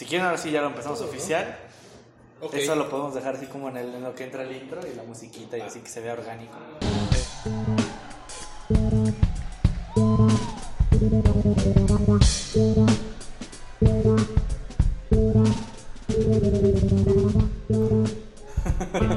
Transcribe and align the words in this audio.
Si 0.00 0.06
quieren, 0.06 0.24
ahora 0.24 0.38
sí 0.38 0.50
ya 0.50 0.62
lo 0.62 0.68
empezamos 0.68 1.02
oficial. 1.02 1.58
Ok. 2.40 2.54
Eso 2.54 2.74
lo 2.74 2.88
podemos 2.88 3.14
dejar 3.14 3.36
así 3.36 3.44
como 3.44 3.68
en, 3.68 3.76
el, 3.76 3.94
en 3.96 4.02
lo 4.02 4.14
que 4.14 4.24
entra 4.24 4.44
el 4.44 4.56
intro 4.56 4.80
y 4.90 4.96
la 4.96 5.02
musiquita 5.02 5.58
y 5.58 5.60
así 5.60 5.80
que 5.80 5.90
se 5.90 6.00
vea 6.00 6.14
orgánico. 6.14 6.56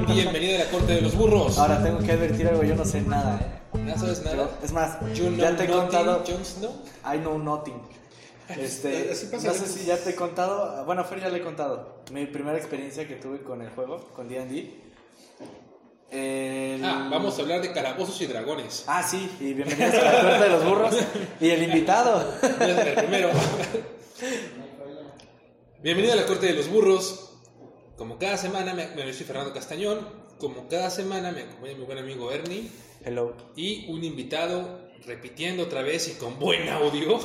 Bienvenido 0.06 0.56
a 0.56 0.64
la 0.64 0.70
corte 0.70 0.92
de 0.92 1.00
los 1.00 1.14
burros. 1.14 1.56
Ahora 1.56 1.82
tengo 1.82 2.00
que 2.00 2.12
advertir 2.12 2.46
algo, 2.48 2.62
yo 2.62 2.74
no 2.74 2.84
sé 2.84 3.00
nada, 3.00 3.40
¿eh? 3.40 3.78
¿No 3.78 3.96
sabes 3.96 4.22
nada? 4.22 4.50
es 4.62 4.72
más, 4.72 5.00
You 5.14 5.28
know 5.30 5.36
ya 5.38 5.56
te 5.56 5.64
he 5.64 5.68
nothing, 5.68 5.80
contado. 5.80 6.22
I 7.10 7.16
know 7.20 7.38
nothing. 7.38 7.80
Este, 8.48 9.10
Así 9.12 9.26
pasa 9.26 9.48
no 9.48 9.54
sé 9.54 9.66
si 9.66 9.86
ya 9.86 9.96
te 9.96 10.10
he 10.10 10.14
contado. 10.14 10.84
Bueno, 10.84 11.04
Fer 11.04 11.20
ya 11.20 11.28
le 11.28 11.38
he 11.38 11.42
contado. 11.42 12.02
Mi 12.12 12.26
primera 12.26 12.56
experiencia 12.58 13.08
que 13.08 13.14
tuve 13.16 13.42
con 13.42 13.62
el 13.62 13.70
juego, 13.70 13.98
con 14.14 14.28
DD. 14.28 14.70
El- 16.10 16.84
Ah, 16.84 17.08
vamos 17.10 17.38
a 17.38 17.42
hablar 17.42 17.62
de 17.62 17.72
calabozos 17.72 18.20
y 18.20 18.26
dragones. 18.26 18.84
Ah, 18.86 19.02
sí, 19.02 19.30
y 19.40 19.54
bienvenidos 19.54 19.94
a 19.94 20.02
la 20.04 20.20
puerta 20.20 20.42
de 20.44 20.50
los 20.50 20.64
burros. 20.64 20.94
Y 21.40 21.50
el 21.50 21.62
invitado. 21.62 22.34
El 22.60 22.94
primero. 22.94 23.30
Bienvenido 25.82 26.12
a 26.14 26.16
la 26.16 26.26
corte 26.26 26.46
de 26.46 26.52
los 26.54 26.68
burros. 26.68 27.30
Como 27.96 28.18
cada 28.18 28.36
semana, 28.36 28.74
me, 28.74 28.88
me 28.88 29.12
soy 29.12 29.24
Fernando 29.26 29.52
Castañón. 29.52 30.06
Como 30.38 30.68
cada 30.68 30.90
semana, 30.90 31.30
me 31.32 31.42
acompaña 31.42 31.74
mi 31.76 31.84
buen 31.84 31.98
amigo 31.98 32.30
Ernie. 32.32 32.70
Hello. 33.04 33.34
Y 33.56 33.86
un 33.90 34.02
invitado 34.02 34.80
repitiendo 35.06 35.64
otra 35.64 35.82
vez 35.82 36.08
y 36.08 36.12
con 36.18 36.38
buen 36.38 36.68
audio. 36.68 37.18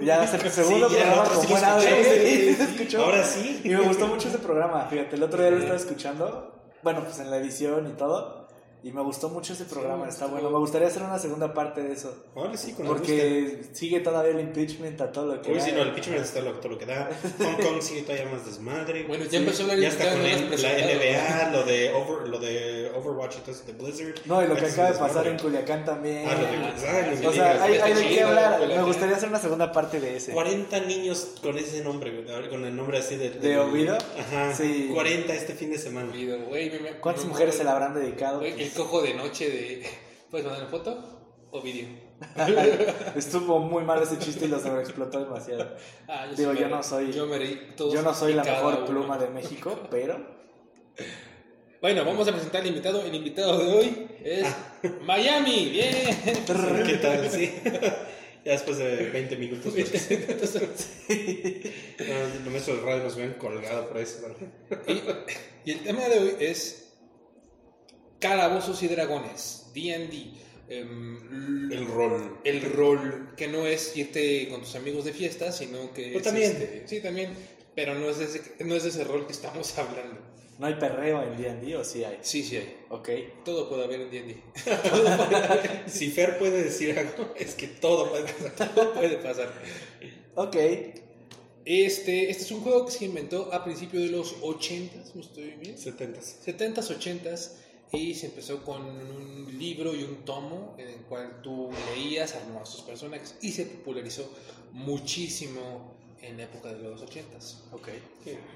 Ya 0.00 0.26
ser 0.26 0.42
tu 0.44 0.48
segundo 0.48 0.88
Sí, 0.88 0.94
programa 0.96 1.22
el 1.24 1.28
con 1.30 1.40
sí 1.42 1.46
buen 1.52 1.64
audio. 1.64 1.88
escuché. 1.88 2.26
Sí, 2.48 2.54
se 2.54 2.62
escuchó. 2.64 3.04
Ahora 3.04 3.24
sí. 3.24 3.60
Y 3.64 3.68
me 3.68 3.80
gustó 3.80 4.06
mucho 4.06 4.28
ese 4.28 4.38
programa. 4.38 4.86
Fíjate, 4.88 5.16
el 5.16 5.22
otro 5.22 5.40
día 5.42 5.50
lo 5.50 5.58
estaba 5.58 5.76
escuchando. 5.76 6.52
Bueno, 6.82 7.02
pues 7.04 7.18
en 7.18 7.30
la 7.30 7.36
edición 7.36 7.86
y 7.88 7.92
todo. 7.96 8.45
Y 8.82 8.92
me 8.92 9.02
gustó 9.02 9.28
mucho 9.28 9.52
ese 9.52 9.64
programa. 9.64 10.08
Está 10.08 10.26
bueno. 10.26 10.48
Me 10.50 10.58
gustaría 10.58 10.86
hacer 10.86 11.02
una 11.02 11.18
segunda 11.18 11.52
parte 11.52 11.82
de 11.82 11.92
eso. 11.92 12.26
Ahora 12.36 12.56
sí, 12.56 12.72
con. 12.72 12.86
Porque 12.86 13.62
sigue 13.72 14.00
todavía 14.00 14.30
el 14.32 14.40
impeachment 14.40 15.00
a 15.00 15.10
todo 15.10 15.34
lo 15.34 15.42
que 15.42 15.50
Uy, 15.50 15.58
da. 15.58 15.64
sí, 15.64 15.72
no, 15.72 15.82
el 15.82 15.92
pitchman 15.92 16.18
está 16.18 16.40
lo, 16.40 16.52
todo 16.54 16.72
lo 16.72 16.78
que 16.78 16.86
da. 16.86 17.10
Hong 17.38 17.56
Kong 17.62 17.80
sigue 17.80 18.02
todavía 18.02 18.26
más 18.26 18.46
desmadre. 18.46 19.04
Bueno, 19.08 19.24
ya 19.24 19.38
empezó 19.38 19.62
a 19.62 19.64
hablar 19.64 19.78
ya 19.80 19.88
está 19.88 20.12
con 20.12 20.20
el- 20.20 20.62
la. 20.62 20.68
NBA, 20.72 21.50
lo 21.52 21.64
de, 21.64 21.92
over, 21.94 22.28
lo 22.28 22.38
de 22.38 22.92
Overwatch 22.94 23.36
y 23.38 23.40
todo 23.40 23.50
eso 23.52 23.64
de 23.64 23.72
Blizzard. 23.72 24.14
No, 24.26 24.42
y 24.44 24.46
lo 24.46 24.54
que 24.54 24.66
acaba 24.66 24.92
de 24.92 24.98
pasar 24.98 25.26
en. 25.26 25.38
Culiacán 25.38 25.84
también. 25.84 26.24
Ah, 26.28 26.34
lo 26.34 26.40
de 26.42 26.46
ah, 26.88 27.08
ni 27.12 27.20
me 27.20 27.26
o 27.26 27.32
sea, 27.32 27.62
hay, 27.64 27.74
hay 27.78 27.92
de 27.94 28.08
qué 28.08 28.22
hablar. 28.22 28.58
Culiacán. 28.60 28.78
Me 28.82 28.86
gustaría 28.86 29.16
hacer 29.16 29.28
una 29.28 29.40
segunda 29.40 29.72
parte 29.72 30.00
de 30.00 30.16
ese. 30.16 30.32
40 30.32 30.80
niños 30.80 31.34
con 31.42 31.58
ese 31.58 31.82
nombre, 31.82 32.24
con 32.48 32.64
el 32.64 32.76
nombre 32.76 32.98
así 32.98 33.16
de... 33.16 33.30
¿De 33.30 33.58
Ovido? 33.58 33.96
Ajá, 33.96 34.54
Sí. 34.54 34.90
40 34.94 35.34
este 35.34 35.54
fin 35.54 35.70
de 35.70 35.78
semana. 35.78 36.12
Güey, 36.48 36.70
¿Cuántas 37.00 37.24
mujeres 37.24 37.56
se 37.56 37.64
la 37.64 37.72
habrán 37.72 37.94
dedicado? 37.94 38.40
Güey, 38.76 38.76
El 38.76 38.82
cojo 38.90 39.02
de 39.02 39.14
noche 39.14 39.48
de. 39.50 39.86
¿Puedes 40.30 40.46
mandar 40.46 40.62
una 40.62 40.70
foto? 40.70 41.12
¿O 41.50 41.60
video? 41.62 41.88
Estuvo 43.16 43.58
muy 43.60 43.84
mal 43.84 44.02
ese 44.02 44.18
chiste 44.18 44.46
y 44.46 44.48
lo 44.48 44.58
sobreexplotó 44.58 45.20
demasiado. 45.24 45.76
Ah, 46.08 46.26
Digo, 46.36 46.52
sí 46.52 46.58
yo 46.60 46.68
no 46.68 46.82
soy- 46.82 47.12
Yo 47.12 47.26
me 47.26 47.38
reí 47.38 47.68
todos 47.76 47.92
Yo 47.94 48.02
no 48.02 48.12
soy 48.14 48.34
la 48.34 48.42
mejor 48.44 48.74
uno. 48.74 48.86
pluma 48.86 49.18
de 49.18 49.28
México, 49.28 49.78
pero 49.90 50.18
Bueno, 51.80 52.04
vamos 52.04 52.26
a 52.28 52.32
presentar 52.32 52.60
al 52.62 52.66
invitado. 52.68 53.02
El 53.02 53.14
invitado 53.14 53.58
de 53.58 53.72
hoy 53.72 54.08
es 54.24 54.46
Miami. 55.02 55.70
Bien. 55.70 55.94
¿Qué 56.86 56.94
tal? 57.00 57.30
Sí. 57.30 57.52
ya 58.44 58.52
después 58.52 58.78
de 58.78 59.10
20 59.10 59.36
minutos. 59.36 59.72
Pues, 59.74 60.10
no, 60.10 60.18
no 62.44 62.50
me 62.50 62.60
radio, 62.84 63.04
nos 63.04 63.14
habían 63.14 63.34
colgado 63.34 63.88
por 63.88 63.98
eso. 63.98 64.26
y 65.64 65.70
el 65.72 65.80
tema 65.80 66.08
de 66.08 66.18
hoy 66.18 66.34
es 66.40 66.85
Calabozos 68.18 68.82
y 68.82 68.88
Dragones. 68.88 69.66
D&D. 69.74 70.30
Em, 70.68 71.70
El 71.70 71.86
rol. 71.86 72.38
el 72.44 72.60
rol, 72.72 73.34
que 73.36 73.46
no 73.46 73.66
es 73.66 73.96
irte 73.96 74.48
con 74.48 74.62
tus 74.62 74.74
amigos 74.74 75.04
de 75.04 75.12
fiesta, 75.12 75.52
sino 75.52 75.92
que 75.92 76.06
Pero 76.06 76.18
es 76.18 76.24
también. 76.24 76.50
este- 76.52 76.82
sí, 76.88 77.00
también, 77.00 77.30
pero 77.74 77.94
no 77.94 78.08
es, 78.10 78.18
de 78.18 78.24
ese, 78.24 78.42
no 78.64 78.74
es 78.74 78.82
de 78.82 78.88
ese 78.88 79.04
rol 79.04 79.26
que 79.26 79.32
estamos 79.32 79.78
hablando. 79.78 80.20
no 80.58 80.66
hay 80.66 80.74
perreo 80.74 81.22
en 81.22 81.36
D&D 81.40 81.76
o 81.76 81.84
sí 81.84 82.02
hay. 82.02 82.18
Sí, 82.22 82.42
sí 82.42 82.56
hay. 82.56 82.76
Ok. 82.88 83.08
Todo 83.44 83.68
puede 83.68 83.84
haber 83.84 84.00
en 84.00 84.10
D&D. 84.10 84.42
Si 85.86 86.10
Fer 86.10 86.38
puede 86.38 86.64
decir 86.64 86.98
algo, 86.98 87.32
es 87.36 87.54
que 87.54 87.68
todo 87.68 88.10
puede 88.10 88.24
pasar. 88.24 88.74
Todo 88.74 88.92
puede 88.94 89.16
pasar. 89.18 89.52
Ok. 90.34 90.56
Este, 91.64 92.30
este 92.30 92.42
es 92.44 92.50
un 92.52 92.60
juego 92.60 92.86
que 92.86 92.92
se 92.92 93.04
inventó 93.04 93.52
a 93.52 93.64
principios 93.64 94.04
de 94.04 94.10
los 94.10 94.40
80s, 94.40 95.14
¿no 95.14 95.20
estoy 95.20 95.50
bien? 95.60 95.76
70 95.76 96.20
70s, 96.20 96.96
80s, 96.96 97.50
y 97.92 98.14
se 98.14 98.26
empezó 98.26 98.62
con 98.62 98.82
un 98.82 99.56
libro 99.58 99.94
y 99.94 100.02
un 100.02 100.24
tomo 100.24 100.74
en 100.78 100.88
el 100.88 101.00
cual 101.02 101.40
tú 101.42 101.70
leías, 101.94 102.34
armabas 102.34 102.70
tus 102.72 102.82
personajes, 102.82 103.36
y 103.40 103.52
se 103.52 103.64
popularizó 103.66 104.30
muchísimo 104.72 105.94
en 106.22 106.36
la 106.38 106.44
época 106.44 106.72
de 106.72 106.82
los 106.82 107.02
80s. 107.02 107.60
Ok. 107.72 107.88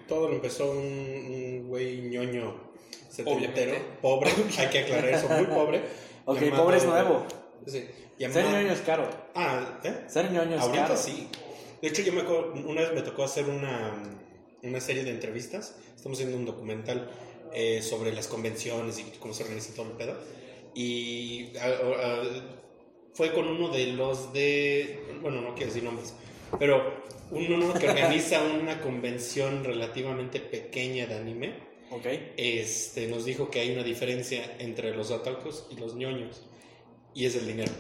Todo 0.09 0.29
lo 0.29 0.35
empezó 0.37 0.71
un, 0.73 1.67
güey 1.69 2.01
ñoño 2.03 2.71
setentero, 3.09 3.77
pobre, 4.01 4.31
hay 4.59 4.69
que 4.69 4.79
aclarar 4.81 5.09
eso, 5.11 5.29
muy 5.29 5.47
pobre. 5.47 5.83
Ok, 6.27 6.39
llamado- 6.39 6.65
pobre 6.65 6.77
es 6.77 6.85
nuevo. 6.85 7.25
Sí, 7.67 7.73
Ser 7.73 7.89
llamado- 8.19 8.51
ñoño 8.53 8.73
es 8.73 8.81
caro. 8.83 9.09
Ah, 9.35 9.81
¿eh? 9.83 10.05
Ser 10.07 10.31
ñoño 10.31 10.57
es 10.57 10.61
Ahorita 10.63 10.83
caro. 10.89 10.97
sí. 10.97 11.29
De 11.81 11.89
hecho, 11.89 12.03
yo 12.03 12.13
me 12.13 12.21
acuerdo, 12.21 12.53
una 12.69 12.83
vez 12.83 12.93
me 12.95 13.01
tocó 13.03 13.25
hacer 13.25 13.47
una, 13.47 13.95
una 14.63 14.81
serie 14.81 15.03
de 15.03 15.11
entrevistas. 15.11 15.77
Estamos 15.97 16.19
haciendo 16.19 16.37
un 16.37 16.45
documental 16.45 17.11
eh, 17.53 17.83
sobre 17.83 18.13
las 18.13 18.29
convenciones 18.29 18.99
y 18.99 19.05
cómo 19.19 19.35
se 19.35 19.43
organiza 19.43 19.75
todo 19.75 19.87
el 19.87 19.93
pedo. 19.93 20.15
Y 20.75 21.53
ah, 21.59 21.73
ah, 21.99 22.23
fue 23.15 23.33
con 23.33 23.49
uno 23.49 23.69
de 23.69 23.89
los 23.89 24.33
de. 24.33 25.05
Bueno, 25.21 25.41
no 25.41 25.55
quiero 25.55 25.67
decir 25.67 25.83
nombres, 25.83 26.15
pero 26.59 27.03
uno 27.31 27.75
que 27.75 27.89
organiza 27.89 28.41
una 28.61 28.81
convención 28.81 29.65
relativamente 29.65 30.41
pequeña 30.41 31.07
de 31.07 31.15
anime. 31.17 31.71
Ok. 31.91 32.07
Este, 32.37 33.09
nos 33.09 33.25
dijo 33.25 33.51
que 33.51 33.61
hay 33.61 33.73
una 33.73 33.83
diferencia 33.83 34.57
entre 34.61 34.95
los 34.95 35.11
otakus 35.11 35.65
y 35.71 35.77
los 35.77 35.97
ñoños. 35.97 36.43
Y 37.15 37.27
es 37.27 37.35
el 37.35 37.47
dinero. 37.47 37.73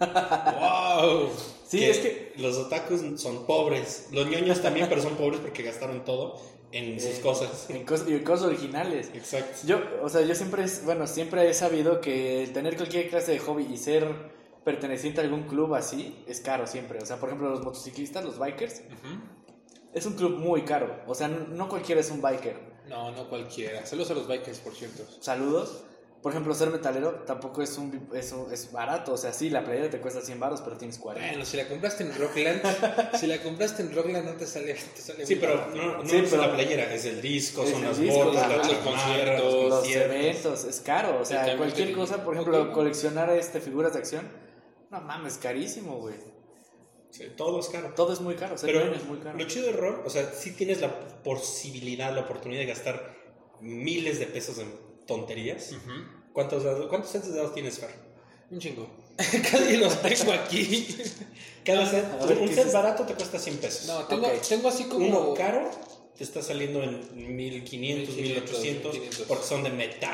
¡Wow! 0.00 1.30
Sí, 1.68 1.84
es 1.84 1.98
que. 1.98 2.32
los 2.38 2.56
otakus 2.56 3.02
son 3.20 3.44
pobres. 3.44 4.08
Los 4.10 4.26
ñoños 4.26 4.62
también, 4.62 4.88
pero 4.88 5.02
son 5.02 5.16
pobres 5.16 5.40
porque 5.40 5.62
gastaron 5.62 6.02
todo 6.02 6.40
en 6.72 7.00
sus 7.00 7.18
eh, 7.18 7.20
cosas. 7.22 7.66
En 7.70 7.84
cosas, 7.84 8.08
y 8.08 8.14
en 8.14 8.24
cosas 8.24 8.46
originales. 8.46 9.10
Exacto. 9.14 9.58
Yo, 9.66 9.80
o 10.02 10.08
sea, 10.08 10.22
yo 10.22 10.34
siempre, 10.34 10.64
bueno, 10.84 11.06
siempre 11.06 11.48
he 11.48 11.54
sabido 11.54 12.00
que 12.00 12.44
el 12.44 12.52
tener 12.52 12.76
cualquier 12.76 13.08
clase 13.08 13.32
de 13.32 13.38
hobby 13.38 13.66
y 13.70 13.76
ser 13.76 14.06
perteneciente 14.64 15.20
a 15.20 15.24
algún 15.24 15.44
club 15.44 15.74
así 15.74 16.22
es 16.26 16.40
caro 16.40 16.66
siempre. 16.66 16.98
O 17.02 17.06
sea, 17.06 17.18
por 17.18 17.28
ejemplo, 17.28 17.50
los 17.50 17.62
motociclistas, 17.62 18.24
los 18.24 18.38
bikers, 18.38 18.82
es 19.94 20.06
un 20.06 20.14
club 20.14 20.38
muy 20.38 20.62
caro. 20.62 21.02
O 21.06 21.14
sea, 21.14 21.28
no 21.28 21.46
no 21.48 21.68
cualquiera 21.68 22.00
es 22.00 22.10
un 22.10 22.20
biker. 22.20 22.68
No, 22.88 23.10
no 23.12 23.28
cualquiera. 23.28 23.84
Saludos 23.86 24.10
a 24.10 24.14
los 24.14 24.28
bikers, 24.28 24.58
por 24.60 24.74
cierto. 24.74 25.04
Saludos. 25.20 25.84
Por 26.22 26.32
ejemplo, 26.32 26.52
ser 26.52 26.70
metalero 26.70 27.22
tampoco 27.26 27.62
es 27.62 27.78
un, 27.78 28.08
es, 28.12 28.32
un- 28.32 28.52
es 28.52 28.72
barato. 28.72 29.12
O 29.12 29.16
sea, 29.16 29.32
sí, 29.32 29.50
la 29.50 29.64
playera 29.64 29.88
te 29.88 30.00
cuesta 30.00 30.20
100 30.20 30.40
baros, 30.40 30.60
pero 30.62 30.76
tienes 30.76 30.98
40. 30.98 31.28
Bueno, 31.30 31.44
si 31.44 31.56
la 31.56 31.68
compraste 31.68 32.02
en 32.02 32.14
Rockland, 32.18 32.60
si 33.20 33.26
la 33.28 33.40
compraste 33.40 33.82
en 33.82 33.94
Rockland 33.94 34.24
no 34.26 34.32
te 34.32 34.44
sale, 34.46 34.74
te 34.74 35.00
sale 35.00 35.24
Sí, 35.24 35.36
pero 35.36 35.54
barato. 35.58 35.76
no, 35.76 36.02
no 36.02 36.08
Sí, 36.08 36.16
es 36.16 36.30
pero- 36.30 36.42
la 36.42 36.52
playera, 36.54 36.92
es 36.92 37.04
el 37.04 37.22
disco, 37.22 37.62
Es 37.62 37.70
son 37.70 37.82
el 37.82 37.88
las 37.88 37.98
disco, 38.00 38.24
botas, 38.24 38.48
la- 38.48 38.56
los 38.56 38.66
chamarras, 38.68 38.84
conciertos, 38.84 39.52
los 39.54 39.70
Los 39.70 39.88
eventos, 39.88 40.64
es 40.64 40.80
caro. 40.80 41.20
O 41.20 41.24
sea, 41.24 41.56
cualquier 41.56 41.92
cosa, 41.92 42.24
por 42.24 42.34
ejemplo, 42.34 42.62
Ok. 42.64 42.72
coleccionar 42.72 43.30
este, 43.30 43.60
figuras 43.60 43.92
de 43.92 44.00
acción, 44.00 44.28
no 44.90 45.00
mames, 45.00 45.38
carísimo, 45.38 45.98
güey. 45.98 46.16
Sí, 47.10 47.24
todo 47.36 47.60
es 47.60 47.68
caro. 47.68 47.94
Todo 47.94 48.12
es 48.12 48.20
muy 48.20 48.34
caro. 48.34 48.58
Ser 48.58 48.72
Pero 48.72 48.92
es 48.92 49.04
muy 49.04 49.18
caro. 49.18 49.38
lo 49.38 49.46
chido 49.46 49.66
del 49.66 49.76
rol, 49.76 50.02
o 50.04 50.10
sea, 50.10 50.30
sí 50.32 50.50
tienes 50.52 50.80
la 50.80 51.22
posibilidad, 51.22 52.12
la 52.14 52.22
oportunidad 52.22 52.60
de 52.62 52.66
gastar 52.66 53.14
miles 53.60 54.18
de 54.18 54.26
pesos 54.26 54.58
en 54.58 54.87
tonterías. 55.08 55.70
¿Cuántos, 56.32 56.62
¿Cuántos 56.88 57.10
sets 57.10 57.32
de 57.32 57.36
dados 57.38 57.52
tienes, 57.54 57.80
Fer? 57.80 57.90
Un 58.50 58.60
chingo. 58.60 58.88
Casi 59.16 59.76
los 59.76 60.00
tengo 60.00 60.32
aquí. 60.32 60.96
Cada 61.64 61.84
set, 61.84 62.04
a 62.22 62.24
ver, 62.26 62.38
un 62.38 62.48
¿qué 62.48 62.54
set 62.54 62.66
es 62.68 62.72
barato 62.72 63.02
te 63.04 63.14
cuesta 63.14 63.38
100 63.38 63.56
pesos. 63.58 63.86
No, 63.88 64.04
tengo, 64.04 64.28
tengo 64.48 64.68
así 64.68 64.84
como. 64.84 65.06
Uno 65.06 65.34
caro 65.34 65.68
te 66.16 66.24
está 66.24 66.42
saliendo 66.42 66.82
en 66.82 67.36
1500, 67.36 68.14
1500, 68.16 68.16
1800 68.16 68.92
1500. 68.92 69.26
porque 69.28 69.44
son 69.44 69.62
de 69.64 69.70
metal. 69.70 70.10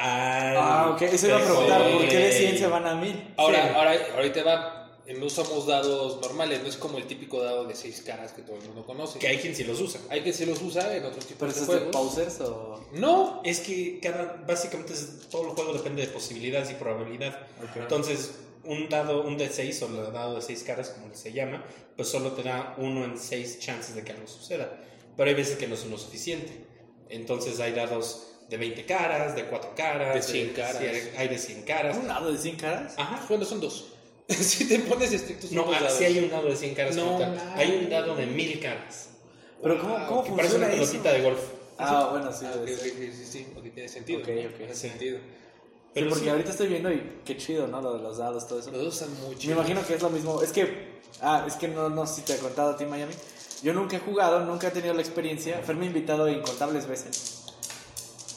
Ah, 0.56 0.90
ok. 0.94 1.02
Eso 1.02 1.26
iba 1.28 1.38
a 1.38 1.44
preguntar, 1.44 1.90
¿por 1.92 2.08
qué 2.08 2.16
de 2.18 2.32
100 2.32 2.50
Sí. 2.52 2.58
se 2.58 2.66
van 2.66 2.86
a 2.86 2.94
1000? 2.94 3.34
Ahora, 3.36 3.62
Sí. 3.68 3.74
ahora, 3.74 3.98
ahorita 4.16 4.42
va. 4.42 4.83
No 5.18 5.26
usamos 5.26 5.66
dados 5.66 6.20
normales, 6.22 6.62
no 6.62 6.68
es 6.68 6.76
como 6.76 6.96
el 6.96 7.06
típico 7.06 7.42
dado 7.42 7.64
de 7.66 7.74
seis 7.74 8.02
caras 8.06 8.32
que 8.32 8.40
todo 8.42 8.56
el 8.56 8.62
mundo 8.62 8.86
conoce. 8.86 9.18
Que 9.18 9.28
hay 9.28 9.36
quien 9.38 9.54
sí 9.54 9.62
los 9.64 9.78
usa. 9.80 10.00
Hay 10.08 10.22
que 10.22 10.32
se 10.32 10.46
los 10.46 10.60
usa 10.62 10.96
en 10.96 11.04
otros 11.04 11.26
tipos 11.26 11.40
¿Pero 11.40 11.52
de 11.52 11.60
es 11.60 11.66
de 11.66 11.72
juegos. 11.74 11.92
pausers 11.92 12.40
o...? 12.40 12.84
No, 12.94 13.42
Es 13.44 13.60
que 13.60 14.00
cada, 14.00 14.42
básicamente 14.46 14.94
es- 14.94 15.28
todo 15.30 15.42
el 15.42 15.48
juego 15.50 15.74
depende 15.74 16.00
de 16.06 16.08
posibilidades 16.08 16.70
y 16.70 16.74
probabilidad. 16.74 17.38
Ok. 17.62 17.76
Entonces, 17.76 18.32
un 18.64 18.88
dado, 18.88 19.22
un 19.24 19.36
de 19.36 19.50
6 19.50 19.82
o 19.82 19.86
el 19.88 20.12
dado 20.12 20.36
de 20.36 20.40
6 20.42 20.62
caras, 20.62 20.88
como 20.90 21.14
se 21.14 21.32
llama, 21.34 21.62
pues 21.96 22.08
solo 22.08 22.32
te 22.32 22.42
da 22.42 22.74
uno 22.78 23.04
en 23.04 23.18
6 23.18 23.58
chances 23.60 23.94
de 23.94 24.04
que 24.04 24.12
algo 24.12 24.26
suceda. 24.26 24.80
pero 25.18 25.28
hay 25.28 25.36
veces 25.36 25.58
que 25.58 25.68
no 25.68 25.76
son 25.76 25.90
lo 25.90 25.98
suficiente. 25.98 26.64
Entonces 27.10 27.60
hay 27.60 27.72
dados 27.72 28.28
de 28.48 28.56
20 28.56 28.84
caras, 28.86 29.36
de 29.36 29.44
4 29.44 29.74
caras, 29.76 30.14
De 30.14 30.22
100 30.22 30.52
caras. 30.54 30.78
sí, 30.78 30.86
hay 31.16 31.28
de 31.28 31.38
100 31.38 31.62
caras. 31.62 31.96
¿Un 31.96 32.08
dado 32.08 32.32
de 32.32 32.38
100 32.38 32.56
caras? 32.56 32.94
Ajá. 32.96 33.24
Bueno, 33.28 33.44
son 33.44 33.60
dos. 33.60 33.90
si 34.28 34.66
te 34.66 34.78
pones 34.80 35.12
estricto, 35.12 35.46
son 35.46 35.56
No, 35.56 35.66
ah, 35.72 35.80
dados. 35.80 35.98
sí 35.98 36.04
hay 36.04 36.18
un 36.18 36.30
dado 36.30 36.48
de 36.48 36.56
100 36.56 36.74
caras. 36.74 36.96
No. 36.96 37.18
Hay 37.54 37.80
un 37.82 37.90
dado 37.90 38.16
de 38.16 38.26
1000 38.26 38.60
caras. 38.60 39.10
Pero 39.62 39.80
¿cómo, 39.80 40.06
cómo 40.06 40.24
Que 40.24 40.30
parece 40.32 40.48
funciona 40.54 40.66
una 40.66 40.74
eso? 40.74 40.92
pelotita 40.92 41.12
de 41.12 41.22
golf. 41.22 41.40
Ah, 41.78 42.08
bueno, 42.12 42.32
sí. 42.32 42.44
Ah, 42.46 42.54
sí, 42.66 42.90
sí, 43.12 43.24
sí, 43.24 43.46
ok, 43.56 43.62
tiene 43.74 43.88
sentido. 43.88 44.20
Ok, 44.20 44.28
¿no? 44.28 44.40
ok. 44.48 44.56
Tiene 44.56 44.74
Sí. 44.74 44.88
sentido. 44.88 45.18
Sí, 45.18 45.24
Pero 46.00 46.08
porque 46.08 46.24
sí. 46.24 46.30
ahorita 46.30 46.50
estoy 46.50 46.68
viendo 46.68 46.92
y 46.92 47.20
qué 47.24 47.36
chido, 47.36 47.66
¿no? 47.66 47.80
Lo 47.80 47.94
de 47.96 48.02
los 48.02 48.18
dados, 48.18 48.46
todo 48.48 48.58
eso. 48.60 48.70
Los 48.70 48.82
dos 48.84 48.94
están 49.02 49.20
muy 49.22 49.36
Me 49.46 49.52
imagino 49.52 49.86
que 49.86 49.94
es 49.94 50.02
lo 50.02 50.10
mismo. 50.10 50.42
Es 50.42 50.52
que, 50.52 51.00
ah, 51.20 51.44
es 51.46 51.54
que 51.54 51.68
no, 51.68 51.88
no 51.88 52.06
sé 52.06 52.16
si 52.16 52.22
te 52.22 52.34
he 52.34 52.38
contado 52.38 52.70
a 52.70 52.76
ti, 52.76 52.84
Miami. 52.84 53.12
Yo 53.62 53.72
nunca 53.72 53.96
he 53.96 54.00
jugado, 54.00 54.40
nunca 54.44 54.68
he 54.68 54.70
tenido 54.70 54.92
la 54.94 55.00
experiencia. 55.02 55.58
Fer 55.62 55.76
me 55.76 55.84
ha 55.84 55.88
invitado 55.88 56.28
incontables 56.28 56.86
veces. 56.86 57.44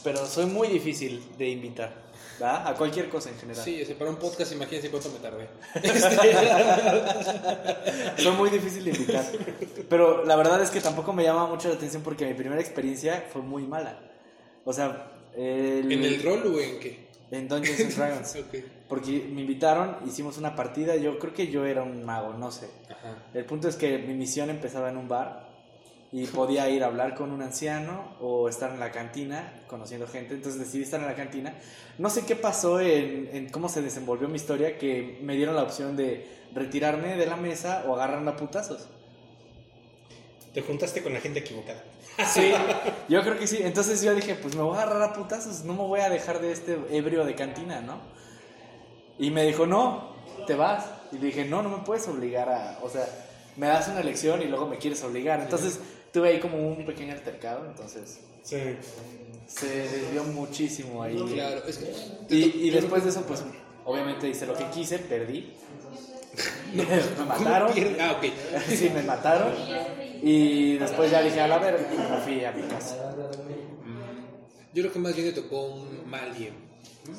Pero 0.04 0.26
soy 0.26 0.46
muy 0.46 0.68
difícil 0.70 1.24
de 1.38 1.50
invitar, 1.50 2.07
A 2.42 2.74
cualquier 2.78 3.10
cosa 3.10 3.30
en 3.30 3.38
general. 3.38 3.64
Sí, 3.64 3.84
para 3.98 4.10
un 4.12 4.18
podcast, 4.18 4.52
imagínense 4.52 4.92
cuánto 4.92 5.10
me 5.10 5.20
tardé. 5.20 5.48
Soy 8.18 8.32
muy 8.34 8.50
difícil 8.50 8.84
de 8.86 8.92
invitar. 8.92 9.26
Pero 9.90 10.26
la 10.26 10.36
verdad 10.36 10.62
es 10.62 10.70
que 10.70 10.82
tampoco 10.82 11.14
me 11.14 11.24
llama 11.24 11.48
mucho 11.48 11.70
la 11.70 11.76
atención 11.76 12.04
porque 12.04 12.26
mi 12.26 12.34
primera 12.34 12.62
experiencia 12.62 13.26
fue 13.32 13.42
muy 13.42 13.64
mala. 13.66 14.00
O 14.66 14.74
sea, 14.74 15.12
el- 15.36 15.92
¿En 15.92 16.04
el 16.04 16.22
rol 16.24 16.54
o 16.56 16.60
en 16.60 16.80
qué? 16.80 17.08
en 17.32 17.48
Dungeons 17.48 17.80
and 17.82 17.96
Dragons. 17.96 18.38
Porque 18.88 19.28
me 19.30 19.42
invitaron, 19.42 19.98
hicimos 20.08 20.38
una 20.38 20.56
partida. 20.56 20.96
Yo 20.96 21.20
creo 21.20 21.34
que 21.34 21.48
yo 21.48 21.66
era 21.66 21.84
un 21.84 22.06
mago, 22.06 22.32
no 22.36 22.52
sé. 22.54 22.70
Ajá. 22.90 23.18
El 23.34 23.44
punto 23.44 23.68
es 23.68 23.76
que 23.76 23.98
mi 23.98 24.14
misión 24.14 24.50
empezaba 24.50 24.90
en 24.90 24.96
un 24.96 25.10
bar 25.10 25.47
y 26.18 26.26
podía 26.26 26.68
ir 26.68 26.84
a 26.84 26.88
hablar 26.88 27.14
con 27.14 27.32
un 27.32 27.44
anciano 27.44 28.16
o 28.20 28.50
estar 28.50 28.72
en 28.72 28.80
la 28.80 28.92
cantina 28.92 29.62
conociendo 29.68 30.08
gente. 30.08 30.34
Entonces 30.34 30.60
decidí 30.60 30.82
estar 30.82 31.00
en 31.00 31.06
la 31.06 31.16
cantina. 31.16 31.54
No 32.00 32.10
sé 32.10 32.26
qué 32.26 32.36
pasó 32.36 32.80
en, 32.80 33.30
en 33.34 33.50
cómo 33.50 33.70
se 33.70 33.84
desenvolvió 33.84 34.28
mi 34.28 34.38
historia 34.38 34.80
que 34.80 35.20
me 35.22 35.36
dieron 35.36 35.56
la 35.56 35.62
opción 35.62 35.96
de 35.96 36.28
retirarme 36.56 37.18
de 37.18 37.28
la 37.28 37.36
mesa 37.36 37.84
o 37.88 37.94
agarrarme 37.94 38.32
a 38.32 38.36
putazos. 38.36 38.88
Te 40.56 40.64
juntaste 40.64 41.04
con 41.04 41.14
la 41.14 41.20
gente 41.20 41.42
equivocada. 41.42 41.84
Sí, 42.26 42.52
yo 43.10 43.22
creo 43.22 43.38
que 43.38 43.46
sí. 43.46 43.60
Entonces 43.62 44.02
yo 44.02 44.16
dije, 44.16 44.34
pues 44.34 44.56
me 44.56 44.64
voy 44.64 44.76
a 44.76 44.82
agarrar 44.82 45.04
a 45.04 45.14
putazos, 45.14 45.66
no 45.66 45.74
me 45.74 45.84
voy 45.84 46.00
a 46.00 46.10
dejar 46.10 46.42
de 46.42 46.52
este 46.52 46.80
ebrio 46.90 47.26
de 47.26 47.36
cantina, 47.36 47.80
¿no? 47.82 48.00
Y 49.20 49.30
me 49.30 49.44
dijo, 49.44 49.68
no, 49.68 50.16
te 50.48 50.56
vas. 50.56 50.84
Y 51.12 51.18
dije, 51.18 51.46
no, 51.46 51.62
no 51.62 51.70
me 51.70 51.84
puedes 51.84 52.08
obligar 52.08 52.50
a, 52.50 52.80
o 52.82 52.90
sea, 52.90 53.06
me 53.56 53.68
das 53.68 53.88
una 53.88 54.00
elección 54.00 54.42
y 54.42 54.46
luego 54.46 54.68
me 54.68 54.80
quieres 54.80 55.04
obligar. 55.04 55.42
Entonces 55.42 55.80
tuve 56.12 56.30
ahí 56.30 56.40
como 56.40 56.58
un 56.58 56.86
pequeño 56.86 57.14
altercado, 57.14 57.66
entonces 57.66 58.20
Sí. 58.44 58.58
se 59.48 59.68
desvió 59.68 60.24
muchísimo 60.24 61.04
ahí. 61.04 61.16
Claro, 61.34 61.64
es 61.68 61.78
que. 61.78 61.94
Y, 62.36 62.68
y 62.68 62.70
después 62.70 63.04
de 63.04 63.10
eso, 63.10 63.22
pues 63.24 63.44
obviamente 63.86 64.28
hice 64.30 64.46
lo 64.46 64.54
que 64.56 64.66
quise, 64.70 65.00
perdí. 65.00 65.54
me 66.74 67.26
mataron. 67.26 67.72
Ah, 68.00 68.16
ok. 68.18 68.26
Sí, 68.68 68.90
me 68.94 69.04
mataron. 69.04 69.54
Y 70.22 70.78
después 70.78 71.12
ya 71.12 71.22
dije, 71.22 71.40
a 71.42 71.48
la 71.48 71.58
verga, 71.60 71.88
y 71.94 71.98
me 71.98 72.18
fui 72.20 72.44
a 72.46 72.52
mi 72.52 72.64
casa. 72.64 73.14
Yo 74.74 74.84
creo 74.84 74.92
que 74.94 75.00
más 75.00 75.16
bien 75.16 75.28
le 75.28 75.34
tocó 75.34 75.66
un 75.66 76.10
mal 76.10 76.36
día. 76.38 76.52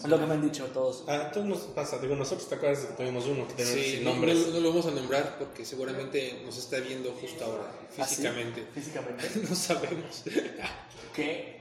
Es 0.02 0.06
lo 0.08 0.18
que 0.20 0.26
me 0.26 0.34
han 0.34 0.42
dicho 0.42 0.64
todos. 0.66 1.08
A 1.08 1.30
todos 1.30 1.46
nos 1.46 1.58
pasa. 1.60 1.98
Digo, 1.98 2.14
nosotros 2.14 2.48
te 2.48 2.54
acuerdas 2.56 2.82
de 2.82 2.88
que 2.88 2.94
tuvimos 2.94 3.24
uno 3.26 3.46
que 3.48 3.54
tenía 3.54 3.72
Sí, 3.72 3.90
sin 3.96 4.04
nombres. 4.04 4.36
no- 4.38 4.52
no 4.54 4.60
lo 4.60 4.68
vamos 4.70 4.86
a 4.86 4.90
nombrar 4.90 5.38
porque 5.38 5.64
seguramente 5.64 6.42
nos 6.44 6.58
está 6.58 6.78
viendo 6.80 7.10
justo 7.12 7.44
ahora, 7.44 7.64
¿Ah, 7.98 8.04
sí? 8.06 8.16
físicamente. 8.16 8.64
Físicamente. 8.74 9.24
No 9.48 9.54
sabemos. 9.56 10.24
¿Qué? 11.14 11.58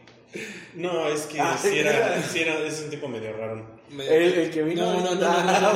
No, 0.75 1.07
es 1.07 1.21
que 1.21 1.39
Ah, 1.39 1.57
sí 1.59 1.79
era, 1.79 2.21
sí 2.21 2.39
era, 2.41 2.59
es 2.59 2.81
un 2.81 2.89
tipo 2.89 3.07
medio 3.07 3.31
raro. 3.37 3.65
¿El, 3.89 4.01
el 4.33 4.51
que 4.51 4.61
vino? 4.63 4.83
No, 4.83 4.99
no, 4.99 5.15
no, 5.15 5.21
no, 5.21 5.21
no, 5.21 5.29
Ah, 5.49 5.73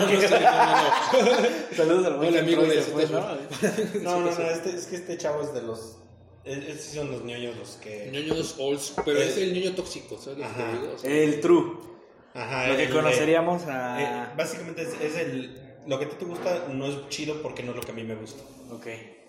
no, 1.13 1.17
no. 1.17 1.75
Saludos 1.75 2.05
al 2.05 2.17
buen 2.17 2.37
amigo 2.37 2.63
de 2.63 2.81
fue, 2.81 3.07
¿no? 3.07 3.19
No, 4.01 4.19
no, 4.19 4.31
no, 4.31 4.41
este, 4.51 4.75
es 4.75 4.85
que 4.87 4.97
este 4.97 5.17
chavo 5.17 5.41
es 5.43 5.53
de 5.53 5.61
los. 5.61 5.95
es- 6.43 6.57
Estos 6.67 6.95
son 6.95 7.11
los 7.11 7.23
ñoños 7.23 7.55
los 7.57 7.69
que. 7.77 8.09
Ñoños 8.11 8.55
old 8.59 8.79
school, 8.81 9.03
pero 9.05 9.19
Eh, 9.21 9.29
es 9.29 9.37
el 9.37 9.53
ñoño 9.53 9.73
tóxico, 9.73 10.19
¿sabes 10.21 10.43
ajá. 10.43 10.69
El 11.05 11.39
true. 11.39 11.77
Ajá, 12.33 12.67
Lo 12.67 12.75
que 12.77 12.83
el 12.83 12.89
de- 12.89 12.95
conoceríamos 12.95 13.63
eh, 13.63 13.71
a... 13.71 14.33
básicamente 14.37 14.83
es, 14.83 14.89
es 15.01 15.17
el. 15.17 15.59
Lo 15.87 15.97
que 15.99 16.05
a 16.05 16.09
ti 16.09 16.15
te 16.17 16.25
gusta 16.25 16.65
no 16.71 16.85
es 16.85 17.09
chido 17.09 17.41
porque 17.41 17.63
no 17.63 17.71
es 17.71 17.77
lo 17.77 17.81
que 17.83 17.91
a 17.91 17.95
mí 17.95 18.03
me 18.03 18.15
gusta. 18.15 18.43
Ok. 18.71 18.87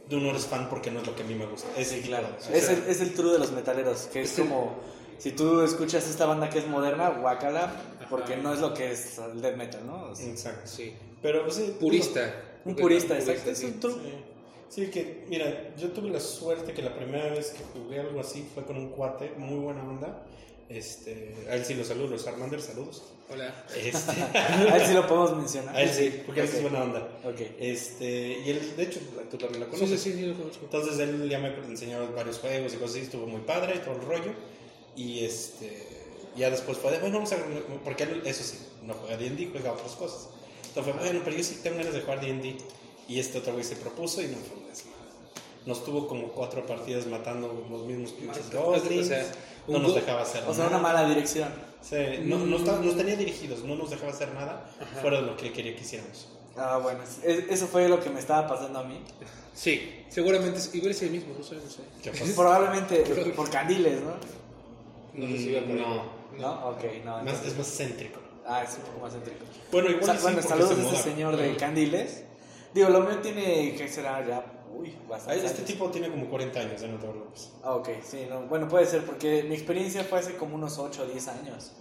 Tú 0.08 0.20
no 0.20 0.30
eres 0.30 0.46
fan 0.46 0.68
porque 0.68 0.90
no 0.90 1.00
es 1.00 1.06
lo 1.06 1.14
que 1.16 1.22
a 1.22 1.26
mí 1.26 1.34
me 1.34 1.46
gusta. 1.46 1.68
Ese 1.76 2.02
Sí, 2.02 2.08
claro. 2.08 2.28
Es 2.52 2.68
el, 2.68 2.84
es 2.86 3.00
el 3.00 3.14
true 3.14 3.32
de 3.32 3.38
los 3.38 3.52
metaleros, 3.52 4.02
que 4.12 4.22
es 4.22 4.32
como... 4.32 4.74
Si 5.18 5.30
tú 5.32 5.62
escuchas 5.62 6.08
esta 6.10 6.26
banda 6.26 6.50
que 6.50 6.58
es 6.58 6.66
moderna, 6.66 7.10
guacala, 7.10 7.72
porque 8.10 8.36
no 8.36 8.52
es 8.52 8.60
lo 8.60 8.74
que 8.74 8.90
es 8.90 9.18
el 9.18 9.40
death 9.40 9.56
metal, 9.56 9.86
¿no? 9.86 10.10
O 10.10 10.14
sea, 10.14 10.26
Exacto. 10.26 10.62
sí. 10.66 10.94
Pero 11.22 11.44
pues, 11.44 11.54
sí. 11.54 11.76
Purista. 11.78 12.34
un 12.64 12.74
purista, 12.74 13.14
Purista, 13.14 13.32
exacto. 13.32 13.50
Es 13.52 13.58
sí. 13.58 13.66
un 13.66 13.80
true. 13.80 13.94
Sí. 13.94 14.24
Sí, 14.68 14.90
que 14.90 15.24
mira, 15.28 15.74
yo 15.76 15.90
tuve 15.92 16.10
la 16.10 16.18
suerte 16.18 16.72
que 16.72 16.82
la 16.82 16.94
primera 16.94 17.28
vez 17.28 17.50
que 17.50 17.62
jugué 17.78 18.00
algo 18.00 18.20
así 18.20 18.48
fue 18.52 18.64
con 18.64 18.76
un 18.76 18.88
cuate, 18.90 19.32
muy 19.36 19.60
buena 19.60 19.82
onda. 19.82 20.24
Este, 20.72 21.34
a 21.50 21.54
él 21.54 21.64
sí 21.64 21.74
lo 21.74 21.84
saludo, 21.84 22.08
los 22.08 22.26
Armander, 22.26 22.60
saludos. 22.60 23.02
Hola. 23.30 23.64
Este, 23.76 24.22
A 24.38 24.76
él 24.76 24.86
sí 24.86 24.94
lo 24.94 25.06
podemos 25.06 25.36
mencionar. 25.36 25.76
a 25.76 25.82
él 25.82 25.90
sí, 25.90 26.22
porque 26.24 26.40
él 26.40 26.48
sí 26.48 26.56
es 26.56 26.62
buena 26.62 26.82
onda. 26.82 27.08
Ok. 27.24 27.40
Este, 27.58 28.40
y 28.44 28.50
él, 28.50 28.76
de 28.76 28.82
hecho, 28.82 29.00
tú 29.30 29.36
también 29.36 29.60
lo 29.60 29.68
conoces. 29.68 30.00
sí, 30.00 30.12
sí, 30.12 30.18
sí, 30.18 30.26
lo 30.26 30.34
conozco. 30.36 30.64
Entonces 30.64 30.98
él 30.98 31.28
ya 31.28 31.38
me 31.38 31.54
enseñó 31.68 32.10
varios 32.12 32.38
juegos 32.38 32.72
y 32.72 32.76
cosas 32.76 32.96
así, 32.96 33.04
estuvo 33.04 33.26
muy 33.26 33.42
padre, 33.42 33.78
todo 33.80 33.96
el 33.96 34.02
rollo. 34.02 34.32
Y 34.96 35.24
este, 35.24 35.86
ya 36.36 36.50
después 36.50 36.78
fue 36.78 36.92
de, 36.92 36.98
bueno, 36.98 37.16
vamos 37.16 37.32
a, 37.32 37.36
porque 37.84 38.04
él, 38.04 38.22
eso 38.24 38.42
sí, 38.42 38.58
no 38.82 38.94
juega 38.94 39.16
D&D, 39.18 39.48
juega 39.52 39.72
otras 39.72 39.92
cosas. 39.92 40.28
Entonces 40.68 40.94
fue, 40.94 41.02
bueno, 41.02 41.20
pero 41.22 41.36
yo 41.36 41.44
sí 41.44 41.60
tengo 41.62 41.76
ganas 41.78 41.92
de 41.92 42.00
jugar 42.00 42.20
D&D. 42.20 42.56
Y 43.08 43.18
este 43.18 43.38
otro 43.38 43.52
güey 43.52 43.64
se 43.64 43.76
propuso 43.76 44.22
y 44.22 44.26
no 44.28 44.36
fue 44.36 44.56
un 44.56 44.68
desmadre. 44.68 44.98
Nos 45.66 45.84
tuvo 45.84 46.08
como 46.08 46.28
cuatro 46.28 46.64
partidas 46.66 47.06
matando 47.06 47.66
los 47.70 47.86
mismos 47.86 48.12
pinches 48.12 48.50
goblins. 48.50 49.06
O 49.06 49.08
sea, 49.08 49.32
no 49.68 49.78
nos 49.78 49.94
dejaba 49.94 50.22
hacer 50.22 50.42
O 50.48 50.54
sea, 50.54 50.64
nada. 50.64 50.78
una 50.78 50.88
mala 50.88 51.08
dirección. 51.08 51.48
Sí, 51.82 51.96
no, 52.22 52.38
no 52.38 52.56
estaba- 52.58 52.78
nos 52.78 52.96
tenía 52.96 53.16
dirigidos, 53.16 53.64
no 53.64 53.74
nos 53.74 53.90
dejaba 53.90 54.12
hacer 54.12 54.32
nada 54.34 54.64
fuera 55.00 55.20
de 55.20 55.26
lo 55.26 55.36
que 55.36 55.52
quería 55.52 55.74
que 55.74 55.82
hiciéramos. 55.82 56.28
Ah, 56.56 56.78
bueno, 56.82 57.00
es- 57.02 57.44
eso 57.50 57.66
fue 57.66 57.88
lo 57.88 57.98
que 58.00 58.10
me 58.10 58.20
estaba 58.20 58.46
pasando 58.46 58.78
a 58.80 58.84
mí. 58.84 59.00
Sí, 59.54 60.04
seguramente 60.08 60.58
es, 60.58 60.74
igual 60.74 60.92
es 60.92 61.02
el 61.02 61.10
mismo, 61.10 61.34
no. 61.34 61.44
¿eh? 61.44 61.60
¿Qué 62.02 62.10
pasa? 62.12 62.24
Probablemente 62.36 62.96
por 63.36 63.50
candiles, 63.50 64.00
¿no? 64.00 64.12
No 65.14 65.26
sé 65.32 65.38
si 65.38 65.48
iba 65.50 65.60
por 65.62 65.70
ahí. 65.72 65.76
No. 65.80 66.22
¿No? 66.38 66.68
Ok, 66.70 66.84
no. 67.04 67.22
Más, 67.24 67.44
es 67.44 67.56
más 67.56 67.66
céntrico. 67.76 68.20
Ah, 68.46 68.62
es 68.62 68.74
un 68.76 68.82
poco 68.82 69.00
más 69.00 69.12
céntrico. 69.12 69.44
Bueno, 69.70 69.88
O 69.88 69.90
igual 69.92 70.04
sea, 70.06 70.14
y 70.14 70.18
sí, 70.18 70.22
bueno, 70.22 70.42
saludos 70.42 70.68
se 70.70 70.74
a 70.74 70.78
ese 70.78 70.88
muda. 70.92 71.02
señor 71.02 71.36
de 71.36 71.56
Candiles. 71.56 72.24
Digo, 72.74 72.88
lo 72.88 73.00
mío 73.00 73.18
tiene, 73.18 73.74
¿qué 73.76 73.88
será? 73.88 74.26
Ya, 74.26 74.42
uy, 74.74 74.94
bastante. 75.08 75.44
Este 75.44 75.62
tipo 75.62 75.90
tiene 75.90 76.10
como 76.10 76.28
40 76.28 76.60
años, 76.60 76.80
ya 76.80 76.88
no 76.88 76.98
te 76.98 77.06
preocupes. 77.06 77.50
Ah, 77.62 77.74
ok, 77.76 77.88
sí, 78.04 78.26
no, 78.28 78.42
bueno, 78.42 78.68
puede 78.68 78.86
ser, 78.86 79.04
porque 79.04 79.42
mi 79.44 79.54
experiencia 79.54 80.04
fue 80.04 80.18
hace 80.18 80.36
como 80.36 80.56
unos 80.56 80.78
8 80.78 81.02
o 81.02 81.06
10 81.06 81.28
años. 81.28 81.72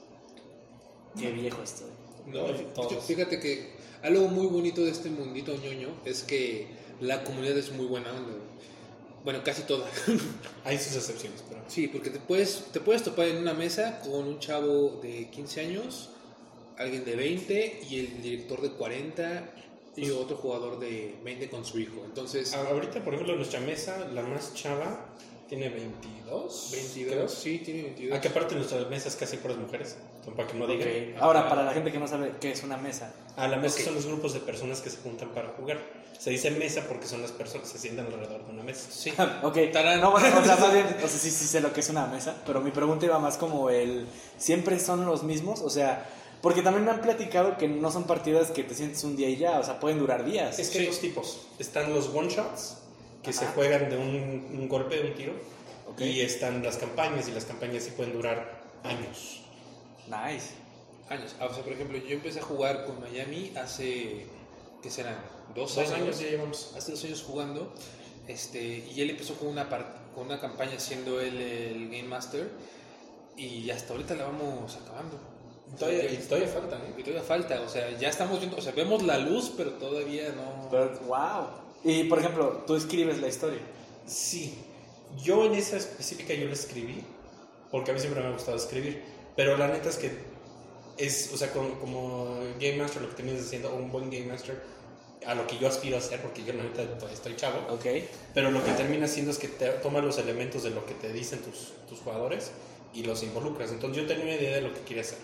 Qué 1.18 1.32
viejo 1.32 1.62
estoy. 1.62 1.90
No, 2.28 2.46
todos. 2.74 3.04
fíjate 3.04 3.40
que 3.40 3.72
algo 4.04 4.28
muy 4.28 4.48
bonito 4.48 4.82
de 4.84 4.92
este 4.92 5.10
mundito 5.10 5.56
ñoño 5.56 5.90
es 6.06 6.24
que 6.24 6.68
la 7.00 7.24
comunidad 7.24 7.58
es 7.58 7.72
muy 7.72 7.86
buena 7.86 8.12
onda. 8.12 8.34
Bueno, 9.24 9.42
casi 9.44 9.64
toda. 9.64 9.88
Hay 10.64 10.78
sus 10.78 10.96
excepciones, 10.96 11.44
pero. 11.48 11.62
Sí, 11.68 11.88
porque 11.88 12.10
te 12.10 12.20
puedes, 12.20 12.66
te 12.72 12.80
puedes 12.80 13.04
topar 13.04 13.28
en 13.28 13.38
una 13.38 13.54
mesa 13.54 14.00
con 14.00 14.28
un 14.28 14.40
chavo 14.40 15.00
de 15.02 15.30
15 15.30 15.62
años, 15.62 16.10
alguien 16.78 17.06
de 17.06 17.16
20 17.16 17.82
y 17.90 18.00
el 18.00 18.22
director 18.22 18.62
de 18.62 18.72
40 18.72 19.54
y 19.96 20.10
otro 20.12 20.38
jugador 20.38 20.80
de 20.80 21.18
20 21.24 21.50
con 21.50 21.66
su 21.66 21.80
hijo. 21.80 22.02
Entonces, 22.06 22.54
A- 22.54 22.68
Ahorita, 22.70 23.04
por 23.04 23.14
ejemplo, 23.14 23.36
nuestra 23.36 23.60
mesa, 23.60 24.08
la 24.14 24.22
más 24.22 24.54
chava, 24.54 25.06
tiene 25.50 25.68
22. 25.70 26.70
22, 26.72 27.12
creo. 27.14 27.28
sí, 27.28 27.60
tiene 27.60 27.84
22. 27.84 28.18
Ah, 28.18 28.22
que 28.22 28.30
aparte 28.30 28.56
nuestra 28.56 28.80
mesa 28.86 29.10
es 29.10 29.16
casi 29.18 29.38
puras 29.38 29.58
mujeres, 29.58 29.98
para 30.36 30.48
que 30.48 30.58
no 30.58 30.66
digan. 30.68 30.88
Ahora, 31.20 31.50
para 31.50 31.64
la 31.64 31.74
gente 31.74 31.92
que 31.92 32.00
no 32.00 32.08
sabe 32.08 32.34
qué 32.40 32.52
es 32.52 32.64
una 32.64 32.78
mesa. 32.78 33.14
A 33.36 33.48
la 33.48 33.58
mesa 33.58 33.78
Ok. 33.80 33.86
son 33.86 33.96
los 33.96 34.06
grupos 34.06 34.34
de 34.34 34.40
personas 34.40 34.80
que 34.82 34.90
se 34.90 34.98
juntan 34.98 35.30
para 35.30 35.50
jugar. 35.50 35.80
Se 36.18 36.30
dice 36.30 36.52
mesa 36.52 36.86
porque 36.88 37.08
son 37.08 37.22
las 37.22 37.32
personas 37.32 37.68
que 37.68 37.74
se 37.74 37.80
sientan 37.80 38.06
alrededor 38.06 38.46
de 38.46 38.52
una 38.54 38.64
mesa. 38.64 38.90
Sí. 38.92 39.12
ok, 39.44 39.58
Tarán. 39.74 40.00
no, 40.00 40.12
bueno, 40.12 40.28
o 40.40 40.44
sea, 40.46 40.56
más 40.56 40.72
bien, 40.72 40.86
o 41.04 41.08
sea, 41.08 41.10
sí, 41.20 41.32
sí 41.32 41.46
sé 41.48 41.60
lo 41.62 41.74
que 41.74 41.80
es 41.82 41.90
una 41.90 42.06
mesa, 42.08 42.42
pero 42.46 42.62
mi 42.62 42.72
pregunta 42.72 43.06
iba 43.06 43.20
más 43.20 43.38
como 43.38 43.70
el, 43.70 44.06
¿siempre 44.38 44.80
son 44.80 45.06
los 45.06 45.24
mismos? 45.24 45.62
O 45.62 45.70
sea, 45.70 46.08
porque 46.42 46.62
también 46.62 46.86
me 46.86 46.92
han 46.92 47.02
platicado 47.02 47.58
que 47.58 47.68
no 47.68 47.92
son 47.92 48.06
partidas 48.06 48.52
que 48.52 48.64
te 48.64 48.74
sientes 48.76 49.04
un 49.04 49.16
día 49.16 49.30
y 49.30 49.38
ya, 49.38 49.60
o 49.60 49.64
sea, 49.64 49.80
pueden 49.80 50.00
durar 50.00 50.26
días. 50.26 50.58
Es 50.60 50.70
que 50.70 50.80
hay 50.80 50.86
dos 50.88 51.00
tipos. 51.00 51.42
Están 51.60 51.94
los 51.94 52.08
one 52.14 52.30
shots, 52.30 52.78
que 53.24 53.32
se 53.34 53.46
Ajá. 53.46 53.54
juegan 53.56 53.90
de 53.90 53.98
un, 53.98 54.50
un 54.60 54.68
golpe, 54.70 54.98
de 54.98 55.10
un 55.10 55.16
tiro. 55.16 55.34
Ok. 55.92 56.02
Y 56.02 56.22
están 56.22 56.64
las 56.64 56.78
campañas, 56.78 57.28
y 57.28 57.32
las 57.32 57.46
campañas 57.46 57.84
sí 57.84 57.92
pueden 57.92 58.14
durar 58.14 58.62
años. 58.84 59.42
Nice. 60.08 60.52
años. 61.10 61.36
Ah, 61.40 61.46
O 61.46 61.54
sea, 61.54 61.64
por 61.64 61.74
ejemplo, 61.74 61.98
yo 61.98 62.16
empecé 62.16 62.40
a 62.40 62.44
jugar 62.44 62.86
con 62.86 63.00
Miami 63.00 63.52
hace, 63.58 64.26
¿qué 64.82 64.90
serán? 64.90 65.18
Dos, 65.54 65.76
Dos 65.76 65.90
años. 65.90 66.02
años 66.02 66.20
ya 66.20 66.28
llevamos. 66.28 66.74
Hace 66.78 66.92
dos 66.92 67.04
años 67.04 67.24
jugando. 67.24 67.74
Este, 68.28 68.86
y 68.96 69.02
él 69.02 69.10
empezó 69.10 69.36
con 69.36 69.50
una 69.50 69.68
con 70.16 70.26
una 70.26 70.40
campaña 70.40 70.80
siendo 70.80 71.20
él 71.20 71.40
el 71.42 71.86
Game 71.90 72.04
Master 72.08 72.50
y 73.36 73.70
hasta 73.70 73.94
ahorita 73.94 74.16
la 74.16 74.26
vamos 74.26 74.76
acabando. 74.76 75.18
Todavía, 75.78 76.12
y 76.12 76.18
todavía 76.18 76.50
falta, 76.50 76.76
¿eh? 76.76 76.94
y 76.98 77.02
todavía 77.02 77.24
falta, 77.24 77.62
o 77.62 77.70
sea, 77.70 77.98
ya 77.98 78.10
estamos 78.10 78.40
viendo, 78.40 78.58
o 78.58 78.62
sea, 78.62 78.74
vemos 78.74 79.04
la 79.04 79.18
luz, 79.18 79.54
pero 79.56 79.72
todavía 79.72 80.30
no... 80.36 80.70
Pero, 80.70 80.92
wow. 81.08 81.48
Y 81.84 82.04
por 82.06 82.20
ejemplo, 82.20 82.64
tú 82.68 82.76
escribes 82.76 83.20
la 83.22 83.28
historia. 83.28 83.60
Sí, 84.06 84.54
yo 85.24 85.46
en 85.46 85.56
esa 85.56 85.78
específica 85.78 86.34
yo 86.34 86.48
la 86.48 86.54
escribí, 86.54 87.04
porque 87.72 87.92
a 87.92 87.94
mí 87.94 88.00
siempre 88.00 88.22
me 88.22 88.30
ha 88.30 88.32
gustado 88.32 88.58
escribir, 88.58 89.02
pero 89.36 89.58
la 89.58 89.68
neta 89.68 89.90
es 89.90 89.98
que 89.98 90.12
es, 90.98 91.32
o 91.34 91.38
sea, 91.38 91.52
como, 91.52 91.80
como 91.80 92.38
Game 92.60 92.78
Master, 92.78 93.02
lo 93.02 93.10
que 93.10 93.16
terminas 93.16 93.42
haciendo, 93.46 93.72
o 93.72 93.76
un 93.76 93.92
buen 93.92 94.10
Game 94.10 94.26
Master, 94.26 94.62
a 95.26 95.36
lo 95.36 95.48
que 95.48 95.58
yo 95.58 95.68
aspiro 95.68 95.98
a 95.98 96.02
ser, 96.02 96.22
porque 96.22 96.44
yo 96.44 96.54
la 96.54 96.64
neta 96.64 96.84
estoy 97.12 97.36
chavo, 97.36 97.60
Ok. 97.74 97.86
pero 98.34 98.52
lo 98.52 98.64
que 98.64 98.72
termina 98.72 99.06
haciendo 99.06 99.32
es 99.32 99.38
que 99.38 99.48
te 99.48 99.70
tomas 99.70 100.04
los 100.04 100.18
elementos 100.18 100.64
de 100.64 100.72
lo 100.72 100.86
que 100.86 100.94
te 100.96 101.12
dicen 101.14 101.40
tus, 101.40 101.74
tus 101.88 102.00
jugadores 102.00 102.52
y 102.94 103.04
los 103.04 103.24
involucras. 103.24 103.72
Entonces 103.72 104.02
yo 104.02 104.08
tenía 104.08 104.24
una 104.26 104.36
idea 104.36 104.56
de 104.56 104.62
lo 104.62 104.74
que 104.74 104.82
quería 104.82 105.02
hacer. 105.04 105.18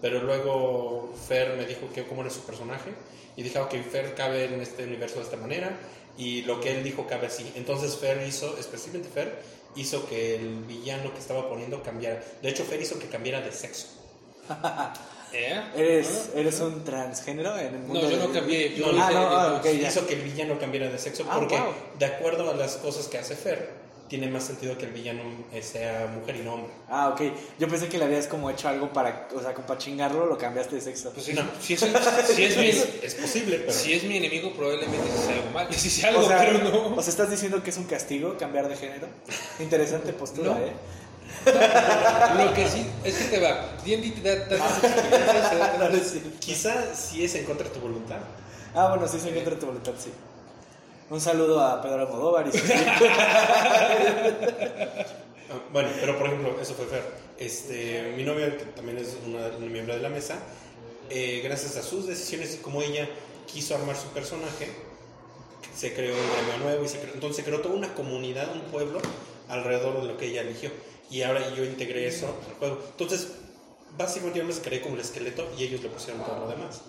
Pero 0.00 0.22
luego 0.22 1.12
Fer 1.28 1.56
me 1.56 1.64
dijo 1.66 1.88
que 1.94 2.04
cómo 2.06 2.20
era 2.22 2.30
su 2.30 2.40
personaje 2.40 2.90
y 3.36 3.42
dije, 3.42 3.58
ok, 3.58 3.74
Fer 3.90 4.14
cabe 4.14 4.44
en 4.44 4.60
este 4.60 4.84
universo 4.84 5.16
de 5.16 5.22
esta 5.24 5.36
manera 5.36 5.76
y 6.16 6.42
lo 6.42 6.60
que 6.60 6.76
él 6.76 6.84
dijo 6.84 7.06
cabe 7.06 7.26
así. 7.28 7.50
Entonces 7.56 7.96
Fer 7.96 8.22
hizo, 8.26 8.56
especialmente 8.58 9.08
Fer, 9.08 9.42
hizo 9.76 10.06
que 10.06 10.36
el 10.36 10.64
villano 10.64 11.12
que 11.12 11.18
estaba 11.20 11.48
poniendo 11.48 11.82
cambiara. 11.82 12.22
De 12.42 12.48
hecho, 12.50 12.64
Fer 12.64 12.80
hizo 12.80 12.98
que 12.98 13.06
cambiara 13.08 13.40
de 13.40 13.50
sexo. 13.52 13.86
¿Eh? 15.32 15.60
¿Eres, 15.74 16.30
¿Eres 16.36 16.60
un 16.60 16.84
transgénero 16.84 17.58
en 17.58 17.74
el 17.74 17.80
mundo? 17.80 18.02
No, 18.02 18.10
yo 18.10 18.16
no 18.18 18.32
cambié, 18.32 18.76
yo 18.76 18.92
No, 18.92 19.02
ah, 19.02 19.10
hice- 19.10 19.14
no, 19.18 19.26
ah, 19.26 19.56
ok, 19.58 19.64
ya. 19.80 19.88
Hizo 19.88 20.06
que 20.06 20.14
el 20.14 20.20
villano 20.20 20.58
cambiara 20.60 20.88
de 20.88 20.98
sexo 20.98 21.26
Ah, 21.28 21.38
porque, 21.40 21.58
wow. 21.58 21.72
de 21.98 22.06
acuerdo 22.06 22.48
a 22.50 22.54
las 22.54 22.76
cosas 22.76 23.08
que 23.08 23.18
hace 23.18 23.34
Fer, 23.34 23.68
tiene 24.08 24.28
más 24.28 24.44
sentido 24.44 24.76
que 24.76 24.84
el 24.86 24.92
villano 24.92 25.22
eh, 25.52 25.62
sea 25.62 26.10
mujer 26.14 26.36
y 26.36 26.40
no 26.40 26.54
hombre. 26.54 26.72
Ah, 26.88 27.08
ok. 27.08 27.22
Yo 27.58 27.68
pensé 27.68 27.88
que 27.88 27.98
le 27.98 28.04
habías 28.04 28.26
como 28.26 28.50
hecho 28.50 28.68
algo 28.68 28.92
para, 28.92 29.28
o 29.34 29.40
sea, 29.40 29.54
como 29.54 29.66
para 29.66 29.78
chingarlo, 29.78 30.26
lo 30.26 30.36
cambiaste 30.36 30.74
de 30.76 30.80
sexo. 30.82 31.10
Pues 31.12 31.26
si, 31.26 31.32
No. 31.32 31.42
si 31.60 31.74
es, 31.74 31.80
si 31.80 32.44
es 32.44 32.56
mi, 32.56 32.66
Es, 32.68 32.88
es 33.02 33.14
posible, 33.14 33.58
pero... 33.60 33.72
si 33.72 33.94
es 33.94 34.04
mi 34.04 34.16
enemigo, 34.18 34.52
probablemente 34.54 34.98
sí 35.06 35.22
sea 35.26 35.34
algo 35.36 35.50
mal. 35.50 35.68
Si 35.74 35.90
sea 35.90 36.08
algo, 36.10 36.20
o, 36.20 36.28
sea, 36.28 36.38
pero 36.38 36.58
no. 36.58 36.96
o 36.96 37.02
sea, 37.02 37.10
¿estás 37.10 37.30
diciendo 37.30 37.62
que 37.62 37.70
es 37.70 37.76
un 37.78 37.84
castigo 37.84 38.36
cambiar 38.38 38.68
de 38.68 38.76
género? 38.76 39.08
Interesante 39.58 40.12
postura, 40.12 40.52
No. 40.52 40.58
¿eh? 40.58 40.72
Lo 42.44 42.54
que 42.54 42.68
sí 42.68 42.86
es 43.04 43.14
que 43.16 43.24
te 43.24 43.40
va. 43.40 43.76
D&D 43.84 44.10
te 44.10 44.20
da 44.36 44.48
tantas 44.48 44.84
experiencias, 44.84 45.94
es 45.94 46.10
cierto. 46.10 46.30
Quizá 46.38 46.94
si 46.94 47.24
es 47.24 47.34
en 47.34 47.44
contra 47.44 47.68
de 47.68 47.74
tu 47.74 47.80
voluntad. 47.80 48.18
Ah, 48.74 48.88
bueno, 48.90 49.08
sí, 49.08 49.18
se 49.18 49.28
encuentra 49.30 49.58
tu 49.58 49.66
voluntad, 49.66 49.92
sí. 49.98 50.10
Un 51.10 51.20
saludo 51.20 51.60
a 51.60 51.82
Pedro 51.82 52.06
Almodóvar 52.06 52.48
y 52.48 52.52
sus 52.52 52.70
Ah, 55.50 55.60
Bueno, 55.72 55.90
pero 56.00 56.18
por 56.18 56.26
ejemplo, 56.26 56.58
eso 56.60 56.74
fue 56.74 56.86
Fer. 56.86 57.02
Este, 57.38 58.14
mi 58.16 58.22
novia, 58.22 58.56
que 58.56 58.64
también 58.64 58.96
es 58.98 59.16
una, 59.26 59.48
una 59.48 59.66
miembro 59.66 59.94
de 59.94 60.00
la 60.00 60.08
mesa, 60.08 60.38
eh, 61.10 61.42
gracias 61.44 61.76
a 61.76 61.82
sus 61.82 62.06
decisiones 62.06 62.54
y 62.54 62.58
como 62.58 62.80
ella 62.80 63.08
quiso 63.46 63.74
armar 63.74 63.96
su 63.96 64.08
personaje, 64.08 64.72
se 65.76 65.92
creó 65.92 66.14
un 66.14 66.32
gremio 66.32 66.64
nuevo 66.64 66.84
y 66.84 66.88
se 66.88 66.98
creó, 66.98 67.12
entonces 67.14 67.36
se 67.36 67.44
creó 67.44 67.60
toda 67.60 67.74
una 67.74 67.92
comunidad, 67.94 68.50
un 68.54 68.62
pueblo 68.70 69.00
alrededor 69.48 70.00
de 70.00 70.08
lo 70.08 70.16
que 70.16 70.26
ella 70.26 70.40
eligió. 70.40 70.70
Y 71.10 71.22
ahora 71.22 71.54
yo 71.54 71.64
integré 71.64 72.06
eso 72.06 72.26
al 72.48 72.54
juego. 72.54 72.78
Entonces, 72.92 73.28
básicamente 73.98 74.38
yo 74.38 74.44
me 74.46 74.54
creé 74.54 74.80
como 74.80 74.94
el 74.94 75.02
esqueleto 75.02 75.46
y 75.58 75.64
ellos 75.64 75.82
le 75.82 75.90
pusieron 75.90 76.24
todo 76.24 76.40
lo 76.40 76.48
demás. 76.48 76.80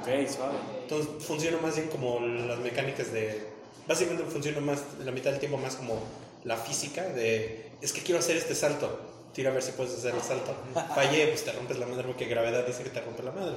Ok, 0.00 0.28
suave. 0.28 0.58
Entonces 0.82 1.08
funciona 1.24 1.58
más 1.58 1.76
bien 1.76 1.88
como 1.88 2.20
las 2.20 2.58
mecánicas 2.58 3.12
de... 3.12 3.46
Básicamente 3.86 4.24
funciona 4.30 4.60
más, 4.60 4.82
la 5.04 5.12
mitad 5.12 5.30
del 5.30 5.40
tiempo 5.40 5.58
más 5.58 5.76
como 5.76 6.00
la 6.44 6.56
física 6.56 7.04
de... 7.04 7.70
Es 7.80 7.92
que 7.92 8.02
quiero 8.02 8.18
hacer 8.18 8.36
este 8.36 8.54
salto. 8.54 9.00
Tira 9.32 9.50
a 9.50 9.54
ver 9.54 9.62
si 9.62 9.72
puedes 9.72 9.94
hacer 9.94 10.14
el 10.14 10.22
salto. 10.22 10.54
Fallé, 10.94 11.28
pues 11.28 11.44
te 11.44 11.52
rompes 11.52 11.78
la 11.78 11.86
madre 11.86 12.04
porque 12.04 12.26
gravedad 12.26 12.66
dice 12.66 12.82
que 12.82 12.90
te 12.90 13.00
rompe 13.00 13.22
la 13.22 13.32
madre. 13.32 13.56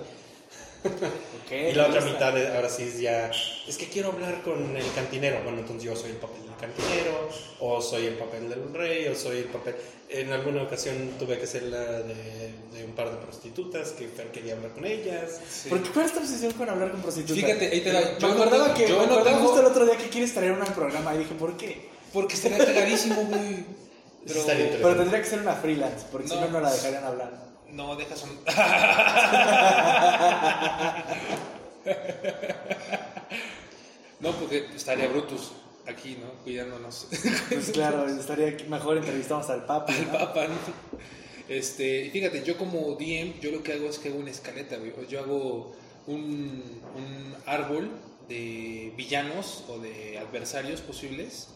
Ok, 0.83 1.51
Y 1.71 1.74
la 1.74 1.88
otra 1.88 2.01
mitad 2.01 2.55
ahora 2.55 2.69
sí 2.69 2.83
es 2.83 3.00
ya... 3.00 3.31
Es 3.67 3.77
que 3.77 3.88
quiero 3.88 4.10
hablar 4.10 4.41
con 4.41 4.75
el 4.75 4.91
cantinero. 4.93 5.41
Bueno, 5.43 5.60
entonces 5.60 5.83
yo 5.83 5.95
soy 5.95 6.12
el 6.12 6.17
papel 6.17 6.50
cantinero, 6.62 7.30
o 7.60 7.82
soy 7.82 8.06
el 8.06 8.13
papel 8.15 8.48
del 8.50 8.74
rey, 8.74 9.08
o 9.08 9.15
soy 9.15 9.39
el 9.39 9.46
papel... 9.46 9.75
En 10.10 10.32
alguna 10.34 10.63
ocasión 10.63 11.12
tuve 11.18 11.39
que 11.39 11.48
ser 11.48 11.63
la 11.63 11.80
de, 12.01 12.53
de 12.74 12.84
un 12.84 12.91
par 12.91 13.10
de 13.10 13.15
prostitutas 13.18 13.91
que 13.91 14.10
quería 14.34 14.53
hablar 14.56 14.72
con 14.72 14.86
ellas. 14.86 15.39
Sí. 15.50 15.70
¿Por 15.70 15.82
qué 15.82 15.89
cuál 15.89 16.06
es 16.06 16.12
tu 16.13 16.20
obsesión 16.20 16.51
con 16.53 16.70
hablar 16.70 16.91
con 16.91 17.01
prostitutas? 17.01 17.41
Fíjate, 17.44 17.68
ahí 17.72 17.80
te. 17.80 17.94
Me 17.94 18.01
Yo 18.20 18.27
no 18.27 18.34
acordaba 18.34 18.74
que 18.74 18.88
yo 18.89 19.00
me 19.00 19.08
no 19.08 19.13
acordaba 19.13 19.38
tengo- 19.38 19.48
justo 19.48 19.62
el 19.62 19.68
otro 19.68 19.86
día 19.86 19.96
que 19.98 20.10
quieres 20.10 20.34
traer 20.34 20.51
una 20.51 20.65
al 20.65 20.74
programa 20.74 21.15
y 21.15 21.20
dije, 21.20 21.34
¿por 21.36 21.56
qué? 21.56 21.89
Porque 22.12 22.34
estaría 22.34 22.58
cagadísimo, 22.58 23.24
güey. 23.24 23.65
Pero, 24.27 24.96
tendría 24.98 25.22
que 25.22 25.27
ser 25.30 25.39
una 25.39 25.53
freelance, 25.56 26.06
porque 26.12 26.27
si 26.27 26.36
No. 26.36 26.41
no, 26.41 26.48
no 26.50 26.60
la 26.60 26.72
dejarían 26.74 27.06
hablar. 27.06 27.32
No, 27.70 27.96
dejas 27.96 28.22
un... 28.24 28.38
no, 34.20 34.32
porque 34.34 34.68
estaría 34.75 35.08
Brutus 35.08 35.51
aquí, 35.91 36.17
¿no? 36.19 36.31
Cuidándonos. 36.43 37.07
Pues 37.50 37.71
claro, 37.71 38.07
estaría 38.07 38.57
mejor 38.67 38.98
entrevistamos 38.98 39.50
al 39.50 39.65
papi. 39.65 39.93
El 39.93 40.07
¿no? 40.07 40.13
Papa, 40.13 40.48
¿no? 40.48 40.55
Este, 41.48 42.10
fíjate, 42.12 42.43
yo 42.43 42.57
como 42.57 42.95
DM, 42.95 43.39
yo 43.41 43.51
lo 43.51 43.62
que 43.62 43.74
hago 43.74 43.89
es 43.89 44.00
que 44.00 44.10
hago 44.10 44.19
una 44.19 44.31
escaleta. 44.31 44.77
Yo 45.10 45.19
hago 45.19 45.74
un, 46.07 46.63
un 46.95 47.36
árbol 47.45 47.89
de 48.29 48.93
villanos 48.95 49.65
o 49.67 49.77
de 49.79 50.17
adversarios 50.17 50.81
posibles, 50.81 51.50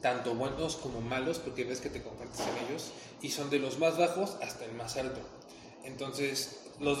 tanto 0.00 0.34
buenos 0.34 0.76
como 0.76 1.00
malos, 1.00 1.38
porque 1.38 1.64
ves 1.64 1.80
que 1.80 1.90
te 1.90 2.02
compartes 2.02 2.40
en 2.40 2.66
ellos, 2.66 2.92
y 3.20 3.30
son 3.30 3.50
de 3.50 3.58
los 3.58 3.78
más 3.78 3.98
bajos 3.98 4.36
hasta 4.42 4.64
el 4.64 4.72
más 4.72 4.96
alto. 4.96 5.20
Entonces, 5.84 6.60
los, 6.80 6.98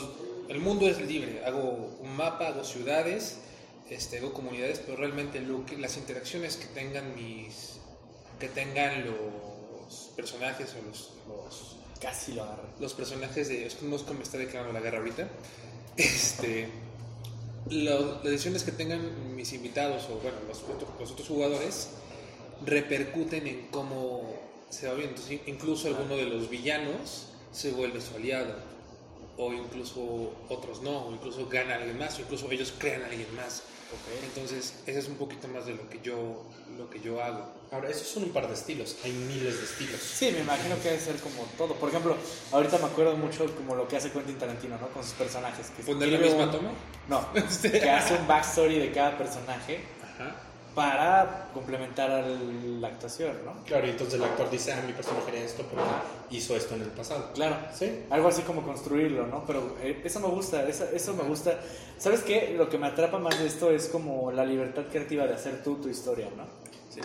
el 0.48 0.60
mundo 0.60 0.86
es 0.86 1.00
libre. 1.00 1.44
Hago 1.44 1.96
un 2.00 2.16
mapa, 2.16 2.48
hago 2.48 2.64
ciudades, 2.64 3.38
este, 3.90 4.18
hago 4.18 4.32
comunidades, 4.32 4.78
pero 4.80 4.96
realmente 4.96 5.40
lo 5.40 5.64
que, 5.66 5.76
las 5.76 5.96
interacciones 5.96 6.56
que 6.56 6.66
tengan 6.66 7.14
mis 7.14 7.72
que 8.40 8.48
tengan 8.48 9.04
los 9.06 10.10
personajes 10.16 10.70
o 10.74 10.88
los, 10.88 11.10
los, 11.28 11.76
Casi 12.00 12.32
lo 12.32 12.42
agarré. 12.44 12.62
los 12.80 12.92
personajes 12.94 13.48
de 13.48 13.66
es 13.66 13.74
que 13.76 13.86
no 13.86 13.96
es 13.96 14.02
que 14.02 14.12
me 14.14 14.22
está 14.22 14.38
declarando 14.38 14.72
la 14.72 14.80
guerra 14.80 14.98
ahorita. 14.98 15.28
Este 15.96 16.68
lo- 17.70 18.14
las 18.16 18.22
decisiones 18.24 18.62
que 18.64 18.72
tengan 18.72 19.34
mis 19.36 19.52
invitados 19.52 20.04
o 20.10 20.16
bueno 20.18 20.36
los 20.48 21.10
otros 21.12 21.28
jugadores 21.28 21.88
repercuten 22.64 23.46
en 23.46 23.68
cómo 23.68 24.34
se 24.70 24.86
va 24.88 24.94
viendo. 24.94 25.14
Entonces, 25.16 25.40
incluso 25.46 25.88
alguno 25.88 26.16
de 26.16 26.24
los 26.24 26.50
villanos 26.50 27.26
se 27.52 27.70
vuelve 27.70 28.00
su 28.00 28.16
aliado 28.16 28.54
o 29.36 29.52
incluso 29.52 30.32
otros 30.48 30.82
no 30.82 31.06
o 31.06 31.12
incluso 31.12 31.48
gana 31.48 31.76
alguien 31.76 31.98
más 31.98 32.18
o 32.18 32.22
incluso 32.22 32.50
ellos 32.50 32.72
crean 32.78 33.02
a 33.02 33.06
alguien 33.06 33.32
más 33.36 33.62
entonces 34.24 34.74
ese 34.86 34.98
es 34.98 35.08
un 35.08 35.16
poquito 35.16 35.48
más 35.48 35.66
de 35.66 35.74
lo 35.74 35.88
que 35.88 36.00
yo 36.02 36.44
lo 36.78 36.88
que 36.90 37.00
yo 37.00 37.22
hago 37.22 37.52
Ahora, 37.70 37.88
esos 37.90 38.06
son 38.06 38.22
un 38.24 38.30
par 38.30 38.46
de 38.46 38.54
estilos, 38.54 38.94
hay 39.02 39.10
miles 39.10 39.58
de 39.58 39.64
estilos. 39.64 40.00
Sí, 40.00 40.30
me 40.30 40.40
imagino 40.40 40.76
que 40.80 40.90
debe 40.90 41.00
ser 41.00 41.16
como 41.16 41.42
todo. 41.58 41.74
Por 41.74 41.88
ejemplo, 41.88 42.16
ahorita 42.52 42.78
me 42.78 42.84
acuerdo 42.84 43.16
mucho 43.16 43.52
como 43.56 43.74
lo 43.74 43.88
que 43.88 43.96
hace 43.96 44.12
Quentin 44.12 44.38
Tarantino, 44.38 44.78
¿no? 44.78 44.86
Con 44.90 45.02
sus 45.02 45.14
personajes. 45.14 45.72
Que 45.76 45.82
poner 45.82 46.08
la 46.10 46.18
misma 46.18 46.44
un- 46.44 46.50
toma 46.52 46.70
No, 47.08 47.26
que 47.62 47.90
hace 47.90 48.14
un 48.14 48.28
backstory 48.28 48.78
de 48.78 48.92
cada 48.92 49.18
personaje 49.18 49.80
Ajá. 50.04 50.36
Para 50.74 51.50
complementar 51.54 52.10
a 52.10 52.26
la 52.26 52.88
actuación, 52.88 53.36
¿no? 53.44 53.64
Claro, 53.64 53.86
y 53.86 53.90
entonces 53.90 54.14
el 54.14 54.24
actor 54.24 54.50
dice, 54.50 54.72
ah, 54.72 54.82
mi 54.84 54.92
personaje 54.92 55.30
era 55.30 55.38
esto 55.44 55.62
porque 55.62 55.84
hizo 56.30 56.56
esto 56.56 56.74
en 56.74 56.82
el 56.82 56.88
pasado. 56.88 57.32
Claro. 57.32 57.56
Sí. 57.72 58.00
Algo 58.10 58.28
así 58.28 58.42
como 58.42 58.62
construirlo, 58.62 59.26
¿no? 59.26 59.44
Pero 59.46 59.76
eh, 59.82 60.00
eso 60.04 60.20
me 60.20 60.28
gusta, 60.28 60.68
eso, 60.68 60.86
eso 60.92 61.14
me 61.14 61.22
gusta. 61.22 61.60
¿Sabes 61.98 62.22
qué? 62.22 62.54
Lo 62.56 62.68
que 62.68 62.78
me 62.78 62.88
atrapa 62.88 63.18
más 63.18 63.38
de 63.38 63.46
esto 63.46 63.70
es 63.70 63.86
como 63.86 64.32
la 64.32 64.44
libertad 64.44 64.84
creativa 64.90 65.26
de 65.26 65.34
hacer 65.34 65.62
tú 65.62 65.76
tu 65.76 65.88
historia, 65.88 66.28
¿no? 66.36 66.44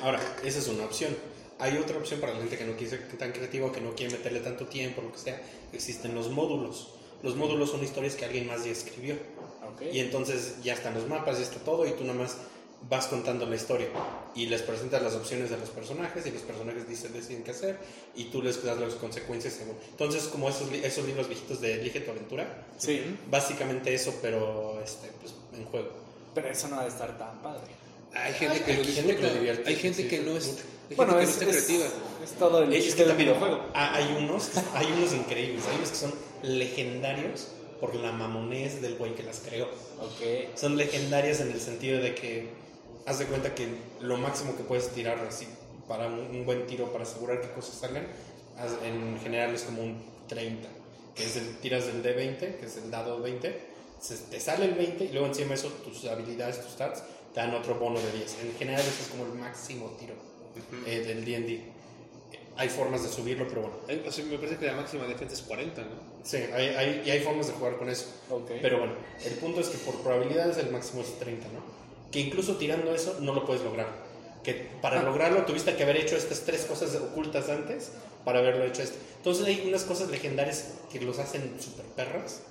Ahora, 0.02 0.20
esa 0.44 0.60
es 0.60 0.68
una 0.68 0.86
opción. 0.86 1.16
Hay 1.60 1.78
otra 1.78 1.98
opción 1.98 2.20
para 2.20 2.34
la 2.34 2.40
gente 2.40 2.58
que 2.58 2.66
no 2.66 2.74
quiere 2.74 2.90
ser 2.90 3.18
tan 3.18 3.32
creativo, 3.32 3.72
que 3.72 3.82
no 3.82 3.94
quiere 3.94 4.14
meterle 4.14 4.40
tanto 4.40 4.66
tiempo, 4.66 5.02
lo 5.02 5.12
que 5.12 5.20
sea. 5.20 5.42
Existen 5.74 6.16
los 6.16 6.30
módulos. 6.30 6.96
Los 7.22 7.36
módulos 7.36 7.70
son 7.70 7.84
historias 7.84 8.16
que 8.16 8.26
alguien 8.26 8.48
más 8.48 8.64
ya 8.64 8.72
escribió. 8.72 9.16
Ok. 9.74 9.84
Y 9.92 10.00
entonces 10.00 10.64
ya 10.64 10.74
están 10.74 10.94
los 10.94 11.08
mapas, 11.08 11.38
ya 11.38 11.44
está 11.44 11.60
todo, 11.60 11.86
y 11.86 11.92
tú 11.92 12.04
nada 12.04 12.18
más 12.18 12.38
vas 12.90 13.08
contando 13.08 13.46
la 13.46 13.56
historia. 13.56 13.88
Y 14.36 14.46
les 14.46 14.62
presentas 14.62 15.02
las 15.02 15.14
opciones 15.16 15.50
de 15.50 15.58
los 15.58 15.70
personajes, 15.70 16.26
y 16.26 16.32
los 16.32 16.42
personajes 16.44 16.88
dicen, 16.88 17.12
deciden 17.14 17.44
qué 17.44 17.52
hacer, 17.52 17.78
y 18.16 18.26
tú 18.26 18.42
les 18.42 18.64
das 18.64 18.78
las 18.80 18.94
consecuencias 18.94 19.54
según. 19.56 19.76
Entonces, 19.92 20.24
como 20.26 20.50
esos, 20.50 20.72
esos 20.72 21.06
libros 21.06 21.28
viejitos 21.28 21.60
de 21.62 21.82
Elige 21.82 22.00
tu 22.02 22.12
aventura, 22.12 22.66
Sí, 22.78 23.02
básicamente 23.30 23.94
eso, 23.94 24.14
pero 24.22 24.80
este, 24.84 25.08
pues, 25.20 25.34
en 25.58 25.66
juego. 25.66 25.90
pero 26.34 26.48
eso 26.50 26.68
no 26.70 26.78
debe 26.78 26.90
estar 26.90 27.18
tan 27.18 27.42
padre. 27.42 27.64
Hay 28.14 28.34
gente 28.34 28.62
que 28.64 28.72
Hay 28.72 28.78
lo 28.78 28.84
gente 28.86 29.16
que 29.18 29.22
lo 29.22 29.34
divierte, 29.34 29.70
hay 29.70 29.76
gente 29.76 30.02
sí, 30.04 30.08
que 30.08 30.20
no 30.22 30.36
es, 30.38 30.58
Bueno, 30.96 31.20
es, 31.20 31.28
no 31.28 31.32
está 31.34 31.46
es, 31.46 31.66
creativa. 31.66 31.86
es 32.24 32.32
todo 32.40 32.64
el 32.64 32.74
Es 32.74 32.96
que 32.96 33.02
del 33.04 33.08
también 33.10 33.30
videojuego. 33.30 33.66
ha- 33.76 33.96
hay 33.96 34.16
unos, 34.18 34.50
hay 34.74 34.88
unos 34.98 35.14
increíbles, 35.14 35.64
hay 35.70 35.76
unos 35.78 35.90
que 35.90 35.96
son 35.96 36.14
legendarios 36.42 37.50
por 37.80 37.96
la 37.96 38.12
mamonés 38.12 38.82
del 38.82 38.96
güey 38.96 39.14
que 39.16 39.24
las 39.24 39.40
creó. 39.40 39.66
Ok. 40.02 40.56
Son 40.58 40.76
legendarias 40.78 41.40
en 41.42 41.52
el 41.52 41.62
sentido 41.62 42.02
de 42.02 42.16
que 42.16 42.50
haz 43.06 43.20
de 43.20 43.26
cuenta 43.26 43.54
que 43.56 43.68
lo 44.02 44.18
máximo 44.18 44.56
que 44.56 44.64
puedes 44.64 44.90
tirar 44.90 45.20
así 45.20 45.48
para 45.88 46.08
un, 46.08 46.20
un 46.20 46.46
buen 46.46 46.66
tiro, 46.68 46.92
para 46.92 47.04
asegurar 47.04 47.42
que 47.42 47.50
cosas 47.52 47.76
salgan, 47.76 48.06
haz- 48.58 48.84
en 48.86 49.20
general 49.22 49.54
es 49.56 49.64
como 49.64 49.82
un 49.82 50.02
30, 50.28 50.68
que 51.16 51.24
es 51.26 51.36
el, 51.36 51.58
tiras 51.58 51.86
del 51.88 52.04
D20, 52.04 52.38
que 52.60 52.66
es 52.66 52.78
el 52.78 52.92
dado 52.92 53.20
20, 53.22 53.60
se- 54.00 54.18
te 54.18 54.40
sale 54.40 54.66
el 54.66 54.74
20 54.76 55.06
y 55.06 55.12
luego 55.12 55.28
encima 55.28 55.50
de 55.50 55.56
eso 55.56 55.70
tus 55.84 56.06
habilidades, 56.06 56.62
tus 56.62 56.74
stats, 56.74 57.04
te 57.34 57.40
dan 57.40 57.54
otro 57.56 57.76
bono 57.76 58.00
de 58.00 58.12
10. 58.12 58.38
En 58.44 58.56
general 58.58 58.82
ese 58.82 59.02
es 59.04 59.08
como 59.10 59.26
el 59.26 59.34
máximo 59.34 59.88
tiro 60.00 60.14
eh, 60.86 61.00
del 61.06 61.26
D&D. 61.26 61.64
Hay 62.58 62.68
formas 62.68 63.04
de 63.04 63.10
subirlo, 63.10 63.48
pero 63.48 63.62
bueno. 63.62 63.78
Ay, 63.88 64.04
o 64.06 64.12
sea, 64.12 64.26
me 64.26 64.38
parece 64.38 64.58
que 64.58 64.66
la 64.66 64.74
máxima 64.74 65.06
defensa 65.06 65.34
es 65.34 65.42
40, 65.44 65.82
¿no? 65.82 65.88
Sí, 66.24 66.38
hay, 66.54 66.68
hay- 66.76 67.04
y 67.06 67.10
hay 67.10 67.22
formas 67.22 67.48
de 67.48 67.54
jugar 67.54 67.78
con 67.78 67.90
eso. 67.90 68.08
Ok. 68.30 68.52
Pero 68.62 68.80
bueno, 68.80 68.94
el 69.24 69.34
punto 69.36 69.62
es 69.62 69.70
que 69.70 69.78
por 69.78 69.96
probabilidades 70.02 70.58
el 70.58 70.70
máximo 70.70 71.02
es 71.02 71.18
30, 71.20 71.48
¿no? 71.48 71.62
Que 72.12 72.20
incluso 72.20 72.56
tirando 72.56 72.94
eso 72.94 73.18
no 73.22 73.34
lo 73.34 73.46
puedes 73.46 73.64
lograr. 73.64 73.88
Que 74.44 74.54
para 74.82 75.04
lograrlo 75.04 75.44
tuviste 75.46 75.76
que 75.76 75.84
haber 75.84 75.98
hecho 75.98 76.16
estas 76.16 76.42
tres 76.42 76.66
cosas 76.66 76.96
ocultas 76.96 77.50
antes 77.50 77.92
para 78.26 78.40
haberlo 78.40 78.64
hecho 78.66 78.82
este. 78.82 78.98
Entonces 79.18 79.46
hay 79.46 79.66
unas 79.68 79.84
cosas 79.84 80.10
legendarias 80.10 80.76
que 80.92 81.00
los 81.02 81.20
hacen 81.20 81.56
super 81.60 81.86
perras, 81.88 82.42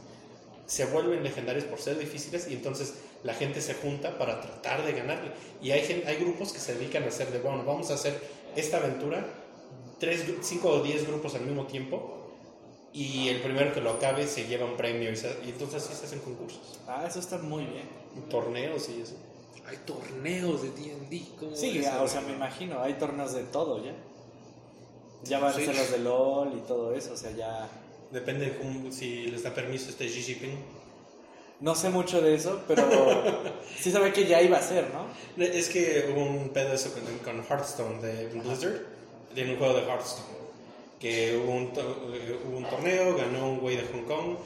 se 0.67 0.85
vuelven 0.85 1.23
legendarios 1.25 1.65
por 1.65 1.81
ser 1.81 1.99
difíciles 1.99 2.47
y 2.49 2.53
entonces 2.53 2.95
la 3.25 3.33
gente 3.35 3.61
se 3.63 3.73
junta 3.75 4.19
para 4.19 4.41
tratar 4.41 4.85
de 4.85 4.93
ganarle. 4.93 5.31
Y 5.63 5.71
hay, 5.71 6.05
hay 6.07 6.17
grupos 6.17 6.53
que 6.53 6.59
se 6.61 6.75
dedican 6.75 7.05
a 7.05 7.07
hacer 7.09 7.31
de, 7.33 7.39
bueno, 7.41 7.65
vamos 7.65 7.91
a 7.91 7.95
hacer 7.95 8.21
esta 8.55 8.77
aventura, 8.77 9.27
tres, 9.99 10.25
cinco 10.43 10.69
o 10.71 10.83
diez 10.83 11.07
grupos 11.07 11.35
al 11.35 11.41
mismo 11.43 11.67
tiempo 11.67 12.33
y 12.93 13.29
el 13.29 13.41
primero 13.41 13.73
que 13.73 13.81
lo 13.81 13.91
acabe 13.91 14.27
se 14.27 14.47
lleva 14.47 14.67
un 14.67 14.77
premio 14.77 15.11
y, 15.11 15.17
se- 15.17 15.37
y 15.45 15.49
entonces 15.51 15.83
así 15.85 15.95
se 15.95 16.05
hacen 16.07 16.21
concursos, 16.21 16.79
Ah, 16.87 17.05
eso 17.09 17.19
está 17.19 17.39
muy 17.39 17.65
bien. 17.65 17.89
torneos 18.31 18.89
y 18.91 19.01
eso. 19.03 19.15
Hay 19.69 19.77
torneos 19.85 20.63
de 20.63 20.71
D&D. 20.71 21.23
¿cómo 21.39 21.55
Sí, 21.55 21.81
ya, 21.81 22.03
o 22.03 22.09
sea, 22.09 22.21
me 22.23 22.33
imagino, 22.33 22.81
hay 22.83 22.95
torneos 22.95 23.35
de 23.35 23.43
todo 23.45 23.85
ya. 23.85 23.93
Ya 25.25 25.39
van 25.41 25.53
Sí. 25.55 25.63
a 25.63 25.67
ser 25.67 25.77
los 25.77 25.91
de 25.91 25.99
LOL 25.99 26.53
y 26.57 26.61
todo 26.67 26.95
eso, 26.95 27.13
o 27.13 27.17
sea, 27.17 27.31
ya... 27.33 27.69
Depende 28.11 28.47
de 28.47 28.57
cómo- 28.59 28.91
si 28.91 29.27
les 29.27 29.43
da 29.43 29.53
permiso 29.53 29.91
este 29.91 30.07
Xi 30.09 30.23
Jinping. 30.23 30.59
No 31.61 31.75
sé 31.75 31.91
mucho 31.91 32.21
de 32.23 32.35
eso, 32.37 32.63
pero 32.69 32.83
sí 33.81 33.91
sabía 33.91 34.13
que 34.13 34.27
ya 34.27 34.41
iba 34.41 34.57
a 34.59 34.63
ser, 34.63 34.87
¿no? 34.95 35.07
Es 35.45 35.69
que 35.69 36.09
hubo 36.13 36.23
un 36.25 36.49
pedo 36.51 36.73
eso 36.73 36.93
con, 36.95 37.03
con 37.19 37.45
Hearthstone 37.45 38.01
de 38.01 38.27
Blizzard, 38.29 38.81
tiene 39.35 39.53
un 39.53 39.59
juego 39.59 39.75
de 39.75 39.83
Hearthstone, 39.83 40.25
que 41.01 41.37
hubo 41.37 41.53
un, 41.53 41.73
to- 41.73 42.11
eh, 42.15 42.39
hubo 42.49 42.59
un 42.59 42.65
torneo, 42.71 43.17
ganó 43.17 43.51
un 43.51 43.59
güey 43.59 43.77
de 43.77 43.83
Hong 43.89 44.05
Kong, 44.05 44.37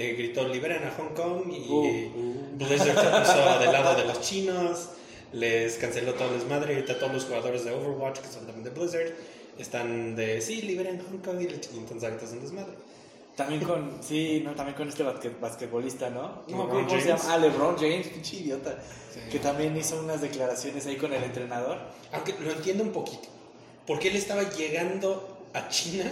le 0.00 0.14
gritó 0.14 0.48
liberen 0.48 0.82
a 0.84 0.90
Hong 0.96 1.14
Kong 1.14 1.52
y 1.52 1.70
Uh, 1.70 2.56
Blizzard 2.56 2.98
se 2.98 3.32
puso 3.32 3.58
del 3.58 3.72
lado 3.72 3.94
de 3.94 4.04
los 4.06 4.20
chinos, 4.22 4.88
les 5.32 5.76
canceló 5.76 6.14
todo 6.14 6.28
el 6.28 6.40
desmadre, 6.40 6.74
ahorita 6.74 6.98
todos 6.98 7.12
los 7.12 7.24
jugadores 7.26 7.64
de 7.64 7.72
Overwatch, 7.72 8.20
que 8.20 8.28
son 8.28 8.46
también 8.46 8.64
de 8.64 8.70
Blizzard, 8.70 9.12
están 9.58 10.16
de 10.16 10.40
sí, 10.40 10.62
liberen 10.62 11.00
Hong 11.00 11.18
Kong 11.18 11.40
y 11.42 11.44
entonces 11.76 12.04
ahorita 12.04 12.24
es 12.24 12.32
un 12.32 12.40
desmadre. 12.40 12.72
También 13.36 13.62
con, 13.62 13.98
sí, 14.02 14.42
no, 14.44 14.52
también 14.52 14.76
con 14.76 14.88
este 14.88 15.02
basquet, 15.02 15.38
basquetbolista, 15.38 16.10
¿no? 16.10 16.42
No 16.48 16.68
cómo 16.68 16.88
se 16.88 16.96
James. 17.00 17.06
llama. 17.06 17.22
Ah, 17.28 17.38
LeBron 17.38 17.76
James, 17.76 18.08
pinche 18.08 18.36
idiota. 18.36 18.78
Que 19.30 19.38
también 19.38 19.76
hizo 19.76 19.98
unas 20.00 20.20
declaraciones 20.20 20.86
ahí 20.86 20.96
con 20.96 21.12
el 21.12 21.22
entrenador. 21.22 21.78
Aunque 22.12 22.34
lo 22.42 22.50
entiendo 22.50 22.82
un 22.84 22.92
poquito. 22.92 23.28
Porque 23.86 24.08
él 24.08 24.16
estaba 24.16 24.42
llegando 24.50 25.38
a 25.54 25.68
China 25.68 26.10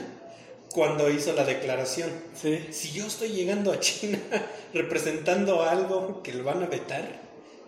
cuando 0.73 1.11
hizo 1.11 1.33
la 1.33 1.45
declaración. 1.45 2.11
Sí. 2.35 2.67
Si 2.71 2.93
yo 2.93 3.07
estoy 3.07 3.31
llegando 3.31 3.73
a 3.73 3.81
China 3.81 4.19
representando 4.75 5.63
algo 5.63 6.23
que 6.23 6.35
lo 6.35 6.45
van 6.45 6.63
a 6.63 6.67
vetar, 6.67 7.21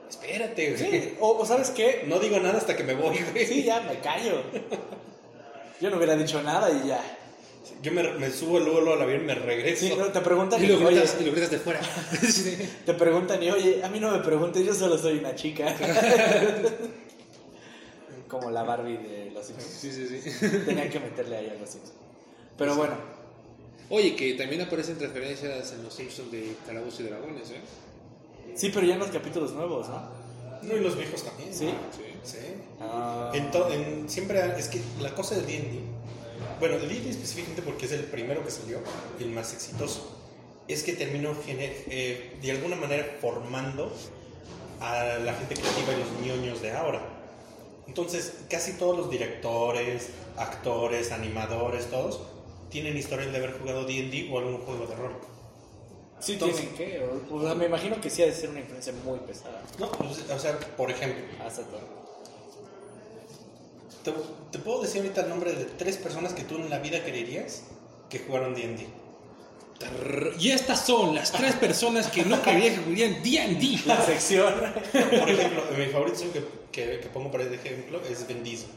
espérate, 0.08 0.72
güey. 0.72 0.90
Sí, 0.90 1.14
o, 1.20 1.38
o 1.38 1.46
¿sabes 1.46 1.70
qué? 1.70 2.04
No 2.06 2.18
digo 2.18 2.38
nada 2.38 2.58
hasta 2.58 2.76
que 2.76 2.84
me 2.84 2.94
voy, 2.94 3.18
güey. 3.32 3.46
Sí, 3.46 3.62
ya, 3.62 3.80
me 3.80 3.98
callo. 4.00 4.42
Yo 5.80 5.90
no 5.90 5.96
hubiera 5.96 6.16
dicho 6.16 6.42
nada 6.42 6.70
y 6.70 6.88
ya. 6.88 7.00
Yo 7.82 7.92
me, 7.92 8.02
me 8.02 8.30
subo 8.30 8.58
luego, 8.58 8.80
luego 8.80 8.96
al 8.96 9.02
avión 9.02 9.22
y 9.22 9.24
me 9.24 9.34
regreso. 9.34 9.86
Sí, 9.86 9.94
no, 9.96 10.06
te 10.08 10.20
preguntan 10.20 10.62
Y 10.62 10.66
lo, 10.66 10.76
oye, 10.76 10.96
gritas, 10.96 11.16
y 11.18 11.24
lo 11.24 11.32
gritas 11.32 11.50
de 11.50 11.58
fuera. 11.58 11.80
te 12.86 12.94
preguntan 12.94 13.42
y 13.42 13.50
oye, 13.50 13.82
a 13.82 13.88
mí 13.88 13.98
no 13.98 14.10
me 14.10 14.18
preguntes, 14.18 14.64
yo 14.64 14.74
solo 14.74 14.98
soy 14.98 15.18
una 15.18 15.34
chica. 15.34 15.74
Como 18.28 18.50
la 18.50 18.62
Barbie 18.62 18.98
de 18.98 19.30
los 19.30 19.46
Simpsons. 19.46 19.74
sí, 19.80 19.90
sí, 19.90 20.20
sí. 20.20 20.30
Tenían 20.66 20.90
que 20.90 21.00
meterle 21.00 21.36
ahí 21.38 21.48
a 21.48 21.54
los 21.54 21.70
Simpsons. 21.70 21.94
Pero 22.60 22.76
bueno, 22.76 22.92
Oye, 23.88 24.14
que 24.14 24.34
también 24.34 24.60
aparecen 24.60 25.00
referencias 25.00 25.72
en 25.72 25.82
los 25.82 25.94
Simpsons 25.94 26.30
de 26.30 26.54
Calabozos 26.64 27.00
y 27.00 27.02
Dragones, 27.04 27.50
¿eh? 27.50 27.60
sí, 28.54 28.70
pero 28.72 28.86
ya 28.86 28.94
en 28.94 29.00
los 29.00 29.08
capítulos 29.10 29.52
nuevos, 29.52 29.88
¿no? 29.88 30.00
No, 30.62 30.76
y 30.76 30.80
los 30.80 30.96
viejos 30.96 31.24
también. 31.24 31.52
Sí. 31.52 31.70
Sí. 31.90 32.02
Sí. 32.22 32.38
Ah, 32.80 33.32
En 33.34 34.08
siempre 34.08 34.40
es 34.58 34.68
que 34.68 34.80
la 35.00 35.12
cosa 35.14 35.36
del 35.36 35.46
D&D, 35.46 35.80
bueno, 36.60 36.76
el 36.76 36.88
D&D 36.88 37.08
específicamente 37.08 37.62
porque 37.62 37.86
es 37.86 37.92
el 37.92 38.04
primero 38.04 38.44
que 38.44 38.50
salió, 38.50 38.78
el 39.18 39.30
más 39.30 39.54
exitoso, 39.54 40.20
es 40.68 40.82
que 40.82 40.92
terminó 40.92 41.34
eh, 41.48 42.36
de 42.40 42.50
alguna 42.52 42.76
manera 42.76 43.16
formando 43.20 43.90
a 44.80 45.18
la 45.18 45.32
gente 45.32 45.54
creativa 45.54 45.94
y 45.94 45.98
los 45.98 46.26
ñoños 46.26 46.60
de 46.60 46.72
ahora. 46.72 47.00
Entonces, 47.88 48.34
casi 48.48 48.74
todos 48.74 48.96
los 48.96 49.10
directores, 49.10 50.10
actores, 50.36 51.10
animadores, 51.10 51.86
todos, 51.86 52.20
tienen 52.70 52.96
historial 52.96 53.30
de 53.32 53.38
haber 53.38 53.58
jugado 53.58 53.84
D&D 53.84 54.28
o 54.32 54.38
algún 54.38 54.58
juego 54.58 54.86
de 54.86 54.94
rol. 54.94 55.12
sí, 56.20 56.34
entonces- 56.34 56.68
tienen 56.76 56.76
que. 56.76 57.04
O, 57.30 57.36
o 57.36 57.42
sea, 57.42 57.54
me 57.54 57.66
imagino 57.66 58.00
que 58.00 58.08
sí 58.10 58.22
ha 58.22 58.26
de 58.26 58.32
ser 58.32 58.50
una 58.50 58.60
influencia 58.60 58.92
muy 59.04 59.18
pesada. 59.20 59.62
No, 59.78 59.90
pues, 59.92 60.24
o 60.30 60.38
sea, 60.38 60.58
por 60.76 60.90
ejemplo, 60.90 61.22
Hasta 61.44 61.62
todo. 61.62 61.80
te, 64.04 64.12
te 64.52 64.58
puedo 64.58 64.82
decir 64.82 65.02
ahorita 65.02 65.22
el 65.22 65.28
nombre 65.28 65.52
de 65.52 65.64
tres 65.64 65.96
personas 65.96 66.32
que 66.32 66.44
tú 66.44 66.56
en 66.56 66.70
la 66.70 66.78
vida 66.78 67.02
creerías 67.02 67.64
que 68.08 68.18
jugaron 68.20 68.54
D&D. 68.54 68.86
Y 70.38 70.50
estas 70.50 70.84
son 70.84 71.14
las 71.14 71.32
tres 71.32 71.54
personas 71.54 72.08
que 72.08 72.22
no 72.24 72.42
querían 72.42 72.74
que 72.74 72.80
jugaran 72.82 73.22
D&D. 73.22 73.80
La 73.86 74.00
sección. 74.04 74.52
Por 74.92 75.30
ejemplo, 75.30 75.62
mi 75.76 75.86
favorito 75.86 76.18
que, 76.32 76.44
que, 76.70 77.00
que 77.00 77.08
pongo 77.08 77.30
para 77.30 77.44
ejemplo 77.44 78.00
es 78.08 78.26
Diesel. 78.28 78.68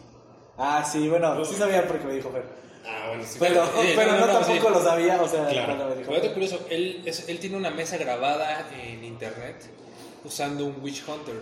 Ah, 0.57 0.87
sí, 0.89 1.09
bueno, 1.09 1.43
sí 1.43 1.55
sabía 1.55 1.85
porque 1.87 2.05
me 2.05 2.13
dijo 2.13 2.29
Fer. 2.31 2.62
Ah, 2.85 3.05
bueno, 3.09 3.23
sí. 3.25 3.37
Pero, 3.39 3.63
Eh, 3.81 3.93
pero 3.95 4.11
no, 4.13 4.19
no, 4.19 4.27
no, 4.27 4.33
tampoco 4.39 4.67
sí. 4.67 4.73
lo 4.73 4.83
sabía, 4.83 5.21
o 5.21 5.27
sea, 5.27 5.47
Claro. 5.47 5.89
me 5.89 5.95
dijo. 5.95 6.11
Pero 6.11 6.33
curioso, 6.33 6.65
él, 6.69 7.01
es- 7.05 7.29
él 7.29 7.39
tiene 7.39 7.55
una 7.57 7.69
mesa 7.71 7.97
grabada 7.97 8.69
en 8.81 9.03
internet 9.03 9.55
usando 10.23 10.65
un 10.65 10.81
Witch 10.81 11.03
Hunter. 11.07 11.35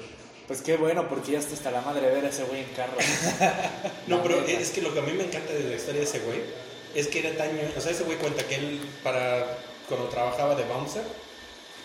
Pues 0.47 0.61
qué 0.61 0.75
bueno, 0.77 1.07
porque 1.07 1.31
ya 1.33 1.39
está 1.39 1.53
hasta 1.53 1.71
la 1.71 1.81
madre 1.81 2.07
de 2.07 2.13
ver 2.15 2.25
a 2.25 2.29
ese 2.29 2.43
güey 2.43 2.61
en 2.61 2.69
carro. 2.75 2.93
No, 4.07 4.21
pero 4.21 4.39
es 4.45 4.69
que 4.71 4.81
lo 4.81 4.93
que 4.93 4.99
a 4.99 5.03
mí 5.03 5.13
me 5.13 5.23
encanta 5.23 5.53
de 5.53 5.63
la 5.63 5.75
historia 5.75 6.01
de 6.01 6.07
ese 6.07 6.19
güey 6.19 6.39
es 6.93 7.07
que 7.07 7.19
era 7.19 7.31
tan... 7.37 7.49
O 7.77 7.81
sea, 7.81 7.91
ese 7.91 8.03
güey 8.03 8.17
cuenta 8.17 8.43
que 8.43 8.55
él, 8.55 8.81
para 9.03 9.45
cuando 9.87 10.07
trabajaba 10.09 10.55
de 10.55 10.63
bouncer, 10.65 11.03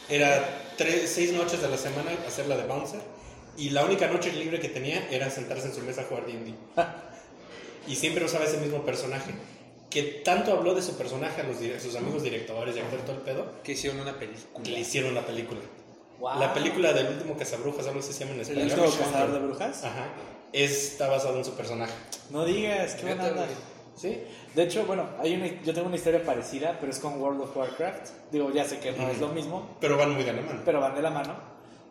era 0.09 0.45
tres, 0.77 1.11
seis 1.15 1.33
noches 1.33 1.61
de 1.63 1.69
la 1.69 1.79
semana 1.79 2.11
hacer 2.27 2.47
la 2.47 2.57
de 2.57 2.65
bouncer 2.65 3.01
y 3.57 3.71
la 3.71 3.85
única 3.85 4.07
noche 4.09 4.33
libre 4.33 4.59
que 4.61 4.69
tenía 4.69 5.07
era 5.11 5.31
sentarse 5.31 5.67
en 5.69 5.75
su 5.75 5.81
mesa 5.81 6.03
a 6.03 6.05
jugar 6.05 6.27
D&D. 6.27 6.55
y 7.87 7.95
siempre 7.97 8.25
usaba 8.25 8.45
ese 8.45 8.59
mismo 8.59 8.83
personaje. 8.83 9.33
Que 9.91 10.03
tanto 10.25 10.53
habló 10.53 10.75
de 10.75 10.83
su 10.83 10.97
personaje 10.99 11.41
a 11.41 11.45
los, 11.45 11.61
dire- 11.61 11.79
sus 11.79 11.95
amigos 11.97 12.23
directores 12.23 12.77
y 12.77 12.81
actor 12.81 13.01
todo 13.01 13.17
el 13.17 13.23
pedo, 13.23 13.47
Que 13.63 13.73
hicieron 13.73 14.01
una 14.01 14.19
película. 14.19 14.65
que 14.65 14.71
le 14.71 14.81
hicieron 14.81 15.15
la 15.15 15.23
película. 15.25 15.61
Wow. 16.19 16.39
La 16.41 16.53
película 16.53 16.93
del 16.93 17.09
último 17.09 17.37
cazabrujas, 17.37 17.87
algo 17.87 18.01
así 18.01 18.13
se 18.13 18.21
llama 18.21 18.33
en 18.33 18.41
¿El 18.41 18.43
español. 18.43 18.71
último 18.89 19.05
cazador 19.05 19.33
de 19.33 19.39
brujas? 19.47 19.85
Ajá. 19.85 20.09
Está 20.53 21.09
basado 21.09 21.39
en 21.39 21.45
su 21.45 21.53
personaje. 21.55 21.93
No 22.31 22.45
digas, 22.45 22.95
qué 22.95 23.07
buena 23.07 23.27
onda. 23.27 23.47
Sí. 23.97 24.19
De 24.55 24.63
hecho, 24.65 24.85
bueno, 24.87 25.09
hay 25.21 25.35
una, 25.35 25.47
yo 25.63 25.73
tengo 25.73 25.87
una 25.87 25.97
historia 25.97 26.23
parecida, 26.25 26.77
pero 26.81 26.91
es 26.93 26.99
con 26.99 27.21
World 27.21 27.41
of 27.43 27.57
Warcraft. 27.57 28.11
Digo, 28.33 28.51
ya 28.53 28.65
sé 28.65 28.79
que 28.81 28.93
no 28.93 29.09
es 29.11 29.19
lo 29.21 29.29
mismo, 29.29 29.77
Pero 29.81 29.97
van 29.97 30.13
muy 30.13 30.25
de 30.25 30.33
la 30.33 30.43
mano. 30.43 30.61
pero 30.65 30.81
van 30.81 30.95
de 30.95 31.03
la 31.03 31.11
mano. 31.11 31.35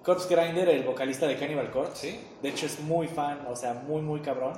Corpse 0.03 0.27
Grinder, 0.35 0.69
el 0.69 0.83
vocalista 0.83 1.25
de 1.27 1.35
Cannibal 1.37 1.71
Corpse, 1.71 2.11
¿Sí? 2.11 2.19
de 2.43 2.49
hecho 2.49 2.65
es 2.67 2.79
muy 2.81 3.07
fan, 3.07 3.45
o 3.49 3.55
sea, 3.55 3.73
muy, 3.73 4.01
muy 4.01 4.19
cabrón. 4.21 4.53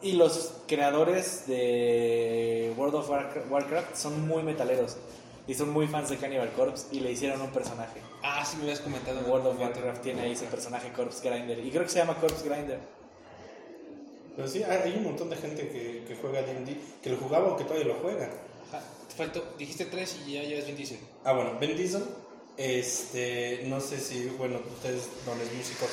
Y 0.00 0.12
los 0.12 0.52
creadores 0.68 1.46
de 1.48 2.72
World 2.76 2.94
of 2.96 3.10
Warcra- 3.10 3.48
Warcraft 3.50 3.96
son 3.96 4.28
muy 4.28 4.42
metaleros 4.44 4.96
y 5.48 5.54
son 5.54 5.70
muy 5.70 5.88
fans 5.88 6.08
de 6.10 6.16
Cannibal 6.18 6.52
Corpse 6.52 6.86
y 6.92 7.00
le 7.00 7.10
hicieron 7.12 7.40
un 7.40 7.50
personaje. 7.50 8.00
Ah, 8.22 8.44
sí 8.44 8.56
me 8.58 8.64
habías 8.64 8.80
comentado. 8.80 9.18
en 9.18 9.26
World 9.30 9.46
of. 9.48 9.58
Warcraft 9.58 10.02
tiene 10.02 10.22
ahí 10.22 10.32
ese 10.32 10.46
personaje 10.46 10.92
Corpse 10.92 11.28
Grinder 11.28 11.58
y 11.58 11.70
creo 11.70 11.82
que 11.82 11.88
se 11.88 11.98
llama 11.98 12.14
Corpse 12.20 12.48
Grinder. 12.48 12.78
Pero 14.36 14.46
sí, 14.46 14.62
hay 14.62 14.94
un 14.96 15.02
montón 15.04 15.30
de 15.30 15.36
gente 15.36 15.68
que, 15.68 16.04
que 16.06 16.14
juega 16.20 16.42
D&D, 16.42 16.76
que 17.02 17.10
lo 17.10 17.16
jugaba 17.16 17.48
o 17.48 17.56
que 17.56 17.64
todavía 17.64 17.86
lo 17.88 17.94
juega. 17.94 18.26
Ajá, 18.68 18.82
te 19.08 19.14
faltó, 19.16 19.44
dijiste 19.58 19.86
tres 19.86 20.16
y 20.28 20.34
ya 20.34 20.42
llevas 20.42 20.64
bien 20.66 20.76
dice. 20.76 21.00
Ah, 21.24 21.32
bueno, 21.32 21.58
Ben 21.60 21.76
Diesel, 21.76 22.04
este, 22.56 23.62
no 23.66 23.80
sé 23.80 23.98
si, 23.98 24.26
bueno, 24.38 24.60
ustedes, 24.76 25.08
dones 25.26 25.52
músicos, 25.54 25.88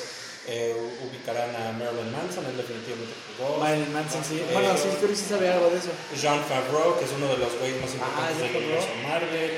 eh, 0.48 0.76
ubicarán 1.10 1.56
a 1.56 1.72
Marilyn 1.74 2.12
Manson, 2.12 2.46
él 2.46 2.58
definitivamente 2.58 3.14
jugó. 3.38 3.58
Marilyn 3.58 3.92
Manson, 3.94 4.24
sí. 4.24 4.38
Eh, 4.38 4.50
Bueno, 4.54 4.78
sí, 4.78 4.90
creo 5.00 5.10
que 5.10 5.16
sí 5.16 5.26
sabía 5.28 5.54
algo 5.56 5.70
de 5.70 5.78
eso. 5.80 5.90
Jean 6.20 6.40
Favreau, 6.46 6.98
que 7.00 7.06
es 7.06 7.12
uno 7.18 7.28
de 7.28 7.38
los 7.38 7.52
güeyes 7.60 7.82
más 7.82 7.90
Ah, 7.92 7.96
importantes 7.96 8.38
Jean 8.40 8.54
del 8.54 8.64
universo. 8.64 8.88
Marvel. 9.04 9.52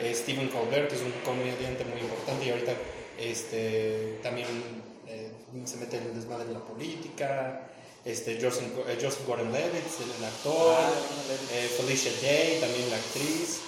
Eh, 0.00 0.14
Stephen 0.16 0.48
Colbert, 0.48 0.88
que 0.90 0.96
es 0.96 1.02
un 1.02 1.12
comediante 1.24 1.84
muy 1.84 2.00
importante 2.00 2.44
y 2.46 2.50
ahorita 2.50 2.72
este, 3.18 4.18
también 4.22 4.48
eh, 5.06 5.30
se 5.64 5.76
mete 5.76 5.98
en 5.98 6.04
el 6.10 6.14
desmadre 6.16 6.46
de 6.46 6.54
la 6.54 6.60
política. 6.64 7.68
este, 8.04 8.34
Joseph, 8.42 8.66
eh, 8.88 8.98
Joseph 9.00 9.24
Gordon-Levitt, 9.28 9.86
el 10.18 10.24
actor, 10.24 10.74
Ah, 10.76 10.90
eh, 11.52 11.70
Felicia 11.78 12.10
Day, 12.20 12.58
también 12.60 12.90
la 12.90 12.96
actriz, 12.96 13.60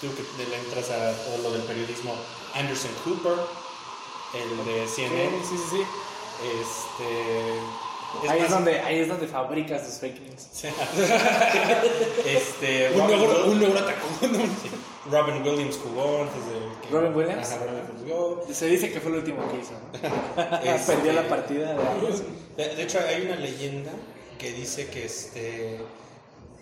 tú 0.00 0.06
que 0.14 0.22
le 0.46 0.56
entras 0.56 0.90
a 0.90 1.10
todo 1.26 1.38
lo 1.42 1.50
del 1.58 1.62
periodismo, 1.62 2.14
Anderson 2.54 2.92
Cooper, 3.02 3.34
el 4.34 4.64
de 4.66 4.86
CNN, 4.88 5.30
Sí, 5.42 5.56
sí, 5.56 5.64
sí. 5.70 5.82
este... 6.60 8.24
es 8.24 8.30
ahí, 8.30 8.40
es 8.40 8.50
donde, 8.50 8.80
ahí 8.80 8.98
es 9.00 9.08
donde 9.08 9.26
fabricas 9.26 9.84
tus 9.86 9.94
fake 9.98 10.20
news. 10.20 10.48
este, 12.26 12.90
Un 12.94 13.02
atacó. 13.76 14.08
¿no? 14.22 14.38
Robin 15.10 15.42
Williams 15.42 15.78
jugó 15.82 16.22
antes 16.22 16.44
de 16.46 16.52
que- 16.88 16.94
¿Robin 16.94 17.14
Williams? 17.16 17.48
Ajá, 17.50 17.64
Robin 17.64 17.74
Williams 17.80 18.02
jugó. 18.06 18.44
Se 18.52 18.66
dice 18.66 18.92
que 18.92 19.00
fue 19.00 19.10
el 19.12 19.18
último 19.18 19.38
que 19.50 19.58
hizo, 19.58 19.72
¿no? 19.72 20.58
Este- 20.58 20.92
Perdió 20.96 21.12
la 21.14 21.28
partida 21.28 21.72
de 21.74 21.86
ambos. 21.86 22.22
De, 22.56 22.74
de 22.76 22.82
hecho, 22.82 22.98
hay 23.06 23.22
una 23.22 23.36
leyenda 23.36 23.92
que 24.38 24.52
dice 24.52 24.88
que 24.88 25.04
este 25.06 25.78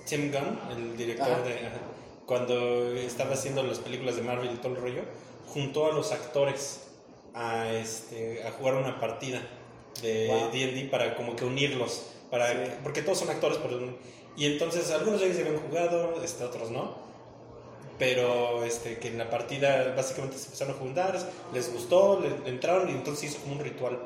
Tim 0.09 0.31
Gunn, 0.33 0.59
el 0.71 0.97
director 0.97 1.29
Ajá. 1.31 1.43
de. 1.43 1.55
ajá, 1.67 1.79
cuando 2.27 2.93
estaba 2.95 3.35
haciendo 3.35 3.63
las 3.63 3.79
películas 3.79 4.17
de 4.17 4.23
Marvel 4.23 4.51
y 4.53 4.57
todo 4.57 4.75
el 4.75 4.81
rollo, 4.81 5.03
juntó 5.49 5.87
a 5.91 5.93
los 5.95 6.11
actores 6.13 6.81
a, 7.37 7.71
este, 7.71 8.43
a 8.45 8.51
jugar 8.51 8.75
una 8.75 8.99
partida 8.99 9.41
de 10.03 10.27
Wow. 10.29 10.51
DD 10.51 10.91
para 10.91 11.15
como 11.15 11.37
que 11.37 11.45
unirlos. 11.45 12.07
Para, 12.31 12.51
Sí. 12.51 12.73
Porque 12.83 13.03
todos 13.03 13.19
son 13.19 13.31
actores, 13.31 13.59
pero, 13.63 13.79
y 14.37 14.47
entonces 14.47 14.91
algunos 14.91 15.21
de 15.21 15.27
ellos 15.27 15.39
habían 15.41 15.59
jugado, 15.59 16.21
este, 16.25 16.43
otros 16.43 16.71
no. 16.71 16.97
Pero 17.99 18.65
este, 18.65 18.99
que 18.99 19.09
en 19.09 19.19
la 19.19 19.31
partida 19.31 19.95
básicamente 19.97 20.37
se 20.37 20.47
empezaron 20.47 20.75
a 20.75 20.79
juntar, 20.79 21.19
les 21.55 21.73
gustó, 21.73 22.21
le, 22.21 22.51
entraron 22.51 22.89
y 22.91 22.93
entonces 22.93 23.21
se 23.21 23.27
hizo 23.27 23.43
como 23.43 23.55
un 23.55 23.61
ritual 23.61 23.99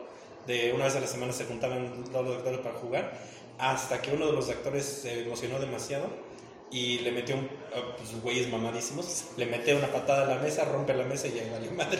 de 0.47 0.73
una 0.73 0.85
vez 0.85 0.97
a 0.97 1.01
la 1.01 1.07
semana 1.07 1.33
se 1.33 1.45
juntaban 1.45 2.05
todos 2.05 2.27
los 2.27 2.37
actores 2.37 2.61
para 2.61 2.75
jugar, 2.77 3.12
hasta 3.59 4.01
que 4.01 4.12
uno 4.12 4.27
de 4.27 4.33
los 4.33 4.49
actores 4.49 4.85
se 4.85 5.23
emocionó 5.23 5.59
demasiado 5.59 6.07
y 6.71 7.01
le 7.01 7.11
metió, 7.11 7.37
un, 7.37 7.49
a, 7.75 7.97
pues 7.97 8.21
güeyes 8.23 8.49
mamadísimos, 8.49 9.25
le 9.37 9.47
mete 9.47 9.75
una 9.75 9.88
patada 9.88 10.23
a 10.23 10.37
la 10.37 10.40
mesa, 10.40 10.64
rompe 10.64 10.95
la 10.95 11.05
mesa 11.05 11.27
y 11.27 11.38
ahí 11.38 11.51
valió 11.51 11.73
madre. 11.73 11.99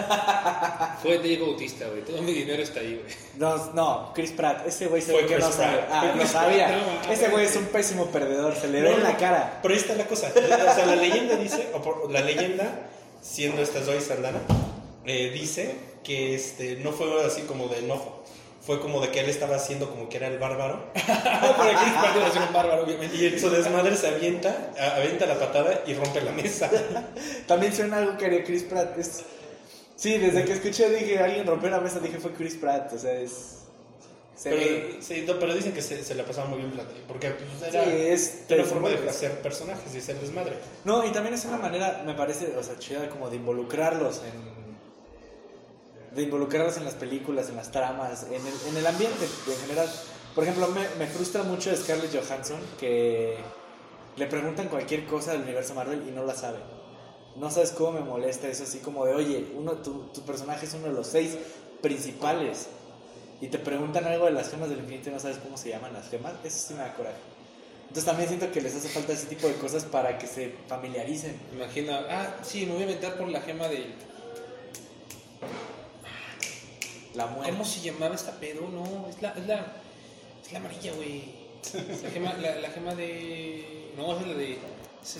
Fue 1.02 1.18
Diego 1.18 1.46
Bautista, 1.46 1.86
güey. 1.88 2.02
Todo 2.02 2.22
mi 2.22 2.32
dinero 2.32 2.62
está 2.62 2.80
ahí, 2.80 3.00
güey. 3.02 3.14
No, 3.36 3.72
no, 3.72 4.12
Chris 4.14 4.32
Pratt, 4.32 4.66
ese 4.66 4.86
güey 4.86 5.02
se 5.02 5.12
ve 5.12 5.20
que 5.26 5.34
Chris 5.34 5.46
no 5.46 5.52
sabe. 5.52 5.76
Pratt. 5.78 5.88
Ah, 5.92 6.12
no 6.16 6.26
sabía. 6.26 6.68
No. 7.06 7.12
Ese 7.12 7.28
güey 7.28 7.46
es 7.46 7.56
un 7.56 7.66
pésimo 7.66 8.06
perdedor, 8.06 8.54
se 8.56 8.68
le 8.68 8.82
ve 8.82 8.92
en 8.92 9.02
la 9.02 9.16
cara. 9.16 9.58
Pero 9.62 9.74
ahí 9.74 9.80
está 9.80 9.94
la 9.94 10.06
cosa, 10.06 10.30
o 10.34 10.74
sea, 10.74 10.86
la 10.86 10.96
leyenda 10.96 11.36
dice, 11.36 11.68
o 11.74 11.82
por- 11.82 12.10
la 12.10 12.20
leyenda, 12.20 12.88
siendo 13.20 13.62
esta 13.62 13.80
Zoe 13.82 14.00
Saldana, 14.00 14.40
eh, 15.04 15.30
dice 15.30 15.74
que 16.02 16.34
este, 16.34 16.76
no 16.76 16.92
fue 16.92 17.24
así 17.24 17.42
como 17.42 17.68
de 17.68 17.78
enojo, 17.80 18.22
fue 18.64 18.80
como 18.80 19.00
de 19.00 19.10
que 19.10 19.20
él 19.20 19.28
estaba 19.28 19.54
haciendo 19.56 19.88
como 19.88 20.08
que 20.08 20.16
era 20.16 20.26
el 20.26 20.38
bárbaro 20.40 20.86
Pero 20.94 21.04
Chris 21.04 21.92
Pratt 22.00 22.16
iba 22.16 22.26
a 22.26 22.32
ser 22.32 22.42
un 22.42 22.52
bárbaro, 22.52 22.82
obviamente. 22.82 23.16
y 23.16 23.26
en 23.26 23.38
su 23.40 23.48
desmadre 23.50 23.96
se 23.96 24.08
avienta, 24.08 24.72
a- 24.78 24.96
avienta 24.96 25.26
la 25.26 25.38
patada 25.38 25.82
y 25.86 25.94
rompe 25.94 26.20
la 26.20 26.32
mesa. 26.32 26.68
También 27.46 27.72
suena 27.74 27.98
algo 27.98 28.16
que 28.18 28.26
haría 28.26 28.42
Chris 28.44 28.64
Pratt. 28.64 28.98
Es... 28.98 29.22
Sí, 29.96 30.18
desde 30.18 30.44
que 30.44 30.52
escuché 30.52 30.90
dije, 30.90 31.18
alguien 31.18 31.46
rompió 31.46 31.70
la 31.70 31.80
mesa, 31.80 32.00
dije 32.00 32.18
fue 32.18 32.32
Chris 32.32 32.54
Pratt. 32.54 32.92
O 32.92 32.98
sea, 32.98 33.18
es... 33.18 33.62
Se 34.36 34.50
ve... 34.50 34.88
Pero, 34.90 35.02
sí, 35.02 35.24
no, 35.26 35.38
pero 35.38 35.54
dicen 35.54 35.72
que 35.72 35.80
se, 35.80 36.04
se 36.04 36.14
la 36.14 36.22
pasaba 36.24 36.48
muy 36.48 36.58
bien 36.58 36.70
platicando, 36.70 37.06
porque 37.08 37.30
pues, 37.30 37.74
era, 37.74 37.84
Sí, 37.84 37.90
es... 37.90 38.44
era 38.48 38.62
una 38.62 38.70
forma 38.70 38.88
de 38.90 39.08
hacer 39.08 39.40
personajes 39.40 39.94
y 39.94 39.98
hacer 39.98 40.20
desmadre. 40.20 40.52
No, 40.84 41.06
y 41.06 41.10
también 41.10 41.34
es 41.34 41.46
una 41.46 41.56
manera, 41.56 42.02
me 42.04 42.12
parece, 42.12 42.54
o 42.54 42.62
sea, 42.62 42.78
chida 42.78 43.08
como 43.08 43.30
de 43.30 43.36
involucrarlos 43.36 44.20
en... 44.22 44.56
De 46.14 46.22
involucrarlos 46.22 46.76
en 46.76 46.84
las 46.84 46.94
películas, 46.94 47.48
en 47.48 47.56
las 47.56 47.70
tramas, 47.72 48.24
en 48.24 48.34
el, 48.34 48.54
en 48.68 48.76
el 48.76 48.86
ambiente 48.86 49.24
en 49.24 49.60
general. 49.60 49.88
Por 50.34 50.44
ejemplo, 50.44 50.68
me, 50.68 50.86
me 50.98 51.06
frustra 51.10 51.42
mucho 51.42 51.74
Scarlett 51.74 52.14
Johansson 52.14 52.60
que 52.78 53.36
le 54.16 54.26
preguntan 54.26 54.68
cualquier 54.68 55.06
cosa 55.06 55.32
del 55.32 55.42
universo 55.42 55.74
Marvel 55.74 56.04
y 56.06 56.10
no 56.10 56.24
la 56.24 56.34
sabe. 56.34 56.58
No 57.38 57.50
sabes 57.50 57.72
cómo 57.72 57.92
me 57.92 58.00
molesta 58.00 58.48
eso, 58.48 58.64
así 58.64 58.78
como 58.78 59.04
de, 59.04 59.14
oye, 59.14 59.46
uno, 59.56 59.72
tu, 59.72 60.04
tu 60.14 60.22
personaje 60.22 60.66
es 60.66 60.74
uno 60.74 60.86
de 60.86 60.94
los 60.94 61.06
seis 61.06 61.36
principales 61.82 62.68
y 63.40 63.48
te 63.48 63.58
preguntan 63.58 64.04
algo 64.04 64.24
de 64.24 64.32
las 64.32 64.50
gemas 64.50 64.70
del 64.70 64.78
infinito 64.78 65.10
y 65.10 65.12
no 65.12 65.20
sabes 65.20 65.38
cómo 65.38 65.56
se 65.56 65.68
llaman 65.68 65.92
las 65.92 66.08
gemas, 66.08 66.32
eso 66.44 66.68
sí 66.68 66.74
me 66.74 66.80
da 66.80 66.94
coraje. 66.94 67.16
Entonces 67.82 68.04
también 68.04 68.28
siento 68.28 68.50
que 68.50 68.60
les 68.60 68.74
hace 68.74 68.88
falta 68.88 69.12
ese 69.12 69.26
tipo 69.26 69.46
de 69.46 69.54
cosas 69.54 69.84
para 69.84 70.18
que 70.18 70.26
se 70.26 70.52
familiaricen. 70.66 71.38
Imagina, 71.54 72.04
ah, 72.10 72.34
sí, 72.42 72.66
me 72.66 72.72
voy 72.72 72.82
a 72.82 72.86
inventar 72.86 73.16
por 73.16 73.28
la 73.28 73.40
gema 73.40 73.68
de. 73.68 73.86
La 77.14 77.26
muerte. 77.26 77.52
¿Cómo 77.52 77.64
se 77.64 77.80
llamaba 77.80 78.14
esta 78.14 78.32
pedo? 78.32 78.68
No, 78.68 79.08
es 79.08 79.22
la, 79.22 79.30
es 79.30 79.46
la, 79.46 79.72
es 80.44 80.52
la 80.52 80.58
amarilla, 80.58 80.92
güey. 80.94 81.46
La 82.02 82.10
gema, 82.10 82.34
la, 82.34 82.56
la 82.56 82.70
gema 82.70 82.94
de. 82.94 83.92
No, 83.96 84.18
es 84.18 84.26
la 84.26 84.34
de. 84.34 84.58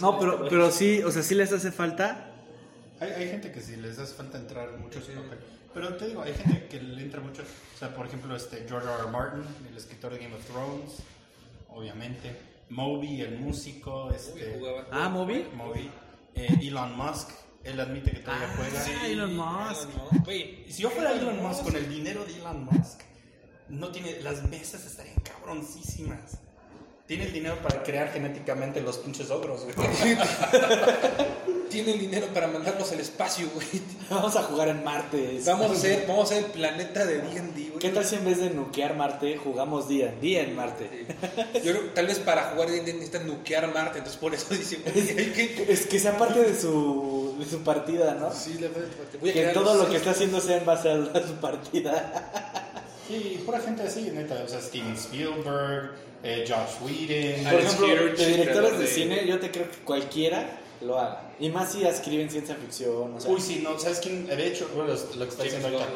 No, 0.01 0.18
pero, 0.18 0.49
pero 0.49 0.70
sí, 0.70 1.03
o 1.03 1.11
sea, 1.11 1.22
sí 1.22 1.35
les 1.35 1.53
hace 1.53 1.70
falta. 1.72 2.31
Hay, 3.01 3.11
hay 3.11 3.29
gente 3.29 3.53
que 3.53 3.61
sí 3.61 3.77
les 3.77 3.99
hace 3.99 4.14
falta 4.14 4.38
entrar 4.38 4.72
mucho 4.79 5.01
papel. 5.01 5.38
Pero 5.75 5.94
te 5.96 6.09
digo, 6.09 6.22
hay 6.22 6.33
gente 6.35 6.66
que 6.68 6.81
le 6.81 7.03
entra 7.03 7.20
mucho. 7.20 7.42
O 7.42 7.79
sea, 7.79 7.94
por 7.94 8.07
ejemplo, 8.07 8.35
este 8.35 8.64
George 8.66 8.88
R. 8.88 9.03
R. 9.03 9.11
Martin, 9.11 9.42
el 9.70 9.77
escritor 9.77 10.12
de 10.12 10.18
Game 10.18 10.35
of 10.35 10.44
Thrones, 10.46 10.94
obviamente. 11.68 12.35
Moby, 12.70 13.20
el 13.20 13.38
músico, 13.38 14.11
este. 14.11 14.57
jugaba. 14.59 14.87
Ah, 14.90 15.09
Moby. 15.09 15.46
Moby. 15.55 15.90
Eh, 16.35 16.49
Elon 16.62 16.96
Musk, 16.96 17.31
él 17.62 17.79
admite 17.79 18.11
que 18.11 18.20
todavía 18.20 18.49
juega. 18.57 18.81
sí. 18.83 18.90
Elon 19.05 19.37
Musk. 19.37 19.88
Elon 19.90 20.09
Musk. 20.11 20.25
Güey, 20.25 20.64
Y 20.66 20.72
si 20.72 20.83
yo 20.83 20.90
fuera 20.90 21.12
Elon 21.12 21.42
Musk 21.42 21.62
con 21.62 21.77
el 21.77 21.88
dinero 21.88 22.25
de 22.25 22.35
Elon 22.37 22.64
Musk, 22.64 23.03
no 23.68 23.88
tiene, 23.88 24.20
las 24.20 24.49
mesas 24.49 24.85
estarían 24.87 25.16
cabroncísimas. 25.20 26.38
Tiene 27.07 27.25
el 27.25 27.33
dinero 27.33 27.57
para 27.62 27.83
crear 27.85 28.12
genéticamente 28.12 28.81
los 28.81 28.99
pinches 28.99 29.31
ogros, 29.31 29.62
güey. 29.64 29.75
Tiene 31.71 31.92
el 31.92 31.99
dinero 32.01 32.27
para 32.35 32.49
mandarlos 32.49 32.90
al 32.90 32.99
espacio, 33.01 33.49
güey. 33.55 33.66
Vamos 34.11 34.35
a 34.35 34.42
jugar 34.45 34.69
en 34.69 34.83
Marte. 34.83 35.40
Vamos 35.47 35.71
a 35.71 35.73
hacer, 35.75 36.05
vamos 36.09 36.31
a 36.31 36.35
hacer 36.35 36.45
el 36.47 36.51
planeta 36.51 37.05
de 37.07 37.19
D&D, 37.19 37.53
güey. 37.69 37.79
¿Qué 37.79 37.90
tal 37.90 38.05
si 38.05 38.16
en 38.16 38.25
vez 38.25 38.38
de 38.38 38.51
nuquear 38.51 38.97
Marte 38.97 39.37
jugamos 39.37 39.87
día, 39.88 40.14
día 40.21 40.42
en 40.42 40.57
Marte? 40.57 41.07
Yo 41.55 41.73
creo 41.73 41.83
que 41.83 41.88
tal 41.90 42.07
vez 42.09 42.19
para 42.19 42.51
jugar 42.51 42.71
D&D 42.71 42.92
necesitan 42.95 43.27
nuquear 43.29 43.73
Marte, 43.73 43.99
entonces 43.99 44.21
por 44.21 44.35
eso 44.35 44.53
dice, 44.55 44.79
güey, 44.79 45.09
hay 45.11 45.31
que... 45.33 45.66
Es 45.69 45.87
que 45.87 46.01
sea 46.01 46.16
parte 46.19 46.40
de 46.40 46.59
su, 46.61 47.37
de 47.38 47.45
su 47.47 47.61
partida, 47.62 48.14
¿no? 48.14 48.33
Sí, 48.33 48.55
la 48.55 48.69
verdad, 48.69 48.88
voy 49.21 49.31
a 49.31 49.33
Que 49.33 49.45
todo 49.49 49.75
los- 49.75 49.85
lo 49.85 49.90
que 49.90 49.97
está 49.99 50.11
haciendo 50.11 50.40
sea 50.40 50.57
en 50.57 50.66
base 50.66 50.90
a 50.90 51.27
su 51.27 51.35
partida. 51.40 52.62
Sí, 53.09 53.42
pura 53.45 53.61
gente 53.61 53.83
así, 53.83 54.11
neta. 54.12 54.42
O 54.45 54.49
sea, 54.49 54.61
Steven 54.61 54.95
Spielberg, 54.95 55.92
eh, 56.23 56.45
Josh 56.47 56.83
Whedon. 56.83 57.45
Por 57.53 57.61
ejemplo, 57.61 57.87
de 58.16 58.27
directores 58.27 58.73
de 58.73 58.79
de- 58.79 58.87
cine, 58.87 59.27
yo 59.27 59.38
te 59.38 59.51
creo 59.51 59.71
que 59.71 59.77
cualquiera 59.79 60.61
lo 60.81 60.99
haga. 60.99 61.31
Y 61.38 61.49
más 61.51 61.73
si 61.73 61.85
escriben 61.85 62.29
ciencia 62.31 62.55
ficción, 62.55 63.14
o 63.14 63.21
sea, 63.21 63.31
Uy, 63.31 63.40
sí, 63.40 63.61
no, 63.62 63.79
¿sabes 63.79 63.99
quién? 64.01 64.27
De 64.27 64.47
hecho, 64.47 64.69
bueno, 64.75 64.92
lo 64.92 65.25
que 65.25 65.31
está 65.31 65.42
diciendo 65.45 65.69
ahorita. 65.69 65.87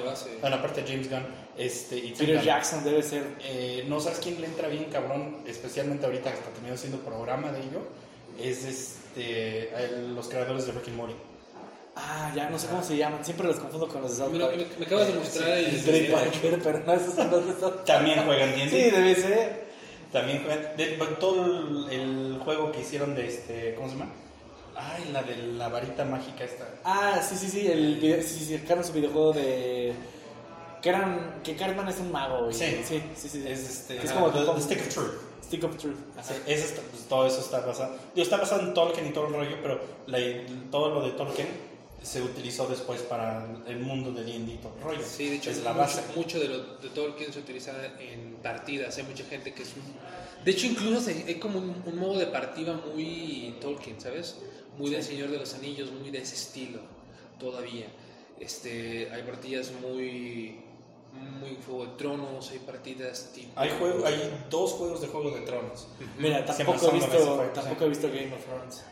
Bueno, 0.41 0.57
aparte 0.57 0.83
de 0.83 0.89
James 0.89 1.11
Gunn, 1.11 1.27
este, 1.59 1.99
y 1.99 2.13
Peter 2.13 2.37
Gunn. 2.37 2.45
Jackson 2.45 2.85
debe 2.85 3.03
ser... 3.03 3.25
Eh, 3.43 3.85
no 3.89 4.01
sabes 4.01 4.21
quién 4.21 4.41
le 4.41 4.47
entra 4.47 4.69
bien 4.69 4.85
cabrón, 4.85 5.39
especialmente 5.47 6.07
ahorita 6.07 6.31
que 6.31 6.39
está 6.39 6.51
terminando 6.51 6.77
haciendo 6.79 6.99
programa 7.01 7.53
de 7.53 7.59
ello, 7.61 7.81
es 8.41 8.65
este, 8.65 9.69
el- 9.85 10.15
los 10.15 10.29
creadores 10.29 10.67
de 10.67 10.73
Rick 10.73 10.89
and 10.89 10.97
Morty. 10.97 11.15
Ah, 12.03 12.33
ya 12.35 12.49
no 12.49 12.59
sé 12.59 12.67
cómo 12.69 12.83
se 12.83 12.97
llaman, 12.97 13.23
siempre 13.25 13.47
los 13.47 13.57
confundo 13.57 13.87
con 13.87 14.01
los 14.01 14.13
de 14.13 14.17
South 14.25 14.33
Me, 14.33 14.39
lo- 14.39 14.47
Park. 14.47 14.59
me- 14.59 14.77
me 14.79 14.87
acabas 14.87 15.07
de 15.09 15.15
mostrar 15.15 15.49
el... 15.51 15.67
El 15.67 15.85
Trey 15.85 16.11
Parker, 16.11 16.61
pero 16.63 16.79
no, 16.81 16.93
esos 16.95 17.15
son 17.15 17.31
los 17.31 17.47
de 17.47 17.53
South 17.53 17.73
Park. 17.73 17.85
También 17.85 18.25
juegan 18.25 18.55
Sí, 18.55 18.61
D&D. 18.77 18.91
debe 18.91 19.15
ser. 19.15 19.71
También 20.11 20.43
juegan, 20.43 20.77
de- 20.77 20.87
todo 21.21 21.45
el, 21.45 21.91
el 21.91 22.39
juego 22.43 22.73
que 22.73 22.81
hicieron 22.81 23.15
de 23.15 23.27
este, 23.29 23.75
¿cómo 23.75 23.89
se 23.89 23.97
llama? 23.97 24.11
Ay, 24.77 25.11
la 25.13 25.23
de 25.23 25.37
la 25.37 25.69
varita 25.69 26.05
mágica 26.07 26.43
esta. 26.45 26.67
Ah, 26.85 27.21
sí, 27.23 27.37
sí, 27.37 27.49
sí, 27.49 27.67
el 27.71 27.97
video, 27.97 28.23
sí, 28.23 28.45
sí, 28.47 28.57
sacaron 28.59 28.83
su 28.83 28.93
videojuego 28.95 29.33
de... 29.35 29.93
Que 30.81 30.89
eran... 30.89 31.41
Que 31.45 31.55
Cartman 31.55 31.87
es 31.89 31.99
un 31.99 32.11
mago, 32.11 32.45
güey. 32.45 32.55
Sí. 32.55 32.81
sí, 32.89 33.03
sí, 33.15 33.29
sí. 33.29 33.45
Es 33.47 33.69
este, 33.69 33.99
Es 33.99 34.11
ah, 34.11 34.15
como 34.15 34.31
the, 34.31 34.39
tipo- 34.39 34.55
the 34.55 34.63
Stick 34.63 34.81
of 34.81 34.89
Truth. 34.89 35.13
Stick 35.45 35.65
of 35.65 35.77
Truth. 35.77 35.97
Sí, 36.23 36.35
ese 36.47 36.65
está- 36.65 36.81
pues, 36.91 37.03
todo 37.09 37.27
eso 37.27 37.41
está 37.41 37.61
basado. 37.61 37.95
Digo, 38.15 38.23
está 38.25 38.39
basado 38.39 38.63
en 38.63 38.73
Tolkien 38.73 39.07
y 39.07 39.11
todo 39.11 39.27
el 39.27 39.35
rollo, 39.35 39.57
pero 39.63 39.81
la- 40.07 40.71
todo 40.71 40.95
lo 40.95 41.03
de 41.03 41.11
Tolkien 41.11 41.69
se 42.03 42.23
utilizó 42.23 42.67
después 42.67 43.03
para 43.03 43.47
el 43.67 43.79
mundo 43.81 44.11
de 44.13 44.25
D&D 44.25 44.53
el 44.53 44.83
rollo. 44.83 45.01
Sí, 45.05 45.29
de 45.29 45.37
hecho, 45.37 45.51
es 45.51 45.63
la 45.63 45.73
mucho, 45.73 45.81
base. 45.83 46.03
mucho 46.17 46.41
de, 46.41 46.49
lo, 46.49 46.77
de 46.77 46.89
Tolkien 46.91 47.33
se 47.33 47.41
utiliza 47.41 47.73
en 48.01 48.37
partidas. 48.43 48.97
Hay 48.97 49.05
mucha 49.05 49.25
gente 49.25 49.53
que 49.53 49.63
es 49.63 49.75
un... 49.77 49.83
De 50.45 50.51
hecho, 50.51 50.67
incluso 50.67 51.01
se- 51.03 51.25
hay 51.27 51.35
como 51.35 51.59
un, 51.59 51.83
un 51.85 51.99
modo 51.99 52.19
de 52.19 52.27
partida 52.27 52.73
muy 52.95 53.55
Tolkien, 53.61 54.01
¿sabes? 54.01 54.39
Muy 54.79 54.91
del 54.91 55.03
Señor 55.03 55.31
de 55.31 55.39
los 55.39 55.53
Anillos, 55.55 55.93
muy 55.93 56.11
de 56.11 56.19
ese 56.23 56.35
estilo, 56.37 56.81
todavía. 57.39 57.87
Este, 58.39 59.11
hay 59.13 59.23
partidas 59.23 59.71
muy... 59.83 60.65
Muy 61.13 61.59
Juego 61.67 61.87
de 61.87 61.97
Tronos, 61.97 62.51
hay 62.53 62.61
partidas 62.61 63.33
tipo... 63.35 63.51
Hay, 63.61 63.71
juego, 63.81 64.07
hay 64.07 64.45
dos 64.49 64.71
juegos 64.75 65.01
de 65.01 65.09
Juego 65.09 65.33
de 65.33 65.41
Tronos. 65.41 65.89
Mira, 66.17 66.45
tampoco 66.45 66.89
he 66.89 66.95
visto, 66.95 67.51
tampoco 67.53 67.81
sí. 67.81 67.85
he 67.85 67.89
visto 67.89 68.09
Game 68.09 68.33
of 68.33 68.45
Thrones. 68.47 68.85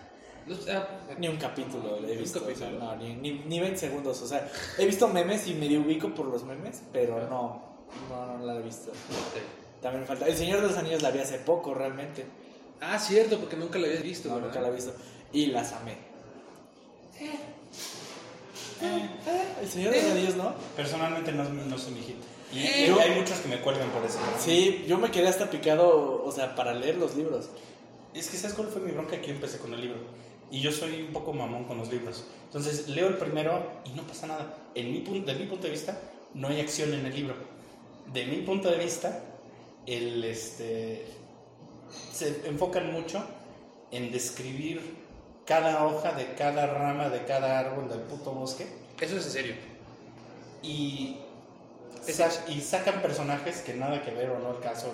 Ni 1.19 1.29
un 1.29 1.37
capítulo 1.37 1.97
he 1.99 2.13
Un 2.13 2.19
visto. 2.19 2.39
o 2.41 2.43
sea, 2.47 2.55
capítulo. 2.55 2.79
no, 2.85 2.97
ni, 2.97 3.15
ni, 3.15 3.33
ni 3.47 3.61
20 3.61 3.79
segundos. 3.79 4.21
O 4.23 4.27
sea, 4.29 4.51
he 4.79 4.87
visto 4.87 5.09
memes 5.09 5.47
y 5.49 5.55
medio 5.55 5.81
ubico 5.81 6.09
por 6.15 6.27
los 6.27 6.45
memes, 6.45 6.83
pero 6.93 7.29
no. 7.29 7.63
No, 8.11 8.39
no 8.39 8.45
la 8.45 8.57
he 8.57 8.63
visto. 8.63 8.93
También 9.83 10.03
me 10.03 10.07
falta. 10.07 10.27
El 10.27 10.37
Señor 10.37 10.61
de 10.61 10.69
los 10.69 10.77
Anillos 10.77 11.03
la 11.03 11.11
vi 11.11 11.21
hace 11.21 11.39
poco, 11.39 11.73
realmente. 11.75 12.25
Ah, 12.81 12.99
cierto, 12.99 13.39
porque 13.39 13.57
nunca 13.57 13.79
la 13.79 13.87
habías 13.89 14.03
visto, 14.03 14.29
No, 14.29 14.35
¿verdad? 14.37 14.49
nunca 14.49 14.61
la 14.61 14.69
he 14.69 14.73
visto. 14.73 14.93
Y 15.33 15.47
las 15.47 15.73
amé. 15.73 15.97
Eh, 18.81 19.09
El 19.63 19.69
Señor 19.69 19.93
de 19.93 20.03
los 20.03 20.11
Anillos, 20.13 20.37
¿no? 20.37 20.55
Personalmente 20.77 21.33
no, 21.33 21.45
no 21.45 21.79
soy 21.79 21.93
mi 21.95 22.01
hit. 22.03 22.17
Y, 22.53 22.61
Eh, 22.61 22.85
yo- 22.89 22.99
hay 23.01 23.11
muchos 23.19 23.39
que 23.41 23.49
me 23.49 23.61
cuelgan 23.61 23.89
por 23.91 24.05
eso. 24.05 24.19
Sí, 24.39 24.85
yo 24.89 24.97
me 24.99 25.11
quedé 25.11 25.29
hasta 25.29 25.51
picado, 25.51 26.23
o 26.25 26.33
sea, 26.33 26.55
para 26.55 26.73
leer 26.75 26.97
los 26.97 27.15
libros. 27.17 27.49
Es 28.15 28.29
que 28.29 28.37
¿sabes 28.37 28.55
cuál 28.57 28.69
fue 28.69 28.81
mi 28.81 28.93
bronca? 28.93 29.21
Que 29.21 29.27
yo 29.29 29.35
empecé 29.35 29.59
con 29.59 29.75
el 29.75 29.81
libro. 29.81 29.99
Y 30.51 30.61
yo 30.61 30.73
soy 30.73 31.03
un 31.03 31.13
poco 31.13 31.33
mamón 31.33 31.65
con 31.65 31.79
los 31.79 31.91
libros. 31.91 32.25
Entonces 32.45 32.89
leo 32.89 33.09
el 33.09 33.17
primero 33.19 33.63
y 33.85 33.91
no 33.91 34.03
pasa 34.05 34.27
nada. 34.27 34.55
En 34.75 34.91
mi 34.93 35.01
punto, 35.01 35.31
de 35.33 35.39
mi 35.39 35.47
punto 35.47 35.65
de 35.67 35.73
vista, 35.73 36.01
no 36.35 36.49
hay 36.49 36.61
acción 36.61 36.95
en 36.95 37.05
el 37.05 37.15
libro. 37.15 37.35
De 38.13 38.25
mi 38.27 38.37
punto 38.39 38.71
de 38.71 38.79
vista, 38.79 39.23
el, 39.87 40.25
este, 40.25 41.07
se 42.13 42.47
enfocan 42.49 42.91
mucho 42.93 43.23
en 43.91 44.11
describir 44.11 44.97
cada 45.45 45.85
hoja 45.87 46.13
de 46.13 46.35
cada 46.35 46.67
rama 46.67 47.09
de 47.09 47.25
cada 47.25 47.59
árbol 47.59 47.89
del 47.89 48.01
puto 48.01 48.33
bosque 48.33 48.67
Eso 49.01 49.17
es 49.17 49.25
en 49.27 49.33
serio. 49.33 49.55
y, 50.63 51.17
sa- 52.07 52.45
y 52.49 52.61
sacan 52.61 53.01
personajes 53.01 53.61
que 53.63 53.73
nada 53.75 54.03
que 54.05 54.11
ver 54.11 54.29
o 54.31 54.39
no 54.39 54.49
al 54.51 54.61
caso 54.61 54.93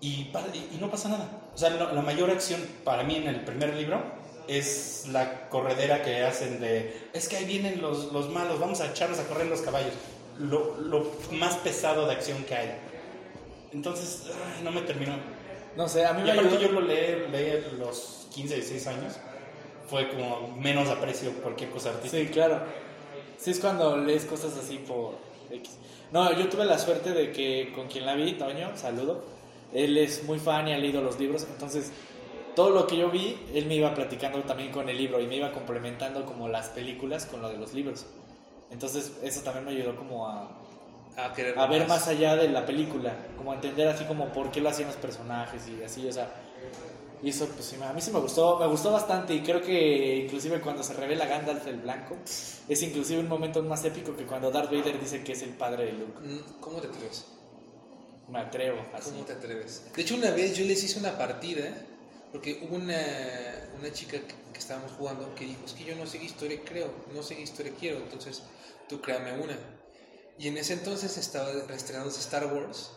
y- 0.00 0.30
y 0.72 0.78
no 0.80 0.90
pasa 0.90 1.08
nada. 1.10 1.28
O 1.54 1.58
sea, 1.58 1.70
la, 1.70 1.92
la 1.92 2.02
mayor 2.02 2.30
acción 2.30 2.60
para 2.84 3.02
mí 3.04 3.16
en 3.16 3.28
el 3.28 3.44
primer 3.44 3.74
libro 3.74 4.02
es 4.48 5.06
la 5.10 5.48
corredera 5.48 6.02
que 6.02 6.22
hacen 6.22 6.60
de, 6.60 7.08
es 7.12 7.28
que 7.28 7.36
ahí 7.36 7.44
vienen 7.44 7.80
los, 7.80 8.12
los 8.12 8.28
malos, 8.30 8.60
vamos 8.60 8.80
a 8.80 8.86
echarnos 8.86 9.18
a 9.18 9.24
correr 9.26 9.46
los 9.46 9.60
caballos. 9.60 9.92
Lo, 10.38 10.76
lo 10.80 11.12
más 11.32 11.54
pesado 11.56 12.06
de 12.06 12.12
acción 12.12 12.42
que 12.44 12.54
hay. 12.56 12.74
Entonces, 13.72 14.24
ay, 14.56 14.62
no 14.64 14.70
me 14.72 14.82
terminó. 14.82 15.14
No 15.76 15.88
sé, 15.88 16.04
a 16.04 16.12
mí 16.12 16.20
Y 16.22 16.24
me 16.24 16.32
ayudó. 16.32 16.60
yo 16.60 16.68
lo 16.72 16.80
leí, 16.80 17.26
leí 17.30 17.50
a 17.50 17.72
los 17.78 18.26
15, 18.34 18.54
16 18.56 18.86
años. 18.88 19.14
Fue 19.88 20.08
como 20.08 20.56
menos 20.56 20.88
aprecio 20.88 21.32
cualquier 21.42 21.70
cosa 21.70 21.90
artística. 21.90 22.24
Sí, 22.24 22.30
claro. 22.32 22.62
Sí, 23.38 23.50
es 23.50 23.60
cuando 23.60 23.96
lees 23.96 24.24
cosas 24.24 24.56
así 24.56 24.78
por 24.78 25.14
X. 25.50 25.78
No, 26.12 26.32
yo 26.38 26.48
tuve 26.48 26.64
la 26.64 26.78
suerte 26.78 27.12
de 27.12 27.32
que 27.32 27.72
con 27.74 27.88
quien 27.88 28.06
la 28.06 28.14
vi, 28.14 28.32
Toño, 28.34 28.76
saludo. 28.76 29.24
Él 29.74 29.98
es 29.98 30.24
muy 30.24 30.38
fan 30.38 30.68
y 30.68 30.72
ha 30.72 30.78
leído 30.78 31.02
los 31.02 31.18
libros, 31.18 31.46
entonces 31.50 31.90
todo 32.54 32.70
lo 32.70 32.86
que 32.86 32.96
yo 32.96 33.10
vi, 33.10 33.36
él 33.52 33.66
me 33.66 33.74
iba 33.74 33.92
platicando 33.94 34.40
también 34.42 34.70
con 34.70 34.88
el 34.88 34.96
libro 34.96 35.20
y 35.20 35.26
me 35.26 35.36
iba 35.36 35.52
complementando 35.52 36.24
como 36.24 36.48
las 36.48 36.68
películas 36.68 37.26
con 37.26 37.42
lo 37.42 37.48
de 37.48 37.58
los 37.58 37.74
libros. 37.74 38.06
Entonces 38.70 39.12
eso 39.22 39.40
también 39.42 39.64
me 39.64 39.72
ayudó 39.72 39.96
como 39.96 40.28
a, 40.28 40.50
A 41.16 41.26
a 41.26 41.66
ver 41.66 41.86
más 41.88 42.08
allá 42.08 42.36
de 42.36 42.48
la 42.48 42.64
película, 42.64 43.14
como 43.36 43.52
a 43.52 43.54
entender 43.56 43.88
así 43.88 44.04
como 44.04 44.32
por 44.32 44.50
qué 44.50 44.60
lo 44.60 44.68
hacían 44.68 44.88
los 44.88 44.96
personajes 44.96 45.62
y 45.68 45.82
así, 45.82 46.06
o 46.08 46.12
sea, 46.12 46.28
y 47.22 47.30
eso 47.30 47.48
pues 47.48 47.74
a 47.80 47.92
mí 47.92 48.00
sí 48.00 48.10
me 48.10 48.20
gustó, 48.20 48.58
me 48.58 48.66
gustó 48.66 48.92
bastante 48.92 49.34
y 49.34 49.40
creo 49.40 49.62
que 49.62 50.24
inclusive 50.24 50.60
cuando 50.60 50.82
se 50.82 50.92
revela 50.92 51.26
Gandalf 51.26 51.66
el 51.66 51.78
Blanco, 51.78 52.16
es 52.68 52.82
inclusive 52.82 53.20
un 53.20 53.28
momento 53.28 53.62
más 53.62 53.84
épico 53.84 54.14
que 54.14 54.26
cuando 54.26 54.50
Darth 54.50 54.70
Vader 54.70 55.00
dice 55.00 55.24
que 55.24 55.32
es 55.32 55.42
el 55.42 55.50
padre 55.50 55.86
de 55.86 55.92
Luke. 55.92 56.20
Mm, 56.20 56.60
¿Cómo 56.60 56.80
te 56.80 56.88
atreves? 56.88 57.24
Me 58.28 58.38
atrevo, 58.40 58.80
así. 58.94 59.10
¿Cómo 59.10 59.24
te 59.24 59.32
atreves? 59.34 59.82
De 59.94 60.02
hecho, 60.02 60.14
una 60.14 60.30
vez 60.30 60.56
yo 60.56 60.64
les 60.64 60.82
hice 60.82 60.98
una 60.98 61.16
partida, 61.16 61.64
porque 62.32 62.60
hubo 62.62 62.76
una, 62.76 63.00
una 63.78 63.92
chica 63.92 64.18
que, 64.18 64.34
que 64.52 64.58
estábamos 64.58 64.92
jugando 64.92 65.34
que 65.34 65.44
dijo, 65.44 65.60
es 65.64 65.72
que 65.72 65.84
yo 65.84 65.94
no 65.96 66.06
sé 66.06 66.18
qué 66.18 66.24
historia 66.24 66.60
creo, 66.64 66.92
no 67.14 67.22
sé 67.22 67.36
qué 67.36 67.42
historia 67.42 67.72
quiero, 67.78 67.98
entonces 67.98 68.42
tú 68.88 69.00
créame 69.00 69.32
una. 69.32 69.56
Y 70.38 70.48
en 70.48 70.56
ese 70.56 70.72
entonces 70.72 71.16
estaba 71.16 71.50
estrenándose 71.74 72.20
Star 72.20 72.46
Wars 72.46 72.90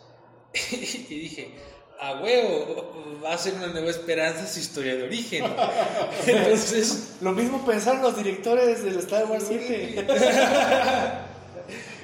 y 0.72 1.20
dije, 1.20 1.54
a 2.00 2.20
huevo, 2.20 3.20
va 3.24 3.34
a 3.34 3.38
ser 3.38 3.54
una 3.54 3.68
nueva 3.68 3.90
esperanza 3.90 4.46
su 4.46 4.60
historia 4.60 4.94
de 4.96 5.02
origen. 5.04 5.44
Entonces, 6.26 7.16
Lo 7.20 7.32
mismo 7.32 7.64
pensaron 7.66 8.02
los 8.02 8.16
directores 8.16 8.84
del 8.84 8.98
Star 8.98 9.26
Wars 9.26 9.44
7. 9.48 10.06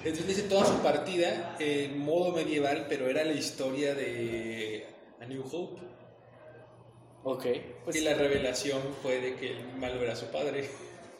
entonces 0.04 0.38
hice 0.38 0.42
toda 0.48 0.64
su 0.66 0.74
partida 0.78 1.56
en 1.58 1.98
modo 1.98 2.32
medieval, 2.32 2.86
pero 2.88 3.08
era 3.08 3.24
la 3.24 3.32
historia 3.32 3.94
de 3.94 4.86
A 5.20 5.26
New 5.26 5.42
Hope. 5.50 5.80
ok, 7.24 7.46
pues 7.84 7.96
y 7.96 8.00
la 8.00 8.14
revelación 8.14 8.80
fue 9.02 9.20
de 9.20 9.36
que 9.36 9.52
el 9.52 9.76
malo 9.76 10.02
era 10.02 10.14
su 10.16 10.26
padre. 10.26 10.68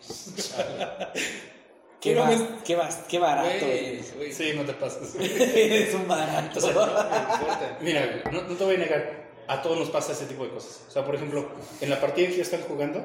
qué, 2.01 2.15
me- 2.15 2.49
qué, 2.65 2.79
qué 3.09 3.19
barato 3.19 3.49
eres. 3.67 4.15
güey, 4.17 4.33
Sí, 4.33 4.53
no 4.55 4.65
te 4.65 4.75
pases. 4.75 5.15
Eres 5.19 5.95
un 5.95 6.07
barato. 6.07 6.59
o 6.59 6.63
sea, 6.63 6.73
no 6.73 6.83
importa. 6.83 7.79
Mira, 7.81 8.23
no, 8.31 8.43
no 8.43 8.55
te 8.57 8.65
voy 8.65 8.75
a 8.75 8.79
negar, 8.79 9.25
a 9.49 9.63
todos 9.63 9.79
nos 9.79 9.91
pasa 9.91 10.13
ese 10.13 10.27
tipo 10.27 10.45
de 10.45 10.51
cosas. 10.51 10.85
O 10.89 10.91
sea, 10.91 11.05
por 11.05 11.15
ejemplo, 11.15 11.49
en 11.81 11.91
la 11.91 12.01
partida 12.01 12.29
que 12.29 12.37
ya 12.37 12.43
están 12.43 12.63
jugando, 12.63 13.05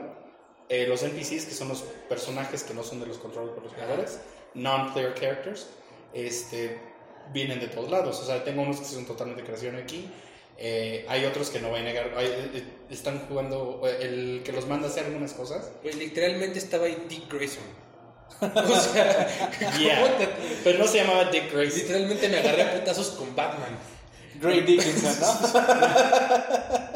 eh, 0.68 0.86
los 0.88 1.02
NPCs, 1.04 1.46
que 1.46 1.54
son 1.54 1.70
los 1.70 1.82
personajes 2.10 2.64
que 2.64 2.74
no 2.74 2.84
son 2.84 3.00
de 3.00 3.08
los 3.08 3.18
controlados 3.18 3.56
por 3.56 3.64
los 3.64 3.74
jugadores, 3.74 4.20
non-player 4.54 5.14
characters, 5.14 5.68
este, 6.14 6.80
vienen 7.34 7.60
de 7.60 7.68
todos 7.68 7.90
lados. 7.92 8.20
O 8.20 8.26
sea, 8.26 8.44
tengo 8.44 8.62
unos 8.64 8.80
que 8.80 8.86
son 8.86 9.06
totalmente 9.06 9.44
creación 9.44 9.76
aquí. 9.76 10.10
eh, 10.62 11.06
hay 11.08 11.24
otros 11.24 11.50
que 11.52 11.62
no 11.62 11.70
voy 11.70 11.80
a 11.80 11.84
negar, 11.84 12.12
hay- 12.18 12.28
eh, 12.28 12.64
están 12.90 13.20
jugando, 13.30 13.82
eh, 13.86 13.98
el 14.02 14.42
que 14.44 14.52
los 14.52 14.68
manda 14.68 14.88
a 14.88 14.92
hacer 14.92 15.06
algunas 15.06 15.32
cosas. 15.32 15.72
Güey, 15.84 15.96
literalmente 15.96 16.60
estaba 16.60 16.86
ahí 16.86 17.06
Dick 17.08 17.32
Grayson. 17.32 17.64
O 18.42 18.76
sea, 18.80 19.28
Yeah. 19.80 20.02
¿cómo 20.02 20.16
te- 20.16 20.28
Pero 20.66 20.80
no 20.80 20.86
se 20.88 20.98
llamaba 20.98 21.26
Dick 21.32 21.50
Grayson. 21.54 21.80
literalmente 21.80 22.28
me 22.28 22.40
agarré 22.40 22.62
a 22.64 22.74
putazos 22.74 23.12
con 23.12 23.34
Batman. 23.36 23.78
Great 24.42 24.66
Dickinson, 24.66 25.18
¿no? 25.22 25.28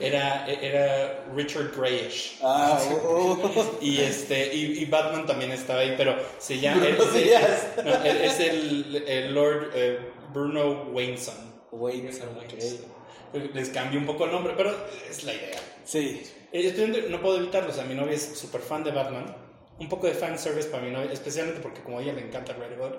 Era, 0.00 0.46
era 0.48 1.24
Richard 1.34 1.72
Grayish. 1.76 2.38
Ah, 2.42 2.80
oh. 3.06 3.78
Y 3.80 4.00
este 4.00 4.54
y, 4.54 4.78
y 4.80 4.84
Batman 4.86 5.26
también 5.26 5.52
estaba 5.52 5.80
ahí, 5.80 5.94
pero 5.96 6.16
se 6.38 6.58
llama 6.58 6.82
Bruno 6.84 7.04
es, 7.04 7.14
el- 7.14 7.24
Díaz. 7.24 7.66
no, 7.84 8.04
él 8.04 8.20
es 8.22 8.40
el, 8.40 9.04
el 9.06 9.34
Lord 9.34 9.70
eh, 9.74 9.98
Bruno 10.32 10.90
Wayneson. 10.92 11.54
Wait, 11.70 12.04
ok. 12.12 13.44
Les 13.54 13.68
cambió 13.70 13.98
un 13.98 14.06
poco 14.06 14.24
el 14.26 14.32
nombre, 14.32 14.54
pero 14.56 14.72
es 15.10 15.24
la 15.24 15.34
idea. 15.34 15.58
Sí. 15.84 16.22
Eh, 16.52 17.06
no 17.10 17.20
puedo 17.20 17.38
evitarlo, 17.38 17.70
o 17.70 17.72
sea, 17.72 17.84
mi 17.84 17.94
novia 17.94 18.14
es 18.14 18.38
súper 18.38 18.60
fan 18.60 18.84
de 18.84 18.92
Batman. 18.92 19.36
Un 19.78 19.88
poco 19.88 20.06
de 20.06 20.14
fan 20.14 20.38
service 20.38 20.68
para 20.68 20.84
mi 20.84 20.92
novia, 20.92 21.10
especialmente 21.12 21.60
porque 21.60 21.82
como 21.82 21.98
a 21.98 22.02
ella 22.02 22.12
le 22.12 22.20
encanta 22.20 22.52
Red 22.52 22.78
Hood. 22.78 22.94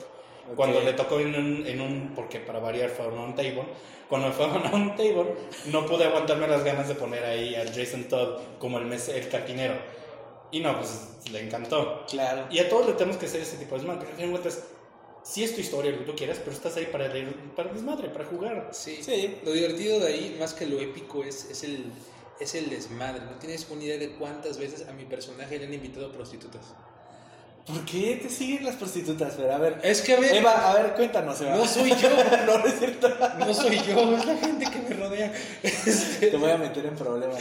Cuando 0.56 0.78
Ok. 0.80 0.84
le 0.86 0.94
tocó 0.94 1.20
en 1.20 1.36
un, 1.36 1.66
en 1.66 1.82
un, 1.82 2.12
porque 2.16 2.40
para 2.40 2.60
variar 2.60 2.90
fue 2.90 3.06
a 3.06 3.10
un 3.10 3.34
table, 3.36 3.64
cuando 4.10 4.32
fue 4.32 4.46
a 4.46 4.50
un 4.76 4.96
table, 4.96 5.34
no 5.72 5.86
pude 5.86 6.04
aguantarme 6.06 6.48
las 6.48 6.64
ganas 6.64 6.88
de 6.88 6.96
poner 6.96 7.24
ahí 7.26 7.56
a 7.56 7.66
Jason 7.66 8.04
Todd 8.04 8.40
como 8.60 8.78
el, 8.78 8.86
mes, 8.86 9.10
el 9.10 9.28
cantinero. 9.30 9.74
Y 10.52 10.60
no, 10.60 10.78
pues 10.78 11.10
le 11.32 11.42
encantó. 11.42 12.06
Claro. 12.08 12.46
Y 12.52 12.60
a 12.60 12.70
todos 12.70 12.86
le 12.88 12.94
tenemos 12.94 13.18
que 13.18 13.26
hacer 13.26 13.42
ese 13.42 13.58
tipo 13.58 13.76
de 13.76 13.82
desmadre, 13.82 14.02
pero 14.06 14.12
al 14.18 14.22
de 14.26 14.32
cuentas, 14.32 14.64
sí 15.24 15.44
es 15.44 15.56
tu 15.56 15.62
historia, 15.62 15.92
lo 15.92 15.98
que 16.00 16.04
tú 16.06 16.16
quieras, 16.16 16.38
pero 16.38 16.52
estás 16.52 16.78
ahí 16.78 16.86
para, 16.92 17.12
leer- 17.12 17.34
para 17.56 17.74
desmadre, 17.74 18.10
para 18.10 18.26
jugar. 18.26 18.70
Sí. 18.72 19.00
Sí. 19.02 19.38
Lo 19.44 19.52
divertido 19.52 20.00
de 20.00 20.08
ahí, 20.08 20.38
más 20.40 20.54
que 20.54 20.68
lo 20.68 20.80
épico, 20.80 21.24
es, 21.24 21.50
es, 21.50 21.64
el, 21.64 21.86
es 22.40 22.54
el 22.54 22.70
desmadre. 22.70 23.22
No 23.26 23.32
tienes 23.40 23.68
una 23.72 23.84
idea 23.84 23.98
de 23.98 24.12
cuántas 24.12 24.60
veces 24.60 24.88
a 24.88 24.94
mi 24.94 25.06
personaje 25.06 25.58
le 25.58 25.66
han 25.66 25.74
invitado 25.74 26.12
prostitutas. 26.12 26.76
¿Por 27.65 27.84
qué 27.84 28.19
te 28.21 28.30
siguen 28.30 28.63
las 28.63 28.75
prostitutas? 28.75 29.34
Pero 29.36 29.51
a 29.54 29.58
ver. 29.58 29.80
Es 29.82 30.01
que 30.01 30.13
a 30.13 30.19
ver, 30.19 30.36
Eva, 30.36 30.69
a 30.71 30.75
ver, 30.75 30.93
cuéntanos, 30.93 31.41
Eva. 31.41 31.56
no 31.56 31.65
soy 31.65 31.89
yo. 31.95 32.10
no, 32.45 32.60
no 32.60 32.65
es 32.67 32.78
cierto. 32.78 33.10
No 33.39 33.54
soy 33.54 33.78
yo, 33.82 34.15
es 34.17 34.25
la 34.25 34.38
gente 34.38 34.65
que 34.69 34.80
me 34.80 34.89
rodea. 34.95 35.34
Este, 35.63 36.28
Te 36.28 36.38
voy 36.38 36.51
a 36.51 36.58
meter 36.58 36.86
en 36.86 36.95
problemas. 36.95 37.39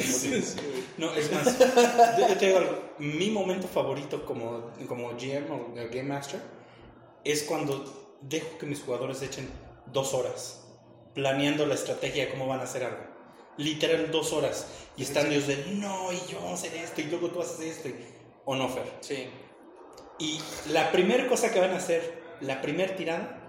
No, 0.96 1.12
es 1.14 1.30
más, 1.30 1.58
yo, 1.58 2.28
yo 2.28 2.36
te 2.38 2.46
digo 2.46 2.58
algo, 2.58 2.82
mi 2.98 3.30
momento 3.30 3.68
favorito 3.68 4.24
como, 4.24 4.70
como 4.88 5.10
GM 5.10 5.50
o 5.50 5.74
Game 5.74 6.04
Master 6.04 6.40
es 7.24 7.42
cuando 7.42 8.16
dejo 8.22 8.56
que 8.58 8.64
mis 8.66 8.80
jugadores 8.80 9.20
echen 9.22 9.48
dos 9.92 10.14
horas 10.14 10.62
planeando 11.14 11.66
la 11.66 11.74
estrategia 11.74 12.24
de 12.26 12.30
cómo 12.32 12.46
van 12.46 12.60
a 12.60 12.64
hacer 12.64 12.84
algo. 12.84 13.02
Literal 13.58 14.10
dos 14.10 14.32
horas. 14.32 14.66
Y 14.96 15.02
están 15.02 15.30
ellos 15.30 15.46
de, 15.48 15.56
no, 15.74 16.12
y 16.12 16.16
yo 16.30 16.38
vamos 16.42 16.62
a 16.64 16.66
hacer 16.66 16.74
esto, 16.76 17.00
y 17.02 17.04
luego 17.04 17.28
tú 17.28 17.42
haces 17.42 17.60
esto. 17.76 17.88
y- 17.88 17.94
O 18.46 18.56
no, 18.56 18.68
Fer. 18.68 18.84
Sí. 19.00 19.26
Y 20.18 20.40
la 20.70 20.92
primera 20.92 21.26
cosa 21.28 21.52
que 21.52 21.60
van 21.60 21.72
a 21.72 21.76
hacer, 21.76 22.22
la 22.40 22.60
primera 22.60 22.94
tirada, 22.94 23.40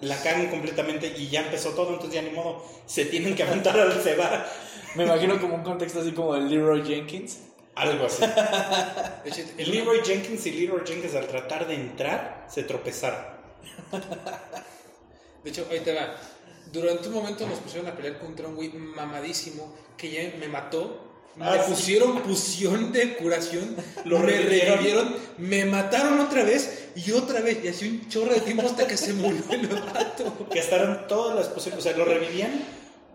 la 0.00 0.16
cagan 0.22 0.48
completamente 0.48 1.14
y 1.16 1.28
ya 1.28 1.42
empezó 1.42 1.70
todo, 1.70 1.90
entonces 1.90 2.14
ya 2.14 2.22
ni 2.22 2.30
modo, 2.30 2.64
se 2.86 3.04
tienen 3.04 3.34
que 3.34 3.42
aventar 3.42 3.78
al 3.78 4.02
se 4.02 4.16
va. 4.16 4.44
Me 4.96 5.04
imagino 5.04 5.40
como 5.40 5.54
un 5.56 5.62
contexto 5.62 6.00
así 6.00 6.12
como 6.12 6.34
el 6.34 6.48
Leroy 6.48 6.84
Jenkins. 6.84 7.40
Algo 7.74 8.06
así. 8.06 8.22
El 9.58 9.70
Leroy 9.72 10.00
Jenkins 10.04 10.46
y 10.46 10.52
Leroy 10.52 10.82
Jenkins 10.86 11.16
al 11.16 11.26
tratar 11.26 11.66
de 11.66 11.74
entrar 11.74 12.46
se 12.48 12.62
tropezaron. 12.62 13.18
De 15.42 15.50
hecho, 15.50 15.66
ahí 15.70 15.80
te 15.80 15.92
va. 15.92 16.14
Durante 16.72 17.08
un 17.08 17.14
momento 17.14 17.46
nos 17.48 17.58
pusieron 17.58 17.90
a 17.90 17.96
pelear 17.96 18.20
contra 18.20 18.46
un 18.46 18.54
güey 18.54 18.68
mamadísimo 18.72 19.74
que 19.96 20.10
ya 20.10 20.38
me 20.38 20.46
mató 20.46 21.13
Ah, 21.40 21.58
sí. 21.64 21.72
pusieron 21.72 22.22
fusión 22.22 22.92
de 22.92 23.16
curación, 23.16 23.74
Lo 24.04 24.18
me 24.20 24.26
revivieron. 24.26 24.76
revivieron, 24.78 25.16
me 25.38 25.64
mataron 25.64 26.20
otra 26.20 26.44
vez 26.44 26.90
y 26.94 27.10
otra 27.12 27.40
vez. 27.40 27.64
Y 27.64 27.68
así 27.68 27.88
un 27.88 28.08
chorro 28.08 28.32
de 28.34 28.40
tiempo 28.40 28.64
hasta 28.64 28.86
que 28.86 28.96
se 28.96 29.12
murió 29.14 29.42
el 29.50 29.66
vato. 29.66 30.46
Gastaron 30.54 31.06
todas 31.08 31.36
las 31.36 31.48
posibles. 31.48 31.80
O 31.80 31.82
sea, 31.82 31.96
lo 31.96 32.04
revivían, 32.04 32.64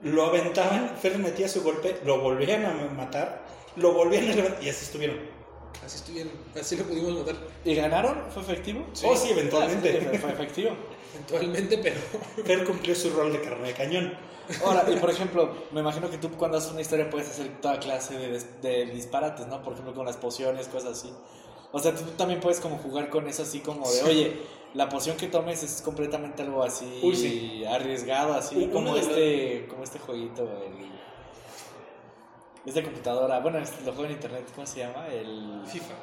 lo 0.04 0.26
aventaban, 0.26 0.98
Fer 1.02 1.18
metía 1.18 1.48
su 1.48 1.64
golpe, 1.64 2.00
lo 2.06 2.20
volvían 2.20 2.66
a 2.66 2.74
matar, 2.96 3.46
lo 3.76 3.94
volvían 3.94 4.30
a 4.30 4.36
levantar 4.36 4.64
y 4.64 4.70
así 4.70 4.86
estuvieron. 4.86 5.18
Así 5.86 5.98
estuvieron, 5.98 6.32
así 6.60 6.76
lo 6.76 6.84
pudimos 6.84 7.20
matar 7.20 7.36
¿Y 7.64 7.74
ganaron? 7.74 8.24
¿Fue 8.34 8.44
efectivo? 8.44 8.86
Oh, 9.04 9.16
sí, 9.16 9.30
eventualmente. 9.32 9.98
Ah, 10.02 10.10
sí, 10.12 10.18
fue 10.18 10.32
efectivo. 10.32 10.72
eventualmente, 11.14 11.78
pero 11.78 11.96
Fer 12.46 12.66
cumplió 12.66 12.96
su 12.96 13.12
rol 13.12 13.32
de 13.32 13.42
carne 13.42 13.70
de 13.70 13.74
cañón. 13.74 14.14
Ahora, 14.66 14.86
y 14.90 14.96
por 14.98 15.10
ejemplo, 15.10 15.54
me 15.72 15.82
imagino 15.82 16.10
que 16.10 16.18
tú 16.18 16.32
cuando 16.32 16.58
haces 16.58 16.72
una 16.72 16.82
historia 16.82 17.10
puedes 17.10 17.30
hacer 17.30 17.62
toda 17.62 17.80
clase 17.80 18.40
de, 18.62 18.86
disparates, 18.88 19.48
¿no? 19.48 19.62
Por 19.62 19.74
ejemplo, 19.74 19.94
con 19.94 20.06
las 20.06 20.18
pociones, 20.18 20.68
cosas 20.68 20.98
así. 20.98 21.14
O 21.72 21.80
sea, 21.80 21.94
tú 21.94 22.04
también 22.18 22.40
puedes 22.40 22.60
como 22.60 22.78
jugar 22.78 23.10
con 23.10 23.28
eso 23.28 23.44
así 23.44 23.60
como 23.60 23.90
de, 23.92 24.04
oye, 24.04 24.42
la 24.74 24.90
poción 24.90 25.18
que 25.18 25.28
tomes 25.28 25.62
es 25.62 25.82
completamente 25.82 26.42
algo 26.42 26.64
así 26.64 27.00
Uy, 27.04 27.16
sí. 27.16 27.64
arriesgado, 27.66 28.34
así 28.34 28.68
como 28.74 28.92
los- 28.96 29.02
este, 29.08 29.68
como 29.68 29.84
este 29.84 30.00
jueguito, 30.00 30.44
el, 30.44 30.90
es 32.66 32.74
de 32.74 32.84
computadora, 32.84 33.40
bueno, 33.40 33.60
lo 33.60 33.92
juego 33.94 34.06
en 34.06 34.12
internet, 34.12 34.46
¿cómo 34.54 34.66
se 34.68 34.80
llama? 34.80 35.08
El... 35.08 35.62
FIFA. 35.66 35.94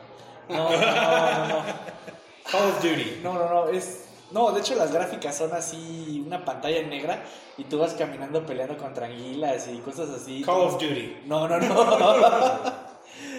No, 0.48 0.70
no, 0.70 0.78
no, 0.78 1.48
no. 1.48 1.64
Call 2.50 2.68
of 2.68 2.82
Duty. 2.82 3.20
No, 3.22 3.34
no, 3.34 3.48
no, 3.48 3.68
es... 3.68 4.05
No, 4.32 4.50
de 4.52 4.60
hecho 4.60 4.74
las 4.74 4.92
gráficas 4.92 5.36
son 5.36 5.52
así, 5.52 6.22
una 6.26 6.44
pantalla 6.44 6.82
negra 6.82 7.22
y 7.56 7.64
tú 7.64 7.78
vas 7.78 7.94
caminando 7.94 8.44
peleando 8.44 8.76
contra 8.76 9.06
anguilas 9.06 9.68
y 9.68 9.78
cosas 9.78 10.10
así. 10.10 10.42
Call 10.42 10.62
of 10.62 10.72
Duty. 10.74 11.22
No, 11.26 11.46
no, 11.48 11.58
no. 11.58 12.86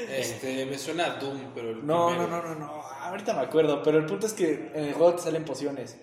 Este, 0.09 0.65
me 0.65 0.77
suena 0.77 1.05
a 1.05 1.09
Doom, 1.19 1.51
pero 1.53 1.69
el 1.71 1.85
No, 1.85 2.09
no, 2.11 2.17
primero. 2.17 2.41
no, 2.41 2.55
no, 2.55 2.55
no. 2.55 2.81
Ahorita 3.01 3.33
me 3.33 3.41
acuerdo, 3.41 3.83
pero 3.83 3.97
el 3.99 4.05
punto 4.05 4.25
es 4.25 4.33
que 4.33 4.71
en 4.73 4.85
el 4.85 4.93
juego 4.93 5.15
te 5.15 5.23
salen 5.23 5.43
pociones. 5.45 5.97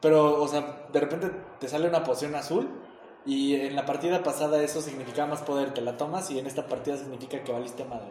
Pero, 0.00 0.40
o 0.40 0.46
sea, 0.48 0.86
de 0.92 1.00
repente 1.00 1.30
te 1.58 1.68
sale 1.68 1.88
una 1.88 2.04
poción 2.04 2.34
azul 2.36 2.68
y 3.26 3.56
en 3.56 3.74
la 3.74 3.84
partida 3.84 4.22
pasada 4.22 4.62
eso 4.62 4.80
significaba 4.80 5.28
más 5.28 5.42
poder, 5.42 5.74
te 5.74 5.80
la 5.80 5.96
tomas 5.96 6.30
y 6.30 6.38
en 6.38 6.46
esta 6.46 6.66
partida 6.68 6.96
significa 6.96 7.42
que 7.42 7.52
valiste 7.52 7.84
madre. 7.84 8.08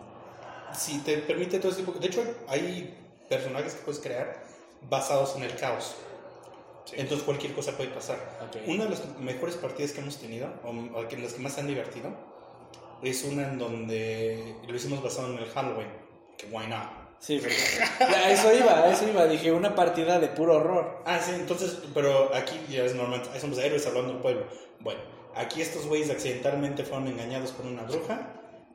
Si 0.74 1.00
te 1.00 1.18
permite 1.20 1.60
todo 1.60 1.72
ese 1.72 1.82
tipo. 1.84 1.98
De 1.98 2.08
hecho, 2.08 2.24
hay 2.48 2.96
personajes 3.30 3.74
que 3.76 3.84
puedes 3.86 4.02
crear 4.02 4.44
basados 4.90 5.36
en 5.36 5.44
el 5.44 5.56
caos. 5.56 5.96
Entonces 6.94 7.26
cualquier 7.26 7.54
cosa 7.54 7.76
puede 7.76 7.90
pasar. 7.90 8.18
Ok. 8.48 8.68
Una 8.68 8.86
de 8.86 8.92
las 8.92 9.06
mejores 9.20 9.56
partidas 9.56 9.92
que 9.92 10.02
hemos 10.02 10.18
tenido, 10.18 10.48
o, 10.64 11.02
las 11.02 11.34
que 11.34 11.40
más 11.40 11.54
se 11.54 11.62
han 11.62 11.68
divertido, 11.68 12.12
es 13.02 13.24
una 13.24 13.50
en 13.50 13.60
donde 13.60 14.56
lo 14.68 14.76
hicimos 14.76 15.04
basado 15.04 15.34
en 15.34 15.40
el 15.40 15.50
Halloween. 15.50 15.90
Que 16.38 16.48
why 16.48 16.68
not? 16.68 17.08
Sí, 17.20 17.42
pero... 17.42 17.56
a 18.16 18.32
eso 18.32 18.54
iba, 18.54 18.80
a 18.80 18.92
eso 18.92 19.08
iba. 19.08 19.26
Dije, 19.26 19.52
una 19.52 19.76
partida 19.76 20.20
de 20.20 20.28
puro 20.28 20.58
horror. 20.58 21.02
Ah, 21.06 21.20
sí, 21.20 21.32
entonces, 21.34 21.78
pero 21.94 22.34
aquí 22.34 22.60
ya 22.70 22.84
es 22.84 22.96
normal, 22.96 23.24
ahí 23.34 23.40
somos 23.40 23.58
héroes 23.58 23.86
hablando 23.88 24.14
del 24.14 24.22
pueblo. 24.22 24.46
Bueno, 24.80 25.02
aquí 25.36 25.62
estos 25.62 25.88
güeyes 25.88 26.10
accidentalmente 26.10 26.84
fueron 26.84 27.08
engañados 27.08 27.52
por 27.52 27.66
una 27.66 27.84
bruja 27.84 28.34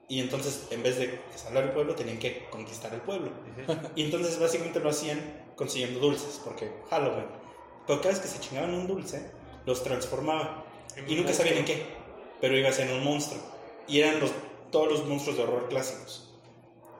y 0.09 0.21
entonces 0.21 0.67
en 0.71 0.83
vez 0.83 0.99
de 0.99 1.21
salvar 1.37 1.65
el 1.65 1.71
pueblo 1.71 1.95
tenían 1.95 2.19
que 2.19 2.47
conquistar 2.51 2.93
el 2.93 3.01
pueblo. 3.01 3.31
Y 3.95 4.05
entonces 4.05 4.39
básicamente 4.39 4.81
lo 4.81 4.91
hacían 4.91 5.21
consiguiendo 5.57 6.01
dulces, 6.01 6.41
porque 6.45 6.71
Halloween. 6.91 7.27
Pero 7.87 8.01
cada 8.01 8.15
vez 8.15 8.21
que 8.21 8.29
se 8.29 8.41
chingaban 8.41 8.75
un 8.75 8.87
dulce, 8.87 9.31
los 9.67 9.83
transformaba. 9.83 10.65
Y 11.07 11.13
un 11.13 11.21
nunca 11.21 11.33
sabían 11.33 11.59
en 11.59 11.65
qué, 11.65 11.87
pero 12.41 12.57
iba 12.57 12.69
a 12.69 12.73
ser 12.73 12.93
un 12.93 13.05
monstruo. 13.05 13.41
Y 13.89 14.01
eran 14.01 14.21
los, 14.21 14.31
todos 14.71 14.89
los 14.91 15.07
monstruos 15.07 15.37
de 15.37 15.45
horror 15.45 15.69
clásicos. 15.69 16.29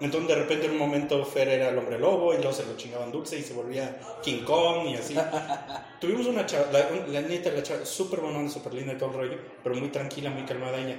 Entonces 0.01 0.29
de 0.31 0.35
repente 0.35 0.67
en 0.67 0.73
un 0.73 0.79
momento 0.79 1.25
Fer 1.25 1.49
era 1.49 1.69
el 1.69 1.79
hombre 1.79 1.97
lobo 1.97 2.35
y 2.35 2.39
luego 2.39 2.53
se 2.53 2.67
lo 2.67 2.77
chingaban 2.77 3.13
dulce 3.13 3.39
y 3.39 3.43
se 3.43 3.55
volvía 3.55 4.01
King 4.21 4.43
Kong 4.43 4.89
y 4.89 4.97
así. 4.97 5.15
Tuvimos 6.01 6.27
una 6.27 6.45
chava, 6.45 6.73
la, 6.73 6.91
la 7.07 7.21
neta, 7.21 7.53
la 7.53 7.63
chava, 7.63 7.85
súper 7.85 8.19
buena, 8.19 8.49
súper 8.49 8.75
linda 8.75 8.95
y 8.95 8.97
todo 8.99 9.11
el 9.11 9.17
rollo, 9.17 9.39
pero 9.63 9.77
muy 9.77 9.91
tranquila, 9.91 10.31
muy 10.31 10.43
calmada 10.43 10.79
ella. 10.79 10.97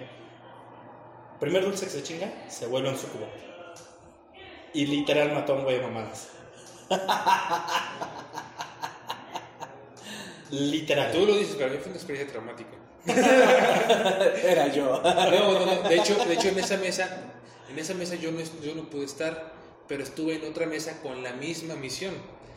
Primer 1.37 1.65
dulce 1.65 1.85
que 1.85 1.91
se 1.91 2.03
chinga, 2.03 2.31
se 2.47 2.67
vuelve 2.67 2.89
en 2.89 2.97
su 2.97 3.07
cubo. 3.07 3.27
Y 4.73 4.85
literal 4.85 5.33
mató 5.33 5.53
a 5.53 5.55
un 5.57 5.63
güey 5.63 5.79
de 5.79 5.83
mamadas. 5.83 6.29
Literal. 10.51 11.11
Tú 11.11 11.25
lo 11.25 11.35
dices, 11.35 11.55
pero 11.57 11.69
a 11.69 11.73
mí 11.73 11.77
fue 11.79 11.87
una 11.87 11.95
experiencia 11.95 12.31
traumática. 12.31 12.71
Era 14.43 14.67
yo. 14.67 15.01
No, 15.03 15.31
no, 15.31 15.65
no. 15.65 15.89
De 15.89 15.95
hecho, 15.95 16.15
de 16.15 16.33
hecho 16.33 16.49
en 16.49 16.59
esa 16.59 16.77
mesa, 16.77 17.23
en 17.69 17.79
esa 17.79 17.93
mesa 17.93 18.15
yo 18.15 18.31
no, 18.31 18.39
yo 18.63 18.75
no 18.75 18.89
pude 18.89 19.05
estar, 19.05 19.53
pero 19.87 20.03
estuve 20.03 20.35
en 20.35 20.45
otra 20.49 20.65
mesa 20.65 21.01
con 21.01 21.23
la 21.23 21.33
misma 21.33 21.75
misión. 21.75 22.13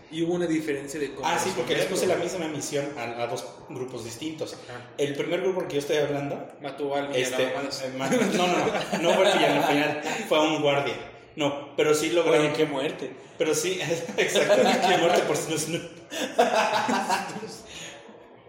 Y 0.09 0.23
hubo 0.23 0.35
una 0.35 0.47
diferencia 0.47 1.01
de 1.01 1.13
cómo 1.13 1.27
Ah, 1.27 1.37
sí, 1.37 1.53
porque 1.57 1.75
les 1.75 1.87
puse 1.87 2.07
la 2.07 2.15
misma 2.15 2.47
misión 2.47 2.87
a, 2.97 3.23
a 3.23 3.27
dos 3.27 3.45
grupos 3.69 4.05
distintos. 4.05 4.55
Ajá. 4.69 4.81
El 4.99 5.17
primer 5.17 5.41
grupo 5.41 5.63
al 5.63 5.67
que 5.67 5.75
yo 5.75 5.81
estoy 5.81 5.97
hablando 5.97 6.47
Mató 6.63 6.95
a 6.95 7.01
alguien. 7.01 7.25
Este, 7.25 7.43
eh, 7.43 7.53
no, 7.99 8.47
no, 8.47 8.57
no, 8.57 9.03
no 9.03 9.15
fue 9.15 9.27
al 9.27 9.65
final, 9.65 10.03
fue 10.29 10.39
a 10.39 10.41
un 10.43 10.63
guardia. 10.63 10.95
No, 11.37 11.77
pero 11.77 11.95
sí 11.95 12.11
lograron. 12.11 12.47
Oye, 12.47 12.53
qué 12.55 12.65
muerte. 12.65 13.11
Pero 13.39 13.55
sí, 13.55 13.79
exacto, 14.17 14.63
que 14.89 14.99
muerte 14.99 15.23
por 15.23 15.37
Snoop. 15.37 15.83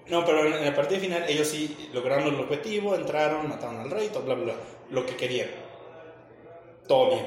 No, 0.08 0.24
pero 0.24 0.46
en 0.46 0.64
la 0.64 0.74
partida 0.74 1.00
final 1.00 1.26
ellos 1.28 1.50
sí 1.50 1.90
lograron 1.94 2.28
el 2.28 2.40
objetivo, 2.40 2.96
entraron, 2.96 3.50
mataron 3.50 3.82
al 3.82 3.92
rey, 3.92 4.08
todo, 4.08 4.24
bla, 4.24 4.36
bla, 4.36 4.46
bla, 4.46 4.56
lo 4.90 5.06
que 5.06 5.18
querían. 5.18 5.50
Todo 6.88 7.12
bien. 7.12 7.26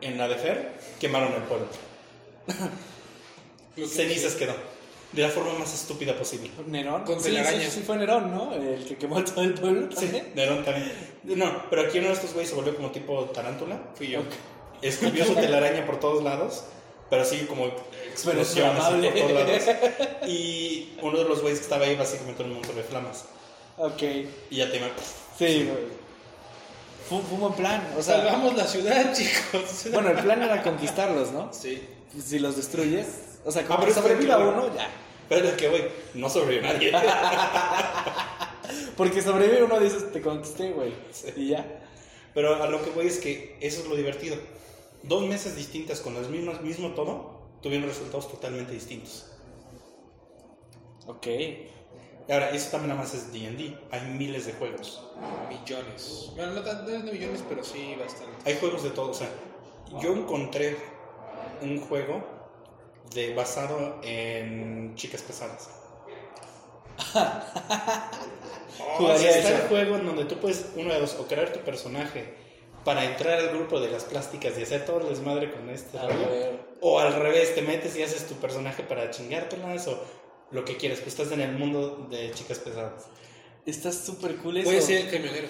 En 0.00 0.16
la 0.18 0.28
de 0.28 0.36
Fer, 0.36 0.72
quemaron 0.98 1.32
el 1.34 1.42
pueblo. 1.42 1.66
Cenizas 3.86 4.34
quedó. 4.34 4.54
De 5.14 5.22
la 5.22 5.28
forma 5.28 5.54
más 5.58 5.72
estúpida 5.72 6.16
posible. 6.18 6.50
Nerón. 6.66 7.04
Con 7.04 7.20
sí, 7.20 7.36
sí, 7.36 7.70
sí, 7.70 7.82
fue 7.86 7.96
Nerón, 7.96 8.30
¿no? 8.34 8.52
El 8.54 8.84
que 8.84 8.96
quemó 8.96 9.22
todo 9.24 9.42
el 9.44 9.54
pueblo. 9.54 9.88
Sí. 9.96 10.10
Nerón 10.34 10.64
también. 10.64 10.92
No, 11.24 11.62
pero 11.70 11.82
aquí 11.82 11.98
uno 11.98 12.08
de 12.08 12.14
estos 12.14 12.32
güeyes 12.32 12.50
se 12.50 12.56
volvió 12.56 12.74
como 12.76 12.90
tipo 12.90 13.24
tarántula. 13.26 13.80
Fui 13.94 14.08
yo. 14.08 14.20
Escupió 14.82 15.24
su 15.24 15.34
telaraña 15.34 15.86
por 15.86 16.00
todos 16.00 16.22
lados, 16.24 16.64
pero 17.08 17.22
así 17.22 17.38
como 17.48 17.66
explosiones 18.10 18.84
así 18.84 19.00
por 19.08 19.14
todos 19.14 19.32
lados. 19.32 19.62
Y 20.26 20.94
uno 21.00 21.18
de 21.18 21.24
los 21.24 21.40
güeyes 21.40 21.60
que 21.60 21.64
estaba 21.64 21.84
ahí 21.86 21.94
básicamente 21.96 22.42
un 22.42 22.54
montón 22.54 22.74
de 22.76 22.82
flamas. 22.82 23.24
Ok. 23.78 24.02
Y 24.50 24.56
ya 24.56 24.70
te 24.70 24.76
iba- 24.78 24.88
Sí, 25.38 25.64
güey. 25.64 26.04
Fue, 27.08 27.20
fue 27.20 27.34
un 27.34 27.40
buen 27.40 27.52
plan. 27.54 27.86
O 27.98 28.02
sea, 28.02 28.16
Salvamos 28.18 28.56
la 28.56 28.66
ciudad, 28.66 29.12
chicos. 29.16 29.86
bueno, 29.92 30.10
el 30.10 30.18
plan 30.18 30.42
era 30.42 30.62
conquistarlos, 30.62 31.32
¿no? 31.32 31.52
Sí. 31.52 31.82
Si 32.22 32.38
los 32.38 32.56
destruyes. 32.56 33.06
O 33.44 33.52
sea, 33.52 33.62
Ah, 33.62 33.66
como 33.66 33.80
pero 33.80 33.94
que 33.94 34.00
sobreviva 34.00 34.36
que- 34.38 34.42
uno, 34.44 34.74
ya. 34.74 34.88
Pero 35.28 35.48
es 35.48 35.54
que, 35.54 35.68
güey, 35.68 35.84
no 36.14 36.28
sobrevivió 36.28 36.72
nadie. 36.72 36.92
Porque 38.96 39.22
sobrevive 39.22 39.62
uno, 39.64 39.80
dices, 39.80 40.12
te 40.12 40.20
conquisté, 40.20 40.72
güey. 40.72 40.92
Sí. 41.12 41.28
Y 41.36 41.48
ya. 41.50 41.80
Pero 42.34 42.62
a 42.62 42.66
lo 42.68 42.82
que 42.82 42.90
voy 42.90 43.06
es 43.06 43.18
que 43.18 43.56
eso 43.60 43.82
es 43.82 43.88
lo 43.88 43.96
divertido. 43.96 44.36
Dos 45.02 45.22
mesas 45.24 45.56
distintas 45.56 46.00
con 46.00 46.16
el 46.16 46.28
mismo, 46.28 46.52
mismo 46.62 46.90
todo 46.90 47.42
tuvieron 47.62 47.88
resultados 47.88 48.30
totalmente 48.30 48.72
distintos. 48.72 49.30
Ok. 51.06 51.26
Y 51.26 52.32
ahora, 52.32 52.50
eso 52.50 52.70
también 52.70 52.88
nada 52.90 53.02
más 53.02 53.14
es 53.14 53.32
D&D. 53.32 53.76
Hay 53.90 54.00
miles 54.12 54.46
de 54.46 54.52
juegos. 54.54 55.02
Millones. 55.48 56.30
Bueno, 56.34 56.52
no 56.54 56.62
tan 56.62 56.84
no 56.86 57.12
millones, 57.12 57.44
pero 57.48 57.62
sí 57.62 57.94
bastante. 58.00 58.50
Hay 58.50 58.58
juegos 58.58 58.82
de 58.82 58.90
todo. 58.90 59.10
O 59.10 59.14
sea, 59.14 59.28
yo 60.00 60.12
encontré 60.14 60.76
un 61.60 61.78
juego 61.80 62.24
de, 63.12 63.34
basado 63.34 64.00
en 64.02 64.94
chicas 64.94 65.22
pesadas. 65.22 65.68
Jugaría 68.98 69.30
está 69.30 69.48
eso. 69.50 69.62
el 69.62 69.68
juego 69.68 69.96
en 69.96 70.06
donde 70.06 70.24
tú 70.24 70.36
puedes, 70.38 70.66
uno 70.76 70.92
de 70.92 71.00
dos, 71.00 71.16
o 71.18 71.26
crear 71.26 71.52
tu 71.52 71.60
personaje 71.60 72.34
para 72.84 73.04
entrar 73.04 73.38
al 73.38 73.48
grupo 73.50 73.80
de 73.80 73.90
las 73.90 74.04
plásticas 74.04 74.58
y 74.58 74.62
hacer 74.62 74.84
todo 74.84 75.00
el 75.00 75.08
desmadre 75.08 75.50
con 75.52 75.68
este 75.70 75.98
A 75.98 76.06
rollo. 76.06 76.28
ver. 76.30 76.60
O 76.80 77.00
al 77.00 77.14
revés, 77.14 77.54
te 77.54 77.62
metes 77.62 77.96
y 77.96 78.02
haces 78.02 78.26
tu 78.26 78.34
personaje 78.34 78.82
para 78.82 79.10
chingártelas 79.10 79.88
o 79.88 80.04
lo 80.50 80.64
que 80.64 80.76
quieras. 80.76 81.00
Pues 81.00 81.18
estás 81.18 81.32
en 81.32 81.40
el 81.40 81.52
mundo 81.52 82.06
de 82.10 82.30
chicas 82.32 82.58
pesadas. 82.58 83.06
Está 83.64 83.90
súper 83.90 84.36
cool 84.36 84.58
eso. 84.58 84.66
Puede 84.66 84.82
ser 84.82 85.06
el 85.06 85.10
camionero. 85.10 85.48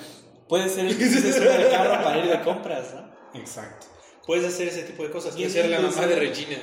Puede 0.48 0.68
ser 0.68 0.86
el 0.86 0.96
que 0.98 1.06
se 1.06 1.32
sube 1.32 1.52
al 1.52 1.70
carro 1.70 2.04
para 2.04 2.18
ir 2.18 2.30
de 2.30 2.40
compras, 2.42 2.94
¿no? 2.94 3.38
Exacto. 3.38 3.86
Puedes 4.26 4.46
hacer 4.46 4.68
ese 4.68 4.82
tipo 4.84 5.02
de 5.02 5.10
cosas. 5.10 5.34
Puede 5.34 5.50
ser 5.50 5.68
la 5.68 5.80
mamá 5.80 6.06
de 6.06 6.16
Regina. 6.16 6.56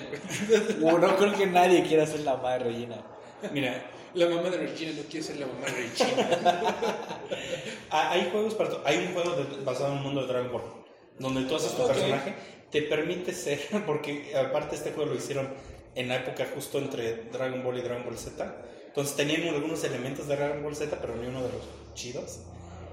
Uh, 0.82 0.98
no 1.00 1.16
creo 1.18 1.34
que 1.38 1.46
nadie 1.48 1.84
quiera 1.84 2.06
ser 2.08 2.22
la 2.22 2.38
madre 2.38 2.66
Regina. 2.66 2.98
Mira, 3.54 3.86
La 4.14 4.28
mamá 4.28 4.50
de 4.50 4.58
Regina 4.58 4.92
no 4.96 5.04
quiere 5.04 5.26
ser 5.26 5.38
la 5.38 5.46
mamá 5.48 5.66
de 5.66 5.72
Regina. 5.72 6.30
ha- 7.92 8.12
hay 8.12 8.30
juegos 8.32 8.56
para 8.56 8.70
Hay 8.86 8.98
un 8.98 9.14
juego 9.14 9.32
de- 9.36 9.64
basado 9.64 9.92
en 9.92 9.98
un 10.00 10.04
mundo 10.04 10.22
de 10.22 10.28
Dragon 10.28 10.52
Ball. 10.52 10.64
Donde 11.20 11.44
tú 11.44 11.56
haces 11.56 11.74
tu 11.76 11.86
personaje. 11.88 12.34
Te 12.72 12.82
permite 12.84 13.34
ser. 13.34 13.60
Porque 13.86 14.34
aparte 14.36 14.76
este 14.76 14.92
juego 14.92 15.12
lo 15.12 15.18
hicieron 15.18 15.50
en 15.94 16.08
la 16.08 16.16
época 16.18 16.48
justo 16.56 16.78
entre 16.80 17.26
Dragon 17.32 17.64
Ball 17.64 17.78
y 17.78 17.82
Dragon 17.82 18.04
Ball 18.06 18.18
Z. 18.18 18.56
Entonces 18.88 19.16
tenían 19.16 19.48
algunos 19.54 19.84
elementos 19.84 20.28
de 20.28 20.36
Dragon 20.36 20.64
Ball 20.64 20.76
Z, 20.76 20.98
pero 21.00 21.16
ni 21.16 21.28
uno 21.28 21.42
de 21.44 21.50
los 21.50 21.62
chidos. 21.94 22.40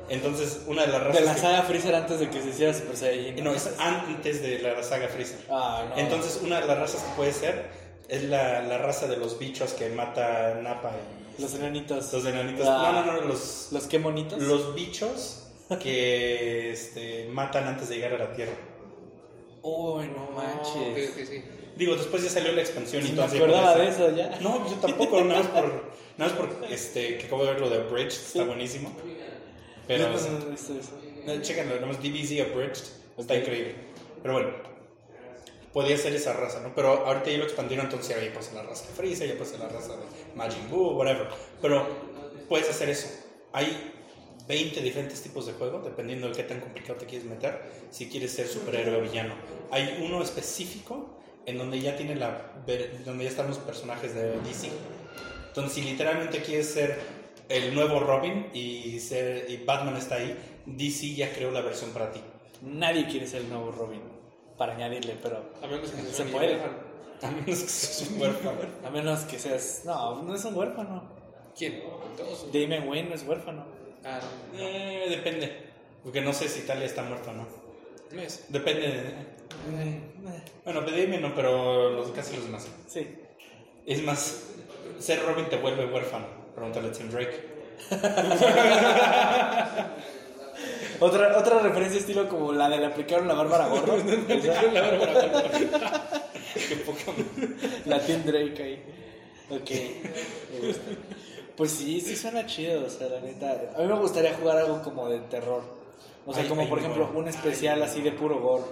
Entonces, 0.09 0.61
una 0.67 0.83
de 0.87 0.89
las 0.93 1.03
razas. 1.03 1.21
De 1.21 1.27
la 1.27 1.35
que- 1.35 1.41
saga 1.41 1.63
Freezer 1.63 1.95
antes 1.95 2.19
de 2.21 2.31
que 2.31 2.41
se 2.43 2.49
hiciera 2.51 2.73
Super 2.75 2.97
Saiyajin. 2.97 3.45
No, 3.45 3.55
es 3.55 3.71
antes 3.79 4.43
de 4.43 4.59
la 4.61 4.83
saga 4.83 5.09
Freezer. 5.09 5.39
Ah, 5.51 5.85
no. 5.91 5.97
Entonces, 5.99 6.41
una 6.43 6.61
de 6.61 6.67
las 6.67 6.79
razas 6.79 7.03
que 7.03 7.11
puede 7.17 7.33
ser 7.33 7.67
es 8.09 8.23
la, 8.25 8.63
la 8.63 8.79
raza 8.79 9.07
de 9.07 9.17
los 9.19 9.39
bichos 9.39 9.73
que 9.75 9.89
mata 9.91 10.55
Nappa 10.63 10.93
y 11.39 11.43
Los 11.43 11.55
enanitos. 11.55 12.13
los 12.13 12.25
enanitos. 12.25 12.65
No, 12.65 12.93
no, 12.93 13.05
no, 13.05 13.21
los, 13.23 13.69
¿Los 13.71 13.85
qué 13.85 13.99
monitos? 13.99 14.41
los 14.43 14.75
bichos 14.75 15.45
que 15.83 16.71
este, 16.73 17.29
matan 17.31 17.67
antes 17.69 17.89
de 17.91 17.97
llegar 17.97 18.15
a 18.15 18.19
la 18.19 18.33
Tierra. 18.33 18.53
Uy, 19.63 20.07
no 20.09 20.31
manches. 20.35 21.29
Sí. 21.29 21.43
Digo, 21.77 21.95
después 21.97 22.23
ya 22.25 22.31
salió 22.31 22.53
la 22.53 22.63
expansión 22.63 23.03
y 23.03 23.05
me 23.05 23.11
entonces. 23.11 23.41
acordaba 23.41 23.77
ya 23.77 23.83
de 23.83 23.89
eso 23.89 24.17
ya. 24.17 24.39
No, 24.41 24.59
pues 24.61 24.71
yo 24.73 24.77
tampoco, 24.79 25.21
nada 25.23 25.43
más 25.43 25.49
por, 25.51 25.65
nada 26.17 26.31
más 26.31 26.33
por 26.33 26.73
este, 26.73 27.19
que 27.19 27.27
acabo 27.27 27.45
de 27.45 27.53
ver 27.53 27.61
lo 27.61 27.69
de 27.71 27.77
Abridged, 27.77 28.09
está 28.13 28.45
buenísimo. 28.45 28.93
Pero, 29.89 30.11
no 30.11 30.18
he 30.18 30.51
visto 30.51 30.78
eso. 30.78 31.01
no, 31.26 31.43
chéquenlo, 31.43 31.74
nada 31.76 31.86
más 31.86 31.99
DBZ 31.99 32.41
Abridged, 32.43 32.84
está 33.16 33.36
increíble. 33.36 33.74
Pero 34.22 34.34
bueno, 34.34 34.51
podía 35.72 35.97
ser 35.97 36.14
esa 36.14 36.34
raza, 36.34 36.61
¿no? 36.61 36.74
Pero 36.74 37.07
ahorita 37.07 37.30
ya 37.30 37.39
lo 37.39 37.45
expandieron, 37.45 37.86
entonces 37.86 38.14
ya 38.14 38.32
puede 38.32 38.43
ser 38.45 38.55
la 38.55 38.62
raza 38.62 38.86
de 38.86 38.93
Freezer, 38.93 39.28
ya 39.28 39.34
puede 39.36 39.51
ser 39.51 39.61
la 39.61 39.68
raza 39.68 39.97
de 39.97 40.03
Majin 40.36 40.68
Buu, 40.70 40.91
whatever. 40.97 41.28
Pero 41.62 41.86
puedes 42.49 42.68
hacer 42.68 42.91
eso. 42.91 43.09
Hay 43.53 43.95
20 44.47 44.80
diferentes 44.80 45.22
tipos 45.22 45.47
de 45.47 45.53
juego, 45.53 45.80
dependiendo 45.80 46.28
de 46.28 46.34
qué 46.34 46.43
tan 46.43 46.61
complicado 46.61 46.99
te 46.99 47.07
quieres 47.07 47.28
meter, 47.28 47.61
si 47.91 48.09
quieres 48.09 48.32
ser 48.32 48.47
superhéroe 48.47 48.97
o 48.97 49.01
villano. 49.03 49.34
Hay 49.70 50.03
uno 50.05 50.22
específico 50.22 51.18
en 51.47 51.59
donde 51.59 51.80
ya 51.80 51.97
tiene 51.97 52.14
la 52.14 52.53
donde 53.05 53.24
ya 53.24 53.30
están 53.30 53.49
los 53.49 53.59
personajes 53.59 54.14
de 54.14 54.32
DC. 54.41 54.68
Entonces, 55.49 55.72
si 55.72 55.82
literalmente 55.82 56.43
quieres 56.43 56.68
ser 56.68 56.99
el 57.49 57.74
nuevo 57.74 58.01
Robin 58.01 58.46
y 58.53 58.99
ser 59.01 59.51
y 59.51 59.59
Batman 59.64 59.96
está 59.96 60.16
ahí, 60.16 60.36
DC 60.66 61.14
ya 61.14 61.32
creó 61.32 61.51
la 61.51 61.61
versión 61.62 61.90
para 61.90 62.12
ti. 62.12 62.20
Nadie 62.62 63.07
quiere 63.07 63.26
ser 63.26 63.42
el 63.42 63.49
nuevo 63.49 63.70
Robin. 63.72 64.01
Para 64.57 64.74
añadirle, 64.74 65.16
pero. 65.22 65.44
A 65.62 65.66
menos 65.66 65.90
que 65.90 66.03
Se 66.03 66.24
puede. 66.24 66.59
A 67.22 67.30
menos 67.32 67.46
que 67.62 67.68
seas 67.68 68.11
un 68.11 68.20
huérfano. 68.20 68.59
A 68.84 68.90
menos 68.90 69.20
que 69.20 69.38
seas. 69.40 69.82
No, 69.84 70.22
no 70.22 70.34
es 70.36 70.44
un 70.44 70.55
huérfano. 70.57 71.03
¿Quién? 71.57 71.82
Todos. 72.16 72.46
Damian 72.53 72.88
Wayne 72.88 73.09
no 73.09 73.14
es 73.16 73.26
huérfano. 73.26 73.64
Ah, 74.05 74.20
no. 74.53 74.59
Eh, 74.61 75.07
depende. 75.09 75.53
Porque 76.05 76.20
no 76.20 76.32
sé 76.32 76.49
si 76.49 76.61
Italia 76.61 76.86
está 76.86 77.03
muerta 77.03 77.30
o 77.30 77.34
no. 77.34 77.46
No 78.12 78.22
es. 78.22 78.44
Depende. 78.49 78.82
de- 78.82 80.01
Bueno, 80.64 80.82
de 80.82 81.03
Damian 81.03 81.22
no, 81.22 81.34
pero 81.34 81.90
los, 81.90 82.11
casi 82.12 82.36
los 82.36 82.44
demás. 82.44 82.68
Sí. 82.86 83.07
Es 83.84 84.03
más, 84.05 84.44
ser 85.01 85.24
Robin 85.24 85.46
te 85.49 85.57
vuelve 85.57 85.86
huérfano. 85.86 86.26
Pregúntale 86.59 86.89
a 86.89 86.93
Tim 86.93 87.09
Drake. 87.11 87.59
Otra, 91.01 91.39
otra 91.39 91.61
referencia 91.61 92.01
estilo 92.01 92.29
como 92.29 92.53
la 92.53 92.69
de 92.69 92.79
le 92.79 92.87
aplicaron 92.87 93.29
la 93.29 93.35
Bárbara 93.35 93.69
Gordo. 93.69 93.97
Qué 96.69 96.75
poca 96.85 97.03
la 97.87 98.01
Tim 98.01 98.25
Drake 98.25 98.61
ahí. 98.61 98.83
Ok. 99.49 99.71
me 100.61 100.67
gusta. 100.67 100.83
Pues 101.57 101.71
sí, 101.71 102.01
sí 102.01 102.17
suena 102.17 102.45
chido, 102.47 102.85
o 102.85 102.91
sea, 102.91 103.09
la 103.09 103.21
neta. 103.21 103.71
A 103.77 103.81
mí 103.81 103.87
me 103.87 103.95
gustaría 104.01 104.35
jugar 104.35 104.59
algo 104.59 104.83
como 104.83 105.09
de 105.09 105.21
terror. 105.21 105.63
O 106.27 106.35
sea, 106.35 106.43
Ay, 106.43 106.49
como 106.49 106.63
ay, 106.63 106.67
por 106.69 106.81
ejemplo 106.81 107.09
un 107.15 107.29
especial 107.29 107.81
así 107.83 108.01
de 108.03 108.11
puro 108.11 108.41
gore. 108.41 108.65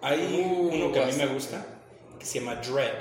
Hay 0.00 0.42
Uh, 0.42 0.70
uno 0.74 0.90
que 0.92 1.02
a 1.02 1.06
mí 1.06 1.12
me 1.12 1.26
gusta 1.26 1.66
que 2.18 2.24
se 2.24 2.40
llama 2.40 2.54
Dread. 2.56 2.94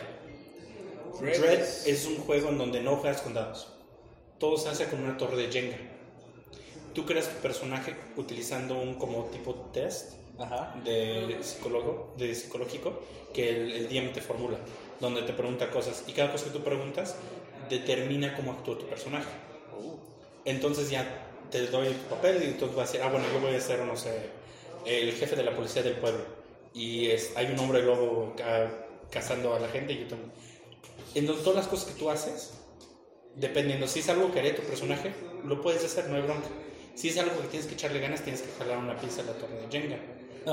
Dread 1.22 1.40
Dread 1.40 1.60
es- 1.62 1.88
es 1.88 2.06
un 2.06 2.18
juego 2.18 2.50
en 2.50 2.58
donde 2.58 2.82
no 2.82 2.98
juegas 2.98 3.22
con 3.22 3.34
dados. 3.34 3.72
Todo 4.40 4.58
se 4.58 4.70
hace 4.70 4.86
con 4.88 5.02
una 5.04 5.18
torre 5.18 5.38
de 5.38 5.52
Jenga. 5.52 5.78
Tú 6.94 7.06
creas 7.06 7.30
tu 7.30 7.42
personaje 7.42 7.96
utilizando 8.16 8.78
un 8.80 8.96
como 8.96 9.26
tipo 9.26 9.54
test 9.74 10.14
Ajá. 10.40 10.76
de, 10.84 11.38
psicólogo, 11.42 12.14
de 12.18 12.34
psicológico 12.36 13.02
que 13.34 13.50
el, 13.50 13.72
el 13.72 13.90
DM 13.90 14.14
te 14.14 14.22
formula, 14.22 14.58
donde 15.00 15.22
te 15.24 15.34
pregunta 15.34 15.70
cosas 15.70 16.04
y 16.08 16.14
cada 16.14 16.32
cosa 16.32 16.46
que 16.46 16.52
tú 16.52 16.64
preguntas 16.64 17.16
determina 17.70 18.36
cómo 18.36 18.52
actúa 18.54 18.78
tu 18.78 18.86
personaje. 18.88 19.28
Entonces 20.46 20.90
ya 20.90 21.06
te 21.52 21.68
doy 21.68 21.90
tu 21.90 22.16
papel 22.16 22.42
y 22.44 22.46
entonces 22.48 22.76
vas 22.76 22.90
a 22.90 22.92
decir, 22.94 23.06
ah, 23.06 23.10
bueno, 23.12 23.26
yo 23.34 23.40
voy 23.40 23.56
a 23.56 23.60
ser, 23.62 23.80
no 23.80 23.96
sé, 23.96 24.12
el 24.86 25.12
jefe 25.14 25.36
de 25.36 25.44
la 25.44 25.56
policía 25.56 25.84
del 25.84 25.96
pueblo 25.96 26.24
y 26.74 27.08
es, 27.10 27.36
hay 27.36 27.48
un 27.48 27.60
hombre 27.60 27.84
lobo 27.84 28.34
ca- 28.38 28.72
cazando 29.10 29.54
a 29.56 29.60
la 29.60 29.68
gente 29.68 29.94
y 29.94 30.00
yo 30.02 30.08
también. 30.08 30.32
Entonces 31.16 31.44
todas 31.44 31.58
las 31.58 31.68
cosas 31.68 31.92
que 31.92 32.00
tú 32.00 32.10
haces, 32.10 32.54
dependiendo 33.40 33.88
si 33.88 34.00
es 34.00 34.10
algo 34.10 34.32
que 34.32 34.40
haría 34.40 34.56
tu 34.56 34.64
personaje, 34.64 35.14
lo 35.46 35.62
puedes 35.62 35.84
hacer, 35.84 36.10
no 36.10 36.16
hay 36.16 36.24
bronca. 36.24 36.48
Si 36.96 37.10
es 37.10 37.18
algo 37.18 37.40
que 37.42 37.48
tienes 37.48 37.68
que 37.68 37.76
echarle 37.76 38.00
ganas, 38.00 38.24
tienes 38.24 38.42
que 38.42 38.52
jalar 38.58 38.80
una 38.80 38.98
pieza 39.00 39.22
de 39.22 39.32
la 39.32 39.38
torre 39.38 39.62
de 39.62 39.68
Jenga. 39.70 40.00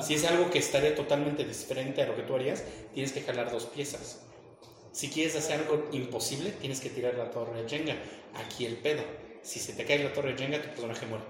Si 0.03 0.15
es 0.15 0.25
algo 0.25 0.51
que 0.51 0.59
estaría 0.59 0.95
totalmente 0.95 1.45
diferente 1.45 2.03
a 2.03 2.07
lo 2.07 2.17
que 2.17 2.23
tú 2.23 2.35
harías, 2.35 2.65
tienes 2.93 3.13
que 3.13 3.23
jalar 3.23 3.51
dos 3.51 3.67
piezas. 3.67 4.21
Si 4.93 5.09
quieres 5.09 5.37
hacer 5.37 5.61
algo 5.61 5.89
imposible, 5.93 6.51
tienes 6.51 6.81
que 6.81 6.91
tirar 6.91 7.15
la 7.15 7.31
torre 7.31 7.63
de 7.63 7.69
Jenga. 7.69 7.97
Aquí 8.35 8.67
el 8.67 8.77
pedo. 8.77 9.03
Si 9.43 9.59
se 9.59 9.73
te 9.73 9.85
cae 9.85 10.03
la 10.03 10.13
torre 10.13 10.33
de 10.33 10.39
Jenga, 10.39 10.61
tu 10.61 10.69
personaje 10.69 11.07
muere. 11.07 11.25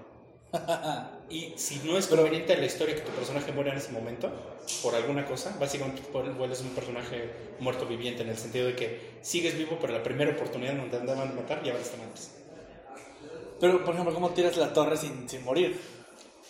Y 1.29 1.53
si 1.57 1.79
no 1.83 1.97
es 1.97 2.05
conveniente 2.05 2.53
a 2.53 2.57
la 2.57 2.67
historia 2.67 2.93
que 2.93 3.01
tu 3.01 3.11
personaje 3.11 3.51
muera 3.51 3.71
en 3.71 3.79
ese 3.79 3.91
momento, 3.91 4.31
por 4.83 4.93
alguna 4.93 5.25
cosa, 5.25 5.55
básicamente 5.59 6.03
vuelves 6.11 6.61
un 6.61 6.69
personaje 6.69 7.31
muerto 7.59 7.87
viviente 7.87 8.21
en 8.21 8.29
el 8.29 8.37
sentido 8.37 8.67
de 8.67 8.75
que 8.75 9.17
sigues 9.21 9.57
vivo, 9.57 9.79
pero 9.81 9.91
la 9.91 10.03
primera 10.03 10.31
oportunidad 10.31 10.75
donde 10.75 10.91
te 10.91 10.97
andaban 10.97 11.29
a 11.29 11.33
matar 11.33 11.63
ya 11.63 11.73
valiste 11.73 11.97
madres. 11.97 12.31
Pero, 13.59 13.83
por 13.83 13.93
ejemplo, 13.95 14.13
¿cómo 14.13 14.29
tiras 14.31 14.55
la 14.57 14.71
torre 14.71 14.97
sin, 14.97 15.27
sin 15.27 15.43
morir? 15.43 15.79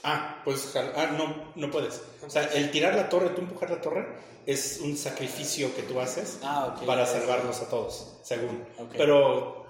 Ah, 0.03 0.41
pues 0.43 0.75
ah, 0.75 1.07
no, 1.17 1.53
no 1.55 1.71
puedes. 1.71 2.01
O 2.25 2.29
sea, 2.29 2.43
el 2.43 2.69
tirar 2.71 2.95
la 2.95 3.07
torre, 3.07 3.29
tú 3.29 3.41
empujar 3.41 3.69
la 3.69 3.79
torre, 3.79 4.05
es 4.45 4.79
un 4.83 4.97
sacrificio 4.97 5.73
que 5.75 5.83
tú 5.83 5.99
haces 5.99 6.39
Ah, 6.43 6.75
ok. 6.75 6.85
para 6.85 7.05
salvarlos 7.05 7.61
a 7.61 7.69
todos, 7.69 8.17
según. 8.23 8.63
Ok. 8.77 8.93
Pero, 8.97 9.64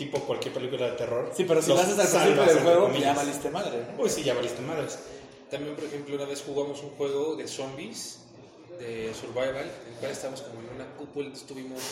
tipo 0.00 0.18
cualquier 0.20 0.54
película 0.54 0.86
de 0.86 0.96
terror. 0.96 1.30
Sí, 1.36 1.44
pero 1.44 1.60
si 1.60 1.68
lo 1.68 1.78
haces 1.78 1.98
al 1.98 2.08
principio 2.08 2.42
del 2.46 2.58
juego, 2.60 2.92
ya 2.98 3.12
valiste 3.12 3.50
madre. 3.50 3.84
¿no? 3.94 4.02
Uy, 4.02 4.08
sí, 4.08 4.22
ya 4.22 4.32
valiste 4.32 4.62
madres. 4.62 4.98
También, 5.50 5.74
por 5.74 5.84
ejemplo, 5.84 6.16
una 6.16 6.24
vez 6.24 6.42
jugamos 6.42 6.82
un 6.82 6.90
juego 6.90 7.36
de 7.36 7.46
zombies, 7.46 8.20
de 8.78 9.12
survival, 9.12 9.70
en 9.86 9.92
el 9.92 9.98
cual 10.00 10.10
estábamos 10.10 10.40
como 10.40 10.60
en 10.60 10.74
una 10.74 10.86
cúpula, 10.96 11.28
estuvimos 11.30 11.82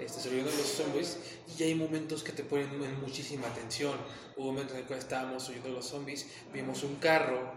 este, 0.00 0.20
sobreviviendo 0.20 0.50
a 0.50 0.56
los 0.56 0.66
zombies, 0.66 1.18
y 1.56 1.62
hay 1.62 1.74
momentos 1.76 2.24
que 2.24 2.32
te 2.32 2.42
ponen 2.42 2.70
en 2.82 3.00
muchísima 3.00 3.46
tensión. 3.54 3.94
Hubo 4.36 4.46
momentos 4.46 4.72
en 4.72 4.80
el 4.80 4.86
cual 4.86 4.98
estábamos 4.98 5.48
huyendo 5.48 5.68
de 5.68 5.74
los 5.76 5.86
zombies, 5.86 6.26
vimos 6.52 6.82
un 6.82 6.96
carro 6.96 7.52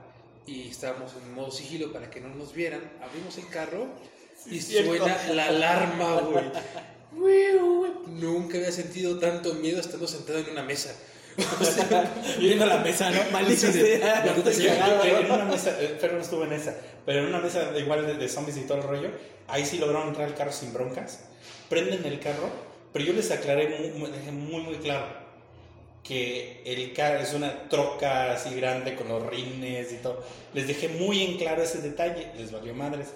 y 0.46 0.70
estábamos 0.70 1.14
en 1.14 1.34
modo 1.34 1.50
sigilo 1.50 1.92
para 1.92 2.12
que 2.12 2.22
no 2.22 2.30
nos 2.36 2.54
vieran. 2.54 2.82
Abrimos 3.02 3.36
el 3.40 3.48
carro 3.50 3.88
y 4.46 4.62
suena 4.62 5.18
la 5.34 5.48
alarma, 5.48 6.22
güey. 6.22 6.46
Nunca 8.08 8.58
había 8.58 8.72
sentido 8.72 9.20
tanto 9.20 9.54
miedo 9.56 9.80
estando 9.80 10.08
sentado 10.08 10.40
en 10.40 10.50
una 10.50 10.64
mesa. 10.64 10.96
Viendo 12.40 12.66
la 12.66 12.80
mesa, 12.80 13.12
¿no? 13.12 13.20
Maldita 13.32 13.72
sea. 13.72 14.24
maldita 14.26 14.52
sea. 14.52 15.02
en 15.04 15.32
una 15.32 15.46
mesa, 15.46 15.78
eh, 15.80 15.98
Fer 16.00 16.14
no 16.14 16.22
estuvo 16.22 16.44
en 16.44 16.54
esa, 16.54 16.76
pero 17.06 17.20
en 17.20 17.28
una 17.28 17.40
mesa 17.40 17.72
igual 17.78 18.08
de, 18.08 18.16
de 18.16 18.28
zombies 18.28 18.58
y 18.58 18.62
todo 18.62 18.80
el 18.80 18.84
rollo, 18.84 19.10
ahí 19.48 19.66
sí 19.66 19.78
lograron 19.78 20.10
entrar 20.10 20.28
al 20.28 20.36
carro 20.36 20.52
sin 20.52 20.74
broncas. 20.74 21.20
Prenden 21.70 22.06
el 22.06 22.20
carro, 22.20 22.50
pero 22.92 23.06
yo 23.06 23.14
les 23.14 23.30
aclaré 23.30 23.70
muy, 23.78 24.10
muy, 24.32 24.62
muy 24.62 24.76
claro 24.78 25.28
que 26.08 26.62
el 26.66 26.94
carro 26.94 27.20
es 27.20 27.34
una 27.34 27.68
troca 27.68 28.32
así 28.32 28.56
grande 28.56 28.96
con 28.96 29.10
los 29.10 29.26
rines 29.26 29.92
y 29.92 29.98
todo. 29.98 30.24
Les 30.54 30.66
dejé 30.66 30.88
muy 30.88 31.22
en 31.22 31.38
claro 31.38 31.62
ese 31.62 31.82
detalle, 31.82 32.32
les 32.38 32.52
valió 32.52 32.74
madres. 32.74 33.10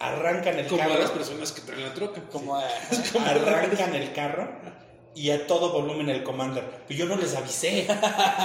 Arrancan 0.00 0.58
el 0.58 0.66
Como 0.66 0.80
carro. 0.82 0.98
las 0.98 1.10
personas 1.10 1.52
que 1.52 1.60
traen 1.62 1.82
la 1.82 1.94
troca. 1.94 2.20
Como, 2.30 2.56
ah, 2.56 2.64
arrancan 3.26 3.94
el 3.94 4.12
carro 4.12 4.48
y 5.14 5.30
a 5.30 5.48
todo 5.48 5.72
volumen 5.72 6.08
el 6.10 6.22
commander. 6.22 6.64
Pero 6.86 7.00
yo 7.00 7.06
no 7.06 7.16
les 7.16 7.34
avisé. 7.34 7.88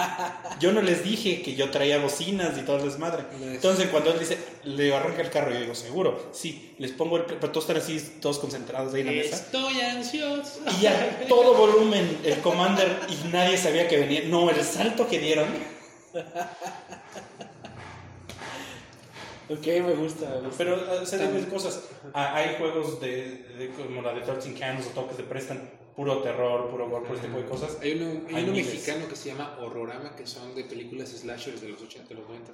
Yo 0.60 0.72
no 0.72 0.82
les 0.82 1.04
dije 1.04 1.42
que 1.42 1.56
yo 1.56 1.70
traía 1.72 1.98
bocinas 1.98 2.58
y 2.58 2.62
todo 2.62 2.78
el 2.78 2.84
desmadre. 2.84 3.24
Entonces, 3.42 3.90
cuando 3.90 4.12
él 4.14 4.20
dice, 4.20 4.38
le 4.64 4.96
arranca 4.96 5.22
el 5.22 5.30
carro, 5.30 5.52
yo 5.52 5.60
digo, 5.60 5.76
seguro, 5.76 6.30
sí, 6.32 6.74
les 6.78 6.92
pongo 6.92 7.18
el. 7.18 7.24
Pero 7.24 7.52
todos 7.52 7.66
están 7.68 7.78
así, 7.78 8.00
todos 8.22 8.40
concentrados 8.40 8.94
ahí 8.94 9.02
en 9.02 9.08
la 9.08 9.12
mesa. 9.12 9.36
Estoy 9.36 9.82
ansioso. 9.82 10.62
Y 10.82 10.86
a 10.86 11.26
todo 11.28 11.54
volumen 11.56 12.20
el 12.24 12.40
commander 12.40 12.98
y 13.10 13.28
nadie 13.28 13.58
sabía 13.58 13.88
que 13.88 13.98
venía. 13.98 14.22
No, 14.26 14.50
el 14.50 14.64
salto 14.64 15.08
que 15.08 15.20
dieron. 15.20 15.48
ok, 19.50 19.66
me 19.86 19.94
gusta, 19.96 20.30
me 20.30 20.48
gusta. 20.48 20.58
Pero 20.58 21.02
o 21.02 21.06
sea, 21.06 21.20
hay 21.28 21.44
cosas. 21.44 21.84
Ah, 22.14 22.36
Hay 22.36 22.56
juegos 22.58 23.00
de, 23.02 23.38
de- 23.58 23.70
como 23.70 24.02
la 24.02 24.14
de 24.14 24.22
13 24.22 24.54
Candles 24.54 24.88
o 24.88 24.90
todo 24.92 25.10
que 25.10 25.16
te 25.16 25.24
prestan 25.24 25.70
puro 25.96 26.22
terror, 26.24 26.70
puro 26.72 26.90
gore, 26.90 27.06
por 27.06 27.16
este 27.16 27.28
tipo 27.28 27.40
de 27.40 27.46
cosas. 27.46 27.78
Hay 27.82 27.94
uno, 27.94 28.22
hay 28.30 28.36
Hay 28.36 28.44
uno 28.44 28.54
miles. 28.54 28.68
mexicano 28.68 29.08
que 29.08 29.16
se 29.16 29.30
llama 29.30 29.58
Horrorama, 29.62 30.16
que 30.16 30.26
son 30.26 30.56
de 30.56 30.64
películas 30.64 31.10
slashers 31.10 31.62
de 31.62 31.70
los 31.70 31.82
80, 31.82 32.10
de 32.10 32.16
los 32.16 32.28
90. 32.28 32.52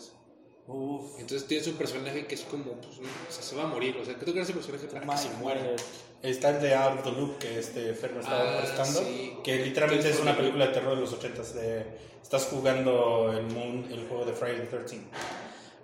Uf. 0.68 1.20
Entonces 1.20 1.48
tienes 1.48 1.66
un 1.68 1.74
personaje 1.76 2.28
que 2.28 2.36
es 2.36 2.42
como, 2.42 2.74
pues, 2.74 3.00
o 3.00 3.32
sea, 3.32 3.42
se 3.44 3.56
va 3.56 3.64
a 3.64 3.68
morir. 3.68 3.98
O 4.00 4.06
sea, 4.06 4.16
que 4.16 4.26
tú 4.26 4.34
crees 4.34 4.50
ese 4.50 4.58
personaje 4.60 4.88
para 4.88 5.02
que 5.16 5.18
se 5.18 5.30
muere. 5.38 5.76
Está 6.22 6.50
el 6.50 6.62
de 6.62 6.76
Out 6.76 7.00
of 7.00 7.04
the 7.06 7.12
Loop 7.12 7.38
que 7.40 7.58
este 7.60 7.94
Fer 7.94 8.12
me 8.14 8.20
estaba 8.20 8.58
Ah, 8.58 8.62
prestando, 8.62 9.00
sí. 9.00 9.34
que 9.44 9.56
literalmente 9.66 10.10
es 10.10 10.20
una 10.20 10.36
película 10.36 10.68
de 10.68 10.74
terror 10.74 10.96
de 10.96 11.02
los 11.02 11.14
80s. 11.18 11.54
De, 11.54 11.86
estás 12.22 12.46
jugando 12.48 13.32
el, 13.32 13.46
Moon, 13.54 13.88
el 13.90 14.06
juego 14.10 14.26
de 14.26 14.34
Friday 14.34 14.58
the 14.60 14.66
13 14.68 15.00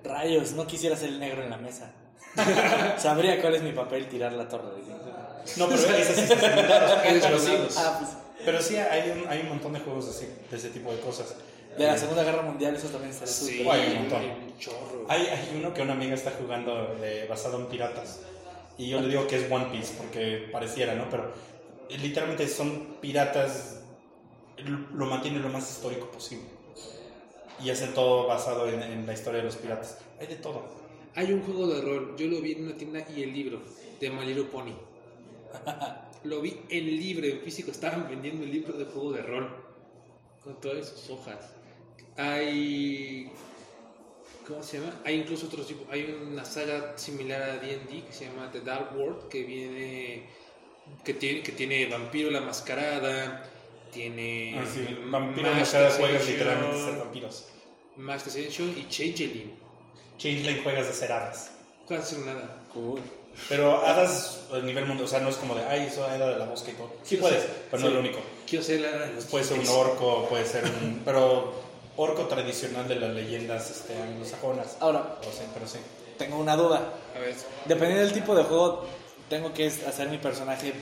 Rayos, 0.06 0.54
no 0.54 0.66
quisiera 0.68 0.96
ser 0.96 1.10
el 1.10 1.20
negro 1.20 1.44
en 1.44 1.50
la 1.50 1.58
mesa. 1.58 1.92
Sabría 2.98 3.42
cuál 3.42 3.56
es 3.56 3.62
mi 3.64 3.72
papel 3.72 4.08
tirar 4.08 4.34
la 4.34 4.48
torre. 4.48 4.64
No, 5.58 5.68
pero 5.68 5.80
ese 5.98 6.16
sí 6.16 6.22
está. 6.34 6.46
Ah, 7.78 7.98
pues. 8.00 8.12
pero 8.44 8.62
sí 8.62 8.78
hay 8.78 9.10
un, 9.12 9.28
hay 9.28 9.42
un 9.42 9.50
montón 9.50 9.74
de 9.74 9.80
juegos 9.80 10.08
así, 10.10 10.28
de 10.50 10.58
ese 10.58 10.70
tipo 10.70 10.92
de 10.92 11.00
cosas. 11.00 11.36
De 11.78 11.86
la 11.86 11.98
Segunda 11.98 12.24
Guerra 12.24 12.42
Mundial, 12.42 12.76
eso 12.76 12.88
también 12.88 13.12
estaría 13.12 13.34
Sí, 13.34 13.58
súper. 13.60 13.74
Hay 13.74 13.92
un 13.92 14.02
montón. 14.02 14.22
hay. 15.10 15.22
Hay, 15.28 15.58
uno 15.58 15.74
que 15.74 15.82
una 15.82 15.92
amiga 15.94 16.14
está 16.16 16.32
jugando 16.32 16.96
de- 16.96 17.26
basado 17.28 17.60
en 17.60 17.66
piratas. 17.68 18.20
Y 18.78 18.90
yo 18.90 19.02
le 19.02 19.10
digo 19.10 19.28
que 19.28 19.38
es 19.38 19.52
One 19.52 19.66
Piece 19.72 19.94
porque 19.98 20.48
pareciera, 20.52 20.96
¿no? 20.96 21.10
Pero 21.10 21.34
eh, 21.90 21.98
literalmente 21.98 22.48
son 22.48 22.96
piratas, 23.02 23.80
lo 24.94 25.06
mantienen 25.06 25.42
lo 25.42 25.50
más 25.50 25.70
histórico 25.70 26.08
posible. 26.12 26.46
Y 27.64 27.70
hacen 27.70 27.94
todo 27.94 28.28
basado 28.28 28.68
en, 28.68 28.82
en 28.82 29.06
la 29.06 29.14
historia 29.14 29.40
de 29.40 29.46
los 29.46 29.56
piratas. 29.56 30.00
Hay 30.20 30.28
de 30.28 30.36
todo. 30.36 30.64
Hay 31.16 31.32
un 31.32 31.42
juego 31.44 31.68
de 31.68 31.82
rol, 31.82 32.16
yo 32.18 32.28
lo 32.28 32.42
vi 32.42 32.52
en 32.52 32.66
una 32.66 32.76
tienda 32.76 33.06
y 33.16 33.24
el 33.24 33.34
libro 33.34 33.62
de 34.02 34.10
My 34.10 34.26
Little 34.26 34.46
Pony. 34.46 34.76
lo 36.26 36.42
vi 36.42 36.60
en 36.70 36.86
libre, 36.86 37.32
en 37.32 37.40
físico, 37.40 37.72
estaban 37.72 38.10
vendiendo 38.10 38.44
el 38.44 38.52
libro 38.52 38.78
de 38.78 38.86
juego 38.86 39.14
de 39.14 39.22
rol 39.22 39.50
con 40.44 40.60
todas 40.60 40.90
sus 40.90 41.10
hojas. 41.10 41.54
Hay. 42.18 43.32
¿Cómo 44.48 44.62
se 44.62 44.80
llama? 44.80 44.94
Hay 45.06 45.16
incluso 45.16 45.48
otros 45.48 45.68
tipos. 45.68 45.88
Hay 45.90 46.04
una 46.30 46.46
saga 46.46 46.98
similar 46.98 47.42
a 47.42 47.56
DD 47.58 48.06
que 48.06 48.12
se 48.12 48.26
llama 48.26 48.52
The 48.52 48.62
Dark 48.62 48.96
World 48.96 49.28
que 49.28 49.44
viene. 49.44 50.24
que 51.04 51.14
tiene, 51.14 51.42
que 51.42 51.52
tiene 51.52 51.88
Vampiro 51.88 52.30
la 52.30 52.42
Mascarada, 52.42 53.50
tiene. 53.96 54.60
Así, 54.60 54.86
vampiros 55.06 55.52
Mask 55.52 55.60
mascaradas 55.62 55.98
juegas 55.98 56.22
Ascension, 56.22 56.48
literalmente 56.48 56.86
ser 56.86 57.00
vampiros. 57.00 57.46
Mask 57.96 58.28
Ascension 58.28 58.76
y 58.78 58.88
Changeling. 58.90 59.54
Changeling 60.18 60.64
juegas 60.64 60.88
de 60.88 60.94
ser 60.94 61.12
hadas. 61.12 61.52
No 61.90 61.98
hacen 61.98 62.26
nada. 62.26 62.62
Cool. 62.74 63.00
Pero 63.50 63.86
hadas 63.86 64.44
a 64.54 64.60
nivel 64.60 64.86
mundo, 64.86 65.04
o 65.04 65.08
sea, 65.08 65.20
no 65.20 65.30
es 65.30 65.36
como 65.38 65.56
de, 65.56 65.64
ay, 65.66 65.88
eso 65.88 66.06
era 66.10 66.28
de 66.30 66.38
la 66.38 66.46
bosque 66.46 66.72
y 66.72 66.76
todo. 66.76 66.92
Sí 67.04 67.16
Sí, 67.16 67.18
puedes, 67.18 67.44
sí. 67.44 67.50
pero 67.72 67.82
no 67.82 67.88
es 67.88 67.92
Sí. 67.92 67.94
lo 67.96 68.00
único. 68.02 68.20
Quiero 68.48 68.64
ser 68.64 68.80
la. 68.82 68.90
Puede 69.32 69.44
ser 69.44 69.60
un 69.60 69.68
orco, 69.68 70.28
puede 70.30 70.46
ser 70.46 70.64
un... 70.66 71.02
Pero 71.06 71.54
orco 71.98 72.24
tradicional 72.28 72.88
de 72.88 72.96
las 72.96 73.14
leyendas 73.14 73.70
este, 73.72 73.96
anglosajonas. 74.02 74.78
Ahora, 74.82 75.18
O 75.22 75.32
sea, 75.32 75.48
pero 75.54 75.66
sí. 75.68 75.78
tengo 76.18 76.38
una 76.38 76.56
duda. 76.56 76.94
A 77.16 77.20
ver. 77.20 77.34
Dependiendo 77.66 78.06
del 78.06 78.14
tipo 78.14 78.36
de 78.36 78.44
juego, 78.44 78.86
tengo 79.30 79.54
que 79.54 79.68
hacer 79.68 80.10
mi 80.10 80.18
personaje 80.18 80.74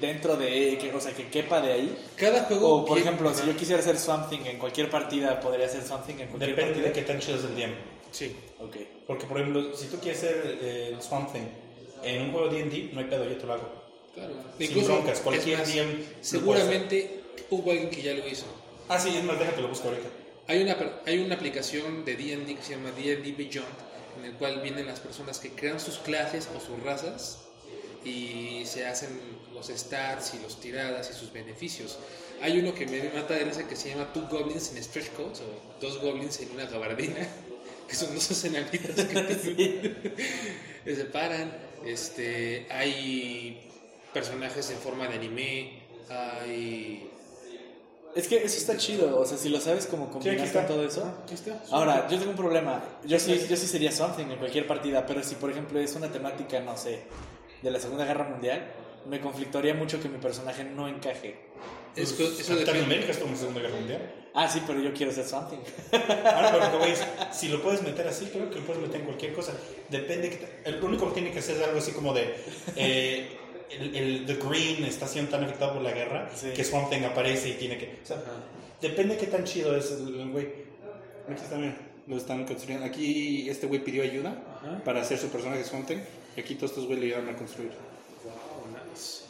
dentro 0.00 0.36
de. 0.36 0.78
Que, 0.78 0.92
o 0.92 1.00
sea, 1.00 1.12
que 1.12 1.28
quepa 1.28 1.60
de 1.60 1.72
ahí. 1.72 1.98
Cada 2.16 2.44
juego. 2.44 2.76
O, 2.76 2.84
por 2.84 2.98
ejemplo, 2.98 3.32
si 3.34 3.46
yo 3.46 3.56
quisiera 3.56 3.80
hacer 3.80 3.98
Swamp 3.98 4.28
Thing 4.30 4.46
en 4.46 4.58
cualquier 4.58 4.90
partida, 4.90 5.40
podría 5.40 5.66
hacer 5.66 5.82
Swamp 5.82 6.06
Thing 6.06 6.20
en 6.20 6.28
cualquier 6.28 6.50
Depende 6.50 6.74
partida. 6.74 6.86
de 6.88 6.92
qué 6.92 7.02
tan 7.02 7.18
chido 7.18 7.38
es 7.38 7.44
el 7.44 7.54
DM. 7.56 7.74
Sí. 8.10 8.36
Ok. 8.60 8.76
Porque, 9.06 9.26
por 9.26 9.40
ejemplo, 9.40 9.74
si 9.74 9.86
tú 9.88 9.98
quieres 9.98 10.20
ser 10.20 10.58
eh, 10.60 10.90
el 10.94 11.02
Swamp 11.02 11.32
Thing 11.32 11.46
en 12.02 12.22
un 12.22 12.32
juego 12.32 12.48
D&D, 12.48 12.90
no 12.92 13.00
hay 13.00 13.06
pedo, 13.06 13.24
yo 13.24 13.36
te 13.36 13.46
lo 13.46 13.52
hago. 13.54 13.72
Claro. 14.14 14.34
Sin 14.58 14.84
broncas, 14.84 15.20
cualquier 15.20 15.58
más, 15.58 15.72
DM 15.72 16.04
Seguramente 16.20 17.20
hubo 17.50 17.70
alguien 17.70 17.90
que 17.90 18.02
ya 18.02 18.14
lo 18.14 18.26
hizo. 18.26 18.46
Ah, 18.88 18.98
sí, 18.98 19.14
es 19.16 19.24
más, 19.24 19.38
déjate 19.38 19.60
lo 19.60 19.68
busco 19.68 19.88
ahorita. 19.88 20.08
Hay 20.46 20.62
una, 20.62 20.76
hay 21.06 21.18
una 21.18 21.34
aplicación 21.34 22.04
de 22.04 22.16
D&D 22.16 22.56
que 22.56 22.62
se 22.62 22.72
llama 22.72 22.90
D&D 22.92 23.32
Beyond, 23.32 23.66
en 24.18 24.24
el 24.24 24.32
cual 24.34 24.60
vienen 24.62 24.86
las 24.86 25.00
personas 25.00 25.38
que 25.38 25.50
crean 25.50 25.78
sus 25.78 25.98
clases 25.98 26.48
o 26.56 26.60
sus 26.60 26.82
razas 26.82 27.47
y 28.04 28.62
se 28.64 28.86
hacen 28.86 29.20
los 29.54 29.68
stats 29.68 30.34
y 30.34 30.42
los 30.42 30.60
tiradas 30.60 31.10
y 31.10 31.14
sus 31.14 31.32
beneficios. 31.32 31.98
Hay 32.40 32.58
uno 32.60 32.74
que 32.74 32.86
me 32.86 33.02
mata 33.10 33.34
de 33.34 33.44
risa 33.44 33.66
que 33.66 33.74
se 33.74 33.90
llama 33.90 34.12
Two 34.12 34.28
Goblins 34.30 34.72
en 34.74 34.82
Stretch 34.82 35.10
Coats 35.12 35.40
o 35.40 35.80
Dos 35.80 36.00
Goblins 36.00 36.40
en 36.40 36.52
una 36.52 36.66
gabardina, 36.66 37.26
que 37.88 37.96
son 37.96 38.14
dos 38.14 38.44
enanitos 38.44 39.04
que 39.04 39.94
se 40.84 40.96
separan. 40.96 41.52
Este, 41.84 42.66
hay 42.70 43.70
personajes 44.12 44.70
en 44.70 44.78
forma 44.78 45.08
de 45.08 45.14
anime, 45.14 45.82
hay... 46.08 47.10
Es 48.14 48.26
que 48.26 48.36
eso 48.42 48.56
está 48.56 48.76
chido. 48.76 49.20
O 49.20 49.26
sea, 49.26 49.36
si 49.36 49.48
lo 49.48 49.60
sabes 49.60 49.86
como 49.86 50.10
combinar 50.10 50.50
con 50.50 50.66
todo 50.66 50.84
eso. 50.84 51.12
Está. 51.30 51.62
Ahora, 51.70 52.08
yo 52.08 52.18
tengo 52.18 52.30
un 52.30 52.36
problema. 52.36 52.82
Yo 53.04 53.18
sí, 53.18 53.46
yo 53.48 53.56
sí 53.56 53.66
sería 53.66 53.92
Something 53.92 54.24
en 54.24 54.38
cualquier 54.38 54.66
partida, 54.66 55.06
pero 55.06 55.22
si 55.22 55.34
por 55.34 55.50
ejemplo 55.50 55.78
es 55.78 55.94
una 55.94 56.10
temática, 56.10 56.58
no 56.60 56.76
sé, 56.76 57.02
de 57.62 57.70
la 57.70 57.78
Segunda 57.80 58.04
Guerra 58.04 58.24
Mundial, 58.28 58.66
me 59.08 59.20
conflictaría 59.20 59.74
mucho 59.74 60.00
que 60.00 60.08
mi 60.08 60.18
personaje 60.18 60.64
no 60.64 60.88
encaje. 60.88 61.36
Es- 61.96 62.12
Pues, 62.12 62.40
eso 62.40 62.52
Capitán 62.54 62.58
depende. 62.74 62.84
América 62.84 63.12
es 63.12 63.18
como 63.18 63.36
Segunda 63.36 63.60
Guerra 63.60 63.76
Mundial. 63.76 64.14
Ah, 64.34 64.48
sí, 64.48 64.62
pero 64.66 64.80
yo 64.80 64.92
quiero 64.92 65.10
ser 65.10 65.24
Something. 65.24 65.58
Ahora, 65.92 66.52
pero 66.68 66.78
voy 66.78 66.90
es, 66.90 67.04
si 67.32 67.48
lo 67.48 67.60
puedes 67.62 67.82
meter 67.82 68.06
así, 68.06 68.26
creo 68.26 68.48
que 68.50 68.56
lo 68.56 68.66
puedes 68.66 68.82
meter 68.82 69.00
en 69.00 69.06
cualquier 69.06 69.32
cosa. 69.32 69.52
Depende. 69.88 70.30
Que 70.30 70.68
el 70.68 70.82
único 70.82 71.08
que 71.08 71.14
tiene 71.14 71.32
que 71.32 71.38
hacer 71.40 71.56
es 71.56 71.62
algo 71.62 71.78
así 71.78 71.92
como 71.92 72.12
de. 72.12 72.34
eh, 72.76 73.28
el, 73.70 73.94
el 73.96 74.26
The 74.26 74.34
Green 74.36 74.84
está 74.84 75.06
siendo 75.06 75.30
tan 75.30 75.44
afectado 75.44 75.74
por 75.74 75.82
la 75.82 75.92
guerra 75.92 76.30
Sí. 76.34 76.48
que 76.54 76.64
Swamp 76.64 76.88
Thing 76.90 77.04
aparece 77.04 77.48
y 77.50 77.52
tiene 77.54 77.76
que. 77.78 77.98
O 78.02 78.06
sea, 78.06 78.22
depende 78.80 79.16
qué 79.16 79.26
tan 79.26 79.44
chido 79.44 79.76
es 79.76 79.90
el 79.90 80.30
güey. 80.30 80.46
Aquí 81.30 81.42
mira, 81.56 81.76
lo 82.06 82.16
están 82.16 82.44
construyendo. 82.46 82.86
Aquí 82.86 83.48
este 83.50 83.66
güey 83.66 83.80
pidió 83.82 84.02
ayuda 84.02 84.42
Ajá. 84.62 84.82
para 84.84 85.00
hacer 85.02 85.18
su 85.18 85.28
personaje 85.28 85.64
Swamp 85.64 85.86
Thing 85.86 85.98
y 86.36 86.40
aquí 86.40 86.54
todos 86.54 86.70
estos 86.70 86.86
güeyes 86.86 87.04
le 87.04 87.06
ayudaron 87.14 87.34
a 87.34 87.38
construir. 87.38 87.70
Wow, 88.24 88.90
nice. 88.92 89.22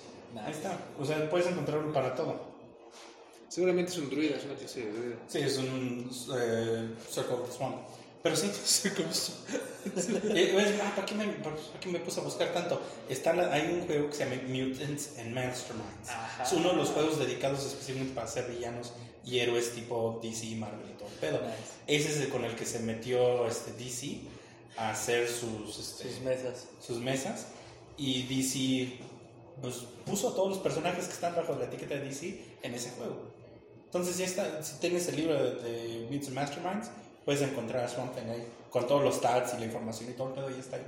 Ahí 0.44 0.52
está. 0.52 0.78
O 1.00 1.04
sea, 1.04 1.28
puedes 1.30 1.46
encontrarlo 1.46 1.92
para 1.92 2.14
todo. 2.14 2.48
Seguramente 3.48 3.92
es 3.92 3.98
un 3.98 4.10
druida, 4.10 4.36
es 4.36 4.44
una 4.44 4.54
clase 4.54 4.84
de 4.84 4.92
druida. 4.92 5.16
Sí, 5.26 5.38
es 5.38 5.56
un 5.58 6.10
eh, 6.38 6.88
Circle 7.10 7.34
of 7.34 7.48
the 7.50 7.56
Swamp. 7.56 7.76
Pero 8.22 8.36
sí, 8.36 8.50
Eh, 10.34 10.54
es- 10.58 10.80
ah, 10.82 10.92
¿para, 10.94 11.06
qué 11.06 11.14
me, 11.14 11.24
para 11.28 11.56
qué 11.80 11.88
me 11.88 11.98
puse 12.00 12.20
a 12.20 12.24
buscar 12.24 12.52
tanto? 12.52 12.80
Está 13.08 13.32
la- 13.32 13.52
hay 13.54 13.72
un 13.72 13.86
juego 13.86 14.08
que 14.10 14.16
se 14.16 14.24
llama 14.24 14.42
Mutants 14.48 15.18
and 15.18 15.32
Masterminds. 15.34 16.08
Ajá. 16.10 16.42
Es 16.42 16.52
uno 16.52 16.70
de 16.70 16.76
los 16.76 16.88
juegos 16.90 17.18
dedicados 17.18 17.64
específicamente 17.64 18.14
para 18.14 18.26
ser 18.26 18.50
villanos 18.50 18.92
y 19.24 19.38
héroes 19.38 19.72
tipo 19.72 20.20
DC, 20.22 20.56
Marvel 20.56 20.90
y 20.90 20.98
todo. 20.98 21.08
el 21.08 21.14
pedo. 21.14 21.40
Nice. 21.40 21.56
Ese 21.86 22.10
es 22.10 22.20
el 22.20 22.28
con 22.28 22.44
el 22.44 22.54
que 22.54 22.66
se 22.66 22.80
metió 22.80 23.46
este, 23.46 23.72
DC 23.72 24.18
a 24.78 24.90
hacer 24.90 25.28
sus, 25.28 25.78
este, 25.78 26.04
Sus 26.10 26.20
mesas. 26.22 26.64
sus 26.86 26.98
mesas. 26.98 27.46
Y 27.96 28.22
DC 28.24 28.98
pues, 29.60 29.74
puso 30.06 30.28
a 30.28 30.34
todos 30.34 30.48
los 30.50 30.58
personajes 30.58 31.06
que 31.06 31.12
están 31.12 31.34
bajo 31.34 31.54
la 31.56 31.64
etiqueta 31.64 31.94
de 31.96 32.00
DC 32.02 32.40
en 32.62 32.74
ese 32.74 32.90
juego. 32.90 33.16
Entonces, 33.86 34.18
ya 34.18 34.24
está, 34.26 34.62
si 34.62 34.76
tienes 34.76 35.08
el 35.08 35.16
libro 35.16 35.34
de, 35.34 35.54
de 35.62 36.06
and 36.14 36.30
Masterminds, 36.32 36.90
puedes 37.24 37.42
encontrar 37.42 37.84
a 37.84 37.88
Swamp 37.88 38.14
Thing 38.14 38.28
ahí 38.30 38.46
con 38.70 38.86
todos 38.86 39.02
los 39.02 39.16
stats 39.16 39.54
y 39.54 39.58
la 39.60 39.64
información 39.66 40.10
y 40.10 40.12
todo 40.12 40.28
el 40.28 40.34
pedo, 40.34 40.50
y 40.50 40.60
está 40.60 40.76
ahí. 40.76 40.86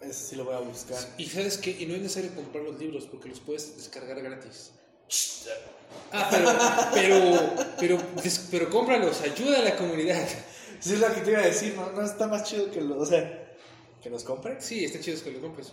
Eso 0.00 0.28
sí 0.30 0.36
lo 0.36 0.44
voy 0.44 0.54
a 0.54 0.60
buscar. 0.60 0.98
Y 1.18 1.26
sabes 1.26 1.58
qué, 1.58 1.70
y 1.78 1.86
no 1.86 1.94
es 1.94 2.00
necesario 2.02 2.34
comprar 2.34 2.64
los 2.64 2.78
libros 2.78 3.04
porque 3.10 3.28
los 3.28 3.40
puedes 3.40 3.76
descargar 3.76 4.20
gratis. 4.22 4.70
Ah, 6.12 6.28
pero, 6.30 6.50
pero, 6.94 7.54
pero, 7.78 8.02
des- 8.22 8.46
pero 8.50 8.70
cómpralos, 8.70 9.20
ayuda 9.20 9.58
a 9.58 9.62
la 9.62 9.76
comunidad. 9.76 10.26
Sí, 10.80 10.94
es 10.94 11.00
lo 11.00 11.12
que 11.14 11.20
te 11.22 11.30
iba 11.30 11.40
a 11.40 11.46
decir, 11.46 11.74
¿no? 11.76 11.90
No 11.92 12.02
está 12.02 12.26
más 12.26 12.44
chido 12.44 12.70
que 12.70 12.80
lo. 12.80 12.98
O 12.98 13.06
sea, 13.06 13.56
que 14.02 14.10
los 14.10 14.24
compre. 14.24 14.60
Sí, 14.60 14.84
está 14.84 15.00
chido 15.00 15.22
que 15.22 15.30
los 15.32 15.40
compres. 15.42 15.72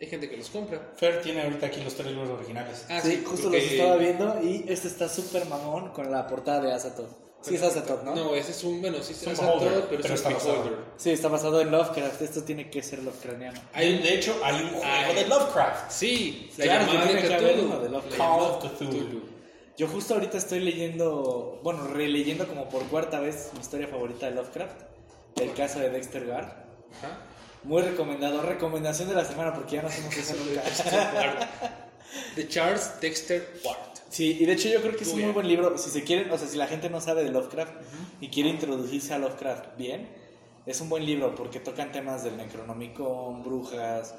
Hay 0.00 0.06
gente 0.06 0.30
que 0.30 0.36
los 0.36 0.48
compra. 0.50 0.92
Fer 0.96 1.20
tiene 1.22 1.42
ahorita 1.42 1.66
aquí 1.66 1.80
los 1.82 1.94
tres 1.94 2.08
libros 2.12 2.28
originales. 2.30 2.84
Ah, 2.88 3.00
sí, 3.02 3.22
justo 3.26 3.44
porque- 3.48 3.60
los 3.62 3.72
estaba 3.72 3.96
viendo 3.96 4.40
y 4.42 4.64
este 4.68 4.86
está 4.88 5.08
súper 5.08 5.46
mamón 5.46 5.90
con 5.92 6.10
la 6.10 6.26
portada 6.28 6.60
de 6.60 6.72
Azatoth. 6.72 7.10
Sí, 7.40 7.54
es 7.56 7.62
Azatoth, 7.62 8.02
¿no? 8.02 8.14
No, 8.16 8.34
ese 8.34 8.50
es 8.52 8.64
un, 8.64 8.80
bueno, 8.80 8.98
sí, 9.02 9.14
un 9.24 9.30
un 9.32 9.36
beholder, 9.38 9.84
pero, 9.88 10.02
pero 10.02 10.14
es 10.14 10.20
está 10.20 10.28
un 10.28 10.34
basado. 10.34 10.52
beholder. 10.54 10.78
Sí, 10.96 11.10
está 11.10 11.28
basado 11.28 11.60
en 11.60 11.70
Lovecraft. 11.70 12.22
Esto 12.22 12.42
tiene 12.42 12.68
que 12.70 12.82
ser 12.82 13.00
Lovecraftiano. 13.02 13.60
Hay, 13.72 13.98
de 13.98 14.14
hecho, 14.14 14.36
hay 14.42 14.62
un 14.62 14.68
juego 14.70 14.84
Ay. 14.84 15.14
de 15.16 15.26
Lovecraft. 15.26 15.90
Sí, 15.90 16.50
la 16.58 16.64
Claro 16.64 16.86
que 16.86 16.92
llamada 16.92 17.06
tiene 17.10 17.22
de 17.22 17.28
que 17.28 17.34
haber 17.34 17.60
uno 17.60 17.78
de 17.80 17.88
Lovecraft. 17.90 18.18
La 18.18 18.24
Call 18.24 18.38
llamada 18.40 18.52
of 18.58 18.72
Cthulhu. 18.76 19.22
Yo 19.78 19.86
justo 19.86 20.14
ahorita 20.14 20.36
estoy 20.36 20.58
leyendo, 20.58 21.60
bueno, 21.62 21.86
releyendo 21.86 22.48
como 22.48 22.68
por 22.68 22.82
cuarta 22.88 23.20
vez 23.20 23.50
mi 23.54 23.60
historia 23.60 23.86
favorita 23.86 24.26
de 24.26 24.34
Lovecraft, 24.34 24.82
el 25.36 25.54
caso 25.54 25.78
de 25.78 25.88
Dexter 25.88 26.26
Guard. 26.26 26.46
Ajá. 26.46 27.20
Muy 27.62 27.82
recomendado, 27.82 28.42
recomendación 28.42 29.08
de 29.08 29.14
la 29.14 29.24
semana 29.24 29.54
porque 29.54 29.76
ya 29.76 29.82
no 29.82 29.88
hacemos 29.88 30.16
eso 30.16 30.34
nunca. 30.44 31.78
De 32.34 32.48
Charles 32.48 33.00
Dexter 33.00 33.60
Ward. 33.64 33.78
Sí, 34.08 34.38
y 34.40 34.46
de 34.46 34.54
hecho 34.54 34.68
yo 34.68 34.80
creo 34.80 34.96
que 34.96 35.04
es 35.04 35.12
un 35.12 35.20
Muy 35.20 35.30
buen 35.30 35.46
libro. 35.46 35.78
Si 35.78 35.90
se 35.90 36.02
quieren, 36.02 36.28
o 36.32 36.36
sea, 36.36 36.48
si 36.48 36.56
la 36.56 36.66
gente 36.66 36.90
no 36.90 37.00
sabe 37.00 37.22
de 37.22 37.30
Lovecraft 37.30 37.74
y 38.20 38.30
quiere 38.30 38.48
introducirse 38.48 39.14
a 39.14 39.18
Lovecraft 39.18 39.76
bien, 39.76 40.08
es 40.66 40.80
un 40.80 40.88
buen 40.88 41.06
libro 41.06 41.36
porque 41.36 41.60
tocan 41.60 41.92
temas 41.92 42.24
del 42.24 42.36
Necronomicon, 42.36 43.44
brujas, 43.44 44.16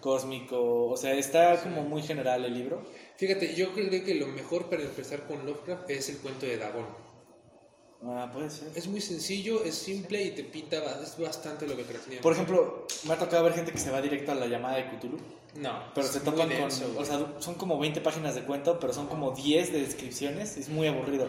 cósmico, 0.00 0.86
o 0.86 0.96
sea, 0.96 1.14
está 1.14 1.60
como 1.62 1.82
muy 1.82 2.02
general 2.02 2.44
el 2.44 2.54
libro. 2.54 2.84
Fíjate, 3.20 3.54
yo 3.54 3.74
creo 3.74 3.90
que 3.90 4.14
lo 4.14 4.28
mejor 4.28 4.70
para 4.70 4.82
empezar 4.82 5.26
con 5.26 5.44
Lovecraft 5.44 5.90
es 5.90 6.08
el 6.08 6.16
cuento 6.16 6.46
de 6.46 6.56
Dagon. 6.56 6.86
Ah, 8.02 8.30
puede 8.32 8.48
ser. 8.48 8.68
Es 8.74 8.86
muy 8.86 9.02
sencillo, 9.02 9.62
es 9.62 9.74
simple 9.74 10.22
y 10.22 10.30
te 10.30 10.42
pinta, 10.42 10.78
es 11.02 11.18
bastante 11.18 11.66
lo 11.66 11.76
que 11.76 11.84
tenía. 11.84 12.22
Por 12.22 12.32
ejemplo, 12.32 12.86
me 13.04 13.12
ha 13.12 13.18
tocado 13.18 13.44
ver 13.44 13.52
gente 13.52 13.72
que 13.72 13.78
se 13.78 13.90
va 13.90 14.00
directo 14.00 14.32
a 14.32 14.36
la 14.36 14.46
llamada 14.46 14.78
de 14.78 14.88
Cthulhu. 14.88 15.18
no, 15.56 15.84
Pero 15.94 16.06
se 16.06 16.20
muy 16.20 16.24
topan 16.30 16.48
con. 16.48 16.70
güey. 16.70 16.96
O 16.96 17.04
sea, 17.04 17.34
son 17.40 17.56
como 17.56 17.78
20 17.78 18.00
páginas 18.00 18.34
de 18.36 18.44
cuento, 18.44 18.80
pero 18.80 18.94
son 18.94 19.06
como 19.06 19.32
10 19.32 19.70
de 19.70 19.80
descripciones. 19.82 20.56
Es 20.56 20.70
muy 20.70 20.86
aburrido. 20.86 21.28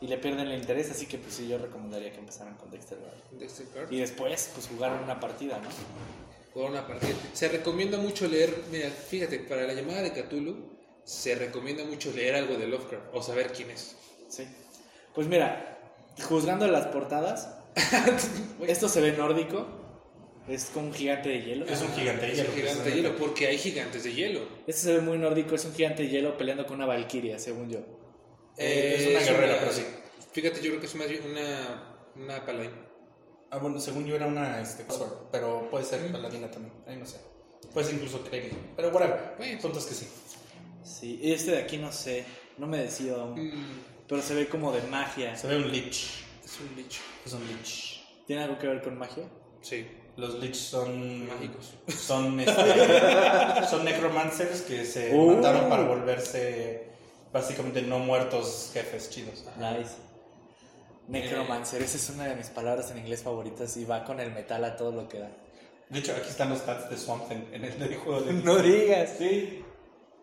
Y 0.00 0.08
le 0.08 0.18
pierden 0.18 0.48
el 0.48 0.58
interés, 0.58 0.90
así 0.90 1.06
que 1.06 1.16
pues 1.16 1.34
sí, 1.34 1.46
yo 1.46 1.58
recomendaría 1.58 2.10
que 2.10 2.18
empezaran 2.18 2.56
con 2.56 2.72
Dexter. 2.72 2.98
Dexter 3.38 3.68
Card. 3.68 3.92
Y 3.92 4.00
después, 4.00 4.50
pues 4.52 4.66
jugaron 4.66 5.04
una 5.04 5.20
partida, 5.20 5.60
¿no? 5.60 5.68
Jugar 6.52 6.72
una 6.72 6.84
partida. 6.88 7.14
Se 7.34 7.46
recomienda 7.46 7.98
mucho 7.98 8.26
leer, 8.26 8.64
mira, 8.72 8.90
fíjate, 8.90 9.38
para 9.38 9.62
la 9.62 9.74
llamada 9.74 10.02
de 10.02 10.10
Cthulhu, 10.10 10.79
se 11.10 11.34
recomienda 11.34 11.82
mucho 11.84 12.12
leer 12.12 12.36
algo 12.36 12.54
de 12.54 12.68
Lovecraft 12.68 13.06
o 13.12 13.20
saber 13.20 13.50
quién 13.50 13.68
es. 13.70 13.96
Sí. 14.28 14.46
Pues 15.12 15.26
mira, 15.26 15.76
juzgando 16.28 16.68
las 16.68 16.86
portadas, 16.86 17.52
esto 18.68 18.88
se 18.88 19.00
ve 19.00 19.12
nórdico. 19.12 19.66
Es 20.46 20.66
como 20.66 20.86
un 20.86 20.94
gigante 20.94 21.28
de 21.28 21.42
hielo. 21.42 21.66
Es 21.66 21.82
un 21.82 21.92
gigante 21.94 22.26
de 22.26 22.32
Es 22.32 22.38
hielo. 22.38 22.50
un 22.50 22.56
gigante 22.56 22.90
de 22.90 22.96
hielo, 22.96 23.16
porque 23.16 23.48
hay 23.48 23.58
gigantes 23.58 24.04
de 24.04 24.12
hielo. 24.12 24.40
Este 24.68 24.82
se 24.82 24.92
ve 24.94 25.00
muy 25.00 25.18
nórdico, 25.18 25.56
es 25.56 25.64
un 25.64 25.74
gigante 25.74 26.04
de 26.04 26.10
hielo 26.10 26.38
peleando 26.38 26.64
con 26.64 26.76
una 26.76 26.86
valquiria, 26.86 27.40
según 27.40 27.68
yo. 27.68 27.80
Eh, 28.56 28.96
es 28.96 29.10
una 29.10 29.32
guerrera, 29.32 29.58
pero 29.58 29.72
sí. 29.72 29.84
Fíjate, 30.32 30.60
yo 30.60 30.70
creo 30.70 30.80
que 30.80 30.86
es 30.86 30.94
más 30.94 31.08
una, 31.28 32.12
una 32.14 32.46
paladín. 32.46 32.70
Ah, 33.50 33.58
bueno, 33.58 33.80
según 33.80 34.06
yo 34.06 34.14
era 34.14 34.26
una 34.28 34.60
este, 34.60 34.84
sword, 34.88 35.30
pero 35.32 35.68
puede 35.70 35.84
ser 35.84 36.06
paladina 36.12 36.48
también. 36.48 36.72
Ahí 36.86 36.96
no 36.96 37.04
sé. 37.04 37.18
Puede 37.74 37.86
ser 37.86 37.96
incluso 37.96 38.22
Cleric. 38.22 38.54
Pero 38.76 38.90
whatever. 38.90 39.34
Bueno. 39.38 39.76
Es 39.76 39.84
que 39.86 39.94
sí. 39.94 40.08
Sí, 40.82 41.20
este 41.22 41.52
de 41.52 41.58
aquí 41.58 41.76
no 41.78 41.92
sé, 41.92 42.24
no 42.58 42.66
me 42.66 42.78
decido 42.78 43.20
aún. 43.20 43.48
Mm, 43.48 43.80
Pero 44.08 44.22
se 44.22 44.34
ve 44.34 44.48
como 44.48 44.72
de 44.72 44.82
magia. 44.82 45.36
Se 45.36 45.46
ve 45.46 45.56
un 45.56 45.70
lich. 45.70 46.24
es 46.44 46.58
un 46.60 46.74
bicho. 46.76 47.00
Es 47.24 47.32
un 47.32 47.46
lich. 47.46 48.02
¿Tiene 48.26 48.44
algo 48.44 48.58
que 48.58 48.66
ver 48.66 48.82
con 48.82 48.96
magia? 48.98 49.24
Sí, 49.62 49.86
Los 50.16 50.34
lich 50.40 50.54
son 50.54 51.26
mágicos. 51.28 51.74
Son, 51.88 52.38
este, 52.40 52.52
son 53.70 53.84
necromancers 53.84 54.62
que 54.62 54.84
se 54.84 55.14
Uh. 55.14 55.36
mataron 55.36 55.68
para 55.68 55.82
volverse 55.84 56.88
básicamente 57.32 57.82
no 57.82 57.98
muertos 58.00 58.70
jefes 58.74 59.08
chidos. 59.10 59.44
Nice. 59.58 59.92
Necromancer, 61.08 61.82
esa 61.82 61.96
es 61.96 62.10
una 62.10 62.26
de 62.26 62.36
mis 62.36 62.48
palabras 62.48 62.90
en 62.92 62.98
inglés 62.98 63.22
favoritas 63.22 63.76
y 63.76 63.84
va 63.84 64.04
con 64.04 64.20
el 64.20 64.30
metal 64.32 64.64
a 64.64 64.76
todo 64.76 64.92
lo 64.92 65.08
que 65.08 65.18
da. 65.18 65.30
De 65.88 65.98
hecho, 65.98 66.12
aquí 66.12 66.28
están 66.28 66.50
los 66.50 66.60
stats 66.60 66.88
de 66.88 66.96
Swamp 66.96 67.28
Thing 67.28 67.42
en 67.52 67.64
el 67.64 67.96
juego 67.96 68.20
de 68.22 68.32
No 68.44 68.56
digas. 68.58 69.10
Sí. 69.18 69.64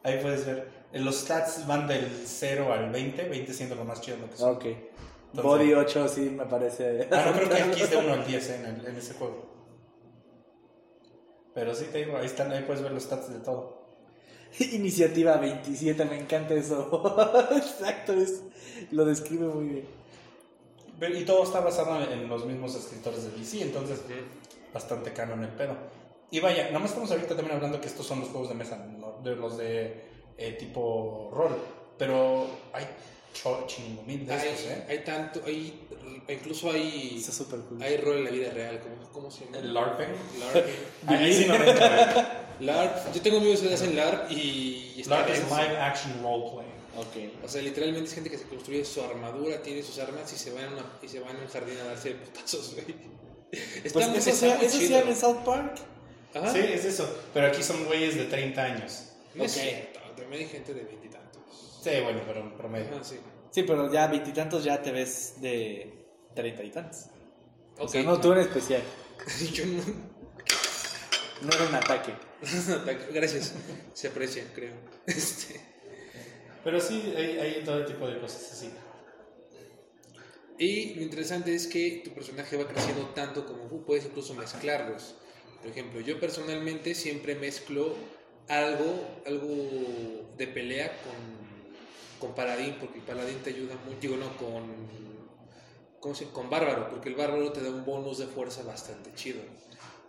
Ahí 0.08 0.20
puedes 0.22 0.45
ver. 0.45 0.70
Eh, 0.93 0.99
Los 1.01 1.18
stats 1.18 1.68
van 1.68 1.86
del 1.88 2.10
0 2.26 2.72
al 2.72 2.89
20, 2.91 3.24
20 3.28 3.53
siendo 3.53 3.76
lo 3.76 3.84
más 3.84 3.99
chido 4.01 4.18
lo 4.18 4.30
que 4.30 4.38
son. 4.38 4.55
Ok. 4.55 4.66
Body 5.34 5.74
8 5.74 6.08
sí 6.08 6.22
me 6.30 6.45
parece. 6.45 7.08
Ah, 7.12 7.26
no, 7.28 7.34
creo 7.38 7.49
que 7.49 7.62
aquí 7.62 7.82
es 7.82 7.89
de 7.89 7.97
1 7.97 8.14
al 8.14 8.26
10 8.26 8.49
eh, 8.49 8.55
en, 8.55 8.66
el- 8.66 8.86
en 8.88 8.95
ese 8.95 9.14
juego. 9.16 9.45
Pero 11.53 11.74
sí 11.76 11.86
te 11.91 11.99
digo, 11.99 12.18
ahí 12.18 12.26
están, 12.26 12.51
ahí 12.51 12.64
puedes 12.64 12.82
ver 12.84 12.91
los 12.91 13.03
stats 13.03 13.32
de 13.34 13.39
todo. 13.39 13.82
Iniciativa 14.60 15.38
27, 15.38 16.05
me 16.05 16.20
encanta 16.20 16.53
eso. 16.53 17.03
Exacto, 17.51 18.14
es, 18.14 18.43
lo 18.91 19.05
describe 19.05 19.47
muy 19.47 19.66
bien. 19.66 19.86
Pero- 20.99 21.18
Y 21.18 21.26
todo 21.26 21.43
está 21.43 21.60
basado 21.60 22.01
en, 22.01 22.12
en 22.12 22.30
los 22.30 22.45
mismos 22.45 22.76
escritores 22.76 23.24
de 23.26 23.32
DC, 23.38 23.62
entonces 23.62 23.99
bastante 24.74 25.12
canon 25.14 25.43
el 25.43 25.49
pedo. 25.49 25.76
Y 26.32 26.39
vaya, 26.39 26.67
nada 26.67 26.80
más 26.80 26.89
estamos 26.89 27.09
ahorita 27.11 27.36
también 27.36 27.55
hablando 27.55 27.80
que 27.80 27.88
estos 27.88 28.05
son 28.05 28.19
los 28.19 28.30
juegos 28.30 28.49
de 28.49 28.55
mesa, 28.55 28.78
¿no? 28.78 29.19
de 29.23 29.36
los 29.36 29.57
de 29.57 30.01
eh, 30.38 30.51
tipo 30.59 31.30
rol. 31.34 31.57
Pero 31.97 32.47
hay 32.73 32.86
chingo 33.67 34.01
mil 34.03 34.25
de 34.25 34.34
Hay, 34.34 34.49
estos, 34.49 34.65
¿eh? 34.71 34.86
hay 34.89 35.03
tanto, 35.03 35.41
hay, 35.45 35.88
incluso 36.28 36.71
hay, 36.71 37.17
Está 37.19 37.32
súper 37.32 37.59
cool. 37.61 37.82
hay 37.82 37.97
rol 37.97 38.17
en 38.17 38.23
la 38.25 38.32
vida 38.32 38.49
real. 38.51 38.80
¿Cómo, 38.82 39.11
cómo 39.11 39.32
se 39.32 39.45
llama? 39.45 39.57
El 39.59 39.73
LARPing. 39.73 40.07
LARPing. 40.39 40.73
Ahí 41.07 41.34
sí 41.34 41.45
no 41.45 41.57
me 41.57 41.69
¿eh? 41.69 41.75
LARP. 42.59 43.13
Yo 43.13 43.21
tengo 43.21 43.38
amigos 43.38 43.61
que 43.61 43.73
hacen 43.73 43.95
LARP 43.95 44.32
y, 44.32 44.93
y 44.97 45.01
está 45.01 45.19
LARP 45.19 45.30
es 45.30 45.43
live 45.49 45.78
action 45.78 46.21
role 46.23 46.51
playing. 46.51 46.78
Ok. 46.97 47.43
O 47.45 47.47
sea, 47.47 47.61
literalmente 47.61 48.09
es 48.09 48.15
gente 48.15 48.30
que 48.32 48.38
se 48.39 48.45
construye 48.47 48.84
su 48.84 49.01
armadura, 49.03 49.61
tiene 49.61 49.84
sus 49.84 49.99
armas 49.99 50.34
y 50.34 50.36
se 50.36 50.51
van 50.51 50.65
a, 50.65 50.67
una- 50.69 50.91
y 51.03 51.07
se 51.07 51.19
van 51.19 51.36
a 51.38 51.39
un 51.39 51.47
jardín 51.47 51.78
a 51.80 51.84
darse 51.86 52.11
putazos, 52.15 52.73
güey. 52.73 52.95
Está 53.51 53.93
Pues 53.93 54.07
muy- 54.09 54.17
eso 54.17 54.30
eso 54.32 54.78
sí 54.78 54.93
en 54.93 55.15
South 55.15 55.38
Park. 55.45 55.75
Ajá. 56.38 56.51
Sí, 56.53 56.59
es 56.59 56.85
eso. 56.85 57.21
Pero 57.33 57.47
aquí 57.47 57.63
son 57.63 57.85
güeyes 57.85 58.15
de 58.15 58.25
30 58.25 58.63
años. 58.63 59.09
No 59.35 59.43
es 59.43 59.55
Ok. 59.55 59.61
cierto, 59.63 59.99
también 60.15 60.43
hay 60.43 60.47
gente 60.49 60.73
de 60.73 60.83
veintitantos. 60.83 61.41
Sí, 61.83 61.91
bueno, 62.03 62.21
pero 62.25 62.41
en 62.41 62.57
promedio. 62.57 63.03
Sí. 63.03 63.17
Sí, 63.51 63.63
pero 63.63 63.91
ya 63.91 64.07
veintitantos 64.07 64.63
ya 64.63 64.81
te 64.81 64.91
ves 64.91 65.35
de 65.41 66.05
treinta 66.35 66.63
y 66.63 66.69
tantos. 66.71 67.05
O 67.77 67.83
Ok. 67.85 67.89
sea, 67.91 68.03
no, 68.03 68.19
tú 68.19 68.33
en 68.33 68.39
especial. 68.39 68.81
Yo 69.53 69.65
no. 69.65 69.83
No 71.41 71.49
era 71.53 71.63
un 71.69 71.75
ataque. 71.75 72.13
Gracias. 73.13 73.53
Se 73.93 74.07
aprecia, 74.07 74.43
creo. 74.53 74.73
Este. 75.05 75.61
Pero 76.63 76.81
sí, 76.81 77.13
hay, 77.15 77.38
hay 77.39 77.63
todo 77.63 77.85
tipo 77.85 78.07
de 78.07 78.19
cosas 78.19 78.51
así. 78.51 78.69
Y 80.59 80.95
lo 80.95 81.01
interesante 81.03 81.53
es 81.53 81.67
que 81.67 82.01
tu 82.03 82.11
personaje 82.13 82.57
va 82.57 82.67
creciendo 82.67 83.05
tanto 83.09 83.45
como 83.45 83.65
tú 83.67 83.85
puedes 83.85 84.05
incluso 84.05 84.33
mezclarlos. 84.33 85.15
Por 85.62 85.72
ejemplo, 85.72 85.99
yo 86.01 86.20
personalmente 86.20 86.95
siempre 86.95 87.36
mezclo 87.36 87.95
algo, 88.47 89.22
algo 89.26 90.28
de 90.38 90.47
pelea 90.47 90.91
con, 91.01 92.28
con 92.28 92.36
paladín, 92.36 92.76
porque 92.80 92.99
el 92.99 93.05
paladín 93.05 93.38
te 93.39 93.49
ayuda 93.49 93.76
mucho, 93.86 93.97
digo, 93.99 94.18
no, 94.18 94.36
con, 94.38 94.64
¿cómo 95.99 96.16
se, 96.16 96.26
con 96.30 96.49
bárbaro, 96.49 96.89
porque 96.89 97.10
el 97.10 97.16
bárbaro 97.16 97.51
te 97.51 97.62
da 97.62 97.70
un 97.70 97.86
bonus 97.86 98.20
de 98.20 98.28
fuerza 98.28 98.64
bastante 98.64 99.14
chido. 99.16 99.41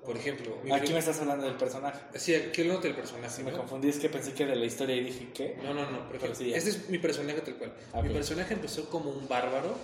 Por 0.05 0.17
ejemplo, 0.17 0.57
Aquí 0.73 0.93
me 0.93 1.01
estás 1.01 1.21
hablando 1.21 1.45
del 1.45 1.57
personaje. 1.57 1.99
Sí, 2.19 2.35
aquí 2.35 2.63
lo 2.65 2.75
nota 2.75 2.87
el 2.87 2.95
personaje. 2.95 3.35
Si 3.35 3.43
me 3.43 3.51
¿no? 3.51 3.59
confundí 3.59 3.89
es 3.89 3.99
que 3.99 4.09
pensé 4.09 4.33
que 4.33 4.47
de 4.47 4.55
la 4.55 4.65
historia 4.65 4.95
y 4.95 5.03
dije, 5.03 5.29
¿qué? 5.35 5.59
No, 5.63 5.75
no, 5.75 5.91
no, 5.91 6.07
por 6.07 6.17
ejemplo, 6.17 6.39
Sí, 6.39 6.55
este 6.55 6.71
es 6.71 6.89
mi 6.89 6.99
personaje 6.99 7.41
tal 7.41 7.57
cual. 7.57 7.75
Ah, 7.93 8.01
Mi 8.01 8.11
personaje 8.11 8.55
empezó 8.55 8.89
como 8.89 9.11
un 9.11 9.29
bárbaro. 9.29 9.77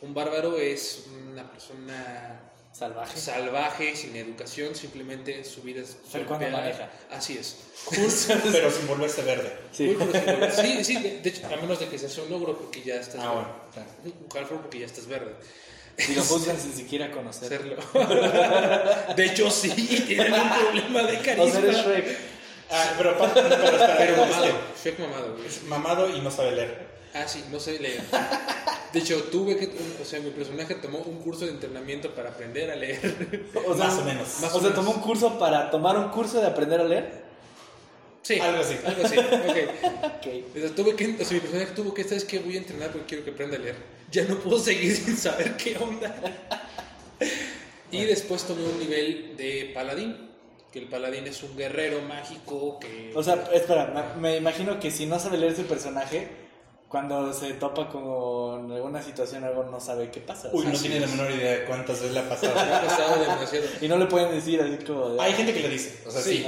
Un 0.00 0.14
bárbaro 0.14 0.56
es 0.56 1.06
una 1.32 1.50
persona 1.50 2.40
Salvaje. 2.72 3.18
salvaje, 3.18 3.96
sin 3.96 4.14
educación, 4.14 4.74
simplemente 4.74 5.42
su 5.44 5.62
vida 5.62 5.80
es 5.82 5.96
Fer 6.10 6.24
cuando 6.26 6.48
maneja. 6.50 6.88
Así 7.10 7.36
es. 7.36 7.56
Pero 8.52 8.70
sin 8.70 8.86
volverse 8.86 9.22
verde. 9.22 9.52
Sí. 9.72 9.96
Pero 9.98 10.50
sí, 10.52 10.62
sí, 10.76 10.84
sí, 10.84 11.02
de, 11.02 11.20
de 11.20 11.28
hecho, 11.30 11.46
a 11.46 11.56
menos 11.56 11.80
de 11.80 11.88
que 11.88 11.98
seas 11.98 12.16
un 12.18 12.32
ogro 12.32 12.56
porque 12.56 12.82
ya 12.82 12.96
estás 12.96 13.20
Ah, 13.20 13.32
bueno. 13.32 13.48
claro. 14.30 14.48
Un 14.52 14.58
porque 14.62 14.78
ya 14.80 14.86
estás 14.86 15.06
verde. 15.06 15.34
Y 16.08 16.14
lo 16.14 16.22
juzgan 16.22 16.60
sin 16.60 16.72
siquiera 16.72 17.10
conocer. 17.10 17.46
Hacerlo. 17.52 17.76
De 19.16 19.24
hecho, 19.24 19.50
sí, 19.50 19.70
tienen 20.06 20.32
un 20.32 20.48
problema 20.48 21.02
de 21.02 21.18
carisma. 21.18 21.44
O 21.44 21.50
sea, 21.50 21.60
eres 21.60 21.76
Shrek. 21.78 22.16
Ah, 22.70 22.94
pero, 22.96 23.10
aparte- 23.10 23.40
pero 23.42 23.56
Pero 23.58 23.76
este, 23.78 24.16
mamado. 24.16 24.46
Shrek 24.80 24.98
mamado, 25.00 25.32
güey. 25.34 25.46
es 25.48 25.62
mamado 25.64 26.08
y 26.16 26.20
no 26.20 26.30
sabe 26.30 26.52
leer. 26.52 26.97
Ah, 27.14 27.26
sí, 27.26 27.44
no 27.50 27.58
sé 27.58 27.78
leer. 27.78 28.02
De 28.92 29.00
hecho, 29.00 29.22
tuve 29.24 29.56
que. 29.56 29.70
O 30.00 30.04
sea, 30.04 30.20
mi 30.20 30.30
personaje 30.30 30.74
tomó 30.76 30.98
un 30.98 31.18
curso 31.20 31.44
de 31.46 31.52
entrenamiento 31.52 32.14
para 32.14 32.30
aprender 32.30 32.70
a 32.70 32.76
leer. 32.76 32.98
O 33.66 33.74
sea, 33.76 33.86
Más 33.86 33.98
o 33.98 34.04
menos. 34.04 34.40
más 34.40 34.54
o 34.54 34.58
o 34.58 34.60
sea, 34.60 34.74
tomó 34.74 34.90
un 34.92 35.00
curso 35.00 35.38
para 35.38 35.70
tomar 35.70 35.96
un 35.98 36.08
curso 36.10 36.40
de 36.40 36.46
aprender 36.46 36.80
a 36.80 36.84
leer. 36.84 37.28
Sí, 38.22 38.38
Algo 38.40 38.60
así. 38.60 38.76
Algo 38.84 39.04
así, 39.04 39.16
ok. 39.18 40.04
Ok. 40.18 40.26
O 40.56 40.60
sea, 40.60 40.70
tuve 40.74 40.94
que, 40.96 41.16
o 41.20 41.24
sea, 41.24 41.32
mi 41.34 41.40
personaje 41.40 41.72
tuvo 41.74 41.94
que, 41.94 42.04
¿sabes 42.04 42.24
qué? 42.24 42.38
Voy 42.40 42.56
a 42.56 42.58
entrenar 42.58 42.90
porque 42.90 43.06
quiero 43.06 43.24
que 43.24 43.30
aprenda 43.30 43.56
a 43.56 43.60
leer. 43.60 43.76
Ya 44.10 44.24
no 44.24 44.38
puedo 44.38 44.58
seguir 44.58 44.94
sin 45.04 45.16
saber 45.16 45.56
qué 45.56 45.76
onda. 45.78 46.14
Y 47.90 48.04
después 48.04 48.44
tomé 48.44 48.64
un 48.64 48.78
nivel 48.78 49.36
de 49.36 49.70
paladín. 49.74 50.28
Que 50.72 50.80
el 50.80 50.86
paladín 50.88 51.26
es 51.26 51.42
un 51.42 51.56
guerrero 51.56 52.02
mágico 52.02 52.78
que. 52.78 53.12
O 53.14 53.22
sea, 53.22 53.48
espera, 53.54 54.14
me, 54.16 54.20
me 54.20 54.36
imagino 54.36 54.78
que 54.78 54.90
si 54.90 55.06
no 55.06 55.18
sabe 55.18 55.38
leer 55.38 55.56
su 55.56 55.62
personaje, 55.62 56.28
cuando 56.88 57.32
se 57.34 57.52
topa 57.54 57.88
con 57.90 58.72
alguna 58.72 59.02
situación, 59.02 59.44
algo 59.44 59.64
no 59.64 59.78
sabe 59.80 60.10
qué 60.10 60.20
pasa. 60.20 60.50
Uy, 60.52 60.64
no 60.66 60.72
tiene 60.78 61.00
la 61.00 61.06
menor 61.06 61.30
idea 61.30 61.58
de 61.58 61.64
cuántas 61.66 62.00
veces 62.00 62.14
le 62.14 62.20
ha 62.20 62.28
pasado. 62.28 62.58
ha 62.58 62.80
pasado 62.82 63.20
demasiado. 63.22 63.66
Y 63.80 63.88
no 63.88 63.98
le 63.98 64.06
pueden 64.06 64.30
decir 64.30 64.60
así 64.60 64.84
como 64.84 65.10
de, 65.10 65.20
Hay 65.20 65.32
gente 65.34 65.52
que 65.52 65.60
le 65.60 65.68
dice, 65.68 66.02
o 66.06 66.10
sea, 66.10 66.22
sí. 66.22 66.38
Sí. 66.38 66.46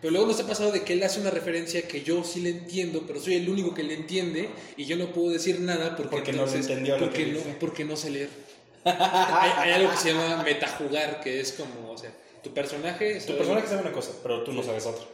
Pero 0.00 0.12
luego 0.12 0.26
nos 0.26 0.40
ha 0.40 0.46
pasado 0.46 0.72
de 0.72 0.82
que 0.82 0.94
él 0.94 1.02
hace 1.04 1.20
una 1.20 1.30
referencia 1.30 1.86
que 1.86 2.02
yo 2.02 2.24
sí 2.24 2.40
le 2.40 2.50
entiendo, 2.50 3.04
pero 3.06 3.20
soy 3.20 3.36
el 3.36 3.48
único 3.48 3.72
que 3.72 3.84
le 3.84 3.94
entiende 3.94 4.50
y 4.76 4.84
yo 4.84 4.96
no 4.96 5.06
puedo 5.12 5.30
decir 5.30 5.60
nada 5.60 5.94
porque, 5.96 6.10
Porque 6.10 6.32
no 6.32 6.44
entonces- 6.44 6.68
entendió 6.68 6.98
lo 6.98 7.04
porque 7.06 7.24
que 7.24 7.32
no, 7.32 7.38
dice. 7.38 7.56
porque 7.60 7.84
no 7.84 7.96
sé 7.96 8.10
leer. 8.10 8.28
hay, 8.84 9.50
hay 9.58 9.70
algo 9.72 9.90
que 9.92 9.96
se 9.96 10.12
llama 10.12 10.42
metajugar, 10.42 11.20
que 11.20 11.40
es 11.40 11.52
como, 11.52 11.92
o 11.92 11.96
sea, 11.96 12.12
tu 12.42 12.52
personaje... 12.52 13.14
Tu 13.14 13.20
sabe- 13.20 13.38
personaje 13.38 13.68
sabe 13.68 13.82
una 13.82 13.92
cosa, 13.92 14.10
pero 14.24 14.42
tú 14.42 14.52
no 14.52 14.62
sabes 14.64 14.84
otra. 14.86 15.04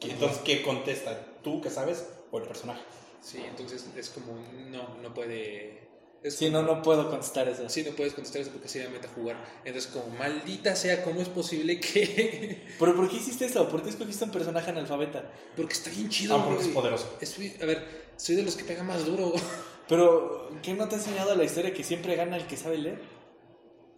Entonces, 0.00 0.38
¿qué 0.44 0.62
contesta? 0.62 1.26
¿Tú 1.44 1.60
que 1.60 1.68
sabes 1.68 2.06
o 2.30 2.38
el 2.38 2.44
personaje? 2.44 2.80
Sí, 3.22 3.38
entonces 3.48 3.86
es 3.96 4.10
como, 4.10 4.34
no, 4.70 4.98
no 4.98 5.14
puede... 5.14 5.80
Es 6.22 6.36
Sí, 6.36 6.50
no, 6.50 6.60
como- 6.64 6.76
no 6.76 6.82
puedo 6.82 7.10
contestar 7.10 7.48
eso. 7.48 7.68
Sí, 7.68 7.82
no 7.84 7.92
puedes 7.96 8.12
contestar 8.14 8.42
eso 8.42 8.50
porque 8.52 8.68
se 8.68 8.80
llama 8.80 8.94
metajugar. 8.96 9.36
Entonces, 9.64 9.90
como, 9.90 10.06
maldita 10.16 10.76
sea, 10.76 11.02
¿cómo 11.04 11.20
es 11.20 11.28
posible 11.28 11.80
que...? 11.80 12.64
¿Pero 12.78 12.94
por 12.96 13.08
qué 13.08 13.16
hiciste 13.16 13.44
eso? 13.46 13.68
¿Por 13.68 13.82
qué 13.82 13.90
escogiste 13.90 14.24
un 14.24 14.30
personaje 14.32 14.70
analfabeta? 14.70 15.30
porque 15.56 15.72
está 15.72 15.90
bien 15.90 16.08
chido, 16.10 16.36
Ah, 16.36 16.44
porque 16.44 16.62
es 16.62 16.68
poderoso. 16.68 17.16
Es- 17.20 17.36
a 17.62 17.66
ver, 17.66 18.12
soy 18.16 18.36
de 18.36 18.42
los 18.42 18.56
que 18.56 18.64
pega 18.64 18.82
más 18.82 19.04
duro. 19.06 19.32
Pero, 19.88 20.48
¿qué 20.62 20.74
no 20.74 20.88
te 20.88 20.94
ha 20.94 20.98
enseñado 20.98 21.34
la 21.34 21.44
historia 21.44 21.74
que 21.74 21.82
siempre 21.84 22.14
gana 22.16 22.36
el 22.36 22.46
que 22.46 22.56
sabe 22.56 22.78
leer? 22.78 23.00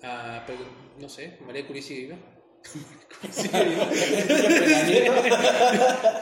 Ah, 0.02 0.42
pero 0.46 0.58
no 0.98 1.08
sé, 1.08 1.38
María 1.46 1.66
Curie 1.66 1.82
sigue 1.82 2.00
viva. 2.06 2.16
Nieto. 4.86 5.13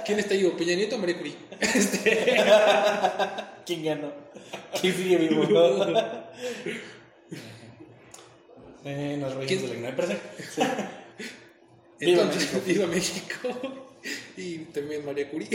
¿Quién 0.04 0.18
está 0.18 0.34
vivo? 0.34 0.56
¿Peña 0.56 0.74
Nieto 0.74 0.96
o 0.96 0.98
María 0.98 1.16
Curie? 1.18 1.34
¿Quién 3.66 3.84
ganó? 3.84 4.12
¿Quién 4.80 4.94
sigue 4.94 5.16
vivo? 5.16 5.42
Eh, 8.84 9.16
nos 9.20 9.34
reímos 9.34 9.46
¿Quién- 9.46 9.62
de 9.62 9.68
la 9.68 9.74
ignorancia. 9.74 10.18
Sí. 10.54 10.62
Viva 12.00 12.22
Entonces, 12.22 12.66
viva 12.66 12.86
México. 12.86 13.48
Y 14.36 14.58
también 14.74 15.04
María 15.06 15.30
Curie. 15.30 15.48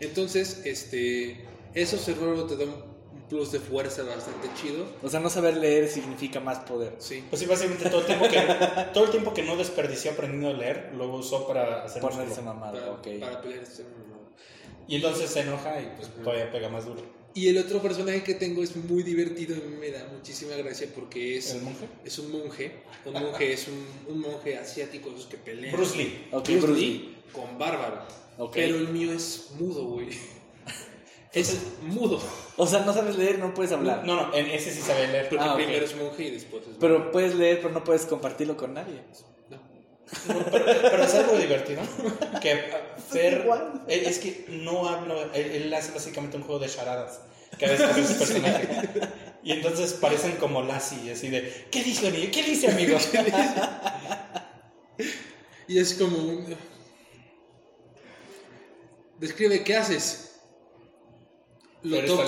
Entonces, 0.00 0.62
este, 0.64 1.44
eso 1.74 1.98
seguro 1.98 2.44
te 2.46 2.56
da 2.56 2.64
un 2.66 2.87
plus 3.28 3.52
de 3.52 3.60
fuerza 3.60 4.02
bastante 4.04 4.48
chido. 4.60 4.86
O 5.02 5.08
sea, 5.08 5.20
no 5.20 5.28
saber 5.30 5.56
leer 5.56 5.88
significa 5.88 6.40
más 6.40 6.58
poder. 6.60 6.94
Sí. 6.98 7.24
Pues 7.28 7.40
sí, 7.40 7.46
básicamente 7.46 7.88
todo 7.90 8.00
el 8.00 8.06
tiempo 8.06 8.28
que, 8.28 8.40
todo 8.94 9.04
el 9.04 9.10
tiempo 9.10 9.34
que 9.34 9.42
no 9.42 9.56
desperdició 9.56 10.12
aprendiendo 10.12 10.48
a 10.48 10.52
leer, 10.52 10.92
lo 10.96 11.08
usó 11.14 11.46
para 11.46 11.84
hacer 11.84 12.00
Ponerse 12.00 12.24
músculo. 12.26 12.54
mamado, 12.54 12.72
Para, 12.78 12.92
ok. 12.92 13.08
para 13.20 13.40
pelear 13.42 13.62
este. 13.62 13.84
Y 14.86 14.96
entonces 14.96 15.28
se 15.30 15.40
enoja 15.40 15.80
y 15.80 15.92
pues 15.96 16.08
todavía 16.24 16.50
pega 16.50 16.68
más 16.70 16.86
duro. 16.86 17.02
Y 17.34 17.48
el 17.48 17.58
otro 17.58 17.80
personaje 17.82 18.22
que 18.24 18.34
tengo 18.34 18.62
es 18.62 18.74
muy 18.74 19.02
divertido 19.02 19.54
y 19.54 19.60
me 19.78 19.90
da 19.90 20.08
muchísima 20.12 20.54
gracia 20.56 20.88
porque 20.94 21.36
es, 21.36 21.52
¿El 21.52 21.62
monje? 21.62 21.86
es 22.04 22.18
un 22.18 22.32
monje. 22.32 22.72
Un 23.04 23.12
monje 23.12 23.52
es 23.52 23.68
un, 23.68 23.86
un 24.14 24.20
monje 24.20 24.56
asiático, 24.56 25.10
esos 25.10 25.26
que 25.26 25.36
pelean. 25.36 25.76
Bruce 25.76 25.96
Lee. 25.96 26.26
Ok, 26.32 26.44
Bruce 26.48 26.60
Bruce 26.66 26.80
Lee 26.80 26.90
Lee. 26.90 27.16
con 27.32 27.58
bárbaro. 27.58 28.00
Ok. 28.38 28.52
Pero 28.54 28.76
el 28.76 28.88
mío 28.88 29.12
es 29.12 29.50
mudo, 29.58 29.84
güey. 29.84 30.08
Es 31.32 31.56
mudo. 31.82 32.20
O 32.56 32.66
sea, 32.66 32.80
no 32.80 32.92
sabes 32.94 33.16
leer, 33.16 33.38
no 33.38 33.52
puedes 33.54 33.72
hablar. 33.72 34.04
No, 34.04 34.16
no, 34.28 34.34
en 34.34 34.46
ese 34.46 34.72
sí 34.72 34.80
sabe 34.80 35.08
leer. 35.08 35.28
Porque 35.28 35.44
Ah, 35.44 35.54
primero 35.54 35.84
es 35.84 35.94
monje 35.96 36.24
y 36.24 36.30
después 36.30 36.62
es 36.66 36.76
Pero 36.80 37.10
puedes 37.12 37.34
leer, 37.34 37.60
pero 37.60 37.72
no 37.74 37.84
puedes 37.84 38.06
compartirlo 38.06 38.56
con 38.56 38.74
nadie. 38.74 39.02
No. 39.50 39.58
Pero, 40.26 40.64
pero 40.82 41.02
es 41.04 41.14
algo 41.14 41.36
divertido. 41.36 41.82
Que 42.40 42.64
Fer. 43.10 43.46
eh, 43.88 44.02
Es 44.06 44.18
que 44.18 44.46
no 44.48 44.88
habla. 44.88 45.14
Él, 45.34 45.50
él 45.64 45.74
hace 45.74 45.92
básicamente 45.92 46.36
un 46.38 46.44
juego 46.44 46.60
de 46.60 46.68
charadas. 46.68 47.20
Cada 47.58 47.72
vez 47.72 47.80
que 47.82 47.86
hace 48.00 48.06
su 48.14 48.18
personaje. 48.18 48.68
Y 49.42 49.52
entonces 49.52 49.92
parecen 49.94 50.32
como 50.36 50.62
Lassie, 50.62 51.12
así 51.12 51.28
de. 51.28 51.66
¿Qué 51.70 51.84
dice, 51.84 52.08
amigo? 52.08 52.30
¿Qué 52.32 52.42
dice, 52.42 52.68
amigo? 52.68 52.98
Y 55.68 55.78
es 55.78 55.92
como 55.94 56.16
un... 56.16 56.56
Describe 59.18 59.62
qué 59.64 59.76
haces. 59.76 60.27
Lo 61.82 62.04
toco, 62.04 62.24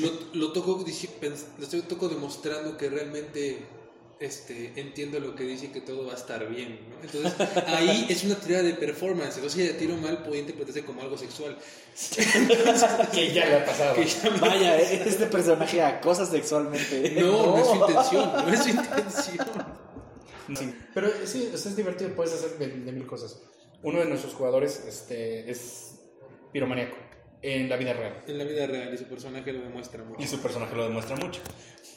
lo, 0.00 0.10
lo 0.40 0.52
toco, 0.52 0.84
pens- 1.20 1.46
lo 1.58 1.64
estoy 1.64 1.82
toco 1.82 2.08
demostrando 2.08 2.76
que 2.76 2.88
realmente 2.88 3.66
este, 4.20 4.72
entiendo 4.76 5.18
lo 5.18 5.34
que 5.34 5.42
dice 5.44 5.72
que 5.72 5.80
todo 5.80 6.06
va 6.06 6.12
a 6.12 6.16
estar 6.16 6.48
bien. 6.48 6.78
¿no? 6.88 6.96
Entonces 7.02 7.32
ahí 7.66 8.06
es 8.10 8.22
una 8.24 8.36
tirada 8.36 8.62
de 8.62 8.74
performance. 8.74 9.34
Entonces 9.36 9.52
si 9.52 9.66
le 9.66 9.74
tiro 9.74 9.96
mal 9.96 10.22
puede 10.22 10.40
interpretarse 10.40 10.84
como 10.84 11.02
algo 11.02 11.18
sexual. 11.18 11.58
que 13.12 13.32
ya 13.32 13.46
le 13.46 13.56
ha 13.56 13.64
pasado. 13.64 13.94
Que 13.96 14.06
ya 14.06 14.30
me- 14.30 14.38
Vaya, 14.38 14.78
eh, 14.80 15.02
este 15.06 15.26
personaje 15.26 15.82
acosa 15.82 16.24
sexualmente. 16.26 17.16
No, 17.20 17.46
no 17.56 17.58
es 17.58 17.66
su 17.66 17.74
intención, 17.74 18.32
no 18.32 18.48
es 18.52 18.62
su 18.62 18.68
intención. 18.70 19.46
Sí. 20.56 20.74
Pero 20.92 21.08
sí, 21.24 21.50
o 21.52 21.56
sea, 21.58 21.70
es 21.70 21.76
divertido, 21.76 22.10
puedes 22.14 22.34
hacer 22.34 22.58
de, 22.58 22.68
de 22.68 22.92
mil 22.92 23.06
cosas. 23.06 23.40
Uno 23.82 23.98
de 23.98 24.06
nuestros 24.06 24.34
jugadores 24.34 24.82
este, 24.86 25.50
es 25.50 25.96
piromaníaco 26.52 26.96
en 27.46 27.68
la 27.68 27.76
vida 27.76 27.92
real. 27.92 28.22
En 28.26 28.38
la 28.38 28.44
vida 28.44 28.66
real 28.66 28.92
y 28.94 28.96
su 28.98 29.04
personaje 29.04 29.52
lo 29.52 29.60
demuestra 29.60 30.02
mucho. 30.02 30.22
Y 30.22 30.26
su 30.26 30.40
personaje 30.40 30.74
lo 30.74 30.84
demuestra 30.84 31.14
mucho. 31.16 31.40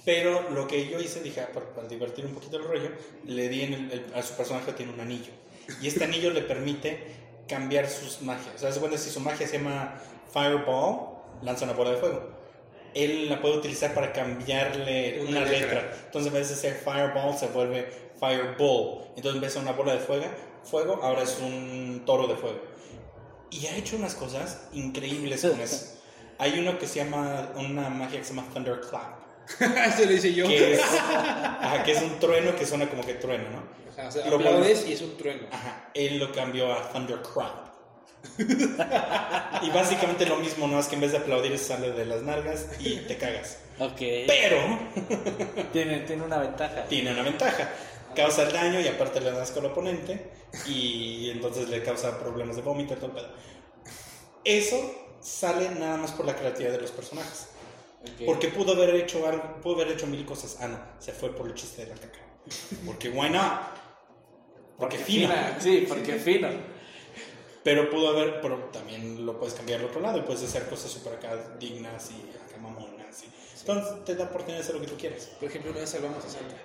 Pero 0.05 0.49
lo 0.51 0.67
que 0.67 0.87
yo 0.87 0.99
hice, 0.99 1.21
dije, 1.21 1.41
ah, 1.41 1.49
para, 1.53 1.65
para 1.73 1.87
divertir 1.87 2.25
un 2.25 2.33
poquito 2.33 2.57
el 2.57 2.63
rollo, 2.63 2.91
le 3.25 3.49
di 3.49 3.61
en 3.63 3.73
el, 3.73 3.91
el- 3.91 4.05
a 4.13 4.21
su 4.21 4.33
personaje 4.35 4.73
tiene 4.73 4.93
un 4.93 4.99
anillo. 4.99 5.31
Y 5.81 5.87
este 5.87 6.03
anillo 6.03 6.31
le 6.31 6.41
permite 6.41 6.99
cambiar 7.47 7.87
sus 7.89 8.21
magias. 8.21 8.55
O 8.55 8.59
sea, 8.59 8.71
se 8.71 8.79
cuenta 8.79 8.97
si 8.97 9.09
su 9.09 9.19
magia 9.19 9.47
se 9.47 9.57
llama 9.57 10.01
Fireball, 10.33 11.17
lanza 11.41 11.65
una 11.65 11.73
bola 11.73 11.91
de 11.91 11.97
fuego. 11.97 12.29
Él 12.93 13.29
la 13.29 13.41
puede 13.41 13.57
utilizar 13.57 13.93
para 13.93 14.11
cambiarle 14.13 15.19
Una 15.21 15.29
una, 15.29 15.41
letra. 15.45 15.59
letra. 15.81 15.97
Entonces, 16.05 16.27
en 16.31 16.39
vez 16.39 16.49
de 16.49 16.55
ser 16.55 16.73
Fireball, 16.75 17.37
se 17.37 17.47
vuelve 17.47 17.87
Fireball. 18.19 19.05
Entonces, 19.15 19.35
en 19.35 19.41
vez 19.41 19.53
de 19.53 19.59
una 19.59 19.71
bola 19.73 19.93
de 19.93 19.99
fuego, 19.99 20.25
fuego 20.63 20.99
ahora 21.03 21.23
es 21.23 21.37
un 21.41 22.03
toro 22.05 22.27
de 22.27 22.35
fuego. 22.35 22.59
Y 23.49 23.65
ha 23.67 23.75
hecho 23.75 23.95
unas 23.95 24.15
cosas 24.15 24.61
increíbles 24.73 25.41
con 25.41 25.59
eso. 25.59 25.93
Hay 26.39 26.59
uno 26.59 26.77
que 26.77 26.85
se 26.87 27.03
llama, 27.03 27.51
una 27.55 27.89
magia 27.89 28.19
que 28.19 28.25
se 28.25 28.33
llama 28.35 28.47
Thunderclap. 28.53 29.17
Eso 29.59 30.05
lo 30.05 30.11
hice 30.11 30.33
yo. 30.33 30.45
Que 30.47 30.73
es, 30.73 30.81
ajá, 30.81 31.83
que 31.83 31.93
es 31.93 32.01
un 32.01 32.19
trueno 32.19 32.55
que 32.55 32.65
suena 32.65 32.87
como 32.89 33.03
que 33.03 33.13
trueno, 33.15 33.45
¿no? 33.49 33.63
Ajá, 33.97 34.09
o 34.09 34.11
sea, 34.11 34.27
Lo 34.29 34.35
aplaudes 34.35 34.85
y 34.87 34.93
es 34.93 35.01
un 35.01 35.17
trueno. 35.17 35.47
Ajá, 35.51 35.89
él 35.95 36.19
lo 36.19 36.31
cambió 36.33 36.71
a 36.71 36.91
Thundercrap. 36.91 37.67
y 39.63 39.69
básicamente 39.69 40.25
lo 40.25 40.37
mismo, 40.37 40.67
no 40.67 40.79
es 40.79 40.87
que 40.87 40.95
en 40.95 41.01
vez 41.01 41.11
de 41.13 41.19
aplaudir 41.19 41.57
sale 41.57 41.91
de 41.91 42.05
las 42.05 42.21
nalgas 42.23 42.67
y 42.79 42.97
te 42.97 43.17
cagas. 43.17 43.57
Ok. 43.79 43.97
Pero 44.27 44.79
Tiene, 45.71 45.99
tiene 46.01 46.23
una 46.23 46.37
ventaja. 46.39 46.83
tiene 46.85 47.11
una 47.13 47.23
ventaja. 47.23 47.69
Causa 48.15 48.43
el 48.43 48.51
daño 48.51 48.79
y 48.79 48.87
aparte 48.87 49.21
le 49.21 49.31
das 49.31 49.51
con 49.51 49.65
el 49.65 49.71
oponente 49.71 50.29
y 50.67 51.29
entonces 51.29 51.69
le 51.69 51.83
causa 51.83 52.19
problemas 52.19 52.55
de 52.55 52.61
vómito 52.61 52.93
y 52.93 52.97
todo 52.97 53.07
el 53.07 53.11
pedo. 53.13 53.29
Eso 54.43 54.95
sale 55.21 55.69
nada 55.71 55.97
más 55.97 56.11
por 56.11 56.25
la 56.25 56.35
creatividad 56.35 56.71
de 56.73 56.81
los 56.81 56.91
personajes. 56.91 57.47
Ok. 58.01 58.25
Porque 58.25 58.47
pudo 58.49 58.73
haber 58.73 58.95
hecho 58.95 59.25
algo, 59.27 59.59
pudo 59.61 59.75
haber 59.75 59.89
hecho 59.89 60.07
mil 60.07 60.25
cosas. 60.25 60.57
Ah, 60.61 60.67
no, 60.67 60.79
se 60.99 61.11
fue 61.11 61.35
por 61.35 61.47
el 61.47 61.53
chiste 61.53 61.85
de 61.85 61.93
la 61.93 61.99
caca. 61.99 62.19
Porque 62.85 63.09
why 63.09 63.29
not? 63.29 63.61
Porque 64.77 64.97
fino. 64.97 65.27
fina, 65.27 65.57
Sí, 65.59 65.85
porque 65.87 66.13
fino. 66.15 66.49
Pero 67.63 67.89
pudo 67.89 68.09
haber, 68.09 68.39
pero 68.39 68.69
también 68.71 69.25
lo 69.25 69.37
puedes 69.37 69.53
cambiar 69.55 69.79
al 69.81 69.87
otro 69.87 69.99
lado 69.99 70.19
y 70.19 70.21
puedes 70.21 70.41
hacer 70.43 70.69
cosas 70.69 70.89
súper 70.91 71.13
acá 71.15 71.57
dignas 71.59 72.11
y 72.11 72.37
acá 72.49 72.57
mamonas. 72.61 73.23
y- 73.23 73.59
Entonces 73.59 74.05
te 74.05 74.15
da 74.15 74.25
oportunidad 74.25 74.59
de 74.59 74.63
hacer 74.63 74.75
lo 74.75 74.81
que 74.81 74.87
tú 74.87 74.95
quieras. 74.97 75.25
Por 75.39 75.49
ejemplo, 75.49 75.71
una 75.71 75.81
vez 75.81 75.89
salvamos 75.89 76.23
a 76.23 76.29
Santa. 76.29 76.55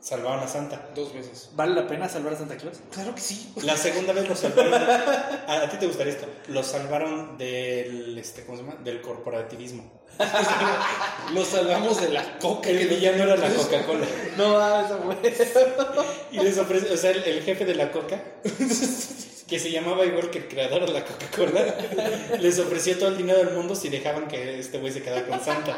Salvaron 0.00 0.44
a 0.44 0.48
Santa. 0.48 0.90
Dos 0.94 1.12
veces. 1.12 1.50
¿Vale 1.54 1.74
la 1.74 1.86
pena 1.86 2.08
salvar 2.08 2.34
a 2.34 2.36
Santa 2.36 2.56
Claus? 2.56 2.78
Claro 2.92 3.14
que 3.14 3.20
sí. 3.20 3.52
La 3.62 3.76
segunda 3.76 4.12
vez 4.12 4.28
lo 4.28 4.36
salvaron. 4.36 4.74
A, 4.74 5.62
a 5.64 5.68
ti 5.68 5.76
te 5.76 5.86
gustaría 5.86 6.12
esto. 6.12 6.26
Lo 6.48 6.62
salvaron 6.62 7.36
del, 7.36 8.16
este, 8.16 8.44
¿cómo 8.44 8.58
se 8.58 8.64
llama? 8.64 8.76
Del 8.82 9.00
corporativismo. 9.00 9.98
Lo 11.34 11.44
salvamos 11.44 12.00
de 12.00 12.08
la 12.08 12.38
coca. 12.38 12.70
El 12.70 12.88
villano 12.88 13.22
era 13.24 13.36
la 13.36 13.48
Coca-Cola. 13.54 14.06
No, 14.36 14.58
ah, 14.58 14.82
esa 14.84 14.96
güey. 14.96 15.16
Y 16.32 16.40
les 16.40 16.58
ofreció, 16.58 16.92
o 16.92 16.96
sea, 16.96 17.10
el, 17.10 17.22
el 17.22 17.42
jefe 17.42 17.64
de 17.64 17.74
la 17.74 17.92
Coca, 17.92 18.20
que 19.46 19.58
se 19.58 19.70
llamaba 19.70 20.04
igual 20.04 20.30
que 20.30 20.38
el 20.38 20.48
creador 20.48 20.86
de 20.86 20.92
la 20.92 21.04
Coca-Cola, 21.04 21.74
les 22.40 22.58
ofreció 22.58 22.98
todo 22.98 23.10
el 23.10 23.18
dinero 23.18 23.38
del 23.38 23.54
mundo 23.54 23.76
si 23.76 23.88
dejaban 23.88 24.26
que 24.26 24.58
este 24.58 24.78
güey 24.78 24.92
se 24.92 25.02
quedara 25.02 25.26
con 25.26 25.40
Santa. 25.40 25.76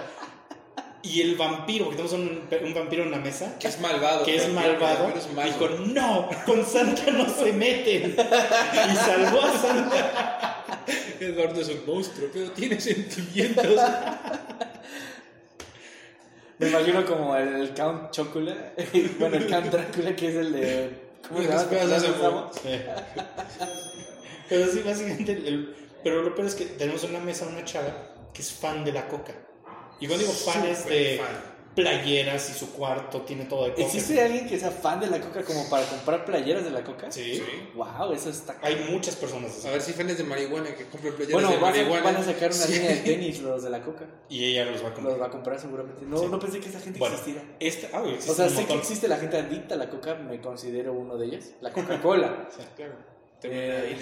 Y 1.03 1.23
el 1.23 1.37
vampiro, 1.37 1.87
porque 1.87 2.03
tenemos 2.03 2.13
un, 2.13 2.67
un 2.67 2.75
vampiro 2.75 3.03
en 3.05 3.11
la 3.11 3.19
mesa, 3.19 3.57
Que 3.59 3.69
es 3.69 3.81
malvado. 3.81 4.23
que 4.25 4.37
es 4.37 4.49
malvado, 4.51 5.07
pero 5.07 5.19
es 5.19 5.33
malo. 5.33 5.51
dijo, 5.51 5.69
no, 5.87 6.29
con 6.45 6.65
Santa 6.67 7.11
no 7.11 7.27
se 7.29 7.53
meten. 7.53 8.11
Y 8.13 8.97
salvó 8.97 9.41
a 9.43 9.59
Santa. 9.59 10.65
Eduardo 11.19 11.61
es 11.61 11.69
un 11.69 11.87
monstruo, 11.87 12.29
pero 12.33 12.51
tiene 12.53 12.79
sentimientos. 12.81 13.81
Me 16.59 16.69
imagino 16.69 17.07
como 17.07 17.35
el, 17.37 17.49
el 17.57 17.75
Count 17.75 18.11
Chocula. 18.11 18.55
bueno, 19.19 19.37
el 19.37 19.47
Count 19.49 19.67
Drácula, 19.67 20.15
que 20.15 20.29
es 20.29 20.35
el 20.35 20.53
de. 20.53 20.91
¿Cómo 21.27 21.41
se 21.41 21.49
llama? 21.49 22.51
Pero 24.49 24.67
sí, 24.71 24.83
básicamente, 24.85 25.33
el- 25.33 25.75
pero 26.03 26.23
lo 26.23 26.35
peor 26.35 26.47
es 26.49 26.55
que 26.55 26.65
tenemos 26.67 27.05
en 27.05 27.13
la 27.15 27.21
mesa 27.21 27.47
una 27.47 27.65
chava 27.65 27.95
que 28.35 28.43
es 28.43 28.53
fan 28.53 28.85
de 28.85 28.93
la 28.93 29.07
Coca. 29.09 29.33
Y 30.01 30.07
cuando 30.07 30.25
digo 30.25 30.33
fan 30.37 30.67
es 30.67 30.87
de 30.87 31.19
fan. 31.23 31.51
playeras 31.75 32.51
y 32.51 32.53
su 32.59 32.73
cuarto 32.73 33.23
tiene 33.23 33.45
todo 33.45 33.65
de 33.65 33.71
Coca. 33.73 33.83
¿Existe 33.83 34.21
alguien 34.21 34.49
que 34.49 34.59
sea 34.59 34.71
fan 34.73 34.99
de 34.99 35.07
la 35.07 35.21
coca 35.21 35.45
como 35.45 35.69
para 35.71 35.87
comprar 35.87 36.25
playeras 36.25 36.65
de 36.65 36.71
la 36.71 36.83
coca? 36.83 37.13
Sí. 37.13 37.41
Wow, 37.75 38.13
eso 38.13 38.29
está. 38.31 38.57
Hay 38.63 38.87
muchas 38.91 39.15
personas 39.17 39.53
así. 39.57 39.69
A 39.69 39.71
ver 39.71 39.81
si 39.81 39.93
fans 39.93 40.19
de 40.19 40.25
marihuana 40.25 40.75
que 40.75 40.87
compren 40.87 41.15
playeras 41.15 41.33
Bueno, 41.43 41.51
de 41.51 41.57
van 41.59 41.73
a, 41.73 41.77
marihuana. 41.77 42.03
van 42.05 42.17
a 42.17 42.25
sacar 42.25 42.51
una 42.51 42.53
Sí. 42.67 42.73
línea 42.73 42.91
de 42.91 42.97
tenis 42.97 43.41
los 43.41 43.63
de 43.63 43.71
la 43.71 43.83
coca. 43.83 44.05
Y 44.29 44.45
ella 44.47 44.65
los 44.65 44.83
va 44.83 44.89
a 44.89 44.95
comprar. 44.95 45.13
Los 45.13 45.23
va 45.23 45.27
a 45.27 45.31
comprar 45.31 45.61
seguramente. 45.61 46.05
No, 46.05 46.19
Sí. 46.19 46.27
no 46.29 46.39
pensé 46.41 46.61
que 46.61 46.69
esa 46.71 46.81
gente 46.81 46.99
Bueno, 46.99 47.15
existiera. 47.15 47.49
esta, 47.61 47.89
ah, 47.97 48.03
existe 48.07 48.31
O 48.31 48.35
sea, 48.35 48.49
sé 48.49 48.67
que 48.67 48.75
existe 48.75 49.07
la 49.09 49.17
gente 49.19 49.37
adicta 49.39 49.75
a 49.77 49.79
la 49.79 49.89
coca, 49.91 50.15
me 50.17 50.41
considero 50.41 50.93
uno 50.93 51.17
de 51.17 51.27
ellos. 51.27 51.45
La 51.61 51.73
Coca-Cola. 51.73 52.49
Sí. 52.57 52.63
Claro. 52.77 52.95
Eh, 53.43 53.97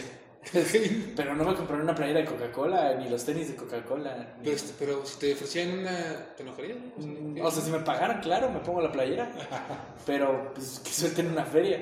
pero 1.17 1.35
no 1.35 1.45
me 1.45 1.55
compraré 1.55 1.83
una 1.83 1.95
playera 1.95 2.21
de 2.21 2.27
Coca-Cola, 2.27 2.95
ni 2.95 3.09
los 3.09 3.25
tenis 3.25 3.49
de 3.49 3.57
Coca-Cola. 3.57 4.35
Pero, 4.43 4.57
este- 4.57 4.73
pero 4.79 5.05
si 5.05 5.19
te 5.19 5.33
ofrecían 5.35 5.79
una. 5.81 6.35
¿Te 6.37 6.43
enojarías? 6.43 6.79
Mm, 6.97 7.41
O 7.43 7.51
sea, 7.51 7.63
si 7.63 7.71
me 7.71 7.81
pagaran, 7.81 8.21
claro, 8.21 8.51
me 8.51 8.61
pongo 8.61 8.81
la 8.81 8.91
playera. 8.93 9.31
Pero 10.07 10.53
pues 10.55 10.81
que 10.81 10.91
suelten 10.91 11.31
una 11.33 11.45
feria. 11.45 11.81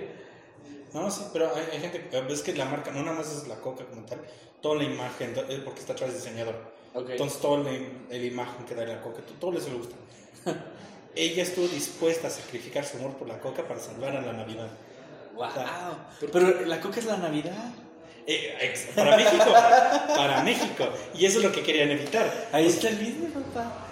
No, 0.93 1.11
sí, 1.11 1.23
pero 1.33 1.55
hay, 1.55 1.62
hay 1.73 1.81
gente, 1.81 2.21
ves 2.23 2.41
que 2.43 2.55
la 2.55 2.64
marca 2.64 2.91
no 2.91 3.03
nada 3.03 3.19
más 3.19 3.31
es 3.31 3.47
la 3.49 3.57
Coca 3.57 3.85
como 3.85 4.07
tal, 4.07 4.19
toda 4.62 4.77
la 4.77 4.85
imagen, 4.85 5.35
porque 5.64 5.81
está 5.81 5.93
atrás 5.93 6.14
diseñador. 6.14 6.55
Ok. 6.95 7.11
Entonces 7.11 7.39
todo 7.41 7.69
el, 7.69 8.07
el 8.09 8.25
imagen 8.25 8.64
que 8.64 8.75
da 8.75 8.85
la 8.87 9.03
coca, 9.03 9.21
todo, 9.39 9.53
les 9.53 9.71
gusta. 9.71 9.95
Ella 11.14 11.43
estuvo 11.43 11.67
dispuesta 11.69 12.29
a 12.29 12.31
sacrificar 12.31 12.85
su 12.85 12.97
amor 12.97 13.14
por 13.17 13.29
la 13.29 13.39
coca 13.41 13.62
para 13.64 13.79
salvar 13.79 14.17
a 14.17 14.23
la 14.23 14.33
Navidad. 14.33 14.71
Wow. 15.35 15.49
¿Por 16.21 16.31
Pero 16.31 16.64
la 16.64 16.81
coca 16.81 17.01
es 17.01 17.05
la 17.07 17.19
Navidad. 17.19 17.75
Eh, 18.27 18.74
para 18.95 19.16
México, 19.16 19.45
para 20.16 20.43
México. 20.43 20.89
Y 21.16 21.27
eso 21.27 21.39
es 21.39 21.45
lo 21.45 21.53
que 21.53 21.62
querían 21.62 21.91
evitar. 21.91 22.49
Ahí 22.53 22.66
está 22.66 22.89
el 22.89 22.97
business, 22.97 23.31
papá. 23.33 23.89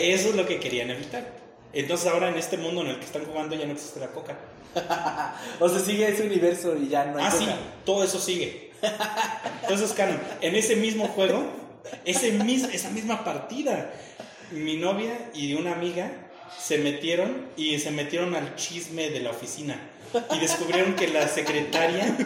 Eso 0.00 0.28
es 0.30 0.34
lo 0.34 0.46
que 0.46 0.58
querían 0.60 0.90
evitar. 0.90 1.24
Entonces 1.72 2.06
ahora 2.06 2.28
en 2.28 2.36
este 2.36 2.56
mundo 2.56 2.82
en 2.82 2.88
el 2.88 2.98
que 2.98 3.04
están 3.06 3.24
jugando 3.24 3.54
ya 3.54 3.66
no 3.66 3.72
existe 3.72 4.00
la 4.00 4.08
coca. 4.08 4.36
O 5.60 5.68
sea, 5.68 5.80
sigue 5.80 6.06
ese 6.08 6.22
universo 6.24 6.76
y 6.76 6.88
ya 6.88 7.06
no 7.06 7.18
hay 7.18 7.24
Ah, 7.26 7.30
sí, 7.30 7.48
todo 7.84 8.04
eso 8.04 8.18
sigue. 8.20 8.70
Entonces, 9.62 9.92
canon, 9.92 10.20
en 10.40 10.54
ese 10.54 10.76
mismo 10.76 11.08
juego, 11.08 11.44
ese 12.04 12.32
mis- 12.32 12.64
esa 12.72 12.90
misma 12.90 13.24
partida, 13.24 13.90
mi 14.52 14.76
novia 14.76 15.30
y 15.34 15.54
una 15.54 15.72
amiga 15.72 16.10
se 16.58 16.78
metieron 16.78 17.46
y 17.56 17.78
se 17.78 17.90
metieron 17.90 18.34
al 18.34 18.54
chisme 18.56 19.10
de 19.10 19.20
la 19.20 19.30
oficina 19.30 19.80
y 20.34 20.38
descubrieron 20.40 20.94
que 20.94 21.08
la 21.08 21.28
secretaria 21.28 22.16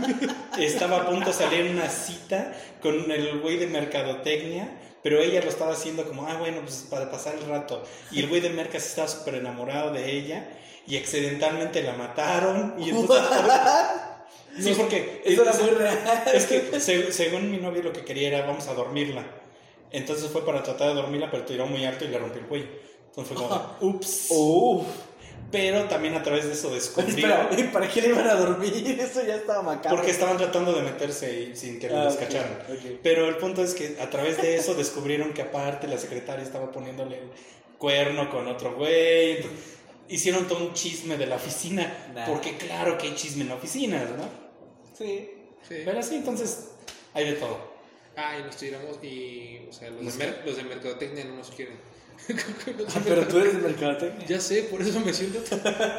estaba 0.59 0.99
a 0.99 1.07
punto 1.09 1.27
de 1.27 1.33
salir 1.33 1.61
en 1.67 1.75
una 1.77 1.89
cita 1.89 2.53
con 2.81 3.11
el 3.11 3.41
güey 3.41 3.57
de 3.57 3.67
mercadotecnia, 3.67 4.79
pero 5.03 5.21
ella 5.21 5.41
lo 5.43 5.49
estaba 5.49 5.73
haciendo 5.73 6.05
como, 6.05 6.27
ah, 6.27 6.37
bueno, 6.39 6.61
pues 6.63 6.87
para 6.91 7.11
pasar 7.11 7.35
el 7.35 7.47
rato. 7.49 7.83
Y 8.11 8.21
el 8.21 8.29
güey 8.29 8.41
de 8.41 8.51
mercas 8.51 8.87
estaba 8.87 9.09
súper 9.09 9.37
enamorado 9.37 9.93
de 9.93 10.11
ella 10.11 10.49
y 10.87 10.97
accidentalmente 10.97 11.83
la 11.83 11.95
mataron. 11.95 12.75
Y 12.79 12.91
entonces, 12.91 13.27
sí, 14.59 14.75
porque 14.77 15.23
Eso 15.25 15.43
era 15.43 15.53
muy 15.55 15.71
real. 15.71 15.99
es 16.35 16.47
que 16.47 16.81
se- 16.81 17.13
según 17.13 17.51
mi 17.51 17.59
novio 17.59 17.83
lo 17.83 17.93
que 17.93 18.05
quería 18.05 18.29
era 18.29 18.47
vamos 18.47 18.67
a 18.69 18.75
dormirla. 18.75 19.25
Entonces 19.91 20.31
fue 20.31 20.45
para 20.47 20.63
tratar 20.63 20.89
de 20.89 20.95
dormirla, 20.95 21.31
pero 21.31 21.45
tiró 21.45 21.67
muy 21.67 21.85
alto 21.85 22.05
y 22.05 22.09
le 22.09 22.19
rompió 22.19 22.41
el 22.41 22.47
cuello. 22.47 22.67
Entonces 23.09 23.37
fue 23.37 23.47
como, 23.49 23.77
ups. 23.81 24.27
Uf. 24.31 24.87
Pero 25.53 25.85
también 25.85 26.15
a 26.15 26.23
través 26.23 26.47
de 26.47 26.53
eso 26.55 26.75
descubrió. 26.75 27.15
Espera, 27.15 27.49
¿y 27.57 27.63
¿para 27.65 27.89
qué 27.89 28.01
le 28.03 28.09
iban 28.09 28.27
a 28.27 28.35
dormir? 28.35 28.73
Eso 29.01 29.23
ya 29.25 29.37
estaba 29.37 29.63
macabro. 29.63 29.97
Porque 29.99 30.11
estaban 30.11 30.37
tratando 30.39 30.73
de 30.73 30.83
meterse 30.83 31.55
sin 31.55 31.79
que 31.79 31.87
Ah, 31.89 32.05
los 32.05 32.15
ok, 32.15 32.21
cacharan. 32.21 32.59
ok. 32.69 32.99
Pero 33.03 33.29
el 33.29 33.37
punto 33.37 33.63
es 33.63 33.75
que 33.75 33.99
a 34.01 34.09
través 34.11 34.41
de 34.41 34.57
eso 34.57 34.75
descubrieron 34.75 35.33
que 35.35 35.43
aparte 35.43 35.87
la 35.87 35.99
secretaria 35.99 36.43
estaba 36.43 36.73
poniéndole 36.73 37.19
el 37.19 37.31
cuerno 37.79 38.31
con 38.31 38.49
otro 38.49 38.75
güey. 38.75 39.45
Hicieron 40.09 40.49
todo 40.49 40.67
un 40.67 40.75
chisme 40.75 41.17
de 41.17 41.27
la 41.27 41.37
oficina. 41.37 42.11
Nah. 42.15 42.27
Porque 42.27 42.57
claro 42.57 42.99
que 42.99 43.07
hay 43.09 43.15
chisme 43.15 43.43
en 43.43 43.51
la 43.51 43.55
oficina, 43.55 44.03
¿no? 44.17 44.25
Sí. 44.97 45.31
Sí. 45.69 45.83
Pero 45.85 46.03
sí, 46.03 46.17
entonces 46.17 46.69
hay 47.15 47.27
de 47.27 47.33
todo. 47.35 47.73
Ah, 48.17 48.39
y 48.39 48.43
nos 48.43 48.57
tiramos 48.57 48.99
y, 49.03 49.67
o 49.71 49.73
sea, 49.73 49.89
los, 49.91 50.19
de, 50.19 50.25
mer- 50.27 50.43
los 50.45 50.57
de 50.57 50.63
mercadotecnia 50.65 51.25
no 51.25 51.37
nos 51.37 51.51
quieren. 51.51 51.77
Ah, 52.95 53.01
pero 53.05 53.27
tú 53.27 53.39
eres 53.39 53.55
de 53.55 53.61
mercadotecnia. 53.69 54.27
Ya 54.27 54.41
sé, 54.41 54.63
por 54.65 54.81
eso 54.81 55.01
me 55.01 55.13
siento. 55.13 55.41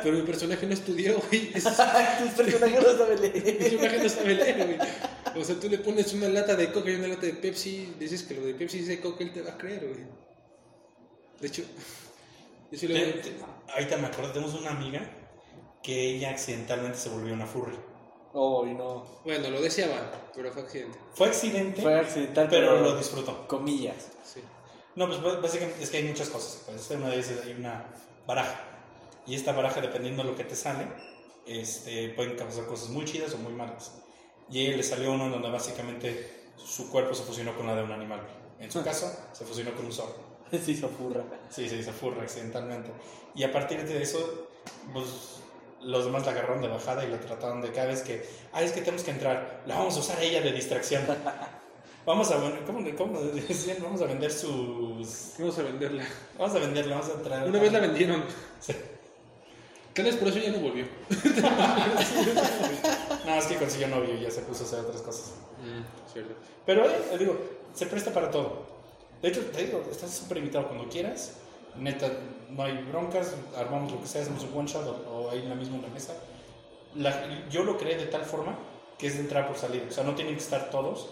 Pero 0.04 0.16
mi 0.18 0.22
personaje 0.24 0.66
no 0.66 0.74
estudió, 0.74 1.20
güey. 1.30 1.52
Ese 1.54 1.70
Tus 1.70 2.30
personajes 2.36 2.82
no 2.82 2.98
saben 2.98 3.22
leer. 3.22 3.58
personaje 3.60 4.00
no 4.04 4.10
sabe 4.10 4.36
leer, 4.36 4.78
güey. 4.78 5.42
O 5.42 5.44
sea, 5.44 5.60
tú 5.60 5.68
le 5.70 5.80
pones 5.80 6.14
una 6.14 6.30
lata 6.30 6.56
de 6.56 6.72
coca 6.72 6.90
y 6.92 6.96
una 6.96 7.08
lata 7.08 7.26
de 7.26 7.34
Pepsi, 7.34 7.94
dices 8.00 8.24
que 8.24 8.36
lo 8.36 8.46
de 8.46 8.54
Pepsi 8.54 8.80
dice 8.80 9.00
coca, 9.02 9.24
él 9.24 9.34
te 9.34 9.42
va 9.42 9.52
a 9.52 9.58
creer, 9.58 9.86
güey. 9.88 10.06
De 11.42 11.48
hecho, 11.48 11.64
yo 12.72 12.78
sí 12.78 12.88
lo 12.88 12.94
Te- 12.94 13.02
te- 13.14 13.36
ahorita 13.74 13.98
me 13.98 14.08
acuerdo, 14.08 14.32
tenemos 14.32 14.54
una 14.56 14.70
amiga 14.72 15.02
que 15.82 16.16
ella 16.16 16.30
accidentalmente 16.30 16.98
se 16.98 17.10
volvió 17.10 17.34
una 17.34 17.46
furry. 17.48 17.76
Oh, 18.34 18.66
y 18.66 18.74
no. 18.74 19.06
Bueno, 19.26 19.50
lo 19.50 19.62
deseaban, 19.62 20.10
pero 20.34 20.52
fue 20.52 20.62
accidente. 20.64 20.98
Fue 21.14 21.28
accidente, 21.28 21.82
Fue 21.82 22.00
accidental, 22.00 22.48
pero 22.50 22.68
pero, 22.74 22.82
lo 22.82 22.98
disfrutó. 22.98 23.48
comillas. 23.48 24.10
Sí. 24.24 24.40
No, 24.96 25.08
pues 25.08 25.22
b- 25.22 25.38
básicamente 25.42 25.84
es 25.84 25.90
que 25.90 25.98
hay 25.98 26.04
muchas 26.04 26.30
cosas. 26.30 26.64
Pues, 26.66 26.90
una 26.92 27.10
de 27.10 27.20
esas 27.20 27.44
hay 27.46 27.54
una 27.54 27.86
baraja. 28.28 28.60
Y 29.26 29.36
esta 29.36 29.52
baraja, 29.54 29.82
dependiendo 29.82 30.24
de 30.24 30.30
lo 30.30 30.36
que 30.36 30.44
te 30.44 30.56
sale, 30.56 30.88
este, 31.46 32.10
pueden 32.10 32.36
causar 32.36 32.66
cosas 32.66 32.90
muy 32.90 33.06
chidas 33.06 33.34
o 33.34 33.38
muy 33.38 33.54
malas. 33.54 33.92
Y 34.50 34.60
a 34.60 34.68
ella 34.68 34.78
le 34.78 34.84
salió 34.84 35.12
uno 35.12 35.30
donde 35.30 35.50
básicamente 35.50 36.52
su 36.58 36.90
cuerpo 36.92 37.14
se 37.16 37.24
fusionó 37.24 37.56
con 37.56 37.66
la 37.68 37.76
de 37.76 37.84
un 37.84 37.92
animal. 37.92 38.22
En 38.60 38.72
su 38.72 38.84
caso, 38.84 39.12
se 39.32 39.46
fusionó 39.46 39.74
con 39.74 39.86
un 39.86 39.92
zorro. 39.94 40.34
Se 40.52 40.72
hizo 40.72 40.88
furra. 40.88 41.24
Sí, 41.50 41.68
se 41.68 41.78
hizo 41.78 41.92
furra 41.92 42.22
accidentalmente. 42.22 42.92
Y 43.34 43.44
a 43.44 43.52
partir 43.52 43.84
de 43.88 44.02
eso, 44.04 44.50
pues 44.94 45.08
los 45.82 46.06
demás 46.06 46.26
la 46.26 46.32
agarraron 46.34 46.62
de 46.62 46.68
bajada 46.68 47.04
y 47.04 47.10
la 47.10 47.20
trataron 47.20 47.62
de 47.62 47.72
cada 47.72 47.88
vez 47.88 48.04
que, 48.04 48.24
ay, 48.52 48.66
es 48.66 48.72
que 48.72 48.82
tenemos 48.82 49.04
que 49.04 49.12
entrar, 49.12 49.64
la 49.66 49.78
vamos 49.80 49.98
a 49.98 50.00
usar 50.02 50.20
a 50.20 50.22
ella 50.22 50.42
de 50.42 50.52
distracción. 50.52 51.04
Vamos 52.06 52.30
a, 52.32 52.38
ven- 52.38 52.60
¿cómo, 52.66 52.80
cómo 52.98 53.20
decían? 53.22 53.78
Vamos 53.82 54.02
a 54.02 54.06
vender 54.06 54.32
sus... 54.32 55.34
Vamos 55.40 55.58
a 55.58 55.64
venderla. 55.64 56.04
Vamos 56.38 56.56
a 56.56 56.60
venderla, 56.60 56.96
vamos 56.98 57.12
a 57.12 57.18
entrar. 57.18 57.48
Una 57.48 57.60
vez 57.60 57.72
la 57.72 57.80
vendieron. 57.80 58.24
Sí. 58.60 58.74
Tal 59.94 60.06
vez 60.06 60.16
por 60.18 60.28
eso 60.28 60.40
ya 60.40 60.52
no 60.52 60.60
volvió. 60.60 60.86
No, 63.26 63.36
es 63.36 63.46
que 63.46 63.56
consiguió 63.56 63.88
novio 63.88 64.16
y 64.16 64.22
ya 64.22 64.32
se 64.32 64.42
puso 64.42 64.64
a 64.64 64.68
hacer 64.68 64.80
otras 64.80 65.02
cosas. 65.02 65.32
cierto. 66.12 66.34
Pero, 66.66 66.86
eh, 66.90 67.16
digo, 67.18 67.38
se 67.74 67.86
presta 67.86 68.12
para 68.12 68.30
todo. 68.30 68.64
De 69.22 69.30
hecho, 69.30 69.42
te 69.46 69.66
digo, 69.66 69.82
estás 69.90 70.12
súper 70.14 70.38
invitado 70.40 70.68
cuando 70.68 70.90
quieras. 70.90 71.36
Neta, 71.78 72.12
no 72.50 72.64
hay 72.64 72.78
broncas, 72.84 73.34
armamos 73.58 73.92
lo 73.94 74.02
que 74.02 74.08
sea, 74.08 74.22
hacemos 74.22 74.44
un 74.44 74.58
one 74.58 74.68
shot 74.68 74.86
o, 74.86 75.10
o 75.10 75.30
ahí 75.32 75.42
la 75.48 75.56
misma 75.56 75.78
en 75.78 75.82
la 75.84 75.88
mesa. 75.88 76.14
La- 76.96 77.48
yo 77.50 77.64
lo 77.64 77.78
creé 77.78 77.98
de 77.98 78.06
tal 78.08 78.26
forma 78.26 78.56
que 78.98 79.08
es 79.08 79.14
de 79.16 79.22
entrar 79.22 79.48
por 79.48 79.58
salir. 79.58 79.86
O 79.90 79.92
sea, 79.92 80.04
no 80.04 80.14
tienen 80.16 80.36
que 80.36 80.42
estar 80.42 80.70
todos 80.70 81.10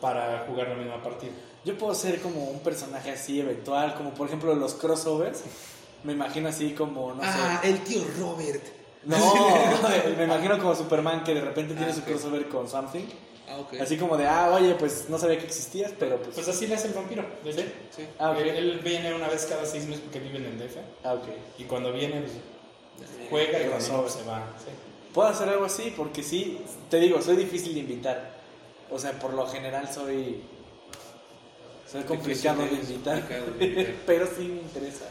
para 0.00 0.44
jugar 0.46 0.68
la 0.68 0.74
misma 0.76 1.02
partida. 1.02 1.32
Yo 1.64 1.76
puedo 1.76 1.94
ser 1.94 2.20
como 2.20 2.44
un 2.44 2.60
personaje 2.60 3.10
así 3.10 3.40
eventual, 3.40 3.94
como 3.94 4.14
por 4.14 4.26
ejemplo 4.28 4.54
los 4.54 4.74
crossovers. 4.74 5.42
Me 6.04 6.14
imagino 6.14 6.48
así 6.48 6.70
como, 6.72 7.12
no 7.14 7.20
Ah, 7.22 7.60
sé. 7.62 7.68
el 7.68 7.80
tío 7.84 8.02
Robert. 8.18 8.62
No, 9.04 9.16
me 10.16 10.24
imagino 10.24 10.58
como 10.58 10.74
Superman 10.74 11.22
que 11.24 11.34
de 11.34 11.40
repente 11.42 11.74
tiene 11.74 11.92
Ah, 11.92 11.94
su 11.94 12.02
crossover 12.02 12.48
con 12.48 12.68
Something. 12.68 13.04
Ah, 13.48 13.58
ok. 13.58 13.74
Así 13.80 13.96
como 13.98 14.16
de, 14.16 14.26
ah, 14.26 14.50
oye, 14.54 14.74
pues 14.76 15.06
no 15.08 15.18
sabía 15.18 15.38
que 15.38 15.44
existías, 15.46 15.92
pero 15.98 16.16
pues. 16.22 16.34
Pues 16.36 16.48
así 16.48 16.66
le 16.66 16.76
hace 16.76 16.88
el 16.88 16.94
vampiro. 16.94 17.24
¿desde? 17.44 17.64
Sí. 17.94 18.06
ah, 18.18 18.30
ok. 18.30 18.38
Él, 18.38 18.48
él 18.48 18.80
viene 18.82 19.12
una 19.12 19.28
vez 19.28 19.44
cada 19.46 19.66
seis 19.66 19.84
meses 19.86 20.00
porque 20.02 20.20
vive 20.20 20.38
en 20.38 20.46
el 20.46 20.58
DF. 20.58 20.76
Ah, 21.04 21.14
ok. 21.14 21.24
Y 21.58 21.64
cuando 21.64 21.92
viene, 21.92 22.20
pues, 22.20 22.32
juega 23.28 23.58
y 23.58 23.66
cuando 23.66 23.86
Crossover. 23.86 24.10
se 24.10 24.22
va. 24.22 24.46
sí. 24.58 24.70
Puedo 25.12 25.28
hacer 25.28 25.48
algo 25.48 25.64
así 25.64 25.92
porque 25.96 26.22
sí, 26.22 26.60
te 26.88 26.98
digo, 27.00 27.20
soy 27.20 27.34
difícil 27.36 27.74
de 27.74 27.80
invitar. 27.80 28.39
O 28.90 28.98
sea, 28.98 29.12
por 29.18 29.34
lo 29.34 29.46
general 29.46 29.88
soy. 29.92 30.42
Soy 31.90 32.02
complicado 32.04 32.62
de 32.62 32.72
invitar. 32.74 33.18
complicado 33.20 33.58
de 33.58 33.64
invitar. 33.66 33.94
pero 34.06 34.26
sí 34.26 34.42
me 34.42 34.60
interesa. 34.60 35.06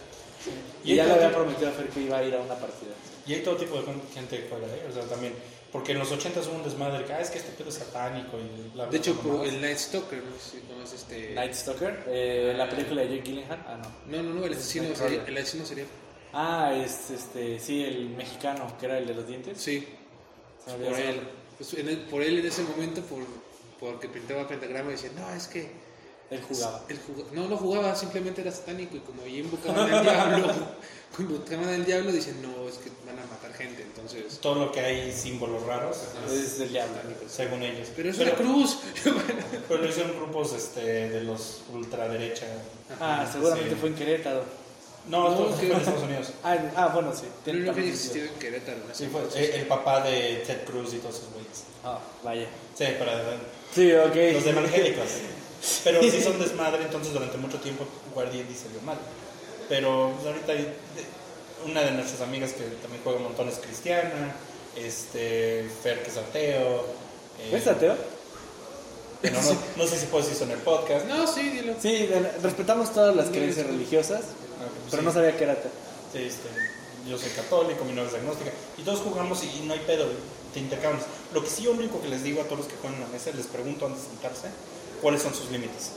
Y 0.84 0.94
Y 0.94 0.96
ya 0.96 1.06
le 1.06 1.14
había 1.14 1.32
prometido 1.34 1.70
a 1.70 1.74
Fer 1.74 1.88
que 1.90 2.02
iba 2.02 2.18
a 2.18 2.24
ir 2.24 2.34
a 2.34 2.40
una 2.40 2.56
partida. 2.56 2.92
Y 3.28 3.34
hay 3.34 3.42
todo 3.44 3.58
tipo 3.58 3.76
de 3.76 3.84
gente 4.14 4.38
que 4.42 4.48
juega, 4.50 4.68
¿eh? 4.68 4.86
O 4.90 4.94
sea, 4.94 5.04
también. 5.04 5.34
Porque 5.72 5.92
en 5.92 6.00
los 6.00 6.12
80 6.12 6.40
hubo 6.40 6.56
un 6.56 6.64
desmadre 6.64 7.06
que, 7.06 7.14
ah, 7.14 7.22
es 7.22 7.30
que 7.30 7.38
este 7.38 7.52
pedo 7.52 7.70
es 7.70 7.76
satánico 7.76 8.38
y 8.40 8.70
bla, 8.74 8.86
bla, 8.86 8.92
De 8.92 8.98
hecho, 8.98 9.14
por 9.22 9.46
el 9.46 9.62
Night 9.62 9.78
Stalker, 9.78 10.18
no 10.24 10.32
sé 10.40 10.58
si 10.58 10.62
conoces 10.66 11.02
este. 11.02 11.34
Night 11.36 11.54
Stalker, 11.54 12.06
eh, 12.08 12.54
la 12.58 12.68
película 12.68 13.02
de 13.02 13.10
Jake 13.18 13.22
Gyllenhaal. 13.30 13.64
Ah, 13.68 13.78
no. 14.08 14.18
No, 14.18 14.24
no, 14.24 14.40
no, 14.40 14.46
el 14.46 14.54
asesino, 14.54 14.96
sería, 14.96 15.24
el 15.28 15.38
asesino 15.38 15.66
sería. 15.66 15.86
Ah, 16.34 16.74
es 16.76 17.12
este, 17.12 17.60
sí, 17.60 17.84
el 17.84 18.10
mexicano, 18.10 18.76
que 18.80 18.86
era 18.88 18.98
el 18.98 19.06
de 19.06 19.14
los 19.14 19.28
dientes. 19.28 19.60
Sí, 19.62 19.88
por 20.66 20.98
él. 21.00 21.22
Pues 21.58 21.74
en 21.76 21.90
el- 21.90 21.98
por 22.00 22.24
él 22.24 22.40
en 22.40 22.46
ese 22.48 22.64
momento, 22.64 23.02
por, 23.02 23.20
porque 23.80 24.08
pintaba 24.10 24.48
pentagrama 24.48 24.90
y 24.90 24.94
decía, 24.94 25.12
no, 25.16 25.30
es 25.34 25.48
que. 25.48 25.90
Él 26.30 26.44
jugaba. 26.48 26.84
Él 26.90 27.00
jugaba- 27.08 27.30
no, 27.34 27.48
no 27.48 27.58
jugaba, 27.58 27.96
simplemente 27.96 28.42
era 28.42 28.52
satánico 28.52 28.96
y 28.96 29.00
como 29.00 29.24
ahí 29.24 29.40
invocaban 29.40 29.92
al 29.92 30.04
diablo, 30.04 30.54
invocaban 31.18 31.70
al 31.70 31.84
diablo, 31.86 32.12
dicen, 32.12 32.40
no, 32.44 32.70
es 32.70 32.76
que 32.76 32.92
van 33.04 33.18
a 33.18 33.26
matar 33.26 33.52
gente, 33.54 33.82
entonces. 33.82 34.38
Todo 34.40 34.66
lo 34.66 34.72
que 34.72 34.80
hay 34.80 35.12
símbolos 35.12 35.64
raros, 35.66 35.98
Es 36.32 36.60
del 36.60 36.70
diablo. 36.70 36.94
según 37.28 37.64
ellos. 37.64 37.88
Pero 37.96 38.12
es 38.12 38.20
una 38.20 38.36
cruz. 38.36 38.78
pero 39.68 39.82
lo 39.82 39.90
hicieron 39.90 40.16
grupos 40.18 40.54
este, 40.54 41.10
de 41.10 41.24
los 41.24 41.62
ultraderecha. 41.74 42.46
Ah, 43.00 43.28
seguramente 43.32 43.72
Sí. 43.72 43.76
fue 43.80 43.90
en 43.90 43.96
Querétaro. 43.96 44.44
No, 45.08 45.30
No, 45.32 45.48
que- 45.48 45.54
fue 45.56 45.66
en 45.72 45.78
Estados 45.78 46.04
Unidos. 46.04 46.32
Ah, 46.44 46.58
ah, 46.76 46.88
bueno, 46.94 47.12
sí. 47.16 47.24
Pero 47.44 47.58
no 47.58 47.72
había 47.72 47.86
existido 47.90 48.28
en 48.28 48.34
Querétaro. 48.36 48.78
Sí, 48.94 49.08
fue 49.08 49.22
entonces. 49.22 49.50
eh, 49.50 49.60
el 49.62 49.66
papá 49.66 50.04
de 50.04 50.44
Ted 50.46 50.64
Cruz 50.66 50.94
y 50.94 50.98
todos 50.98 51.16
esos 51.16 51.34
güeyes. 51.34 51.64
Ah, 51.84 51.98
vaya. 52.24 52.48
Sí, 52.78 52.86
para 53.00 53.14
Sí, 53.74 53.92
ok. 53.94 54.16
los 54.34 54.46
evangélicos. 54.46 55.06
Pero 55.84 56.02
sí 56.02 56.22
son 56.22 56.40
desmadre, 56.40 56.84
entonces 56.84 57.14
durante 57.14 57.38
mucho 57.38 57.58
tiempo 57.60 57.86
Guardian 58.14 58.46
salió 58.56 58.82
mal. 58.82 58.98
Pero 59.68 60.14
pues, 60.16 60.28
ahorita 60.28 60.54
hay 60.54 60.74
una 61.66 61.82
de 61.82 61.92
nuestras 61.92 62.22
amigas 62.22 62.54
que 62.54 62.64
también 62.82 63.02
juega 63.04 63.18
un 63.20 63.26
montón 63.26 63.50
es 63.50 63.56
cristiana, 63.60 64.36
este, 64.76 65.70
Fer 65.84 66.02
que 66.02 66.10
es 66.10 66.18
ateo. 66.18 66.86
eh, 67.40 67.50
¿Ves 67.52 67.68
ateo? 67.68 67.96
No, 69.22 69.32
no, 69.42 69.58
no 69.76 69.86
sé 69.88 69.98
si 70.00 70.06
puedo 70.06 70.24
decir 70.24 70.36
eso 70.38 70.46
en 70.46 70.52
el 70.52 70.60
podcast. 70.60 71.06
No, 71.08 71.28
sí, 71.28 71.42
dilo. 71.50 71.74
Sí, 71.82 72.10
respetamos 72.42 72.94
todas 72.94 73.14
las 73.16 73.28
creencias 73.28 73.66
es- 73.66 73.72
religiosas, 73.72 74.22
Ah, 74.62 74.68
pues, 74.68 74.92
pero 74.92 75.02
sí. 75.02 75.06
no 75.08 75.14
sabía 75.14 75.36
que 75.38 75.44
era 75.44 75.54
ateo. 75.54 75.72
Sí, 76.14 76.20
este, 76.20 76.48
yo 77.08 77.18
soy 77.18 77.30
católico, 77.32 77.84
mi 77.84 77.92
novia 77.92 78.08
es 78.10 78.16
agnóstica, 78.16 78.52
y 78.78 78.82
todos 78.84 79.00
jugamos 79.02 79.44
y 79.44 79.62
no 79.66 79.74
hay 79.74 79.80
pedo, 79.82 80.06
te 80.54 80.60
intercambiamos. 80.60 81.06
Lo 81.34 81.44
que 81.44 81.50
sí, 81.50 81.64
lo 81.64 81.72
único 81.72 82.02
que 82.02 82.08
les 82.10 82.24
digo 82.24 82.42
a 82.42 82.46
todos 82.46 82.60
los 82.60 82.68
que 82.68 82.76
juegan 82.78 82.96
en 82.96 83.02
la 83.06 83.08
mesa, 83.10 83.32
les 83.36 83.48
pregunto 83.48 83.86
antes 83.86 84.04
de 84.04 84.08
sentarse, 84.10 84.48
¿cuáles 85.02 85.22
son 85.22 85.34
sus 85.34 85.50
límites? 85.52 85.92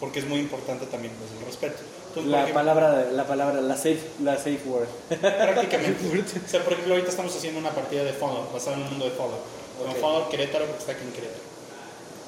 porque 0.00 0.18
es 0.20 0.24
muy 0.26 0.40
importante 0.40 0.86
también 0.86 1.12
pues, 1.18 1.28
el 1.38 1.44
respeto. 1.44 1.76
Entonces, 2.08 2.32
La 2.32 2.38
ejemplo, 2.38 2.54
palabra, 2.54 3.04
la 3.12 3.26
palabra, 3.26 3.60
la 3.60 3.76
safe, 3.76 4.00
la 4.24 4.36
safe 4.38 4.58
word. 4.64 4.88
prácticamente. 5.20 6.40
o 6.46 6.48
sea, 6.48 6.64
por 6.64 6.72
ejemplo, 6.72 6.94
ahorita 6.94 7.10
estamos 7.10 7.36
haciendo 7.36 7.60
una 7.60 7.68
partida 7.70 8.02
de 8.04 8.14
Fallout, 8.14 8.50
basada 8.50 8.76
en 8.78 8.84
un 8.84 8.88
mundo 8.90 9.04
de 9.04 9.10
Fallout. 9.10 9.42
Con 9.78 9.90
Ok. 9.90 9.96
Fallout 10.00 10.30
Querétaro, 10.30 10.64
porque 10.64 10.80
está 10.80 10.92
aquí 10.92 11.02
en 11.04 11.12
Querétaro. 11.12 11.42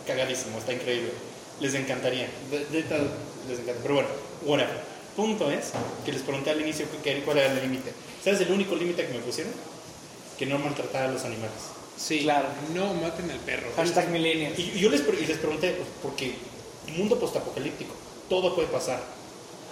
Cagadísimo, 0.07 0.59
está 0.59 0.75
increíble. 0.75 1.13
Les 1.61 1.75
encantaría. 1.75 2.29
De- 2.51 2.67
de 2.67 2.83
tal, 2.83 3.09
les 3.49 3.59
encanta. 3.61 3.81
Pero 3.83 3.95
bueno, 3.95 4.09
whatever. 4.45 4.77
Punto 5.17 5.51
es 5.51 5.71
que 6.05 6.13
les 6.13 6.21
pregunté 6.21 6.51
al 6.51 6.61
inicio 6.61 6.85
cuál 7.25 7.39
era 7.39 7.53
el 7.53 7.63
límite. 7.63 7.91
¿Sabes 8.23 8.41
el 8.43 8.51
único 8.53 8.75
límite 8.77 9.07
que 9.07 9.15
me 9.15 9.21
pusieron? 9.21 9.53
Que 10.43 10.47
no 10.49 10.59
maltratara 10.59 11.05
a 11.09 11.13
los 11.13 11.23
animales. 11.25 11.55
Sí, 11.97 12.23
Claro. 12.23 12.49
No 12.75 12.93
maten 12.95 13.31
al 13.31 13.39
perro. 13.39 13.69
Hashtag 13.77 14.09
millennials. 14.09 14.59
Y, 14.59 14.73
y 14.75 14.81
yo 14.81 14.91
les, 14.91 15.03
y 15.03 15.25
les 15.25 15.39
pregunté, 15.39 15.71
pues, 15.71 15.87
porque 16.03 16.35
mundo 16.97 17.17
postapocalíptico, 17.21 17.95
todo 18.29 18.53
puede 18.57 18.67
pasar. 18.67 19.01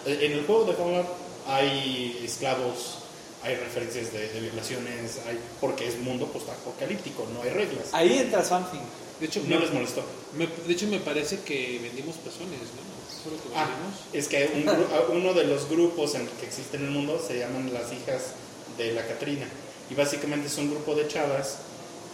Eh, 0.07 0.27
En 0.27 0.33
el 0.35 0.47
juego 0.47 0.67
de 0.67 0.75
Fallout 0.75 1.09
hay 1.49 2.21
esclavos, 2.25 2.99
hay 3.43 3.57
referencias 3.57 4.13
de, 4.13 4.29
de 4.29 4.39
violaciones, 4.43 5.19
hay, 5.27 5.41
porque 5.61 5.89
es 5.89 5.99
mundo 5.99 6.27
postapocalíptico, 6.27 7.27
no 7.35 7.43
hay 7.43 7.51
reglas. 7.51 7.89
Ahí 7.93 8.19
entra 8.19 8.45
Something. 8.45 8.79
De 9.19 9.27
hecho, 9.27 9.41
No 9.49 9.57
me, 9.57 9.63
les 9.63 9.73
molestó. 9.73 10.05
me- 10.37 10.47
de 10.47 10.73
hecho, 10.73 10.87
me 10.87 11.01
parece 11.01 11.41
que 11.41 11.81
vendimos 11.83 12.15
personas, 12.15 12.61
¿no? 12.61 13.11
¿Eso 13.11 13.23
fue 13.25 13.33
lo 13.33 13.39
que 13.43 13.49
Ah, 13.57 13.69
es 14.13 14.29
que 14.29 14.53
un 14.55 15.17
uno 15.17 15.35
de 15.35 15.47
los 15.49 15.69
grupos 15.69 16.15
en 16.15 16.21
el 16.21 16.29
que 16.29 16.47
existe 16.47 16.77
en 16.77 16.85
el 16.85 16.91
mundo 16.91 17.21
se 17.27 17.41
llaman 17.41 17.75
las 17.75 17.93
hijas 17.93 18.35
de 18.79 18.93
la 18.93 19.05
Catrina. 19.05 19.49
Y 19.91 19.95
básicamente 19.95 20.47
es 20.47 20.57
un 20.59 20.71
grupo 20.71 20.95
de 20.95 21.09
chavas 21.09 21.57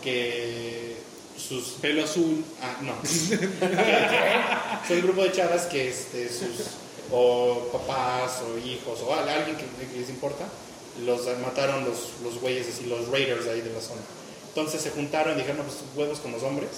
que 0.03 0.97
sus 1.37 1.75
Pelo 1.83 2.05
azul. 2.05 2.43
Ah, 2.63 2.79
no. 2.83 2.95
Son 4.89 4.97
un 4.97 5.03
grupo 5.03 5.23
de 5.23 5.33
chavas 5.33 5.63
que 5.67 5.89
este, 5.89 6.29
sus 6.29 6.67
o 7.13 7.69
papás 7.73 8.41
o 8.43 8.59
hijos 8.67 8.99
o 9.07 9.15
al- 9.15 9.29
alguien 9.29 9.57
que, 9.57 9.65
que 9.87 9.99
les 10.01 10.09
importa 10.09 10.45
los 11.05 11.21
mataron 11.41 11.85
los, 11.85 12.13
los 12.25 12.41
güeyes 12.41 12.67
así, 12.69 12.87
los 12.87 13.09
raiders 13.09 13.45
de 13.45 13.51
ahí 13.53 13.61
de 13.61 13.71
la 13.73 13.81
zona. 13.81 14.01
Entonces 14.49 14.81
se 14.81 14.91
juntaron 14.91 15.35
y 15.35 15.41
dijeron, 15.41 15.59
"No, 15.59 15.65
pues 15.65 15.77
huevos 15.95 16.19
con 16.21 16.33
los 16.33 16.43
hombres. 16.43 16.71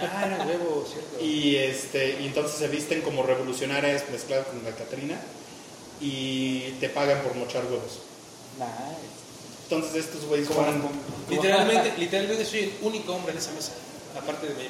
Ah, 0.00 0.24
era 0.26 0.44
huevo, 0.46 0.86
cierto. 0.88 1.18
Y, 1.24 1.56
este, 1.56 2.18
y 2.22 2.26
entonces 2.26 2.56
se 2.58 2.68
visten 2.68 3.02
como 3.02 3.24
revolucionarias 3.24 4.04
mezcladas 4.10 4.46
con 4.46 4.62
la 4.64 4.70
Catrina 4.70 5.20
y 6.00 6.70
te 6.80 6.88
pagan 6.88 7.20
por 7.22 7.34
mochar 7.34 7.64
huevos. 7.64 7.98
Nice. 8.58 9.23
Entonces 9.64 10.04
estos 10.04 10.24
güeyes 10.26 10.48
Como 10.48 10.62
las, 10.62 10.76
fueron... 10.76 10.90
Literalmente, 11.30 11.94
literalmente 11.98 12.44
soy 12.44 12.60
el 12.60 12.72
único 12.82 13.14
hombre 13.14 13.32
en 13.32 13.38
esa 13.38 13.52
mesa, 13.52 13.72
aparte 14.16 14.46
de 14.46 14.54
mí. 14.54 14.68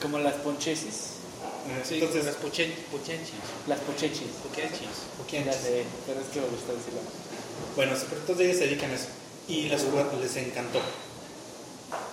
como 0.00 0.18
las 0.18 0.34
ponchesis. 0.34 1.22
Sí, 1.84 1.94
entonces, 1.94 2.24
las 2.24 2.34
pochen, 2.36 2.74
pochenchis. 2.90 3.38
Las 3.68 3.78
pochechis. 3.80 4.34
Pochechis. 4.42 5.46
Ya 5.46 5.52
sé, 5.52 5.84
pero 6.06 6.20
es 6.20 6.26
que 6.26 6.40
me 6.40 6.48
gusta 6.48 6.72
decirlo. 6.72 7.00
Bueno, 7.76 7.94
sí, 7.96 8.02
pero 8.08 8.20
entonces 8.20 8.46
ellos 8.46 8.58
se 8.58 8.66
dedican 8.66 8.90
a 8.90 8.94
eso. 8.94 9.06
Y 9.48 9.68
les, 9.68 9.82
les 10.20 10.36
encantó. 10.36 10.80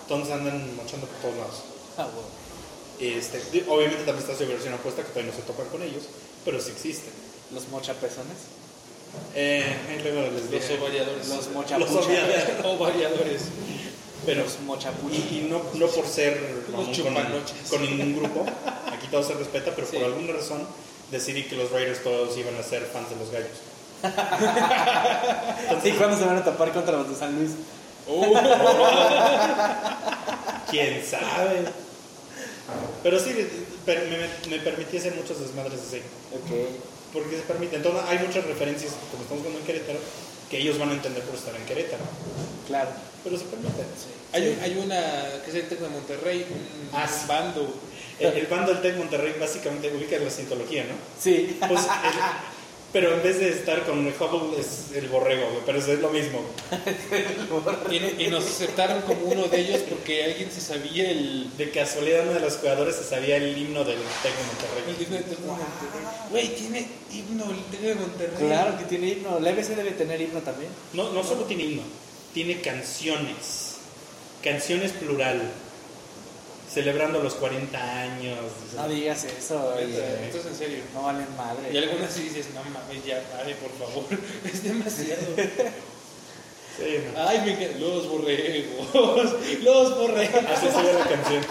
Entonces 0.04 0.34
andan 0.34 0.76
mochando 0.76 1.08
por 1.08 1.18
todos 1.18 1.36
lados. 1.38 1.56
Ah, 1.98 2.08
bueno. 2.14 2.30
Este, 3.00 3.42
obviamente 3.68 4.04
también 4.04 4.20
está 4.20 4.38
su 4.38 4.48
versión 4.48 4.74
apuesta 4.74 5.02
que 5.02 5.10
todavía 5.10 5.32
no 5.32 5.38
se 5.38 5.44
topan 5.44 5.68
con 5.68 5.82
ellos, 5.82 6.04
pero 6.46 6.62
sí 6.62 6.72
existe. 6.72 7.10
Los 7.54 7.68
mochapezones. 7.70 8.38
Eh, 9.36 9.64
luego 10.04 10.22
les 10.32 10.52
Los 10.70 10.80
ovariadores. 10.80 11.28
Los 11.28 11.38
Los 11.38 11.50
mochapuchas. 11.54 11.92
ovariadores. 11.96 12.46
ovariadores. 12.66 13.42
Pero, 14.26 14.44
Los 14.44 14.60
mochapuchas. 14.62 15.18
y, 15.32 15.38
y 15.38 15.48
no, 15.50 15.62
no 15.76 15.88
por 15.88 16.06
ser 16.06 16.40
Los 16.72 16.98
con, 17.70 17.82
ningún 17.82 18.18
grupo, 18.20 18.46
aquí 18.92 19.08
todo 19.10 19.24
se 19.24 19.34
respeta, 19.34 19.72
pero 19.76 19.88
Sí. 19.88 19.96
por 19.98 20.06
alguna 20.06 20.34
razón 20.34 20.62
decidí 21.12 21.44
que 21.44 21.56
los 21.56 21.72
Raiders 21.72 22.04
todos 22.04 22.38
iban 22.38 22.56
a 22.56 22.64
ser 22.64 22.84
fans 22.84 23.10
de 23.10 23.16
los 23.16 23.32
gallos. 23.32 23.58
¿Y 25.86 25.92
cuándo 25.92 26.18
se 26.18 26.26
van 26.26 26.38
a 26.38 26.44
tapar 26.44 26.72
contra 26.72 26.98
los 26.98 27.10
de 27.10 27.16
San 27.16 27.36
Luis? 27.38 27.52
¿Quién 30.70 31.04
sabe? 31.06 31.66
Pero 33.04 33.20
sí, 33.20 33.34
me, 33.88 34.50
me 34.58 34.60
permití 34.64 34.98
hacer 34.98 35.16
muchos 35.16 35.40
desmadres 35.40 35.80
así. 35.88 35.98
Ok. 36.34 36.70
Porque 37.14 37.36
se 37.38 37.42
permite. 37.44 37.76
Entonces 37.78 38.02
hay 38.08 38.20
muchas 38.20 38.46
referencias, 38.46 38.94
como 39.12 39.24
estamos 39.24 39.42
jugando 39.44 39.60
en 39.60 39.66
Querétaro, 39.66 40.00
que 40.50 40.58
ellos 40.60 40.78
van 40.78 40.90
a 40.90 40.94
entender 40.94 41.24
por 41.24 41.36
estar 41.36 41.56
en 41.56 41.64
Querétaro. 41.66 42.04
Claro. 42.68 42.90
Pero 43.24 43.38
se 43.38 43.46
permite. 43.46 43.84
Hay, 44.32 44.48
un- 44.50 44.60
hay 44.62 44.78
una 44.78 45.42
que 45.44 45.50
es 45.50 45.56
el 45.56 45.68
Tec 45.68 45.80
de 45.80 45.90
Monterrey, 45.90 46.46
un 46.50 46.90
Ah, 46.94 47.08
sí. 47.08 47.26
bando. 47.28 47.74
El, 48.20 48.28
el 48.34 48.48
bando 48.48 48.74
del 48.74 48.82
TEC 48.82 48.98
Monterrey 48.98 49.34
básicamente 49.40 49.90
ubica 49.96 50.18
la 50.20 50.30
cientología, 50.30 50.84
¿no? 50.84 50.94
Sí. 51.18 51.58
Pues, 51.66 51.80
el- 51.86 51.88
pero 52.92 53.14
en 53.14 53.22
vez 53.22 53.40
de 53.40 53.50
estar 53.50 53.86
con 53.86 54.06
el 54.06 54.14
Hubble 54.14 54.60
es 54.60 54.92
el 54.96 55.08
borrego, 55.10 55.48
güey, 55.50 55.62
pero 55.66 55.78
es 55.78 55.88
lo 56.00 56.10
mismo. 56.10 56.42
Y, 57.92 58.24
y 58.26 58.28
nos 58.28 58.46
aceptaron 58.46 59.02
como 59.02 59.26
uno 59.26 59.48
de 59.48 59.60
ellos 59.60 59.82
porque 59.90 60.24
alguien 60.24 60.52
se 60.52 60.62
sabía 60.62 61.10
el. 61.10 61.50
De 61.58 61.72
casualidad 61.72 62.24
uno 62.24 62.34
de 62.34 62.40
los 62.42 62.58
jugadores 62.58 62.96
se 62.96 63.04
sabía 63.04 63.38
el 63.38 63.58
himno 63.58 63.84
del 63.84 63.98
TEC 63.98 64.34
de 64.34 64.42
el 64.42 64.48
Monterrey. 64.48 65.06
himno 65.06 65.16
del 65.16 65.26
Tec 65.26 65.40
de 65.40 65.48
Monterrey. 65.48 66.02
Güey, 66.30 66.56
tiene 66.56 66.88
himno 67.12 67.52
el 67.52 67.64
Tec 67.72 67.80
de 67.82 67.96
Monterrey. 67.96 68.48
Claro 68.48 68.78
que 68.78 68.84
tiene 68.86 69.08
himno. 69.10 69.40
La 69.40 69.50
EBC 69.50 69.68
debe 69.76 69.92
tener 69.92 70.22
himno 70.22 70.40
también. 70.42 70.72
No, 70.94 71.12
no 71.12 71.24
solo 71.24 71.44
tiene 71.44 71.64
himno, 71.64 71.84
tiene 72.34 72.62
canciones. 72.62 73.76
Canciones 74.44 74.92
plural. 74.94 75.42
Celebrando 76.74 77.22
los 77.24 77.34
40 77.36 78.00
años. 78.00 78.38
No 78.76 78.88
digas 78.88 79.24
eso. 79.24 79.36
Esto 79.38 79.74
oye. 79.76 80.26
esto 80.28 80.38
es 80.40 80.46
en 80.46 80.56
serio. 80.56 80.78
No 80.94 81.04
valen 81.04 81.26
madre. 81.36 81.74
Y 81.74 81.78
algunas 81.78 82.12
sí 82.14 82.24
dices, 82.24 82.48
no 82.54 82.62
mames, 82.64 83.04
ya, 83.06 83.22
pare, 83.32 83.56
por 83.56 83.72
favor. 83.72 84.06
Es 84.46 84.64
demasiado. 84.64 85.22
Sí, 86.78 86.96
no. 87.14 87.28
Ay, 87.28 87.42
me 87.44 87.52
encanta. 87.54 87.80
Los 87.80 88.08
borregos. 88.08 89.36
Los 89.64 89.98
borregos. 89.98 90.46
Así 90.46 90.68
se 90.68 90.82
ve 90.82 90.94
la 90.94 91.06
canción. 91.06 91.44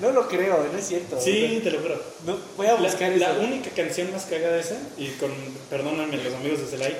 No 0.00 0.10
lo 0.10 0.28
creo, 0.28 0.68
no 0.70 0.78
es 0.78 0.86
cierto. 0.86 1.20
Sí, 1.20 1.60
te 1.62 1.70
lo 1.70 1.80
juro. 1.80 2.02
No, 2.26 2.36
voy 2.56 2.66
a 2.66 2.74
buscar 2.74 3.10
la, 3.10 3.30
eso. 3.30 3.38
la 3.38 3.44
única 3.46 3.70
canción 3.70 4.12
más 4.12 4.24
cagada 4.26 4.58
esa, 4.58 4.76
y 4.98 5.08
con, 5.12 5.32
perdónenme 5.70 6.16
los 6.16 6.34
amigos 6.34 6.60
de 6.60 6.66
Celay, 6.66 6.96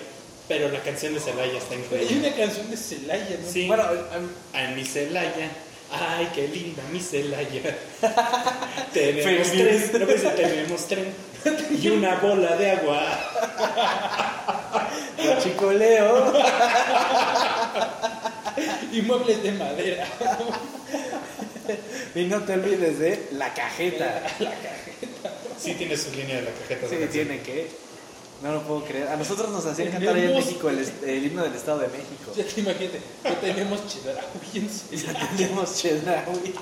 pero 0.49 0.69
la 0.69 0.81
canción 0.83 1.13
de 1.15 1.21
Celaya 1.21 1.59
está 1.59 1.75
Hay 1.75 1.81
increíble. 1.81 2.29
una 2.29 2.37
canción 2.37 2.71
de 2.71 2.77
Celaya, 2.77 3.39
¿no? 3.43 3.51
Sí. 3.51 3.67
Bueno, 3.67 3.85
Ay, 4.53 4.75
mi 4.77 4.85
Celaya, 4.85 5.51
ay, 5.93 6.31
qué 6.35 6.49
linda 6.49 6.83
mi 6.91 7.01
Celaya. 7.01 7.79
tenemos 8.93 9.51
tren, 9.51 9.91
no 10.01 10.07
pensé, 10.07 10.29
tenemos 10.31 10.89
tren 10.89 11.15
y 11.81 11.89
una 11.89 12.17
bola 12.17 12.57
de 12.57 12.71
agua. 12.71 13.03
chicoleo. 15.43 16.33
Y 18.93 19.01
muebles 19.01 19.43
de 19.43 19.53
madera. 19.53 20.07
y 22.15 22.25
no 22.25 22.43
te 22.43 22.53
olvides 22.53 22.99
de 22.99 23.29
la 23.33 23.55
cajeta. 23.55 24.23
Sí 25.59 25.73
tiene 25.73 25.97
su 25.97 26.11
línea 26.11 26.37
de 26.37 26.43
la 26.43 26.51
cajeta. 26.51 26.89
Sí, 26.89 26.97
tiene 27.11 27.41
que. 27.41 27.71
No 28.43 28.53
lo 28.53 28.63
puedo 28.63 28.85
creer. 28.85 29.09
A 29.09 29.17
nosotros 29.17 29.51
nos 29.51 29.65
hacían 29.67 29.93
cantar 29.93 30.17
allá 30.17 30.31
en 30.31 30.35
México 30.35 30.69
el, 30.69 31.25
himno 31.25 31.45
del 31.45 31.55
Estado 31.55 31.79
de 31.79 31.89
México. 31.89 32.33
Ya 32.37 32.45
te 32.45 32.61
imagínate, 32.61 33.01
ya 33.25 33.41
tenemos 33.41 33.81
chedraui. 33.87 34.69
Ya 34.93 35.31
tenemos 35.37 35.77
Chedraui. 35.77 36.55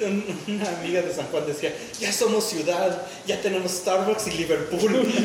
Un- 0.00 0.38
una 0.48 0.68
amiga 0.78 1.02
de 1.02 1.12
San 1.14 1.26
Juan 1.26 1.46
decía, 1.46 1.74
ya 1.98 2.12
somos 2.12 2.44
ciudad, 2.44 3.02
ya 3.26 3.40
tenemos 3.40 3.72
Starbucks 3.72 4.26
y 4.28 4.30
Liverpool. 4.32 5.06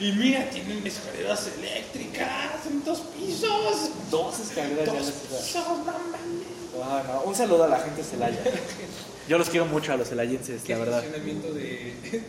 Y 0.00 0.12
mira, 0.12 0.48
tienen 0.48 0.86
escaleras 0.86 1.48
eléctricas 1.58 2.66
en 2.70 2.84
dos 2.84 3.00
pisos. 3.00 3.90
Dos 4.12 4.38
escaleras 4.38 4.86
ya 4.86 4.92
Dos 4.92 5.10
pisos, 5.10 5.78
no 5.78 5.84
mames. 5.84 7.08
No. 7.08 7.22
Un 7.22 7.34
saludo 7.34 7.64
a 7.64 7.68
la 7.68 7.80
gente 7.80 8.02
de 8.02 8.08
Celaya. 8.08 8.38
Yo 9.28 9.36
los 9.38 9.50
quiero 9.50 9.66
mucho 9.66 9.92
a 9.92 9.96
los 9.96 10.08
celayenses, 10.08 10.66
la 10.68 10.78
verdad. 10.78 11.04
estacionamiento 11.04 11.52
de 11.52 11.92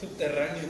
subterráneo. 0.00 0.68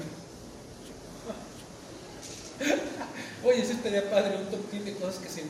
Oye, 3.44 3.62
eso 3.62 3.72
estaría 3.72 4.08
padre, 4.08 4.36
un 4.36 4.46
top 4.46 4.70
10 4.70 4.84
de 4.84 4.92
cosas 4.94 5.16
que, 5.16 5.28
se, 5.28 5.40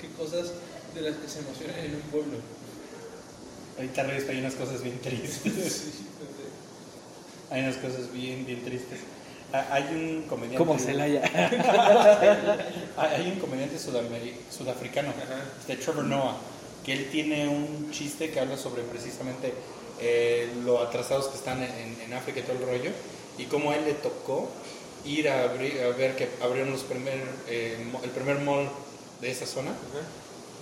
que 0.00 0.08
cosas 0.16 0.52
de 0.94 1.00
las 1.00 1.16
que 1.16 1.28
se 1.28 1.40
emocionan 1.40 1.78
en 1.80 1.94
un 1.96 2.00
pueblo. 2.02 2.38
Ahorita 3.76 4.02
regreso, 4.04 4.30
hay 4.30 4.38
unas 4.38 4.54
cosas 4.54 4.82
bien 4.82 4.98
tristes. 5.00 5.84
Hay 7.52 7.62
unas 7.64 7.78
cosas 7.78 8.12
bien, 8.12 8.46
bien 8.46 8.62
tristes. 8.62 9.00
Ah, 9.52 9.66
Hay 9.72 9.82
un 9.92 10.22
comediante. 10.28 10.58
Como 10.58 10.78
Celaya. 10.78 11.20
Ah, 12.96 13.08
Hay 13.16 13.28
un 13.32 13.40
comediante 13.40 13.76
sudafricano, 13.76 15.08
Ajá. 15.08 15.42
de 15.66 15.74
Trevor 15.76 16.04
Noah, 16.04 16.36
que 16.86 16.92
él 16.92 17.08
tiene 17.10 17.48
un 17.48 17.90
chiste 17.90 18.30
que 18.30 18.38
habla 18.38 18.56
sobre 18.56 18.82
precisamente 18.84 19.52
eh, 20.00 20.48
lo 20.64 20.80
atrasados 20.82 21.26
que 21.28 21.36
están 21.36 21.62
en, 21.62 21.96
en 22.04 22.12
África 22.12 22.40
y 22.40 22.42
todo 22.42 22.56
el 22.56 22.62
rollo, 22.66 22.90
y 23.38 23.44
cómo 23.44 23.70
a 23.70 23.76
él 23.76 23.84
le 23.84 23.94
tocó 23.94 24.48
ir 25.04 25.28
a, 25.28 25.44
abrir- 25.44 25.80
a 25.82 25.96
ver 25.96 26.16
que 26.16 26.28
abrieron 26.42 26.72
los 26.72 26.82
primer, 26.82 27.20
eh, 27.48 27.76
el 28.02 28.10
primer 28.10 28.38
mall 28.40 28.68
de 29.20 29.30
esa 29.30 29.46
zona, 29.46 29.70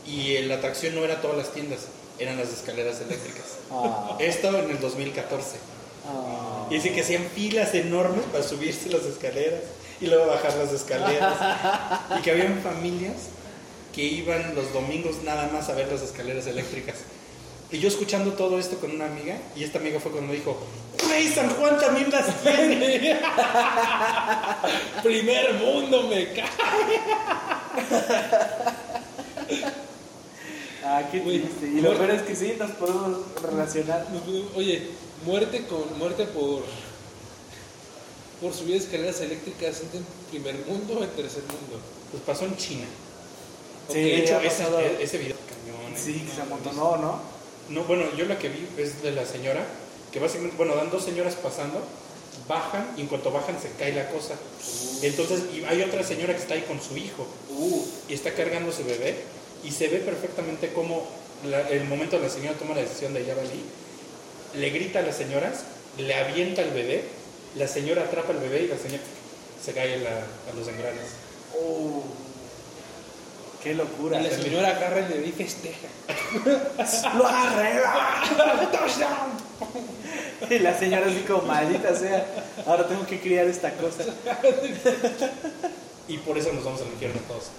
y 0.07 0.36
eh, 0.36 0.43
la 0.45 0.57
atracción 0.57 0.95
no 0.95 1.05
era 1.05 1.20
todas 1.20 1.36
las 1.36 1.53
tiendas, 1.53 1.80
eran 2.18 2.36
las 2.39 2.49
escaleras 2.51 3.01
eléctricas. 3.01 3.45
Ah, 3.70 4.16
Esto 4.18 4.49
en 4.59 4.70
el 4.70 4.80
2014. 4.80 5.57
ah. 6.07 6.66
Y 6.70 6.74
dice 6.76 6.93
que 6.95 7.03
hacían 7.03 7.22
filas 7.34 7.74
enormes 7.74 8.24
para 8.32 8.43
subirse 8.43 8.89
las 8.89 9.03
escaleras 9.03 9.61
y 10.01 10.07
luego 10.07 10.26
bajar 10.26 10.55
las 10.57 10.72
escaleras. 10.72 11.36
y 12.18 12.22
que 12.22 12.30
habían 12.30 12.59
familias 12.62 13.16
que 13.95 14.03
iban 14.05 14.55
los 14.55 14.72
domingos 14.72 15.16
nada 15.22 15.51
más 15.53 15.68
a 15.68 15.74
ver 15.74 15.93
las 15.93 16.01
escaleras 16.01 16.47
eléctricas. 16.47 16.97
Y 17.71 17.79
yo 17.79 17.89
escuchando 17.89 18.33
todo 18.33 18.59
esto 18.59 18.79
con 18.79 18.91
una 18.91 19.07
amiga, 19.07 19.37
y 19.55 19.64
esta 19.64 19.79
amiga 19.79 20.01
fue 20.01 20.11
cuando 20.11 20.31
me 20.31 20.39
dijo, 20.39 20.57
güey, 21.05 21.29
San 21.29 21.51
Juan 21.51 21.79
también 21.79 22.11
las 22.11 22.43
tiene. 22.43 23.21
Primer 25.03 25.55
mundo 25.55 26.05
me 26.05 26.33
cae. 26.33 26.49
Ah, 30.83 31.03
qué 31.12 31.21
triste. 31.21 31.66
Y 31.66 31.83
lo 31.83 31.95
peor 31.95 32.11
es 32.12 32.23
que 32.23 32.35
sí, 32.35 32.55
nos 32.59 32.71
podemos 32.71 33.19
relacionar. 33.43 34.07
Oye, 34.57 34.89
muerte 35.27 35.66
con 35.66 35.99
muerte 35.99 36.25
por 36.25 36.62
por 38.41 38.55
subir 38.55 38.77
escaleras 38.77 39.21
eléctricas 39.21 39.83
en 39.93 40.05
primer 40.31 40.55
mundo 40.66 40.99
o 41.01 41.05
en 41.05 41.11
tercer 41.11 41.43
mundo. 41.43 41.81
Pues 42.11 42.23
pasó 42.25 42.45
en 42.45 42.57
China. 42.57 42.87
Sí, 43.89 44.01
de 44.01 44.19
hecho, 44.23 44.41
ese, 44.41 45.19
video 45.19 45.37
cañón, 45.37 45.93
¿eh? 45.93 45.97
Sí, 45.97 46.21
que 46.21 46.35
se 46.35 46.43
amontonó, 46.43 46.97
¿no? 46.99 47.38
No, 47.69 47.85
bueno, 47.85 48.05
yo 48.16 48.25
la 48.27 48.39
que 48.39 48.49
vi 48.49 48.66
es 48.79 49.03
de 49.03 49.11
la 49.12 49.27
señora, 49.27 49.64
que 50.12 50.19
básicamente, 50.21 50.57
bueno, 50.57 50.75
dan 50.75 50.91
dos 50.91 51.05
señoras 51.05 51.35
pasando, 51.35 51.83
bajan 52.49 52.95
y 52.97 53.03
en 53.03 53.09
cuanto 53.09 53.31
bajan 53.31 53.57
se 53.61 53.71
cae 53.79 53.93
la 53.93 54.09
cosa. 54.09 54.35
Entonces, 55.03 55.41
y 55.55 55.64
hay 55.64 55.83
otra 55.83 56.03
señora 56.03 56.35
que 56.35 56.41
está 56.41 56.55
ahí 56.55 56.62
con 56.62 56.81
su 56.81 56.97
hijo. 56.97 57.27
Uh, 57.51 57.83
y 58.09 58.14
está 58.14 58.33
cargando 58.33 58.73
su 58.73 58.85
bebé 58.85 59.16
y 59.64 59.71
se 59.71 59.89
ve 59.89 59.99
perfectamente 59.99 60.73
cómo 60.73 61.07
la- 61.45 61.69
el 61.69 61.85
momento 61.85 62.16
de 62.16 62.23
la 62.23 62.31
señora 62.31 62.57
toma 62.59 62.75
la 62.75 62.81
decisión 62.83 63.12
de 63.12 63.25
ya 63.25 63.35
valí, 63.35 63.62
le 64.55 64.71
grita 64.71 65.01
a 65.01 65.03
las 65.03 65.16
señoras, 65.16 65.64
le 65.99 66.14
avienta 66.14 66.62
al 66.62 66.71
bebé, 66.71 67.03
la 67.57 67.69
señora 67.69 68.03
atrapa 68.05 68.33
al 68.33 68.39
bebé 68.39 68.62
y 68.62 68.69
la 68.69 68.79
señora 68.79 69.03
se 69.62 69.73
cae 69.73 69.99
la- 69.99 70.11
a 70.51 70.55
los 70.57 70.66
engranes. 70.69 71.05
Qué 73.62 73.70
Y 73.72 73.74
locura. 73.74 74.20
la 74.20 74.30
señora 74.30 74.68
agarra 74.68 75.00
el 75.00 75.09
bebé 75.09 75.26
y 75.28 75.32
festeja. 75.32 75.88
¡Lo 77.16 77.26
agarré! 77.26 77.80
Y 80.50 80.59
la 80.61 80.78
señora 80.78 81.06
así 81.06 81.24
como 81.26 81.42
maldita 81.42 81.94
sea. 81.94 82.24
Ahora 82.64 82.86
tengo 82.86 83.04
que 83.04 83.20
criar 83.20 83.46
esta 83.46 83.72
cosa. 83.72 84.04
Y 86.06 86.16
por 86.18 86.38
eso 86.38 86.52
nos 86.52 86.64
vamos 86.64 86.80
al 86.80 86.86
infierno 86.88 87.20
todos. 87.28 87.50